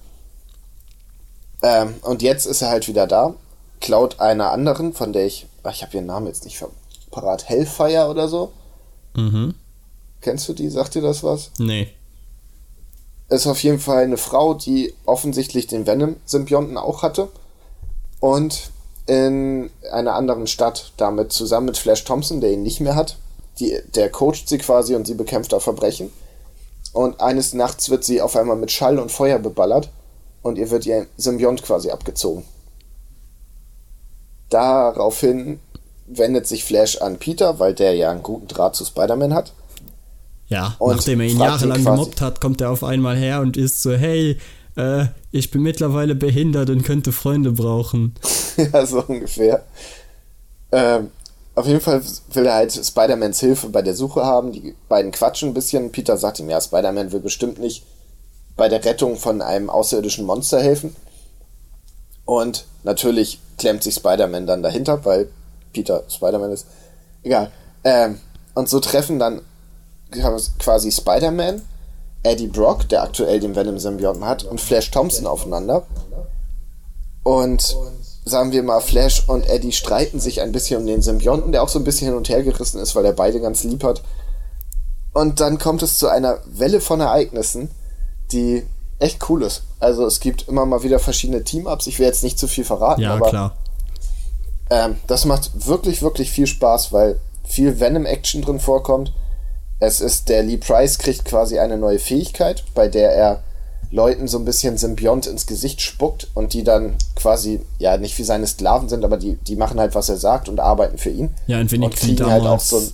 Ähm, 1.62 1.94
und 2.02 2.22
jetzt 2.22 2.46
ist 2.46 2.62
er 2.62 2.70
halt 2.70 2.88
wieder 2.88 3.06
da, 3.06 3.34
klaut 3.80 4.20
einer 4.20 4.50
anderen, 4.50 4.94
von 4.94 5.12
der 5.12 5.26
ich, 5.26 5.46
ach, 5.62 5.74
ich 5.74 5.82
habe 5.82 5.94
ihren 5.94 6.06
Namen 6.06 6.26
jetzt 6.26 6.44
nicht 6.44 6.64
parat, 7.10 7.48
Hellfire 7.48 8.08
oder 8.08 8.28
so. 8.28 8.52
Mhm. 9.14 9.54
Kennst 10.22 10.48
du 10.48 10.54
die? 10.54 10.70
Sagt 10.70 10.94
dir 10.94 11.02
das 11.02 11.22
was? 11.22 11.50
Nee. 11.58 11.88
Ist 13.28 13.46
auf 13.46 13.62
jeden 13.62 13.78
Fall 13.78 14.04
eine 14.04 14.16
Frau, 14.16 14.54
die 14.54 14.94
offensichtlich 15.04 15.66
den 15.66 15.86
Venom-Symbionten 15.86 16.78
auch 16.78 17.02
hatte. 17.02 17.28
Und 18.18 18.70
in 19.10 19.70
einer 19.90 20.14
anderen 20.14 20.46
Stadt 20.46 20.92
damit 20.96 21.32
zusammen 21.32 21.66
mit 21.66 21.76
Flash 21.76 22.04
Thompson, 22.04 22.40
der 22.40 22.52
ihn 22.52 22.62
nicht 22.62 22.80
mehr 22.80 22.94
hat. 22.94 23.16
Die, 23.58 23.76
der 23.96 24.08
coacht 24.08 24.48
sie 24.48 24.58
quasi 24.58 24.94
und 24.94 25.04
sie 25.04 25.14
bekämpft 25.14 25.52
auch 25.52 25.62
Verbrechen. 25.62 26.12
Und 26.92 27.20
eines 27.20 27.52
Nachts 27.52 27.90
wird 27.90 28.04
sie 28.04 28.22
auf 28.22 28.36
einmal 28.36 28.54
mit 28.54 28.70
Schall 28.70 29.00
und 29.00 29.10
Feuer 29.10 29.40
beballert 29.40 29.88
und 30.42 30.58
ihr 30.58 30.70
wird 30.70 30.86
ihr 30.86 31.08
Symbiont 31.16 31.64
quasi 31.64 31.90
abgezogen. 31.90 32.44
Daraufhin 34.48 35.58
wendet 36.06 36.46
sich 36.46 36.64
Flash 36.64 37.00
an 37.00 37.18
Peter, 37.18 37.58
weil 37.58 37.74
der 37.74 37.94
ja 37.94 38.12
einen 38.12 38.22
guten 38.22 38.46
Draht 38.46 38.76
zu 38.76 38.84
Spider-Man 38.84 39.34
hat. 39.34 39.52
Ja, 40.46 40.76
und 40.78 40.96
nachdem 40.96 41.20
er 41.20 41.26
ihn 41.26 41.40
jahrelang 41.40 41.84
gemobbt 41.84 42.20
hat, 42.20 42.40
kommt 42.40 42.60
er 42.60 42.70
auf 42.70 42.84
einmal 42.84 43.16
her 43.16 43.40
und 43.40 43.56
ist 43.56 43.82
so, 43.82 43.92
hey, 43.92 44.38
äh, 44.80 45.08
ich 45.30 45.50
bin 45.50 45.62
mittlerweile 45.62 46.14
behindert 46.14 46.70
und 46.70 46.82
könnte 46.82 47.12
Freunde 47.12 47.52
brauchen. 47.52 48.14
ja, 48.56 48.84
so 48.86 49.02
ungefähr. 49.06 49.64
Ähm, 50.72 51.10
auf 51.54 51.66
jeden 51.66 51.80
Fall 51.80 52.02
will 52.32 52.46
er 52.46 52.54
halt 52.54 52.72
Spider-Mans 52.72 53.40
Hilfe 53.40 53.68
bei 53.68 53.82
der 53.82 53.94
Suche 53.94 54.24
haben. 54.24 54.52
Die 54.52 54.74
beiden 54.88 55.10
quatschen 55.10 55.50
ein 55.50 55.54
bisschen. 55.54 55.92
Peter 55.92 56.16
sagt 56.16 56.40
ihm, 56.40 56.48
ja, 56.48 56.60
Spider-Man 56.60 57.12
will 57.12 57.20
bestimmt 57.20 57.58
nicht 57.58 57.84
bei 58.56 58.68
der 58.68 58.84
Rettung 58.84 59.16
von 59.16 59.42
einem 59.42 59.70
außerirdischen 59.70 60.26
Monster 60.26 60.60
helfen. 60.60 60.94
Und 62.24 62.64
natürlich 62.84 63.40
klemmt 63.58 63.82
sich 63.82 63.94
Spider-Man 63.96 64.46
dann 64.46 64.62
dahinter, 64.62 65.04
weil 65.04 65.28
Peter 65.72 66.04
Spider-Man 66.08 66.52
ist. 66.52 66.66
Egal. 67.22 67.50
Ähm, 67.84 68.20
und 68.54 68.68
so 68.68 68.80
treffen 68.80 69.18
dann 69.18 69.42
quasi 70.58 70.90
Spider-Man, 70.90 71.62
Eddie 72.22 72.48
Brock, 72.48 72.88
der 72.88 73.02
aktuell 73.02 73.40
den 73.40 73.56
Venom-Symbionten 73.56 74.24
hat, 74.24 74.44
und 74.44 74.60
Flash 74.60 74.90
Thompson 74.90 75.26
aufeinander. 75.26 75.86
Und 77.22 77.76
sagen 78.24 78.52
wir 78.52 78.62
mal, 78.62 78.80
Flash 78.80 79.28
und 79.28 79.48
Eddie 79.48 79.72
streiten 79.72 80.20
sich 80.20 80.40
ein 80.40 80.52
bisschen 80.52 80.80
um 80.80 80.86
den 80.86 81.02
Symbionten, 81.02 81.52
der 81.52 81.62
auch 81.62 81.68
so 81.68 81.78
ein 81.78 81.84
bisschen 81.84 82.08
hin 82.08 82.16
und 82.16 82.28
her 82.28 82.42
gerissen 82.42 82.80
ist, 82.80 82.94
weil 82.94 83.04
er 83.04 83.12
beide 83.12 83.40
ganz 83.40 83.64
lieb 83.64 83.84
hat. 83.84 84.02
Und 85.12 85.40
dann 85.40 85.58
kommt 85.58 85.82
es 85.82 85.98
zu 85.98 86.08
einer 86.08 86.38
Welle 86.46 86.80
von 86.80 87.00
Ereignissen, 87.00 87.70
die 88.32 88.64
echt 88.98 89.28
cool 89.28 89.42
ist. 89.42 89.62
Also 89.80 90.06
es 90.06 90.20
gibt 90.20 90.46
immer 90.48 90.66
mal 90.66 90.82
wieder 90.82 90.98
verschiedene 90.98 91.42
Team-Ups. 91.42 91.86
Ich 91.86 91.98
will 91.98 92.06
jetzt 92.06 92.22
nicht 92.22 92.38
zu 92.38 92.46
viel 92.46 92.64
verraten, 92.64 93.00
ja, 93.00 93.14
aber 93.14 93.28
klar. 93.28 93.56
Ähm, 94.68 94.96
das 95.06 95.24
macht 95.24 95.66
wirklich, 95.66 96.02
wirklich 96.02 96.30
viel 96.30 96.46
Spaß, 96.46 96.92
weil 96.92 97.18
viel 97.44 97.80
Venom-Action 97.80 98.42
drin 98.42 98.60
vorkommt. 98.60 99.12
Es 99.80 100.00
ist, 100.00 100.28
der 100.28 100.42
Lee 100.42 100.58
Price 100.58 100.98
kriegt 100.98 101.24
quasi 101.24 101.58
eine 101.58 101.78
neue 101.78 101.98
Fähigkeit, 101.98 102.64
bei 102.74 102.88
der 102.88 103.12
er 103.12 103.42
Leuten 103.90 104.28
so 104.28 104.38
ein 104.38 104.44
bisschen 104.44 104.76
Symbiont 104.76 105.26
ins 105.26 105.46
Gesicht 105.46 105.80
spuckt 105.80 106.28
und 106.34 106.52
die 106.52 106.62
dann 106.62 106.94
quasi, 107.16 107.60
ja, 107.78 107.96
nicht 107.96 108.16
wie 108.18 108.22
seine 108.22 108.46
Sklaven 108.46 108.88
sind, 108.88 109.04
aber 109.04 109.16
die, 109.16 109.34
die 109.34 109.56
machen 109.56 109.80
halt, 109.80 109.94
was 109.94 110.08
er 110.08 110.16
sagt 110.16 110.48
und 110.48 110.60
arbeiten 110.60 110.98
für 110.98 111.10
ihn. 111.10 111.30
Ja, 111.46 111.58
ein 111.58 111.70
wenig 111.70 111.86
und 111.86 111.96
kriegen 111.96 112.26
halt 112.26 112.44
auch 112.44 112.60
so 112.60 112.78
ein, 112.78 112.92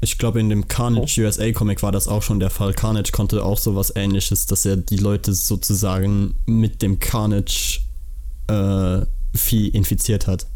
ich 0.00 0.16
glaube, 0.16 0.38
in 0.38 0.48
dem 0.48 0.68
Carnage 0.68 1.22
USA 1.22 1.50
Comic 1.50 1.82
war 1.82 1.90
das 1.90 2.06
auch 2.06 2.22
schon 2.22 2.38
der 2.38 2.50
Fall. 2.50 2.72
Carnage 2.72 3.10
konnte 3.10 3.44
auch 3.44 3.58
sowas 3.58 3.92
ähnliches, 3.96 4.46
dass 4.46 4.64
er 4.64 4.76
die 4.76 4.96
Leute 4.96 5.32
sozusagen 5.32 6.36
mit 6.46 6.82
dem 6.82 7.00
Carnage 7.00 7.80
äh, 8.46 9.00
Vieh 9.34 9.68
infiziert 9.68 10.26
hat. 10.26 10.46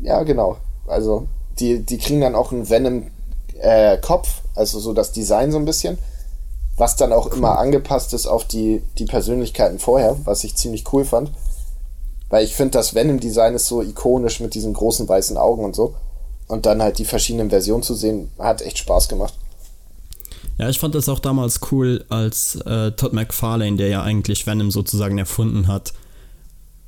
Ja, 0.00 0.22
genau. 0.22 0.58
Also, 0.86 1.26
die, 1.58 1.80
die 1.80 1.98
kriegen 1.98 2.20
dann 2.20 2.36
auch 2.36 2.52
einen 2.52 2.70
Venom-Kopf, 2.70 3.10
äh, 3.60 3.98
also 4.54 4.80
so 4.80 4.92
das 4.92 5.12
Design 5.12 5.52
so 5.52 5.58
ein 5.58 5.64
bisschen, 5.64 5.98
was 6.76 6.96
dann 6.96 7.12
auch 7.12 7.26
cool. 7.26 7.38
immer 7.38 7.58
angepasst 7.58 8.14
ist 8.14 8.26
auf 8.26 8.44
die, 8.44 8.82
die 8.98 9.04
Persönlichkeiten 9.04 9.78
vorher, 9.78 10.16
was 10.24 10.44
ich 10.44 10.56
ziemlich 10.56 10.92
cool 10.92 11.04
fand. 11.04 11.30
Weil 12.28 12.44
ich 12.44 12.54
finde, 12.54 12.72
das 12.72 12.94
Venom-Design 12.94 13.54
ist 13.54 13.66
so 13.66 13.82
ikonisch 13.82 14.40
mit 14.40 14.54
diesen 14.54 14.72
großen 14.72 15.08
weißen 15.08 15.36
Augen 15.36 15.64
und 15.64 15.74
so 15.74 15.94
und 16.50 16.66
dann 16.66 16.82
halt 16.82 16.98
die 16.98 17.04
verschiedenen 17.04 17.50
Versionen 17.50 17.82
zu 17.82 17.94
sehen, 17.94 18.30
hat 18.38 18.62
echt 18.62 18.78
Spaß 18.78 19.08
gemacht. 19.08 19.34
Ja, 20.58 20.68
ich 20.68 20.78
fand 20.78 20.94
das 20.94 21.08
auch 21.08 21.20
damals 21.20 21.60
cool, 21.70 22.04
als 22.08 22.56
äh, 22.66 22.92
Todd 22.92 23.12
McFarlane, 23.12 23.76
der 23.76 23.88
ja 23.88 24.02
eigentlich 24.02 24.46
Venom 24.46 24.70
sozusagen 24.70 25.16
erfunden 25.16 25.68
hat, 25.68 25.92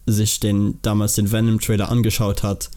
sich 0.05 0.41
den 0.41 0.79
damals 0.83 1.15
den 1.15 1.33
Venom-Trailer 1.33 1.91
angeschaut 1.91 2.43
hat 2.43 2.71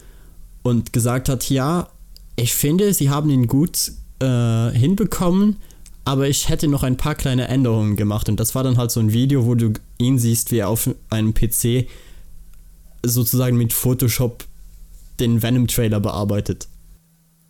und 0.62 0.92
gesagt 0.92 1.28
hat, 1.28 1.50
ja, 1.50 1.88
ich 2.36 2.54
finde, 2.54 2.92
sie 2.92 3.10
haben 3.10 3.30
ihn 3.30 3.46
gut 3.46 3.92
äh, 4.20 4.70
hinbekommen, 4.70 5.56
aber 6.04 6.28
ich 6.28 6.48
hätte 6.48 6.68
noch 6.68 6.82
ein 6.82 6.96
paar 6.96 7.14
kleine 7.14 7.48
Änderungen 7.48 7.96
gemacht. 7.96 8.28
Und 8.28 8.38
das 8.38 8.54
war 8.54 8.62
dann 8.62 8.76
halt 8.76 8.90
so 8.90 9.00
ein 9.00 9.12
Video, 9.12 9.46
wo 9.46 9.54
du 9.54 9.72
ihn 9.98 10.18
siehst, 10.18 10.52
wie 10.52 10.58
er 10.58 10.68
auf 10.68 10.88
einem 11.10 11.34
PC 11.34 11.88
sozusagen 13.04 13.56
mit 13.56 13.72
Photoshop 13.72 14.44
den 15.18 15.42
Venom-Trailer 15.42 16.00
bearbeitet. 16.00 16.68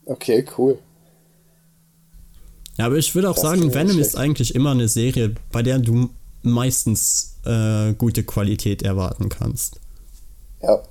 Okay, 0.04 0.46
cool. 0.56 0.78
Ja, 2.78 2.86
aber 2.86 2.96
ich 2.96 3.14
würde 3.14 3.30
auch 3.30 3.34
das 3.34 3.42
sagen, 3.42 3.74
Venom 3.74 3.98
ist 3.98 4.16
eigentlich 4.16 4.54
immer 4.54 4.70
eine 4.70 4.88
Serie, 4.88 5.34
bei 5.50 5.62
der 5.62 5.78
du 5.78 6.10
meistens 6.42 7.38
äh, 7.44 7.94
gute 7.94 8.22
Qualität 8.22 8.82
erwarten 8.82 9.28
kannst. 9.28 9.80
Ja, 10.62 10.82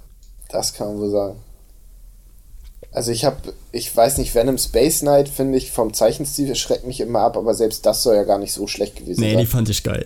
das 0.49 0.73
kann 0.73 0.87
man 0.87 0.97
wohl 0.97 1.11
sagen. 1.11 1.39
Also 2.95 3.11
ich 3.11 3.25
habe, 3.25 3.53
ich 3.73 3.93
weiß 3.93 4.19
nicht, 4.19 4.33
Venom 4.33 4.57
Space 4.57 5.01
Knight 5.01 5.27
finde 5.27 5.57
ich 5.57 5.69
vom 5.69 5.93
Zeichenstil 5.93 6.55
schreckt 6.55 6.87
mich 6.87 7.01
immer 7.01 7.19
ab, 7.19 7.35
aber 7.35 7.53
selbst 7.53 7.85
das 7.85 8.01
soll 8.01 8.15
ja 8.15 8.23
gar 8.23 8.37
nicht 8.39 8.53
so 8.53 8.67
schlecht 8.67 8.95
gewesen 8.95 9.19
nee, 9.19 9.31
sein. 9.31 9.35
Nee, 9.35 9.41
die 9.41 9.47
fand 9.47 9.67
ich 9.67 9.83
geil. 9.83 10.05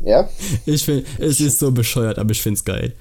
ja? 0.00 0.28
Ich 0.66 0.84
finde, 0.84 1.06
es 1.18 1.40
ist 1.40 1.58
so 1.58 1.72
bescheuert, 1.72 2.18
aber 2.18 2.32
ich 2.32 2.42
finde 2.42 2.58
es 2.58 2.64
geil. 2.66 2.94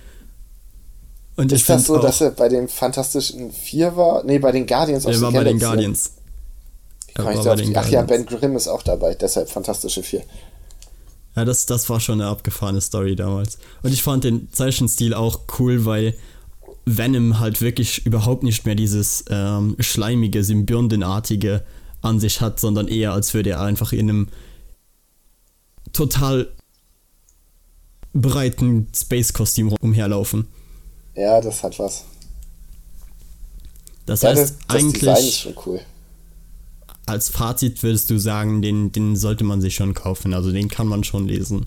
Und 1.35 1.51
ist 1.51 1.67
das 1.67 1.85
so, 1.85 1.97
dass 1.97 2.21
er 2.21 2.31
bei 2.31 2.47
den 2.47 2.69
Fantastischen 2.69 3.51
Vier 3.51 3.97
war? 3.97 4.23
Nee, 4.23 4.39
bei 4.39 4.53
den 4.53 4.65
Guardians 4.65 5.05
of 5.05 5.13
the 5.13 5.19
Galaxy. 5.19 5.25
Er 5.25 5.33
war 5.33 5.43
bei 5.43 5.49
den 5.49 5.59
Guardians. 5.59 6.11
Ach 7.15 7.43
Guardians. 7.43 7.91
ja, 7.91 8.01
Ben 8.03 8.25
Grimm 8.25 8.55
ist 8.55 8.69
auch 8.69 8.83
dabei, 8.83 9.15
deshalb 9.15 9.49
Fantastische 9.49 10.01
Vier. 10.01 10.23
Ja, 11.35 11.43
das, 11.43 11.65
das 11.65 11.89
war 11.89 11.99
schon 11.99 12.21
eine 12.21 12.29
abgefahrene 12.29 12.79
Story 12.79 13.17
damals. 13.17 13.57
Und 13.83 13.91
ich 13.91 14.01
fand 14.01 14.23
den 14.23 14.47
Zeichenstil 14.53 15.13
auch 15.13 15.41
cool, 15.59 15.83
weil 15.83 16.15
Venom 16.87 17.39
halt 17.39 17.61
wirklich 17.61 18.05
überhaupt 18.05 18.43
nicht 18.43 18.65
mehr 18.65 18.75
dieses 18.75 19.25
ähm, 19.29 19.75
schleimige, 19.79 20.43
symbiondenartige 20.43 21.63
an 22.01 22.19
sich 22.19 22.39
hat, 22.39 22.59
sondern 22.61 22.87
eher 22.87 23.11
als 23.11 23.33
würde 23.33 23.51
er 23.51 23.61
einfach 23.61 23.91
in 23.91 24.09
einem 24.09 24.27
total 25.91 26.49
breiten 28.13 28.87
Space-Kostüm 28.95 29.73
umherlaufen. 29.81 30.47
Ja, 31.15 31.41
das 31.41 31.61
hat 31.61 31.77
was. 31.77 32.05
Das 34.05 34.23
heißt, 34.23 34.41
das, 34.41 34.57
das 34.57 34.75
eigentlich. 34.75 34.99
Design 35.01 35.17
ist 35.17 35.39
schon 35.39 35.55
cool. 35.65 35.81
Als 37.05 37.29
Fazit 37.29 37.83
würdest 37.83 38.09
du 38.09 38.17
sagen, 38.17 38.61
den, 38.61 38.93
den 38.93 39.15
sollte 39.17 39.43
man 39.43 39.59
sich 39.59 39.75
schon 39.75 39.93
kaufen. 39.93 40.33
Also 40.33 40.51
den 40.51 40.69
kann 40.69 40.87
man 40.87 41.03
schon 41.03 41.27
lesen. 41.27 41.65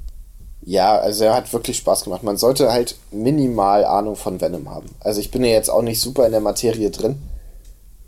Ja, 0.62 0.98
also 0.98 1.24
er 1.24 1.34
hat 1.34 1.52
wirklich 1.52 1.78
Spaß 1.78 2.04
gemacht. 2.04 2.22
Man 2.22 2.36
sollte 2.36 2.70
halt 2.70 2.96
minimal 3.10 3.84
Ahnung 3.84 4.16
von 4.16 4.40
Venom 4.40 4.68
haben. 4.68 4.88
Also 5.00 5.20
ich 5.20 5.30
bin 5.30 5.42
ja 5.42 5.50
jetzt 5.50 5.70
auch 5.70 5.82
nicht 5.82 6.00
super 6.00 6.26
in 6.26 6.32
der 6.32 6.40
Materie 6.40 6.90
drin. 6.90 7.20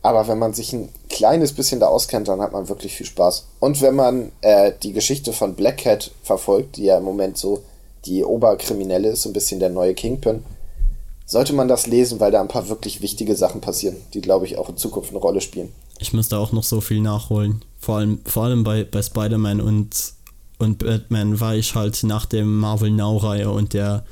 Aber 0.02 0.26
wenn 0.26 0.38
man 0.38 0.52
sich 0.52 0.72
ein 0.72 0.88
kleines 1.08 1.52
bisschen 1.52 1.78
da 1.78 1.86
auskennt, 1.86 2.26
dann 2.26 2.40
hat 2.40 2.52
man 2.52 2.68
wirklich 2.68 2.94
viel 2.94 3.06
Spaß. 3.06 3.46
Und 3.60 3.80
wenn 3.80 3.94
man 3.94 4.32
äh, 4.40 4.72
die 4.82 4.92
Geschichte 4.92 5.32
von 5.32 5.54
Black 5.54 5.78
Cat 5.78 6.10
verfolgt, 6.24 6.76
die 6.76 6.84
ja 6.84 6.98
im 6.98 7.04
Moment 7.04 7.38
so 7.38 7.62
die 8.04 8.24
Oberkriminelle 8.24 9.10
ist, 9.10 9.22
so 9.22 9.28
ein 9.28 9.32
bisschen 9.32 9.60
der 9.60 9.70
neue 9.70 9.94
Kingpin, 9.94 10.42
sollte 11.24 11.52
man 11.52 11.68
das 11.68 11.86
lesen, 11.86 12.18
weil 12.18 12.32
da 12.32 12.40
ein 12.40 12.48
paar 12.48 12.68
wirklich 12.68 13.00
wichtige 13.00 13.36
Sachen 13.36 13.60
passieren, 13.60 13.96
die, 14.12 14.20
glaube 14.20 14.44
ich, 14.44 14.58
auch 14.58 14.68
in 14.68 14.76
Zukunft 14.76 15.10
eine 15.10 15.20
Rolle 15.20 15.40
spielen. 15.40 15.72
Ich 15.98 16.12
müsste 16.12 16.36
auch 16.36 16.50
noch 16.50 16.64
so 16.64 16.80
viel 16.80 17.00
nachholen. 17.00 17.64
Vor 17.78 17.98
allem, 17.98 18.20
vor 18.26 18.44
allem 18.44 18.64
bei, 18.64 18.82
bei 18.82 19.02
Spider-Man 19.02 19.60
und, 19.60 20.14
und 20.62 20.78
Batman 20.78 21.40
war 21.40 21.54
ich 21.54 21.74
halt 21.74 22.02
nach 22.04 22.24
dem 22.24 22.58
Marvel 22.58 22.90
Now-Reihe 22.90 23.50
und 23.50 23.74
der 23.74 24.04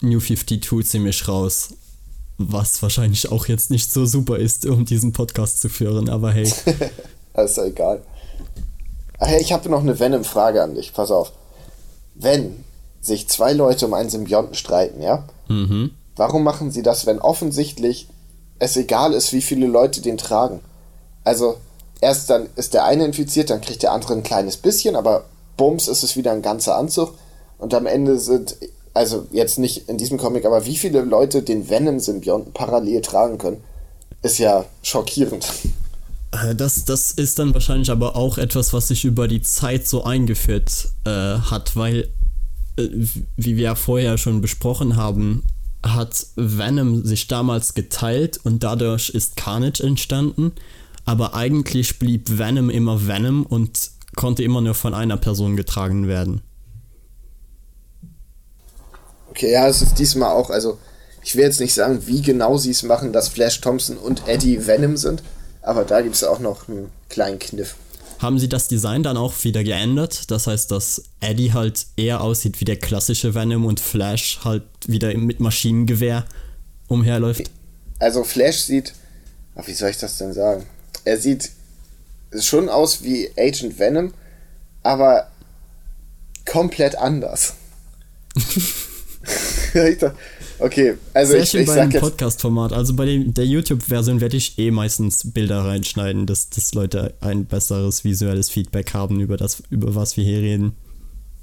New 0.00 0.20
52 0.20 0.86
ziemlich 0.86 1.28
raus. 1.28 1.70
Was 2.38 2.80
wahrscheinlich 2.82 3.30
auch 3.30 3.46
jetzt 3.46 3.70
nicht 3.70 3.92
so 3.92 4.06
super 4.06 4.38
ist, 4.38 4.64
um 4.64 4.84
diesen 4.84 5.12
Podcast 5.12 5.60
zu 5.60 5.68
führen, 5.68 6.08
aber 6.08 6.32
hey. 6.32 6.44
ist 7.34 7.56
ja 7.56 7.64
egal. 7.64 8.02
Ach 9.18 9.28
ja, 9.28 9.38
ich 9.38 9.52
habe 9.52 9.68
noch 9.68 9.80
eine 9.80 9.98
Venom-Frage 9.98 10.62
an 10.62 10.74
dich. 10.74 10.94
Pass 10.94 11.10
auf. 11.10 11.32
Wenn 12.14 12.64
sich 13.00 13.28
zwei 13.28 13.52
Leute 13.52 13.86
um 13.86 13.94
einen 13.94 14.10
Symbionten 14.10 14.54
streiten, 14.54 15.02
ja? 15.02 15.24
Mhm. 15.48 15.90
Warum 16.16 16.44
machen 16.44 16.70
sie 16.70 16.82
das, 16.82 17.04
wenn 17.04 17.18
offensichtlich 17.18 18.08
es 18.58 18.76
egal 18.76 19.12
ist, 19.12 19.32
wie 19.32 19.42
viele 19.42 19.66
Leute 19.66 20.00
den 20.00 20.18
tragen? 20.18 20.60
Also, 21.24 21.56
erst 22.00 22.30
dann 22.30 22.48
ist 22.56 22.74
der 22.74 22.84
eine 22.84 23.04
infiziert, 23.04 23.50
dann 23.50 23.60
kriegt 23.60 23.82
der 23.82 23.92
andere 23.92 24.14
ein 24.14 24.22
kleines 24.22 24.56
bisschen, 24.56 24.96
aber 24.96 25.24
bums, 25.60 25.88
ist 25.88 26.02
es 26.02 26.16
wieder 26.16 26.32
ein 26.32 26.40
ganzer 26.40 26.76
Anzug. 26.76 27.12
Und 27.58 27.74
am 27.74 27.84
Ende 27.86 28.18
sind, 28.18 28.56
also 28.94 29.26
jetzt 29.30 29.58
nicht 29.58 29.88
in 29.90 29.98
diesem 29.98 30.16
Comic, 30.16 30.46
aber 30.46 30.64
wie 30.64 30.76
viele 30.76 31.02
Leute 31.02 31.42
den 31.42 31.68
Venom-Symbionten 31.68 32.54
parallel 32.54 33.02
tragen 33.02 33.36
können, 33.36 33.62
ist 34.22 34.38
ja 34.38 34.64
schockierend. 34.82 35.46
Äh, 36.32 36.54
das, 36.54 36.86
das 36.86 37.12
ist 37.12 37.38
dann 37.38 37.52
wahrscheinlich 37.52 37.90
aber 37.90 38.16
auch 38.16 38.38
etwas, 38.38 38.72
was 38.72 38.88
sich 38.88 39.04
über 39.04 39.28
die 39.28 39.42
Zeit 39.42 39.86
so 39.86 40.02
eingeführt 40.02 40.88
äh, 41.04 41.10
hat, 41.10 41.76
weil, 41.76 42.08
äh, 42.76 42.88
wie 43.36 43.56
wir 43.56 43.64
ja 43.64 43.74
vorher 43.74 44.16
schon 44.16 44.40
besprochen 44.40 44.96
haben, 44.96 45.44
hat 45.84 46.26
Venom 46.36 47.04
sich 47.04 47.28
damals 47.28 47.74
geteilt 47.74 48.40
und 48.44 48.62
dadurch 48.62 49.10
ist 49.10 49.36
Carnage 49.36 49.82
entstanden. 49.82 50.52
Aber 51.04 51.34
eigentlich 51.34 51.98
blieb 51.98 52.38
Venom 52.38 52.70
immer 52.70 53.06
Venom 53.06 53.44
und 53.44 53.90
konnte 54.16 54.42
immer 54.42 54.60
nur 54.60 54.74
von 54.74 54.94
einer 54.94 55.16
Person 55.16 55.56
getragen 55.56 56.08
werden. 56.08 56.42
Okay, 59.30 59.52
ja, 59.52 59.68
es 59.68 59.80
ist 59.80 59.98
diesmal 59.98 60.32
auch, 60.32 60.50
also 60.50 60.78
ich 61.22 61.36
will 61.36 61.44
jetzt 61.44 61.60
nicht 61.60 61.74
sagen, 61.74 62.06
wie 62.06 62.22
genau 62.22 62.56
sie 62.56 62.70
es 62.70 62.82
machen, 62.82 63.12
dass 63.12 63.28
Flash 63.28 63.60
Thompson 63.60 63.96
und 63.96 64.26
Eddie 64.26 64.66
Venom 64.66 64.96
sind, 64.96 65.22
aber 65.62 65.84
da 65.84 66.00
gibt 66.00 66.16
es 66.16 66.24
auch 66.24 66.40
noch 66.40 66.68
einen 66.68 66.90
kleinen 67.08 67.38
Kniff. 67.38 67.76
Haben 68.18 68.38
sie 68.38 68.48
das 68.48 68.68
Design 68.68 69.02
dann 69.02 69.16
auch 69.16 69.32
wieder 69.44 69.64
geändert? 69.64 70.30
Das 70.30 70.46
heißt, 70.46 70.70
dass 70.70 71.04
Eddie 71.20 71.54
halt 71.54 71.86
eher 71.96 72.20
aussieht 72.20 72.60
wie 72.60 72.66
der 72.66 72.76
klassische 72.76 73.34
Venom 73.34 73.64
und 73.64 73.80
Flash 73.80 74.40
halt 74.44 74.64
wieder 74.86 75.16
mit 75.16 75.40
Maschinengewehr 75.40 76.26
umherläuft? 76.86 77.50
Also 77.98 78.24
Flash 78.24 78.58
sieht, 78.58 78.92
ach, 79.54 79.66
wie 79.66 79.72
soll 79.72 79.90
ich 79.90 79.98
das 79.98 80.18
denn 80.18 80.34
sagen? 80.34 80.66
Er 81.04 81.16
sieht 81.16 81.50
schon 82.38 82.68
aus 82.68 83.02
wie 83.02 83.30
Agent 83.36 83.78
Venom, 83.78 84.12
aber 84.82 85.28
komplett 86.46 86.96
anders. 86.96 87.54
okay, 90.58 90.94
also 91.14 91.32
Sehr 91.32 91.42
ich, 91.42 91.50
schön 91.50 91.60
ich 91.62 91.66
bei 91.66 91.74
sag 91.74 91.90
dem 91.90 92.00
Podcast-Format. 92.00 92.72
Also 92.72 92.94
bei 92.94 93.06
dem, 93.06 93.34
der 93.34 93.46
YouTube-Version 93.46 94.20
werde 94.20 94.36
ich 94.36 94.58
eh 94.58 94.70
meistens 94.70 95.32
Bilder 95.32 95.64
reinschneiden, 95.64 96.26
dass, 96.26 96.50
dass 96.50 96.74
Leute 96.74 97.14
ein 97.20 97.44
besseres 97.46 98.04
visuelles 98.04 98.50
Feedback 98.50 98.94
haben 98.94 99.20
über 99.20 99.36
das, 99.36 99.62
über 99.70 99.94
was 99.94 100.16
wir 100.16 100.24
hier 100.24 100.40
reden. 100.40 100.76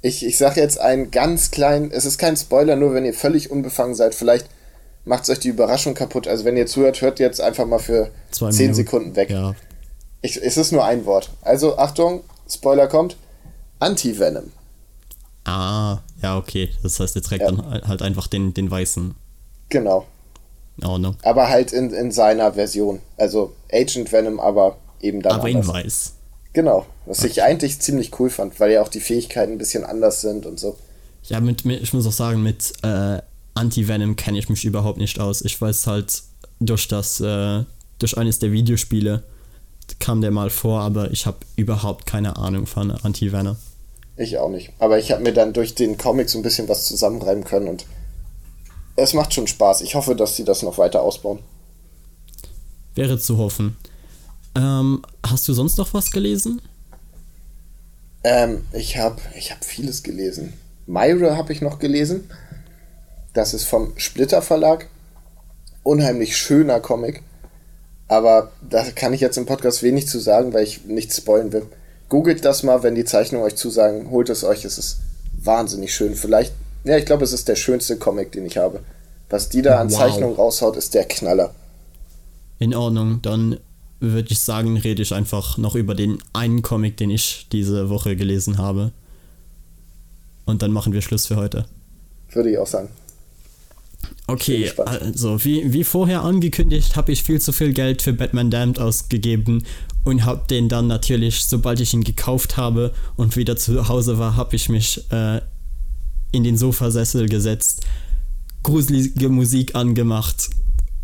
ich, 0.02 0.24
ich 0.24 0.38
sag 0.38 0.56
jetzt 0.56 0.80
einen 0.80 1.10
ganz 1.10 1.50
kleinen, 1.50 1.90
es 1.90 2.04
ist 2.04 2.18
kein 2.18 2.36
Spoiler, 2.36 2.76
nur 2.76 2.94
wenn 2.94 3.04
ihr 3.04 3.14
völlig 3.14 3.50
unbefangen 3.50 3.94
seid, 3.94 4.14
vielleicht 4.14 4.48
macht 5.04 5.24
es 5.24 5.30
euch 5.30 5.40
die 5.40 5.48
Überraschung 5.48 5.94
kaputt. 5.94 6.28
Also 6.28 6.44
wenn 6.44 6.56
ihr 6.56 6.66
zuhört, 6.66 7.00
hört 7.00 7.18
jetzt 7.18 7.40
einfach 7.40 7.66
mal 7.66 7.78
für 7.78 8.10
Zwei 8.30 8.50
10 8.50 8.58
Minuten. 8.58 8.74
Sekunden 8.74 9.16
weg. 9.16 9.30
Ja. 9.30 9.54
Ich, 10.22 10.36
es 10.42 10.56
ist 10.56 10.72
nur 10.72 10.84
ein 10.84 11.04
Wort. 11.06 11.30
Also 11.42 11.78
Achtung, 11.78 12.22
Spoiler 12.48 12.88
kommt. 12.88 13.16
Anti-Venom. 13.78 14.50
Ah, 15.44 15.98
ja, 16.22 16.36
okay. 16.36 16.70
Das 16.82 16.98
heißt, 17.00 17.16
er 17.16 17.22
trägt 17.22 17.42
Ja. 17.42 17.52
dann 17.52 17.82
halt 17.86 18.02
einfach 18.02 18.26
den, 18.26 18.52
den 18.52 18.70
weißen. 18.70 19.14
Genau. 19.68 20.06
Oh 20.84 20.98
no. 20.98 21.14
Aber 21.22 21.48
halt 21.48 21.72
in, 21.72 21.90
in 21.92 22.10
seiner 22.12 22.52
Version. 22.52 23.00
Also 23.16 23.54
Agent 23.72 24.12
Venom, 24.12 24.40
aber 24.40 24.76
eben 25.00 25.22
dann 25.22 25.32
Aber 25.32 25.48
in 25.48 25.66
weiß. 25.66 26.14
Genau. 26.52 26.86
Was 27.06 27.24
ich 27.24 27.42
eigentlich 27.42 27.80
ziemlich 27.80 28.18
cool 28.18 28.30
fand, 28.30 28.58
weil 28.60 28.72
ja 28.72 28.82
auch 28.82 28.88
die 28.88 29.00
Fähigkeiten 29.00 29.52
ein 29.52 29.58
bisschen 29.58 29.84
anders 29.84 30.20
sind 30.20 30.46
und 30.46 30.58
so. 30.58 30.76
Ja, 31.24 31.40
mit, 31.40 31.64
mit 31.64 31.82
ich 31.82 31.92
muss 31.92 32.06
auch 32.06 32.12
sagen, 32.12 32.42
mit 32.42 32.72
äh, 32.82 33.20
Anti-Venom 33.54 34.16
kenne 34.16 34.38
ich 34.38 34.48
mich 34.48 34.64
überhaupt 34.64 34.98
nicht 34.98 35.20
aus. 35.20 35.42
Ich 35.42 35.60
weiß 35.60 35.86
halt 35.86 36.22
durch 36.60 36.88
das, 36.88 37.20
äh, 37.20 37.64
durch 37.98 38.16
eines 38.16 38.38
der 38.38 38.52
Videospiele 38.52 39.24
kam 39.98 40.20
der 40.20 40.30
mal 40.30 40.50
vor, 40.50 40.80
aber 40.80 41.10
ich 41.10 41.26
habe 41.26 41.38
überhaupt 41.56 42.06
keine 42.06 42.36
Ahnung 42.36 42.66
von 42.66 42.90
Anti-Venom. 42.90 43.56
Ich 44.16 44.38
auch 44.38 44.50
nicht. 44.50 44.72
Aber 44.78 44.98
ich 44.98 45.12
habe 45.12 45.22
mir 45.22 45.32
dann 45.32 45.52
durch 45.52 45.74
den 45.74 45.96
Comic 45.96 46.28
so 46.28 46.38
ein 46.38 46.42
bisschen 46.42 46.68
was 46.68 46.86
zusammenreiben 46.86 47.44
können 47.44 47.68
und 47.68 47.86
es 48.96 49.14
macht 49.14 49.32
schon 49.32 49.46
Spaß. 49.46 49.82
Ich 49.82 49.94
hoffe, 49.94 50.16
dass 50.16 50.34
sie 50.34 50.44
das 50.44 50.62
noch 50.62 50.76
weiter 50.76 51.02
ausbauen. 51.02 51.38
Wäre 52.96 53.18
zu 53.18 53.38
hoffen. 53.38 53.76
Ähm, 54.56 55.02
hast 55.24 55.46
du 55.46 55.52
sonst 55.52 55.78
noch 55.78 55.94
was 55.94 56.10
gelesen? 56.10 56.60
Ähm, 58.24 58.64
ich 58.72 58.98
habe 58.98 59.20
ich 59.36 59.52
hab 59.52 59.64
vieles 59.64 60.02
gelesen. 60.02 60.54
Myra 60.86 61.36
habe 61.36 61.52
ich 61.52 61.60
noch 61.60 61.78
gelesen. 61.78 62.28
Das 63.34 63.54
ist 63.54 63.64
vom 63.64 63.92
Splitter 63.98 64.42
Verlag. 64.42 64.88
Unheimlich 65.84 66.36
schöner 66.36 66.80
Comic. 66.80 67.22
Aber 68.08 68.50
da 68.68 68.84
kann 68.90 69.12
ich 69.12 69.20
jetzt 69.20 69.36
im 69.36 69.46
Podcast 69.46 69.82
wenig 69.82 70.08
zu 70.08 70.18
sagen, 70.18 70.52
weil 70.54 70.64
ich 70.64 70.84
nichts 70.86 71.18
spoilen 71.18 71.52
will. 71.52 71.66
Googelt 72.08 72.44
das 72.44 72.62
mal, 72.62 72.82
wenn 72.82 72.94
die 72.94 73.04
Zeichnungen 73.04 73.44
euch 73.44 73.56
zusagen. 73.56 74.10
Holt 74.10 74.30
es 74.30 74.44
euch. 74.44 74.64
Es 74.64 74.78
ist 74.78 75.00
wahnsinnig 75.42 75.94
schön. 75.94 76.14
Vielleicht, 76.14 76.54
ja, 76.84 76.96
ich 76.96 77.04
glaube, 77.04 77.24
es 77.24 77.32
ist 77.32 77.48
der 77.48 77.56
schönste 77.56 77.98
Comic, 77.98 78.32
den 78.32 78.46
ich 78.46 78.56
habe. 78.56 78.80
Was 79.28 79.50
die 79.50 79.60
da 79.60 79.78
an 79.78 79.90
Wow. 79.90 79.98
Zeichnungen 79.98 80.36
raushaut, 80.36 80.76
ist 80.76 80.94
der 80.94 81.04
Knaller. 81.04 81.54
In 82.58 82.74
Ordnung, 82.74 83.20
dann 83.20 83.60
würde 84.00 84.28
ich 84.30 84.40
sagen, 84.40 84.76
rede 84.78 85.02
ich 85.02 85.12
einfach 85.12 85.58
noch 85.58 85.74
über 85.74 85.94
den 85.94 86.18
einen 86.32 86.62
Comic, 86.62 86.96
den 86.96 87.10
ich 87.10 87.46
diese 87.52 87.90
Woche 87.90 88.16
gelesen 88.16 88.56
habe. 88.56 88.92
Und 90.46 90.62
dann 90.62 90.70
machen 90.70 90.94
wir 90.94 91.02
Schluss 91.02 91.26
für 91.26 91.36
heute. 91.36 91.66
Würde 92.30 92.50
ich 92.50 92.58
auch 92.58 92.66
sagen. 92.66 92.88
Okay, 94.30 94.70
also 94.76 95.42
wie, 95.42 95.72
wie 95.72 95.84
vorher 95.84 96.22
angekündigt, 96.22 96.96
habe 96.96 97.12
ich 97.12 97.22
viel 97.22 97.40
zu 97.40 97.50
viel 97.50 97.72
Geld 97.72 98.02
für 98.02 98.12
Batman 98.12 98.50
Damned 98.50 98.78
ausgegeben 98.78 99.64
und 100.04 100.26
habe 100.26 100.46
den 100.50 100.68
dann 100.68 100.86
natürlich, 100.86 101.44
sobald 101.44 101.80
ich 101.80 101.94
ihn 101.94 102.04
gekauft 102.04 102.58
habe 102.58 102.92
und 103.16 103.36
wieder 103.36 103.56
zu 103.56 103.88
Hause 103.88 104.18
war, 104.18 104.36
habe 104.36 104.54
ich 104.54 104.68
mich 104.68 105.02
äh, 105.10 105.40
in 106.30 106.44
den 106.44 106.58
Sofasessel 106.58 107.26
gesetzt, 107.30 107.86
gruselige 108.62 109.30
Musik 109.30 109.74
angemacht 109.74 110.50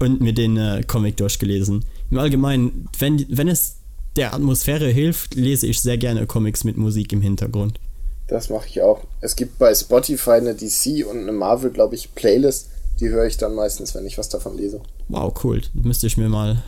und 0.01 0.21
mir 0.21 0.35
den 0.35 0.59
äh, 0.59 0.83
Comic 0.87 1.17
durchgelesen. 1.17 1.83
Im 2.11 2.19
Allgemeinen, 2.19 2.91
wenn, 2.99 3.25
wenn 3.31 3.49
es 3.49 3.77
der 4.17 4.35
Atmosphäre 4.35 4.89
hilft, 4.89 5.35
lese 5.35 5.67
ich 5.67 5.81
sehr 5.81 5.97
gerne 5.97 6.27
Comics 6.27 6.63
mit 6.63 6.77
Musik 6.77 7.11
im 7.15 7.23
Hintergrund. 7.23 7.81
Das 8.27 8.51
mache 8.51 8.69
ich 8.69 8.83
auch. 8.83 9.01
Es 9.23 9.35
gibt 9.35 9.59
bei 9.59 9.75
Spotify 9.75 10.33
eine 10.33 10.55
DC 10.55 11.07
und 11.07 11.21
eine 11.21 11.33
Marvel, 11.33 11.71
glaube 11.71 11.95
ich, 11.95 12.15
Playlist. 12.15 12.69
Die 13.01 13.09
höre 13.09 13.27
ich 13.27 13.37
dann 13.37 13.55
meistens, 13.55 13.95
wenn 13.95 14.07
ich 14.07 14.19
was 14.19 14.29
davon 14.29 14.57
lese. 14.57 14.81
Wow, 15.09 15.33
cool. 15.45 15.61
Müsste 15.75 16.07
ich 16.07 16.17
mir 16.17 16.29
mal, 16.29 16.63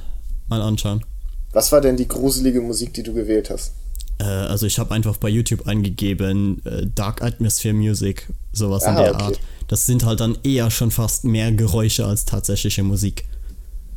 mal 0.48 0.60
anschauen. 0.60 1.04
Was 1.52 1.70
war 1.72 1.80
denn 1.80 1.96
die 1.96 2.08
gruselige 2.08 2.60
Musik, 2.60 2.92
die 2.94 3.02
du 3.02 3.14
gewählt 3.14 3.50
hast? 3.50 3.72
Äh, 4.18 4.24
also 4.24 4.66
ich 4.66 4.78
habe 4.78 4.92
einfach 4.94 5.16
bei 5.18 5.28
YouTube 5.28 5.66
eingegeben, 5.66 6.64
äh, 6.66 6.86
Dark 6.94 7.22
Atmosphere 7.22 7.74
Music, 7.74 8.28
sowas 8.52 8.82
in 8.84 8.90
Ah, 8.90 9.02
der 9.02 9.14
okay. 9.14 9.22
Art. 9.24 9.40
Das 9.68 9.86
sind 9.86 10.04
halt 10.04 10.20
dann 10.20 10.38
eher 10.42 10.70
schon 10.70 10.90
fast 10.90 11.24
mehr 11.24 11.52
Geräusche 11.52 12.06
als 12.06 12.24
tatsächliche 12.24 12.82
Musik. 12.82 13.24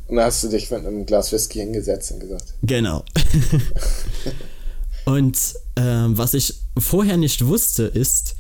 Und 0.07 0.15
da 0.17 0.25
hast 0.25 0.43
du 0.43 0.47
dich 0.49 0.69
mit 0.71 0.86
einem 0.86 1.05
Glas 1.05 1.32
Whisky 1.32 1.59
hingesetzt 1.59 2.11
und 2.11 2.19
gesagt, 2.19 2.53
Genau. 2.63 3.03
Und 5.05 5.38
ähm, 5.75 6.17
was 6.17 6.34
ich 6.34 6.53
vorher 6.77 7.17
nicht 7.17 7.45
wusste, 7.45 7.84
ist, 7.84 8.36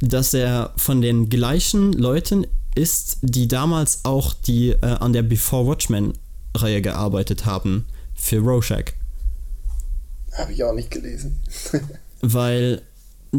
dass 0.00 0.34
er 0.34 0.72
von 0.76 1.00
den 1.00 1.28
gleichen 1.28 1.92
Leuten 1.92 2.46
ist, 2.78 3.18
die 3.22 3.48
damals 3.48 4.04
auch 4.04 4.32
die 4.32 4.70
äh, 4.70 4.86
an 4.86 5.12
der 5.12 5.22
Before 5.22 5.66
Watchmen-Reihe 5.66 6.80
gearbeitet 6.80 7.44
haben 7.44 7.86
für 8.14 8.38
Rorschach. 8.38 8.92
habe 10.32 10.52
ich 10.52 10.64
auch 10.64 10.74
nicht 10.74 10.90
gelesen. 10.90 11.38
weil 12.20 12.82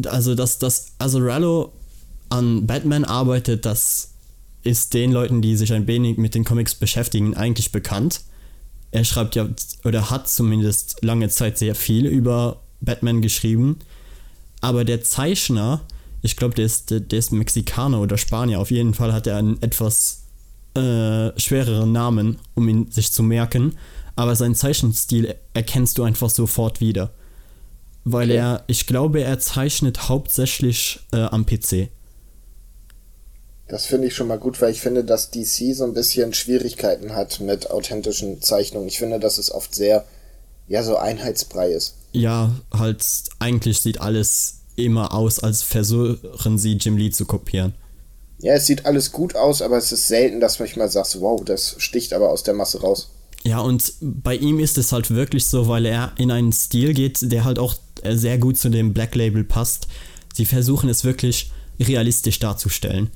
also 0.05 0.35
dass 0.35 0.59
das 0.59 0.93
Azarello 0.99 1.73
an 2.29 2.67
Batman 2.67 3.05
arbeitet, 3.05 3.65
das 3.65 4.11
ist 4.63 4.93
den 4.93 5.11
Leuten, 5.11 5.41
die 5.41 5.55
sich 5.55 5.73
ein 5.73 5.87
wenig 5.87 6.17
mit 6.17 6.35
den 6.35 6.43
Comics 6.43 6.75
beschäftigen, 6.75 7.35
eigentlich 7.35 7.71
bekannt. 7.71 8.21
Er 8.91 9.03
schreibt 9.03 9.35
ja 9.35 9.47
oder 9.83 10.09
hat 10.09 10.27
zumindest 10.27 10.97
lange 11.01 11.29
Zeit 11.29 11.57
sehr 11.57 11.75
viel 11.75 12.05
über 12.05 12.61
Batman 12.81 13.21
geschrieben, 13.21 13.79
aber 14.61 14.83
der 14.83 15.03
Zeichner, 15.03 15.81
ich 16.21 16.35
glaube, 16.35 16.55
der 16.55 16.65
ist, 16.65 16.91
der, 16.91 16.99
der 16.99 17.19
ist 17.19 17.31
Mexikaner 17.31 17.99
oder 18.01 18.17
Spanier, 18.17 18.59
auf 18.59 18.71
jeden 18.71 18.93
Fall 18.93 19.13
hat 19.13 19.27
er 19.27 19.37
einen 19.37 19.61
etwas 19.61 20.23
äh, 20.75 21.37
schwereren 21.39 21.91
Namen, 21.91 22.37
um 22.55 22.67
ihn 22.67 22.91
sich 22.91 23.11
zu 23.11 23.23
merken, 23.23 23.77
aber 24.15 24.35
seinen 24.35 24.55
Zeichenstil 24.55 25.35
erkennst 25.53 25.97
du 25.97 26.03
einfach 26.03 26.29
sofort 26.29 26.81
wieder 26.81 27.11
weil 28.11 28.31
er, 28.31 28.63
ich 28.67 28.87
glaube, 28.87 29.21
er 29.21 29.39
zeichnet 29.39 30.09
hauptsächlich 30.09 30.99
äh, 31.11 31.17
am 31.17 31.45
PC. 31.45 31.89
Das 33.67 33.85
finde 33.85 34.07
ich 34.07 34.15
schon 34.15 34.27
mal 34.27 34.39
gut, 34.39 34.59
weil 34.61 34.71
ich 34.71 34.81
finde, 34.81 35.03
dass 35.03 35.29
DC 35.29 35.75
so 35.75 35.83
ein 35.83 35.93
bisschen 35.93 36.33
Schwierigkeiten 36.33 37.13
hat 37.13 37.39
mit 37.39 37.69
authentischen 37.69 38.41
Zeichnungen. 38.41 38.87
Ich 38.87 38.97
finde, 38.97 39.19
dass 39.19 39.37
es 39.37 39.51
oft 39.51 39.75
sehr, 39.75 40.05
ja, 40.67 40.81
so 40.83 40.97
einheitsbrei 40.97 41.71
ist. 41.71 41.95
Ja, 42.11 42.51
halt, 42.73 43.05
eigentlich 43.37 43.81
sieht 43.81 44.01
alles 44.01 44.58
immer 44.85 45.13
aus, 45.13 45.39
als 45.39 45.61
versuchen 45.61 46.57
sie 46.57 46.73
Jim 46.73 46.97
Lee 46.97 47.11
zu 47.11 47.25
kopieren. 47.25 47.73
Ja, 48.41 48.53
es 48.53 48.65
sieht 48.65 48.85
alles 48.85 49.11
gut 49.11 49.35
aus, 49.35 49.61
aber 49.61 49.77
es 49.77 49.91
ist 49.91 50.07
selten, 50.07 50.39
dass 50.39 50.59
man 50.59 50.69
mal 50.77 50.89
sagt, 50.89 51.19
wow, 51.19 51.43
das 51.43 51.75
sticht 51.77 52.13
aber 52.13 52.29
aus 52.29 52.43
der 52.43 52.53
Masse 52.53 52.79
raus. 52.81 53.09
Ja, 53.43 53.59
und 53.59 53.93
bei 54.01 54.35
ihm 54.35 54.59
ist 54.59 54.77
es 54.77 54.91
halt 54.91 55.11
wirklich 55.11 55.45
so, 55.45 55.67
weil 55.67 55.85
er 55.85 56.13
in 56.17 56.31
einen 56.31 56.51
Stil 56.51 56.93
geht, 56.93 57.31
der 57.31 57.45
halt 57.45 57.59
auch 57.59 57.75
sehr 58.03 58.37
gut 58.37 58.57
zu 58.57 58.69
dem 58.69 58.93
Black 58.93 59.15
Label 59.15 59.43
passt. 59.43 59.87
Sie 60.33 60.45
versuchen 60.45 60.89
es 60.89 61.03
wirklich 61.03 61.51
realistisch 61.79 62.39
darzustellen. 62.39 63.09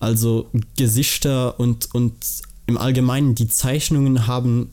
Also 0.00 0.48
Gesichter 0.76 1.58
und, 1.58 1.94
und 1.94 2.14
im 2.66 2.78
Allgemeinen 2.78 3.34
die 3.34 3.48
Zeichnungen 3.48 4.26
haben 4.26 4.72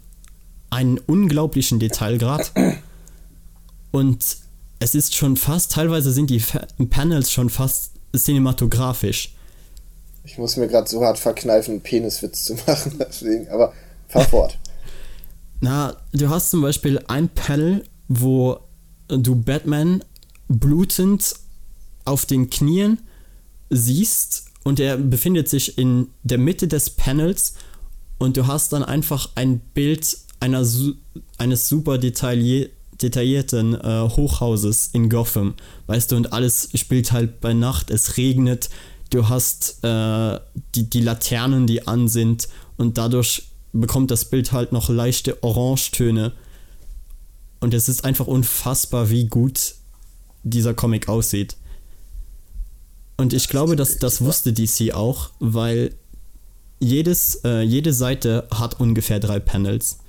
einen 0.69 0.97
unglaublichen 0.99 1.79
Detailgrad. 1.79 2.51
Und 3.91 4.37
es 4.81 4.95
ist 4.95 5.15
schon 5.15 5.37
fast, 5.37 5.71
teilweise 5.71 6.11
sind 6.11 6.31
die 6.31 6.39
Fa 6.39 6.65
Panels 6.89 7.31
schon 7.31 7.51
fast 7.51 7.91
cinematografisch. 8.17 9.35
Ich 10.23 10.39
muss 10.39 10.57
mir 10.57 10.67
gerade 10.67 10.89
so 10.89 11.03
hart 11.03 11.19
verkneifen, 11.19 11.73
einen 11.73 11.81
Peniswitz 11.81 12.45
zu 12.45 12.55
machen, 12.67 12.95
deswegen, 12.99 13.47
aber 13.49 13.73
fahr 14.07 14.27
fort. 14.27 14.57
Na, 15.61 15.95
du 16.13 16.29
hast 16.29 16.49
zum 16.49 16.63
Beispiel 16.63 16.99
ein 17.07 17.29
Panel, 17.29 17.83
wo 18.07 18.59
du 19.07 19.35
Batman 19.35 20.03
blutend 20.47 21.35
auf 22.05 22.25
den 22.25 22.49
Knien 22.49 22.97
siehst 23.69 24.45
und 24.63 24.79
er 24.79 24.97
befindet 24.97 25.47
sich 25.47 25.77
in 25.77 26.09
der 26.23 26.39
Mitte 26.39 26.67
des 26.67 26.89
Panels 26.89 27.53
und 28.17 28.35
du 28.35 28.47
hast 28.47 28.73
dann 28.73 28.83
einfach 28.83 29.29
ein 29.35 29.59
Bild 29.59 30.17
einer, 30.39 30.65
eines 31.37 31.69
super 31.69 31.99
detaillier 31.99 32.69
detaillierten 33.01 33.75
äh, 33.75 34.09
Hochhauses 34.09 34.89
in 34.93 35.09
Gotham, 35.09 35.55
weißt 35.87 36.11
du, 36.11 36.15
und 36.15 36.33
alles 36.33 36.69
spielt 36.75 37.11
halt 37.11 37.41
bei 37.41 37.53
Nacht, 37.53 37.91
es 37.91 38.17
regnet, 38.17 38.69
du 39.11 39.29
hast 39.29 39.83
äh, 39.83 40.39
die, 40.75 40.89
die 40.89 41.01
Laternen, 41.01 41.67
die 41.67 41.87
an 41.87 42.07
sind. 42.07 42.49
Und 42.77 42.97
dadurch 42.97 43.43
bekommt 43.73 44.09
das 44.09 44.25
Bild 44.25 44.51
halt 44.51 44.71
noch 44.71 44.89
leichte 44.89 45.43
Orangetöne. 45.43 46.33
Und 47.59 47.73
es 47.73 47.87
ist 47.87 48.03
einfach 48.03 48.27
unfassbar, 48.27 49.09
wie 49.09 49.27
gut 49.27 49.75
dieser 50.43 50.73
Comic 50.73 51.07
aussieht. 51.07 51.57
Und 53.17 53.33
ich 53.33 53.47
glaube, 53.49 53.75
dass 53.75 53.99
das 53.99 54.21
wusste 54.21 54.51
DC 54.51 54.93
auch, 54.95 55.29
weil 55.39 55.93
jedes, 56.79 57.41
äh, 57.43 57.61
jede 57.61 57.93
Seite 57.93 58.47
hat 58.49 58.79
ungefähr 58.79 59.19
drei 59.19 59.39
Panels. 59.39 59.99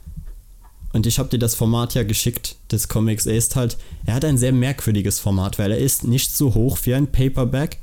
Und 0.93 1.07
ich 1.07 1.19
habe 1.19 1.29
dir 1.29 1.39
das 1.39 1.55
Format 1.55 1.95
ja 1.95 2.03
geschickt 2.03 2.57
des 2.71 2.89
Comics. 2.89 3.27
Er 3.27 3.37
ist 3.37 3.57
halt, 3.57 3.79
er 4.05 4.15
hat 4.15 4.25
ein 4.25 4.37
sehr 4.37 4.53
merkwürdiges 4.53 5.19
Format, 5.19 5.59
weil 5.59 5.73
er 5.73 5.79
ist 5.79 6.05
nicht 6.05 6.37
so 6.37 6.55
hoch 6.55 6.79
wie 6.85 6.95
ein 6.95 7.11
Paperback. 7.11 7.79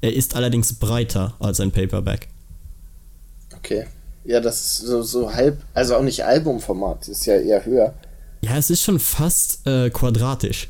Er 0.00 0.14
ist 0.14 0.34
allerdings 0.34 0.72
breiter 0.74 1.34
als 1.40 1.60
ein 1.60 1.72
Paperback. 1.72 2.28
Okay. 3.56 3.86
Ja, 4.24 4.40
das 4.40 4.60
ist 4.60 4.76
so, 4.78 5.02
so 5.02 5.32
halb, 5.32 5.58
also 5.74 5.96
auch 5.96 6.02
nicht 6.02 6.24
Albumformat, 6.24 7.08
ist 7.08 7.26
ja 7.26 7.36
eher 7.36 7.64
höher. 7.64 7.94
Ja, 8.42 8.56
es 8.56 8.70
ist 8.70 8.82
schon 8.82 9.00
fast 9.00 9.66
äh, 9.66 9.90
quadratisch. 9.90 10.68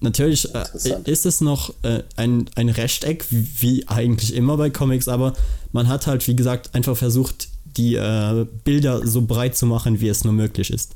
Natürlich 0.00 0.54
äh, 0.54 0.64
ist 1.04 1.24
es 1.24 1.40
noch 1.40 1.72
äh, 1.82 2.02
ein, 2.16 2.50
ein 2.56 2.68
Rechteck, 2.68 3.24
wie, 3.30 3.46
wie, 3.60 3.88
eigentlich 3.88 4.34
immer 4.34 4.56
bei 4.56 4.70
Comics, 4.70 5.08
aber 5.08 5.32
man 5.72 5.88
hat 5.88 6.06
halt, 6.06 6.26
wie 6.28 6.36
gesagt, 6.36 6.74
einfach 6.74 6.96
versucht, 6.96 7.48
die 7.76 7.94
äh, 7.94 8.46
Bilder 8.64 9.06
so 9.06 9.22
breit 9.22 9.56
zu 9.56 9.66
machen, 9.66 10.00
wie 10.00 10.08
es 10.08 10.24
nur 10.24 10.32
möglich 10.32 10.70
ist. 10.70 10.94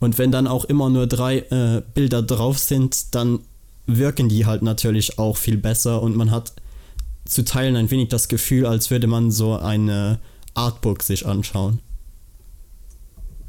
Und 0.00 0.18
wenn 0.18 0.32
dann 0.32 0.46
auch 0.46 0.64
immer 0.64 0.90
nur 0.90 1.06
drei 1.06 1.38
äh, 1.38 1.82
Bilder 1.94 2.22
drauf 2.22 2.58
sind, 2.58 3.14
dann 3.14 3.40
wirken 3.86 4.28
die 4.28 4.46
halt 4.46 4.62
natürlich 4.62 5.18
auch 5.18 5.36
viel 5.36 5.56
besser 5.56 6.02
und 6.02 6.16
man 6.16 6.30
hat 6.30 6.52
zu 7.24 7.44
Teilen 7.44 7.76
ein 7.76 7.90
wenig 7.90 8.08
das 8.08 8.28
Gefühl, 8.28 8.66
als 8.66 8.90
würde 8.90 9.06
man 9.06 9.30
so 9.30 9.56
eine 9.56 10.18
Artbook 10.54 11.02
sich 11.02 11.26
anschauen. 11.26 11.80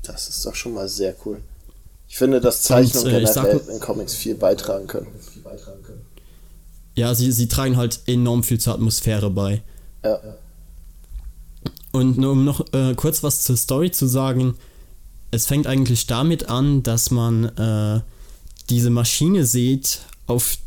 Das 0.04 0.28
ist 0.28 0.46
doch 0.46 0.56
schon 0.56 0.74
mal 0.74 0.88
sehr 0.88 1.16
cool. 1.26 1.42
Ich 2.08 2.18
finde, 2.18 2.40
dass 2.40 2.62
Zeichnungen 2.62 3.08
und, 3.08 3.14
äh, 3.14 3.26
generell 3.26 3.34
sag, 3.34 3.70
in 3.70 3.80
Comics 3.80 4.14
viel 4.14 4.36
beitragen 4.36 4.88
können. 4.88 5.08
Ja, 6.96 7.16
sie, 7.16 7.32
sie 7.32 7.48
tragen 7.48 7.78
halt 7.78 8.02
enorm 8.06 8.44
viel 8.44 8.60
zur 8.60 8.76
Atmosphäre 8.76 9.32
bei. 9.32 9.64
Ja. 10.04 10.20
Und 11.94 12.18
nur 12.18 12.32
um 12.32 12.44
noch 12.44 12.66
äh, 12.74 12.96
kurz 12.96 13.22
was 13.22 13.44
zur 13.44 13.56
Story 13.56 13.92
zu 13.92 14.08
sagen, 14.08 14.56
es 15.30 15.46
fängt 15.46 15.68
eigentlich 15.68 16.08
damit 16.08 16.50
an, 16.50 16.84
dass 16.84 17.12
man 17.12 17.46
äh, 17.46 18.02
diese 18.70 18.90
Maschine 18.90 19.46
sieht, 19.46 20.02
auf 20.26 20.58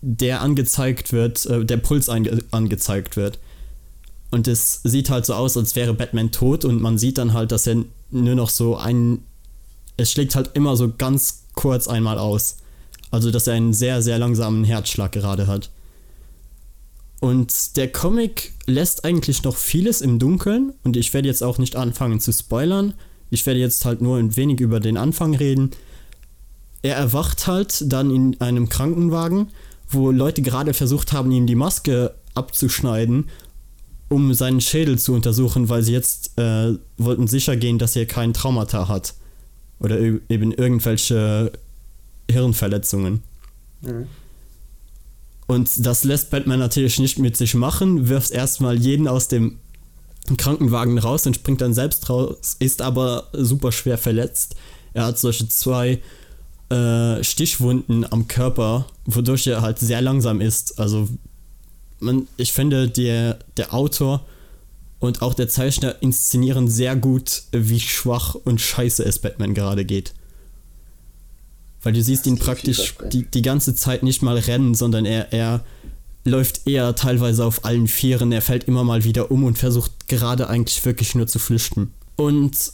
der 0.00 0.42
angezeigt 0.42 1.12
wird, 1.12 1.44
äh, 1.46 1.64
der 1.64 1.78
Puls 1.78 2.08
ange 2.08 2.38
angezeigt 2.52 3.16
wird. 3.16 3.40
Und 4.30 4.46
es 4.46 4.80
sieht 4.84 5.10
halt 5.10 5.26
so 5.26 5.34
aus, 5.34 5.56
als 5.56 5.74
wäre 5.74 5.92
Batman 5.92 6.30
tot 6.30 6.64
und 6.64 6.80
man 6.80 6.98
sieht 6.98 7.18
dann 7.18 7.32
halt, 7.32 7.50
dass 7.50 7.66
er 7.66 7.84
nur 8.10 8.34
noch 8.36 8.50
so 8.50 8.76
ein. 8.76 9.24
Es 9.96 10.12
schlägt 10.12 10.36
halt 10.36 10.50
immer 10.54 10.76
so 10.76 10.92
ganz 10.96 11.44
kurz 11.54 11.88
einmal 11.88 12.18
aus. 12.18 12.58
Also, 13.10 13.32
dass 13.32 13.48
er 13.48 13.54
einen 13.54 13.72
sehr, 13.72 14.02
sehr 14.02 14.18
langsamen 14.18 14.62
Herzschlag 14.62 15.12
gerade 15.12 15.48
hat. 15.48 15.70
Und 17.20 17.76
der 17.76 17.90
Comic 17.90 18.52
lässt 18.66 19.04
eigentlich 19.04 19.42
noch 19.42 19.56
vieles 19.56 20.00
im 20.00 20.18
Dunkeln 20.18 20.74
und 20.84 20.96
ich 20.96 21.14
werde 21.14 21.28
jetzt 21.28 21.42
auch 21.42 21.58
nicht 21.58 21.76
anfangen 21.76 22.20
zu 22.20 22.32
spoilern. 22.32 22.94
Ich 23.30 23.46
werde 23.46 23.60
jetzt 23.60 23.84
halt 23.84 24.02
nur 24.02 24.18
ein 24.18 24.36
wenig 24.36 24.60
über 24.60 24.80
den 24.80 24.96
Anfang 24.96 25.34
reden. 25.34 25.70
Er 26.82 26.96
erwacht 26.96 27.46
halt 27.46 27.90
dann 27.90 28.14
in 28.14 28.40
einem 28.40 28.68
Krankenwagen, 28.68 29.48
wo 29.88 30.10
Leute 30.10 30.42
gerade 30.42 30.74
versucht 30.74 31.12
haben, 31.12 31.32
ihm 31.32 31.46
die 31.46 31.54
Maske 31.54 32.14
abzuschneiden, 32.34 33.28
um 34.08 34.34
seinen 34.34 34.60
Schädel 34.60 34.98
zu 34.98 35.14
untersuchen, 35.14 35.68
weil 35.68 35.82
sie 35.82 35.92
jetzt 35.92 36.38
äh, 36.38 36.74
wollten 36.98 37.26
sicher 37.26 37.56
gehen, 37.56 37.78
dass 37.78 37.96
er 37.96 38.06
kein 38.06 38.34
Traumata 38.34 38.88
hat. 38.88 39.14
Oder 39.80 39.98
eben 40.00 40.52
irgendwelche 40.52 41.52
Hirnverletzungen. 42.30 43.22
Mhm. 43.80 44.06
Und 45.46 45.86
das 45.86 46.04
lässt 46.04 46.30
Batman 46.30 46.58
natürlich 46.58 46.98
nicht 46.98 47.18
mit 47.18 47.36
sich 47.36 47.54
machen, 47.54 48.08
wirft 48.08 48.32
erstmal 48.32 48.76
jeden 48.76 49.06
aus 49.06 49.28
dem 49.28 49.58
Krankenwagen 50.36 50.98
raus 50.98 51.26
und 51.26 51.36
springt 51.36 51.60
dann 51.60 51.74
selbst 51.74 52.08
raus, 52.10 52.56
ist 52.58 52.82
aber 52.82 53.28
super 53.32 53.70
schwer 53.70 53.96
verletzt. 53.96 54.56
Er 54.92 55.06
hat 55.06 55.18
solche 55.18 55.48
zwei 55.48 56.00
äh, 56.68 57.22
Stichwunden 57.22 58.04
am 58.10 58.26
Körper, 58.26 58.86
wodurch 59.04 59.46
er 59.46 59.62
halt 59.62 59.78
sehr 59.78 60.00
langsam 60.02 60.40
ist. 60.40 60.80
Also 60.80 61.08
man, 62.00 62.26
ich 62.36 62.52
finde, 62.52 62.88
der, 62.88 63.38
der 63.56 63.72
Autor 63.72 64.24
und 64.98 65.22
auch 65.22 65.34
der 65.34 65.48
Zeichner 65.48 65.94
inszenieren 66.00 66.68
sehr 66.68 66.96
gut, 66.96 67.42
wie 67.52 67.78
schwach 67.78 68.34
und 68.34 68.60
scheiße 68.60 69.04
es 69.04 69.20
Batman 69.20 69.54
gerade 69.54 69.84
geht. 69.84 70.14
Weil 71.86 71.92
du 71.92 72.02
siehst 72.02 72.26
ihn 72.26 72.36
praktisch 72.36 72.96
die, 73.12 73.26
die 73.26 73.42
ganze 73.42 73.76
Zeit 73.76 74.02
nicht 74.02 74.20
mal 74.20 74.36
rennen, 74.36 74.74
sondern 74.74 75.06
er, 75.06 75.32
er 75.32 75.64
läuft 76.24 76.66
eher 76.66 76.96
teilweise 76.96 77.44
auf 77.44 77.64
allen 77.64 77.86
Vieren. 77.86 78.32
Er 78.32 78.42
fällt 78.42 78.64
immer 78.64 78.82
mal 78.82 79.04
wieder 79.04 79.30
um 79.30 79.44
und 79.44 79.56
versucht 79.56 80.08
gerade 80.08 80.48
eigentlich 80.48 80.84
wirklich 80.84 81.14
nur 81.14 81.28
zu 81.28 81.38
flüchten. 81.38 81.94
Und 82.16 82.72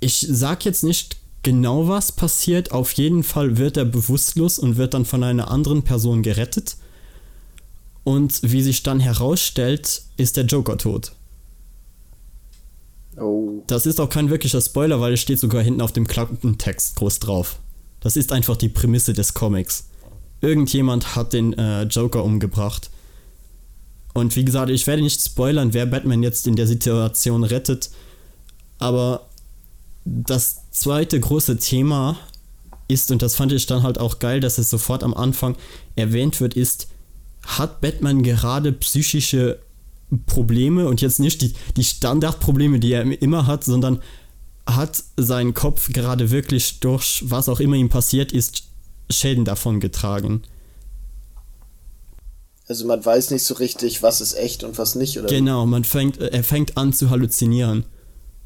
ich 0.00 0.26
sag 0.30 0.64
jetzt 0.64 0.82
nicht 0.82 1.18
genau, 1.42 1.88
was 1.88 2.10
passiert. 2.10 2.72
Auf 2.72 2.92
jeden 2.92 3.22
Fall 3.22 3.58
wird 3.58 3.76
er 3.76 3.84
bewusstlos 3.84 4.58
und 4.58 4.78
wird 4.78 4.94
dann 4.94 5.04
von 5.04 5.22
einer 5.22 5.50
anderen 5.50 5.82
Person 5.82 6.22
gerettet. 6.22 6.76
Und 8.02 8.40
wie 8.42 8.62
sich 8.62 8.82
dann 8.82 8.98
herausstellt, 8.98 10.04
ist 10.16 10.38
der 10.38 10.46
Joker 10.46 10.78
tot. 10.78 11.12
Oh. 13.18 13.47
Das 13.68 13.84
ist 13.84 14.00
auch 14.00 14.08
kein 14.08 14.30
wirklicher 14.30 14.62
Spoiler, 14.62 15.00
weil 15.00 15.12
es 15.12 15.20
steht 15.20 15.38
sogar 15.38 15.62
hinten 15.62 15.82
auf 15.82 15.92
dem 15.92 16.06
Klappentext 16.06 16.96
groß 16.96 17.20
drauf. 17.20 17.58
Das 18.00 18.16
ist 18.16 18.32
einfach 18.32 18.56
die 18.56 18.70
Prämisse 18.70 19.12
des 19.12 19.34
Comics. 19.34 19.88
Irgendjemand 20.40 21.14
hat 21.14 21.34
den 21.34 21.52
äh, 21.52 21.82
Joker 21.82 22.24
umgebracht. 22.24 22.90
Und 24.14 24.34
wie 24.36 24.44
gesagt, 24.44 24.70
ich 24.70 24.86
werde 24.86 25.02
nicht 25.02 25.20
spoilern, 25.20 25.74
wer 25.74 25.84
Batman 25.84 26.22
jetzt 26.22 26.46
in 26.46 26.56
der 26.56 26.66
Situation 26.66 27.44
rettet. 27.44 27.90
Aber 28.78 29.28
das 30.06 30.62
zweite 30.70 31.20
große 31.20 31.58
Thema 31.58 32.16
ist, 32.88 33.10
und 33.10 33.20
das 33.20 33.36
fand 33.36 33.52
ich 33.52 33.66
dann 33.66 33.82
halt 33.82 33.98
auch 33.98 34.18
geil, 34.18 34.40
dass 34.40 34.56
es 34.56 34.70
sofort 34.70 35.02
am 35.02 35.12
Anfang 35.12 35.56
erwähnt 35.94 36.40
wird, 36.40 36.54
ist, 36.54 36.88
hat 37.44 37.82
Batman 37.82 38.22
gerade 38.22 38.72
psychische 38.72 39.58
Probleme 40.26 40.88
und 40.88 41.00
jetzt 41.00 41.20
nicht 41.20 41.42
die, 41.42 41.52
die 41.76 41.84
Standardprobleme, 41.84 42.78
die 42.78 42.92
er 42.92 43.02
immer 43.20 43.46
hat, 43.46 43.64
sondern 43.64 44.00
hat 44.66 45.02
sein 45.16 45.54
Kopf 45.54 45.92
gerade 45.92 46.30
wirklich 46.30 46.80
durch 46.80 47.22
was 47.26 47.48
auch 47.48 47.60
immer 47.60 47.76
ihm 47.76 47.88
passiert 47.88 48.32
ist, 48.32 48.64
Schäden 49.10 49.44
davon 49.44 49.80
getragen. 49.80 50.42
Also 52.68 52.86
man 52.86 53.02
weiß 53.02 53.30
nicht 53.30 53.44
so 53.44 53.54
richtig, 53.54 54.02
was 54.02 54.20
ist 54.20 54.34
echt 54.34 54.62
und 54.62 54.76
was 54.76 54.94
nicht, 54.94 55.18
oder? 55.18 55.28
Genau, 55.28 55.64
man 55.64 55.84
fängt, 55.84 56.18
er 56.18 56.44
fängt 56.44 56.76
an 56.76 56.92
zu 56.92 57.08
halluzinieren. 57.08 57.84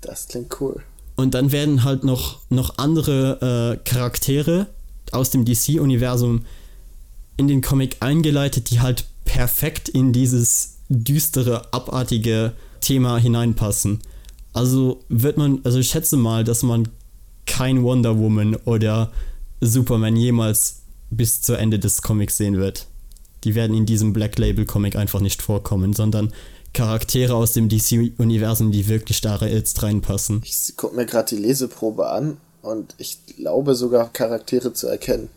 Das 0.01 0.29
klingt 0.29 0.61
cool. 0.61 0.83
Und 1.17 1.35
dann 1.35 1.51
werden 1.51 1.83
halt 1.83 2.05
noch, 2.05 2.41
noch 2.49 2.79
andere 2.79 3.79
äh, 3.83 3.89
Charaktere 3.89 4.69
aus 5.11 5.31
dem 5.31 5.45
DC-Universum 5.45 6.45
in 7.37 7.49
den 7.49 7.63
Comic 7.63 7.97
eingeleitet, 8.01 8.71
die 8.71 8.81
halt 8.81 9.05
perfekt 9.25 9.89
in 9.89 10.13
dieses 10.13 10.72
düstere, 10.93 11.73
abartige 11.73 12.53
Thema 12.81 13.19
hineinpassen. 13.19 14.01
Also 14.53 15.03
wird 15.09 15.39
man, 15.39 15.61
also 15.65 15.79
ich 15.79 15.89
schätze 15.89 16.17
mal, 16.17 16.45
dass 16.45 16.63
man 16.63 16.89
kein 17.47 17.83
Wonder 17.83 18.19
Woman 18.19 18.57
oder 18.65 19.13
Superman 19.61 20.17
jemals 20.17 20.83
bis 21.11 21.41
zu 21.43 21.55
Ende 21.55 21.79
des 21.79 22.03
Comics 22.03 22.37
sehen 22.37 22.59
wird. 22.59 22.87
Die 23.45 23.55
werden 23.55 23.77
in 23.77 23.87
diesem 23.87 24.13
Black 24.13 24.39
Label 24.39 24.65
Comic 24.65 24.97
einfach 24.97 25.21
nicht 25.21 25.43
vorkommen, 25.43 25.93
sondern 25.93 26.33
Charaktere 26.73 27.35
aus 27.35 27.53
dem 27.53 27.69
DC-Universum, 27.69 28.73
die 28.73 28.89
wirklich 28.89 29.21
da 29.21 29.37
jetzt 29.45 29.83
reinpassen. 29.83 30.43
Ich 30.45 30.77
gucke 30.77 30.97
mir 30.97 31.07
gerade 31.07 31.37
die 31.37 31.43
Leseprobe 31.43 32.09
an 32.09 32.39
und 32.63 32.95
ich 32.99 33.19
glaube 33.27 33.75
sogar 33.75 34.13
Charaktere 34.13 34.73
zu 34.73 34.87
erkennen. 34.87 35.29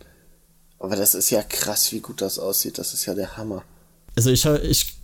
Aber 0.78 0.96
das 0.96 1.14
ist 1.14 1.30
ja 1.30 1.42
krass, 1.42 1.92
wie 1.92 2.00
gut 2.00 2.20
das 2.20 2.38
aussieht. 2.38 2.78
Das 2.78 2.94
ist 2.94 3.06
ja 3.06 3.14
der 3.14 3.36
Hammer. 3.36 3.62
Also 4.14 4.30
ich, 4.30 4.44
ich 4.46 4.95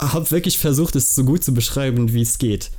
habe 0.00 0.30
wirklich 0.30 0.58
versucht, 0.58 0.96
es 0.96 1.14
so 1.14 1.24
gut 1.24 1.44
zu 1.44 1.54
beschreiben, 1.54 2.12
wie 2.12 2.22
es 2.22 2.38
geht. 2.38 2.70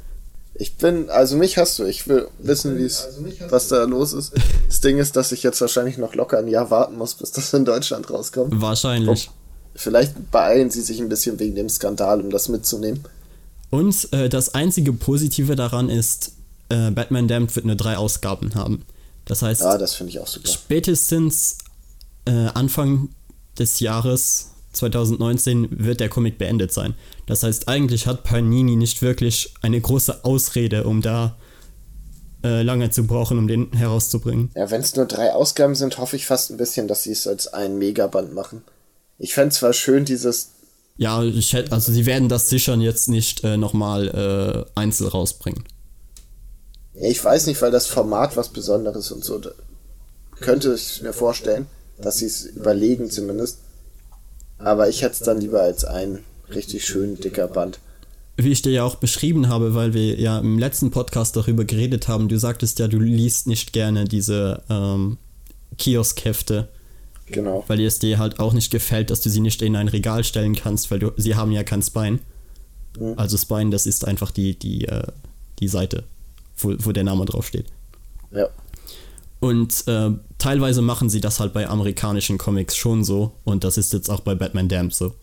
Ich 0.56 0.76
bin, 0.76 1.10
also 1.10 1.38
mich 1.38 1.58
hast 1.58 1.80
du, 1.80 1.86
ich 1.86 2.08
will 2.08 2.28
wissen, 2.40 2.78
wie 2.78 2.84
es, 2.84 3.06
also 3.06 3.24
was 3.50 3.68
da 3.70 3.84
los 3.84 4.14
ist. 4.14 4.34
Das 4.68 4.82
Ding 4.82 5.00
ist, 5.00 5.16
dass 5.16 5.32
ich 5.32 5.44
jetzt 5.44 5.60
wahrscheinlich 5.62 5.98
noch 5.98 6.14
locker 6.14 6.38
ein 6.38 6.48
Jahr 6.48 6.70
warten 6.70 6.98
muss, 6.98 7.16
bis 7.16 7.32
das 7.32 7.54
in 7.54 7.66
Deutschland 7.66 8.10
rauskommt. 8.10 8.60
Wahrscheinlich. 8.62 9.30
Oh, 9.32 9.34
vielleicht 9.76 10.32
beeilen 10.32 10.70
sie 10.70 10.82
sich 10.82 11.00
ein 11.00 11.10
bisschen 11.10 11.40
wegen 11.40 11.56
dem 11.56 11.70
Skandal, 11.70 12.22
um 12.22 12.30
das 12.30 12.50
mitzunehmen. 12.50 13.04
Und 13.70 14.12
äh, 14.12 14.30
das 14.30 14.54
einzige 14.54 14.94
Positive 14.94 15.56
daran 15.56 15.90
ist, 15.90 16.34
äh, 16.70 16.92
Batman 16.92 17.28
Damned 17.28 17.56
wird 17.56 17.66
nur 17.66 17.76
drei 17.76 17.98
Ausgaben 17.98 18.54
haben. 18.56 18.86
Das 19.26 19.42
heißt, 19.42 19.62
ja, 19.62 19.78
das 19.78 20.00
ich 20.00 20.20
auch 20.20 20.28
super. 20.28 20.48
spätestens 20.48 21.58
äh, 22.26 22.48
Anfang 22.54 23.10
des 23.58 23.80
Jahres 23.80 24.51
2019 24.72 25.68
wird 25.72 26.00
der 26.00 26.10
Comic 26.10 26.38
beendet 26.38 26.72
sein. 26.72 26.96
Das 27.26 27.44
heißt, 27.44 27.68
eigentlich 27.68 28.08
hat 28.08 28.24
Panini 28.24 28.76
nicht 28.76 29.02
wirklich 29.02 29.54
eine 29.62 29.80
große 29.80 30.24
Ausrede, 30.24 30.86
um 30.86 31.02
da 31.02 31.38
äh, 32.44 32.64
lange 32.64 32.90
zu 32.90 33.06
brauchen, 33.06 33.38
um 33.38 33.48
den 33.48 33.72
herauszubringen. 33.74 34.50
Ja, 34.56 34.72
wenn 34.72 34.82
es 34.82 34.96
nur 34.96 35.06
drei 35.06 35.34
Ausgaben 35.34 35.76
sind, 35.76 35.98
hoffe 35.98 36.16
ich 36.16 36.26
fast 36.26 36.52
ein 36.52 36.58
bisschen, 36.58 36.88
dass 36.88 37.04
sie 37.04 37.12
es 37.12 37.28
als 37.28 37.48
ein 37.54 37.78
Megaband 37.78 38.34
machen. 38.34 38.64
Ich 39.18 39.34
fände 39.34 39.54
zwar 39.54 39.74
schön, 39.74 40.06
dieses. 40.06 40.52
Ja, 40.98 41.24
ich 41.24 41.54
hätte, 41.54 41.72
also 41.72 41.92
sie 41.92 42.06
werden 42.06 42.30
das 42.30 42.50
sicher 42.50 42.76
jetzt 42.76 43.10
nicht 43.10 43.44
äh, 43.44 43.58
nochmal 43.58 44.66
äh, 44.76 44.80
einzeln 44.80 45.10
rausbringen. 45.10 45.64
Ich 46.94 47.24
weiß 47.24 47.48
nicht, 47.48 47.62
weil 47.62 47.72
das 47.72 47.88
Format 47.88 48.36
was 48.36 48.50
Besonderes 48.50 49.12
und 49.12 49.24
so. 49.24 49.40
Könnte 50.40 50.74
ich 50.74 51.02
mir 51.02 51.14
vorstellen, 51.14 51.68
dass 52.00 52.18
sie 52.18 52.26
es 52.26 52.46
überlegen 52.46 53.10
zumindest. 53.10 53.60
Aber 54.64 54.90
ich 54.90 55.02
hätte 55.02 55.14
es 55.14 55.20
dann 55.20 55.40
lieber 55.40 55.62
als 55.62 55.86
ein 55.86 56.20
richtig 56.54 56.86
schön 56.86 57.16
dicker 57.20 57.48
Band. 57.48 57.80
Wie 58.38 58.52
ich 58.52 58.62
dir 58.62 58.72
ja 58.72 58.84
auch 58.84 58.96
beschrieben 58.96 59.50
habe, 59.50 59.76
weil 59.76 59.94
wir 59.94 60.20
ja 60.20 60.40
im 60.40 60.58
letzten 60.58 60.92
Podcast 60.92 61.36
darüber 61.36 61.66
geredet 61.66 62.08
haben, 62.08 62.28
du 62.28 62.40
sagtest 62.40 62.80
ja, 62.80 62.88
du 62.88 63.00
liest 63.00 63.48
nicht 63.48 63.74
gerne 63.74 64.06
diese 64.06 64.64
ähm, 64.70 65.18
Kioskhefte. 65.78 66.68
Genau. 67.28 67.64
Weil 67.68 67.82
es 67.82 68.00
dir 68.00 68.18
halt 68.18 68.40
auch 68.40 68.54
nicht 68.54 68.72
gefällt, 68.72 69.10
dass 69.10 69.22
du 69.22 69.30
sie 69.30 69.40
nicht 69.40 69.62
in 69.62 69.76
ein 69.76 69.88
Regal 69.88 70.24
stellen 70.24 70.56
kannst, 70.56 70.92
weil 70.92 71.00
du, 71.00 71.12
sie 71.18 71.36
haben 71.36 71.52
ja 71.52 71.64
kein 71.64 71.82
Spine. 71.82 72.20
Mhm. 73.00 73.14
Also 73.16 73.38
Spine, 73.38 73.70
das 73.70 73.86
ist 73.86 74.06
einfach 74.06 74.32
die, 74.32 74.58
die, 74.58 74.86
äh, 74.86 75.04
die 75.60 75.68
Seite, 75.68 76.04
wo, 76.58 76.74
wo 76.80 76.92
der 76.92 77.04
Name 77.04 77.26
draufsteht. 77.26 77.68
Ja. 78.32 78.50
Und 79.42 79.88
äh, 79.88 80.12
teilweise 80.38 80.82
machen 80.82 81.10
sie 81.10 81.20
das 81.20 81.40
halt 81.40 81.52
bei 81.52 81.68
amerikanischen 81.68 82.38
Comics 82.38 82.78
schon 82.78 83.04
so. 83.04 83.34
Und 83.44 83.64
das 83.64 83.78
ist 83.78 83.92
jetzt 83.92 84.10
auch 84.10 84.20
bei 84.22 84.36
Batman 84.36 84.70
Damned 84.70 84.94
so. 84.94 85.14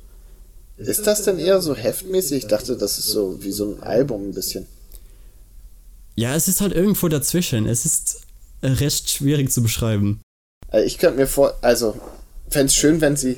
Ist 0.76 1.06
das 1.06 1.22
denn 1.22 1.38
eher 1.38 1.62
so 1.62 1.74
heftmäßig? 1.74 2.38
Ich 2.38 2.46
dachte, 2.46 2.76
das 2.76 2.98
ist 2.98 3.08
so 3.08 3.42
wie 3.42 3.52
so 3.52 3.76
ein 3.76 3.82
Album 3.82 4.28
ein 4.28 4.34
bisschen. 4.34 4.66
Ja, 6.16 6.34
es 6.34 6.48
ist 6.48 6.60
halt 6.60 6.72
irgendwo 6.72 7.06
dazwischen. 7.06 7.66
Es 7.66 7.86
ist 7.86 8.22
recht 8.62 9.08
schwierig 9.08 9.52
zu 9.52 9.62
beschreiben. 9.62 10.20
Äh, 10.72 10.82
ich 10.82 10.98
könnte 10.98 11.16
mir 11.16 11.28
vor, 11.28 11.54
also 11.62 11.94
fände 12.50 12.66
es 12.66 12.74
schön, 12.74 13.00
wenn 13.00 13.16
sie. 13.16 13.36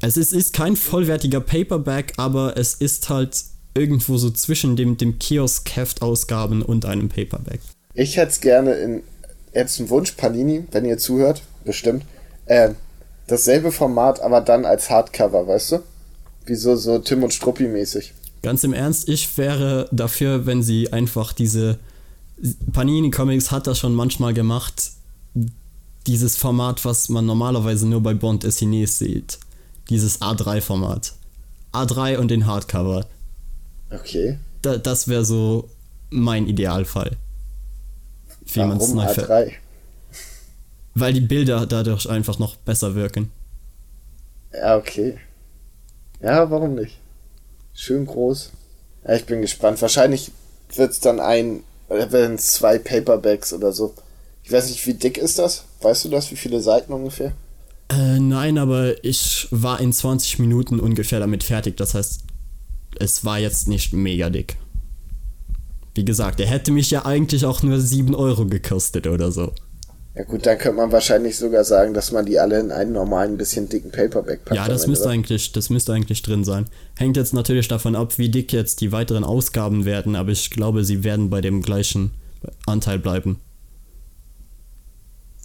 Es 0.00 0.16
ist, 0.16 0.32
ist 0.32 0.52
kein 0.52 0.76
vollwertiger 0.76 1.40
Paperback, 1.40 2.12
aber 2.18 2.56
es 2.56 2.74
ist 2.74 3.08
halt 3.08 3.36
irgendwo 3.76 4.16
so 4.16 4.30
zwischen 4.30 4.76
dem, 4.76 4.96
dem 4.96 5.18
Kiosk-Heft-Ausgaben 5.18 6.62
und 6.62 6.84
einem 6.84 7.08
Paperback. 7.08 7.60
Ich 7.94 8.16
hätte 8.16 8.30
es 8.30 8.40
gerne 8.40 8.74
in 8.74 9.02
jetzt 9.54 9.80
ein 9.80 9.90
Wunsch, 9.90 10.12
Panini, 10.12 10.64
wenn 10.72 10.84
ihr 10.84 10.98
zuhört, 10.98 11.42
bestimmt. 11.64 12.04
Äh, 12.46 12.70
dasselbe 13.26 13.72
Format, 13.72 14.20
aber 14.20 14.40
dann 14.40 14.64
als 14.64 14.90
Hardcover, 14.90 15.46
weißt 15.46 15.72
du? 15.72 15.78
Wie 16.46 16.54
so, 16.54 16.76
so 16.76 16.98
Tim 16.98 17.22
und 17.22 17.32
Struppi 17.32 17.66
mäßig. 17.66 18.12
Ganz 18.42 18.64
im 18.64 18.74
Ernst, 18.74 19.08
ich 19.08 19.38
wäre 19.38 19.88
dafür, 19.90 20.44
wenn 20.44 20.62
sie 20.62 20.92
einfach 20.92 21.32
diese. 21.32 21.78
Panini 22.72 23.10
Comics 23.10 23.50
hat 23.50 23.66
das 23.66 23.78
schon 23.78 23.94
manchmal 23.94 24.34
gemacht. 24.34 24.90
Dieses 26.06 26.36
Format, 26.36 26.84
was 26.84 27.08
man 27.08 27.24
normalerweise 27.24 27.86
nur 27.86 28.02
bei 28.02 28.12
Bond 28.12 28.44
Essines 28.44 28.98
sieht. 28.98 29.38
Dieses 29.88 30.20
A3-Format. 30.20 31.14
A3 31.72 32.18
und 32.18 32.30
den 32.30 32.46
Hardcover. 32.46 33.06
Okay. 33.90 34.38
Da, 34.60 34.76
das 34.76 35.08
wäre 35.08 35.24
so 35.24 35.70
mein 36.10 36.46
Idealfall 36.46 37.16
wie 38.54 38.60
man 38.60 38.78
es 38.78 38.92
neu 38.92 39.04
A3? 39.04 39.52
Weil 40.94 41.12
die 41.12 41.20
Bilder 41.20 41.66
dadurch 41.66 42.08
einfach 42.08 42.38
noch 42.38 42.56
besser 42.56 42.94
wirken. 42.94 43.30
Ja, 44.52 44.76
okay. 44.76 45.18
Ja, 46.20 46.50
warum 46.50 46.74
nicht? 46.76 46.98
Schön 47.74 48.06
groß. 48.06 48.50
Ja, 49.06 49.14
ich 49.14 49.26
bin 49.26 49.40
gespannt. 49.42 49.82
Wahrscheinlich 49.82 50.30
wird 50.74 50.92
es 50.92 51.00
dann 51.00 51.20
ein, 51.20 51.64
wenn 51.88 52.34
es 52.34 52.52
zwei 52.52 52.78
Paperbacks 52.78 53.52
oder 53.52 53.72
so. 53.72 53.94
Ich 54.44 54.52
weiß 54.52 54.68
nicht, 54.68 54.86
wie 54.86 54.94
dick 54.94 55.18
ist 55.18 55.38
das? 55.38 55.64
Weißt 55.82 56.04
du 56.04 56.08
das? 56.08 56.30
Wie 56.30 56.36
viele 56.36 56.60
Seiten 56.60 56.92
ungefähr? 56.92 57.32
Äh, 57.88 58.20
nein, 58.20 58.58
aber 58.58 59.04
ich 59.04 59.48
war 59.50 59.80
in 59.80 59.92
20 59.92 60.38
Minuten 60.38 60.80
ungefähr 60.80 61.18
damit 61.20 61.44
fertig. 61.44 61.76
Das 61.76 61.94
heißt, 61.94 62.22
es 62.98 63.24
war 63.24 63.38
jetzt 63.38 63.68
nicht 63.68 63.92
mega 63.92 64.30
dick. 64.30 64.56
Wie 65.94 66.04
gesagt, 66.04 66.40
er 66.40 66.46
hätte 66.46 66.72
mich 66.72 66.90
ja 66.90 67.04
eigentlich 67.04 67.44
auch 67.44 67.62
nur 67.62 67.80
7 67.80 68.14
Euro 68.14 68.46
gekostet 68.46 69.06
oder 69.06 69.30
so. 69.30 69.52
Ja 70.16 70.22
gut, 70.22 70.46
dann 70.46 70.58
könnte 70.58 70.76
man 70.76 70.92
wahrscheinlich 70.92 71.36
sogar 71.36 71.64
sagen, 71.64 71.92
dass 71.92 72.12
man 72.12 72.24
die 72.24 72.38
alle 72.38 72.60
in 72.60 72.70
einen 72.70 72.92
normalen, 72.92 73.36
bisschen 73.36 73.68
dicken 73.68 73.90
Paperback 73.90 74.44
packt. 74.44 74.56
Ja, 74.56 74.68
das 74.68 74.86
müsste, 74.86 75.08
eigentlich, 75.08 75.50
das 75.50 75.70
müsste 75.70 75.92
eigentlich 75.92 76.22
drin 76.22 76.44
sein. 76.44 76.66
Hängt 76.96 77.16
jetzt 77.16 77.34
natürlich 77.34 77.66
davon 77.66 77.96
ab, 77.96 78.16
wie 78.16 78.28
dick 78.28 78.52
jetzt 78.52 78.80
die 78.80 78.92
weiteren 78.92 79.24
Ausgaben 79.24 79.84
werden, 79.84 80.14
aber 80.14 80.30
ich 80.30 80.50
glaube, 80.50 80.84
sie 80.84 81.02
werden 81.02 81.30
bei 81.30 81.40
dem 81.40 81.62
gleichen 81.62 82.12
Anteil 82.64 83.00
bleiben. 83.00 83.40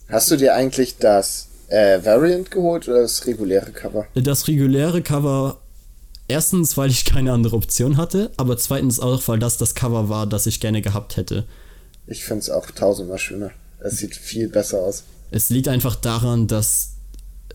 Hast 0.08 0.30
du 0.30 0.38
dir 0.38 0.54
eigentlich 0.54 0.98
das 0.98 1.48
äh, 1.70 2.04
Variant 2.04 2.52
geholt 2.52 2.88
oder 2.88 3.02
das 3.02 3.26
reguläre 3.26 3.72
Cover? 3.72 4.06
Das 4.14 4.48
reguläre 4.48 5.02
Cover 5.02 5.58
Erstens, 6.30 6.78
weil 6.78 6.92
ich 6.92 7.06
keine 7.06 7.34
andere 7.34 7.56
Option 7.56 7.98
hatte, 7.98 8.30
aber 8.38 8.56
zweitens 8.56 9.00
auch, 9.00 9.28
weil 9.28 9.40
das 9.40 9.58
das 9.58 9.74
Cover 9.74 10.10
war, 10.10 10.28
das 10.28 10.46
ich 10.46 10.60
gerne 10.60 10.84
gehabt 10.84 11.18
hätte. 11.18 11.48
Ich 12.06 12.24
finde 12.24 12.42
es 12.42 12.52
auch 12.52 12.70
tausendmal 12.70 13.18
schöner. 13.18 13.50
Es 13.80 13.98
sieht 13.98 14.16
viel 14.16 14.48
besser 14.48 14.78
aus. 14.78 15.04
Es 15.32 15.50
liegt 15.50 15.68
einfach 15.68 15.96
daran, 15.96 16.46
dass 16.46 16.92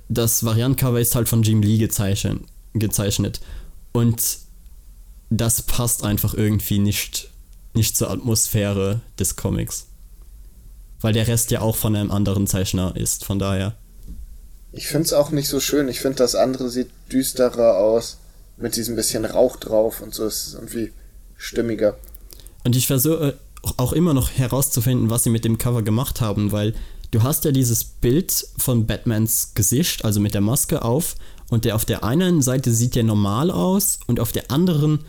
das 0.09 0.45
Variantcover 0.45 1.01
ist 1.01 1.15
halt 1.15 1.29
von 1.29 1.45
Jim 1.45 1.63
Lee 1.63 1.79
gezeichnet, 1.79 2.43
gezeichnet. 2.73 3.41
Und 3.93 4.39
das 5.31 5.63
passt 5.63 6.03
einfach 6.03 6.35
irgendwie 6.35 6.81
nicht, 6.81 7.31
nicht 7.75 7.97
zur 7.97 8.11
Atmosphäre 8.11 9.03
des 9.21 9.37
Comics. 9.37 9.87
Weil 11.01 11.13
der 11.13 11.29
Rest 11.29 11.53
ja 11.53 11.61
auch 11.61 11.77
von 11.77 11.95
einem 11.95 12.11
anderen 12.11 12.49
Zeichner 12.49 12.97
ist, 12.97 13.25
von 13.25 13.39
daher. 13.39 13.77
Ich 14.73 14.89
finde 14.89 15.05
es 15.05 15.13
auch 15.13 15.31
nicht 15.31 15.47
so 15.47 15.61
schön. 15.61 15.87
Ich 15.87 16.01
finde, 16.01 16.17
das 16.17 16.35
andere 16.35 16.71
sieht 16.71 16.91
düsterer 17.13 17.77
aus 17.77 18.19
mit 18.57 18.77
diesem 18.77 18.97
bisschen 18.97 19.25
Rauch 19.25 19.57
drauf 19.57 20.01
und 20.01 20.15
so 20.15 20.27
ist 20.27 20.47
es 20.47 20.55
irgendwie 20.55 20.93
stimmiger. 21.37 21.97
Und 22.65 22.77
ich 22.77 22.87
versuche 22.87 23.37
äh, 23.65 23.69
auch 23.77 23.93
immer 23.93 24.15
noch 24.15 24.31
herauszufinden, 24.31 25.11
was 25.11 25.25
sie 25.25 25.31
mit 25.31 25.45
dem 25.45 25.59
Cover 25.59 25.83
gemacht 25.83 26.21
haben, 26.21 26.53
weil 26.53 26.75
du 27.11 27.23
hast 27.23 27.45
ja 27.45 27.53
dieses 27.53 27.85
Bild 27.85 28.47
von 28.57 28.87
Batmans 28.87 29.53
Gesicht, 29.55 30.05
also 30.05 30.21
mit 30.21 30.35
der 30.35 30.41
Maske 30.41 30.83
auf, 30.83 31.17
und 31.51 31.65
der 31.65 31.77
auf 31.77 31.85
der 31.85 32.05
einen 32.05 32.43
Seite 32.43 32.73
sieht 32.73 32.95
der 32.95 33.05
normal 33.05 33.51
aus 33.51 33.99
und 34.07 34.19
auf 34.19 34.33
der 34.33 34.51
anderen 34.51 35.01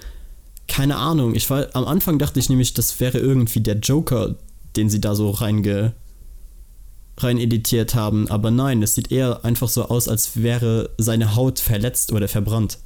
keine 0.68 0.98
Ahnung. 0.98 1.36
Ich 1.36 1.50
war 1.50 1.68
am 1.74 1.86
Anfang 1.86 2.20
dachte 2.20 2.40
ich 2.40 2.50
nämlich, 2.50 2.74
das 2.74 3.00
wäre 3.00 3.20
irgendwie 3.20 3.62
der 3.62 3.78
Joker, 3.78 4.36
den 4.76 4.90
sie 4.90 5.02
da 5.02 5.16
so 5.16 5.30
reinge 5.30 5.94
rein 7.18 7.38
editiert 7.38 7.96
haben, 7.96 8.28
aber 8.30 8.52
nein, 8.52 8.84
es 8.84 8.96
sieht 8.96 9.10
eher 9.10 9.46
einfach 9.46 9.70
so 9.70 9.86
aus, 9.86 10.10
als 10.10 10.42
wäre 10.42 10.90
seine 10.98 11.36
Haut 11.36 11.60
verletzt 11.60 12.12
oder 12.12 12.28
verbrannt. 12.28 12.80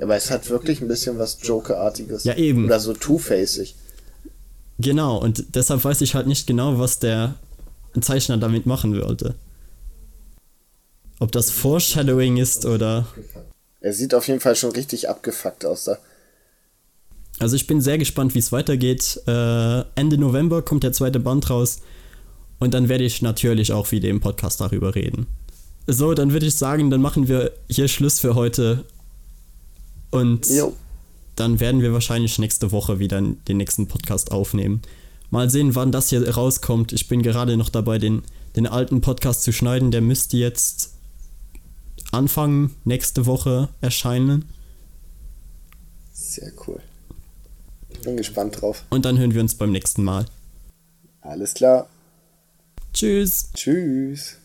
Aber 0.00 0.16
es 0.16 0.30
hat 0.30 0.48
wirklich 0.48 0.80
ein 0.80 0.88
bisschen 0.88 1.18
was 1.18 1.38
Joker-artiges. 1.42 2.24
Ja, 2.24 2.34
eben. 2.36 2.64
Oder 2.64 2.80
so 2.80 2.94
Two-Facig. 2.94 3.74
Genau, 4.78 5.18
und 5.18 5.54
deshalb 5.54 5.84
weiß 5.84 6.00
ich 6.00 6.14
halt 6.14 6.26
nicht 6.26 6.46
genau, 6.46 6.78
was 6.78 6.98
der 6.98 7.34
Zeichner 8.00 8.38
damit 8.38 8.64
machen 8.64 8.98
wollte. 8.98 9.34
Ob 11.18 11.32
das 11.32 11.50
Foreshadowing 11.50 12.38
ist 12.38 12.64
oder. 12.64 13.06
Er 13.80 13.92
sieht 13.92 14.14
auf 14.14 14.26
jeden 14.26 14.40
Fall 14.40 14.56
schon 14.56 14.72
richtig 14.72 15.08
abgefuckt 15.08 15.66
aus 15.66 15.84
da. 15.84 15.98
Also 17.38 17.56
ich 17.56 17.66
bin 17.66 17.80
sehr 17.80 17.98
gespannt, 17.98 18.34
wie 18.34 18.38
es 18.38 18.52
weitergeht. 18.52 19.20
Äh, 19.26 19.80
Ende 19.96 20.18
November 20.18 20.62
kommt 20.62 20.82
der 20.82 20.92
zweite 20.92 21.20
Band 21.20 21.50
raus. 21.50 21.80
Und 22.58 22.74
dann 22.74 22.88
werde 22.88 23.04
ich 23.04 23.22
natürlich 23.22 23.72
auch 23.72 23.90
wieder 23.90 24.08
im 24.08 24.20
Podcast 24.20 24.60
darüber 24.60 24.94
reden. 24.94 25.26
So, 25.86 26.12
dann 26.12 26.32
würde 26.32 26.46
ich 26.46 26.56
sagen, 26.56 26.90
dann 26.90 27.00
machen 27.00 27.28
wir 27.28 27.52
hier 27.68 27.88
Schluss 27.88 28.20
für 28.20 28.34
heute. 28.34 28.84
Und 30.10 30.48
Jo. 30.48 30.74
dann 31.36 31.60
werden 31.60 31.82
wir 31.82 31.92
wahrscheinlich 31.92 32.38
nächste 32.38 32.72
Woche 32.72 32.98
wieder 32.98 33.20
den 33.20 33.56
nächsten 33.56 33.86
Podcast 33.86 34.32
aufnehmen. 34.32 34.82
Mal 35.30 35.48
sehen, 35.48 35.74
wann 35.74 35.92
das 35.92 36.10
hier 36.10 36.28
rauskommt. 36.28 36.92
Ich 36.92 37.06
bin 37.08 37.22
gerade 37.22 37.56
noch 37.56 37.68
dabei, 37.68 37.98
den, 37.98 38.22
den 38.56 38.66
alten 38.66 39.00
Podcast 39.00 39.42
zu 39.42 39.52
schneiden. 39.52 39.90
Der 39.92 40.00
müsste 40.00 40.36
jetzt 40.36 40.92
Anfang 42.10 42.72
nächste 42.84 43.26
Woche 43.26 43.68
erscheinen. 43.80 44.46
Sehr 46.12 46.50
cool. 46.66 46.80
Bin 48.02 48.16
gespannt 48.16 48.60
drauf. 48.60 48.84
Und 48.90 49.04
dann 49.04 49.18
hören 49.18 49.34
wir 49.34 49.40
uns 49.40 49.54
beim 49.54 49.70
nächsten 49.70 50.02
Mal. 50.02 50.26
Alles 51.20 51.54
klar. 51.54 51.88
Tschüss. 52.92 53.50
Tschüss. 53.54 54.38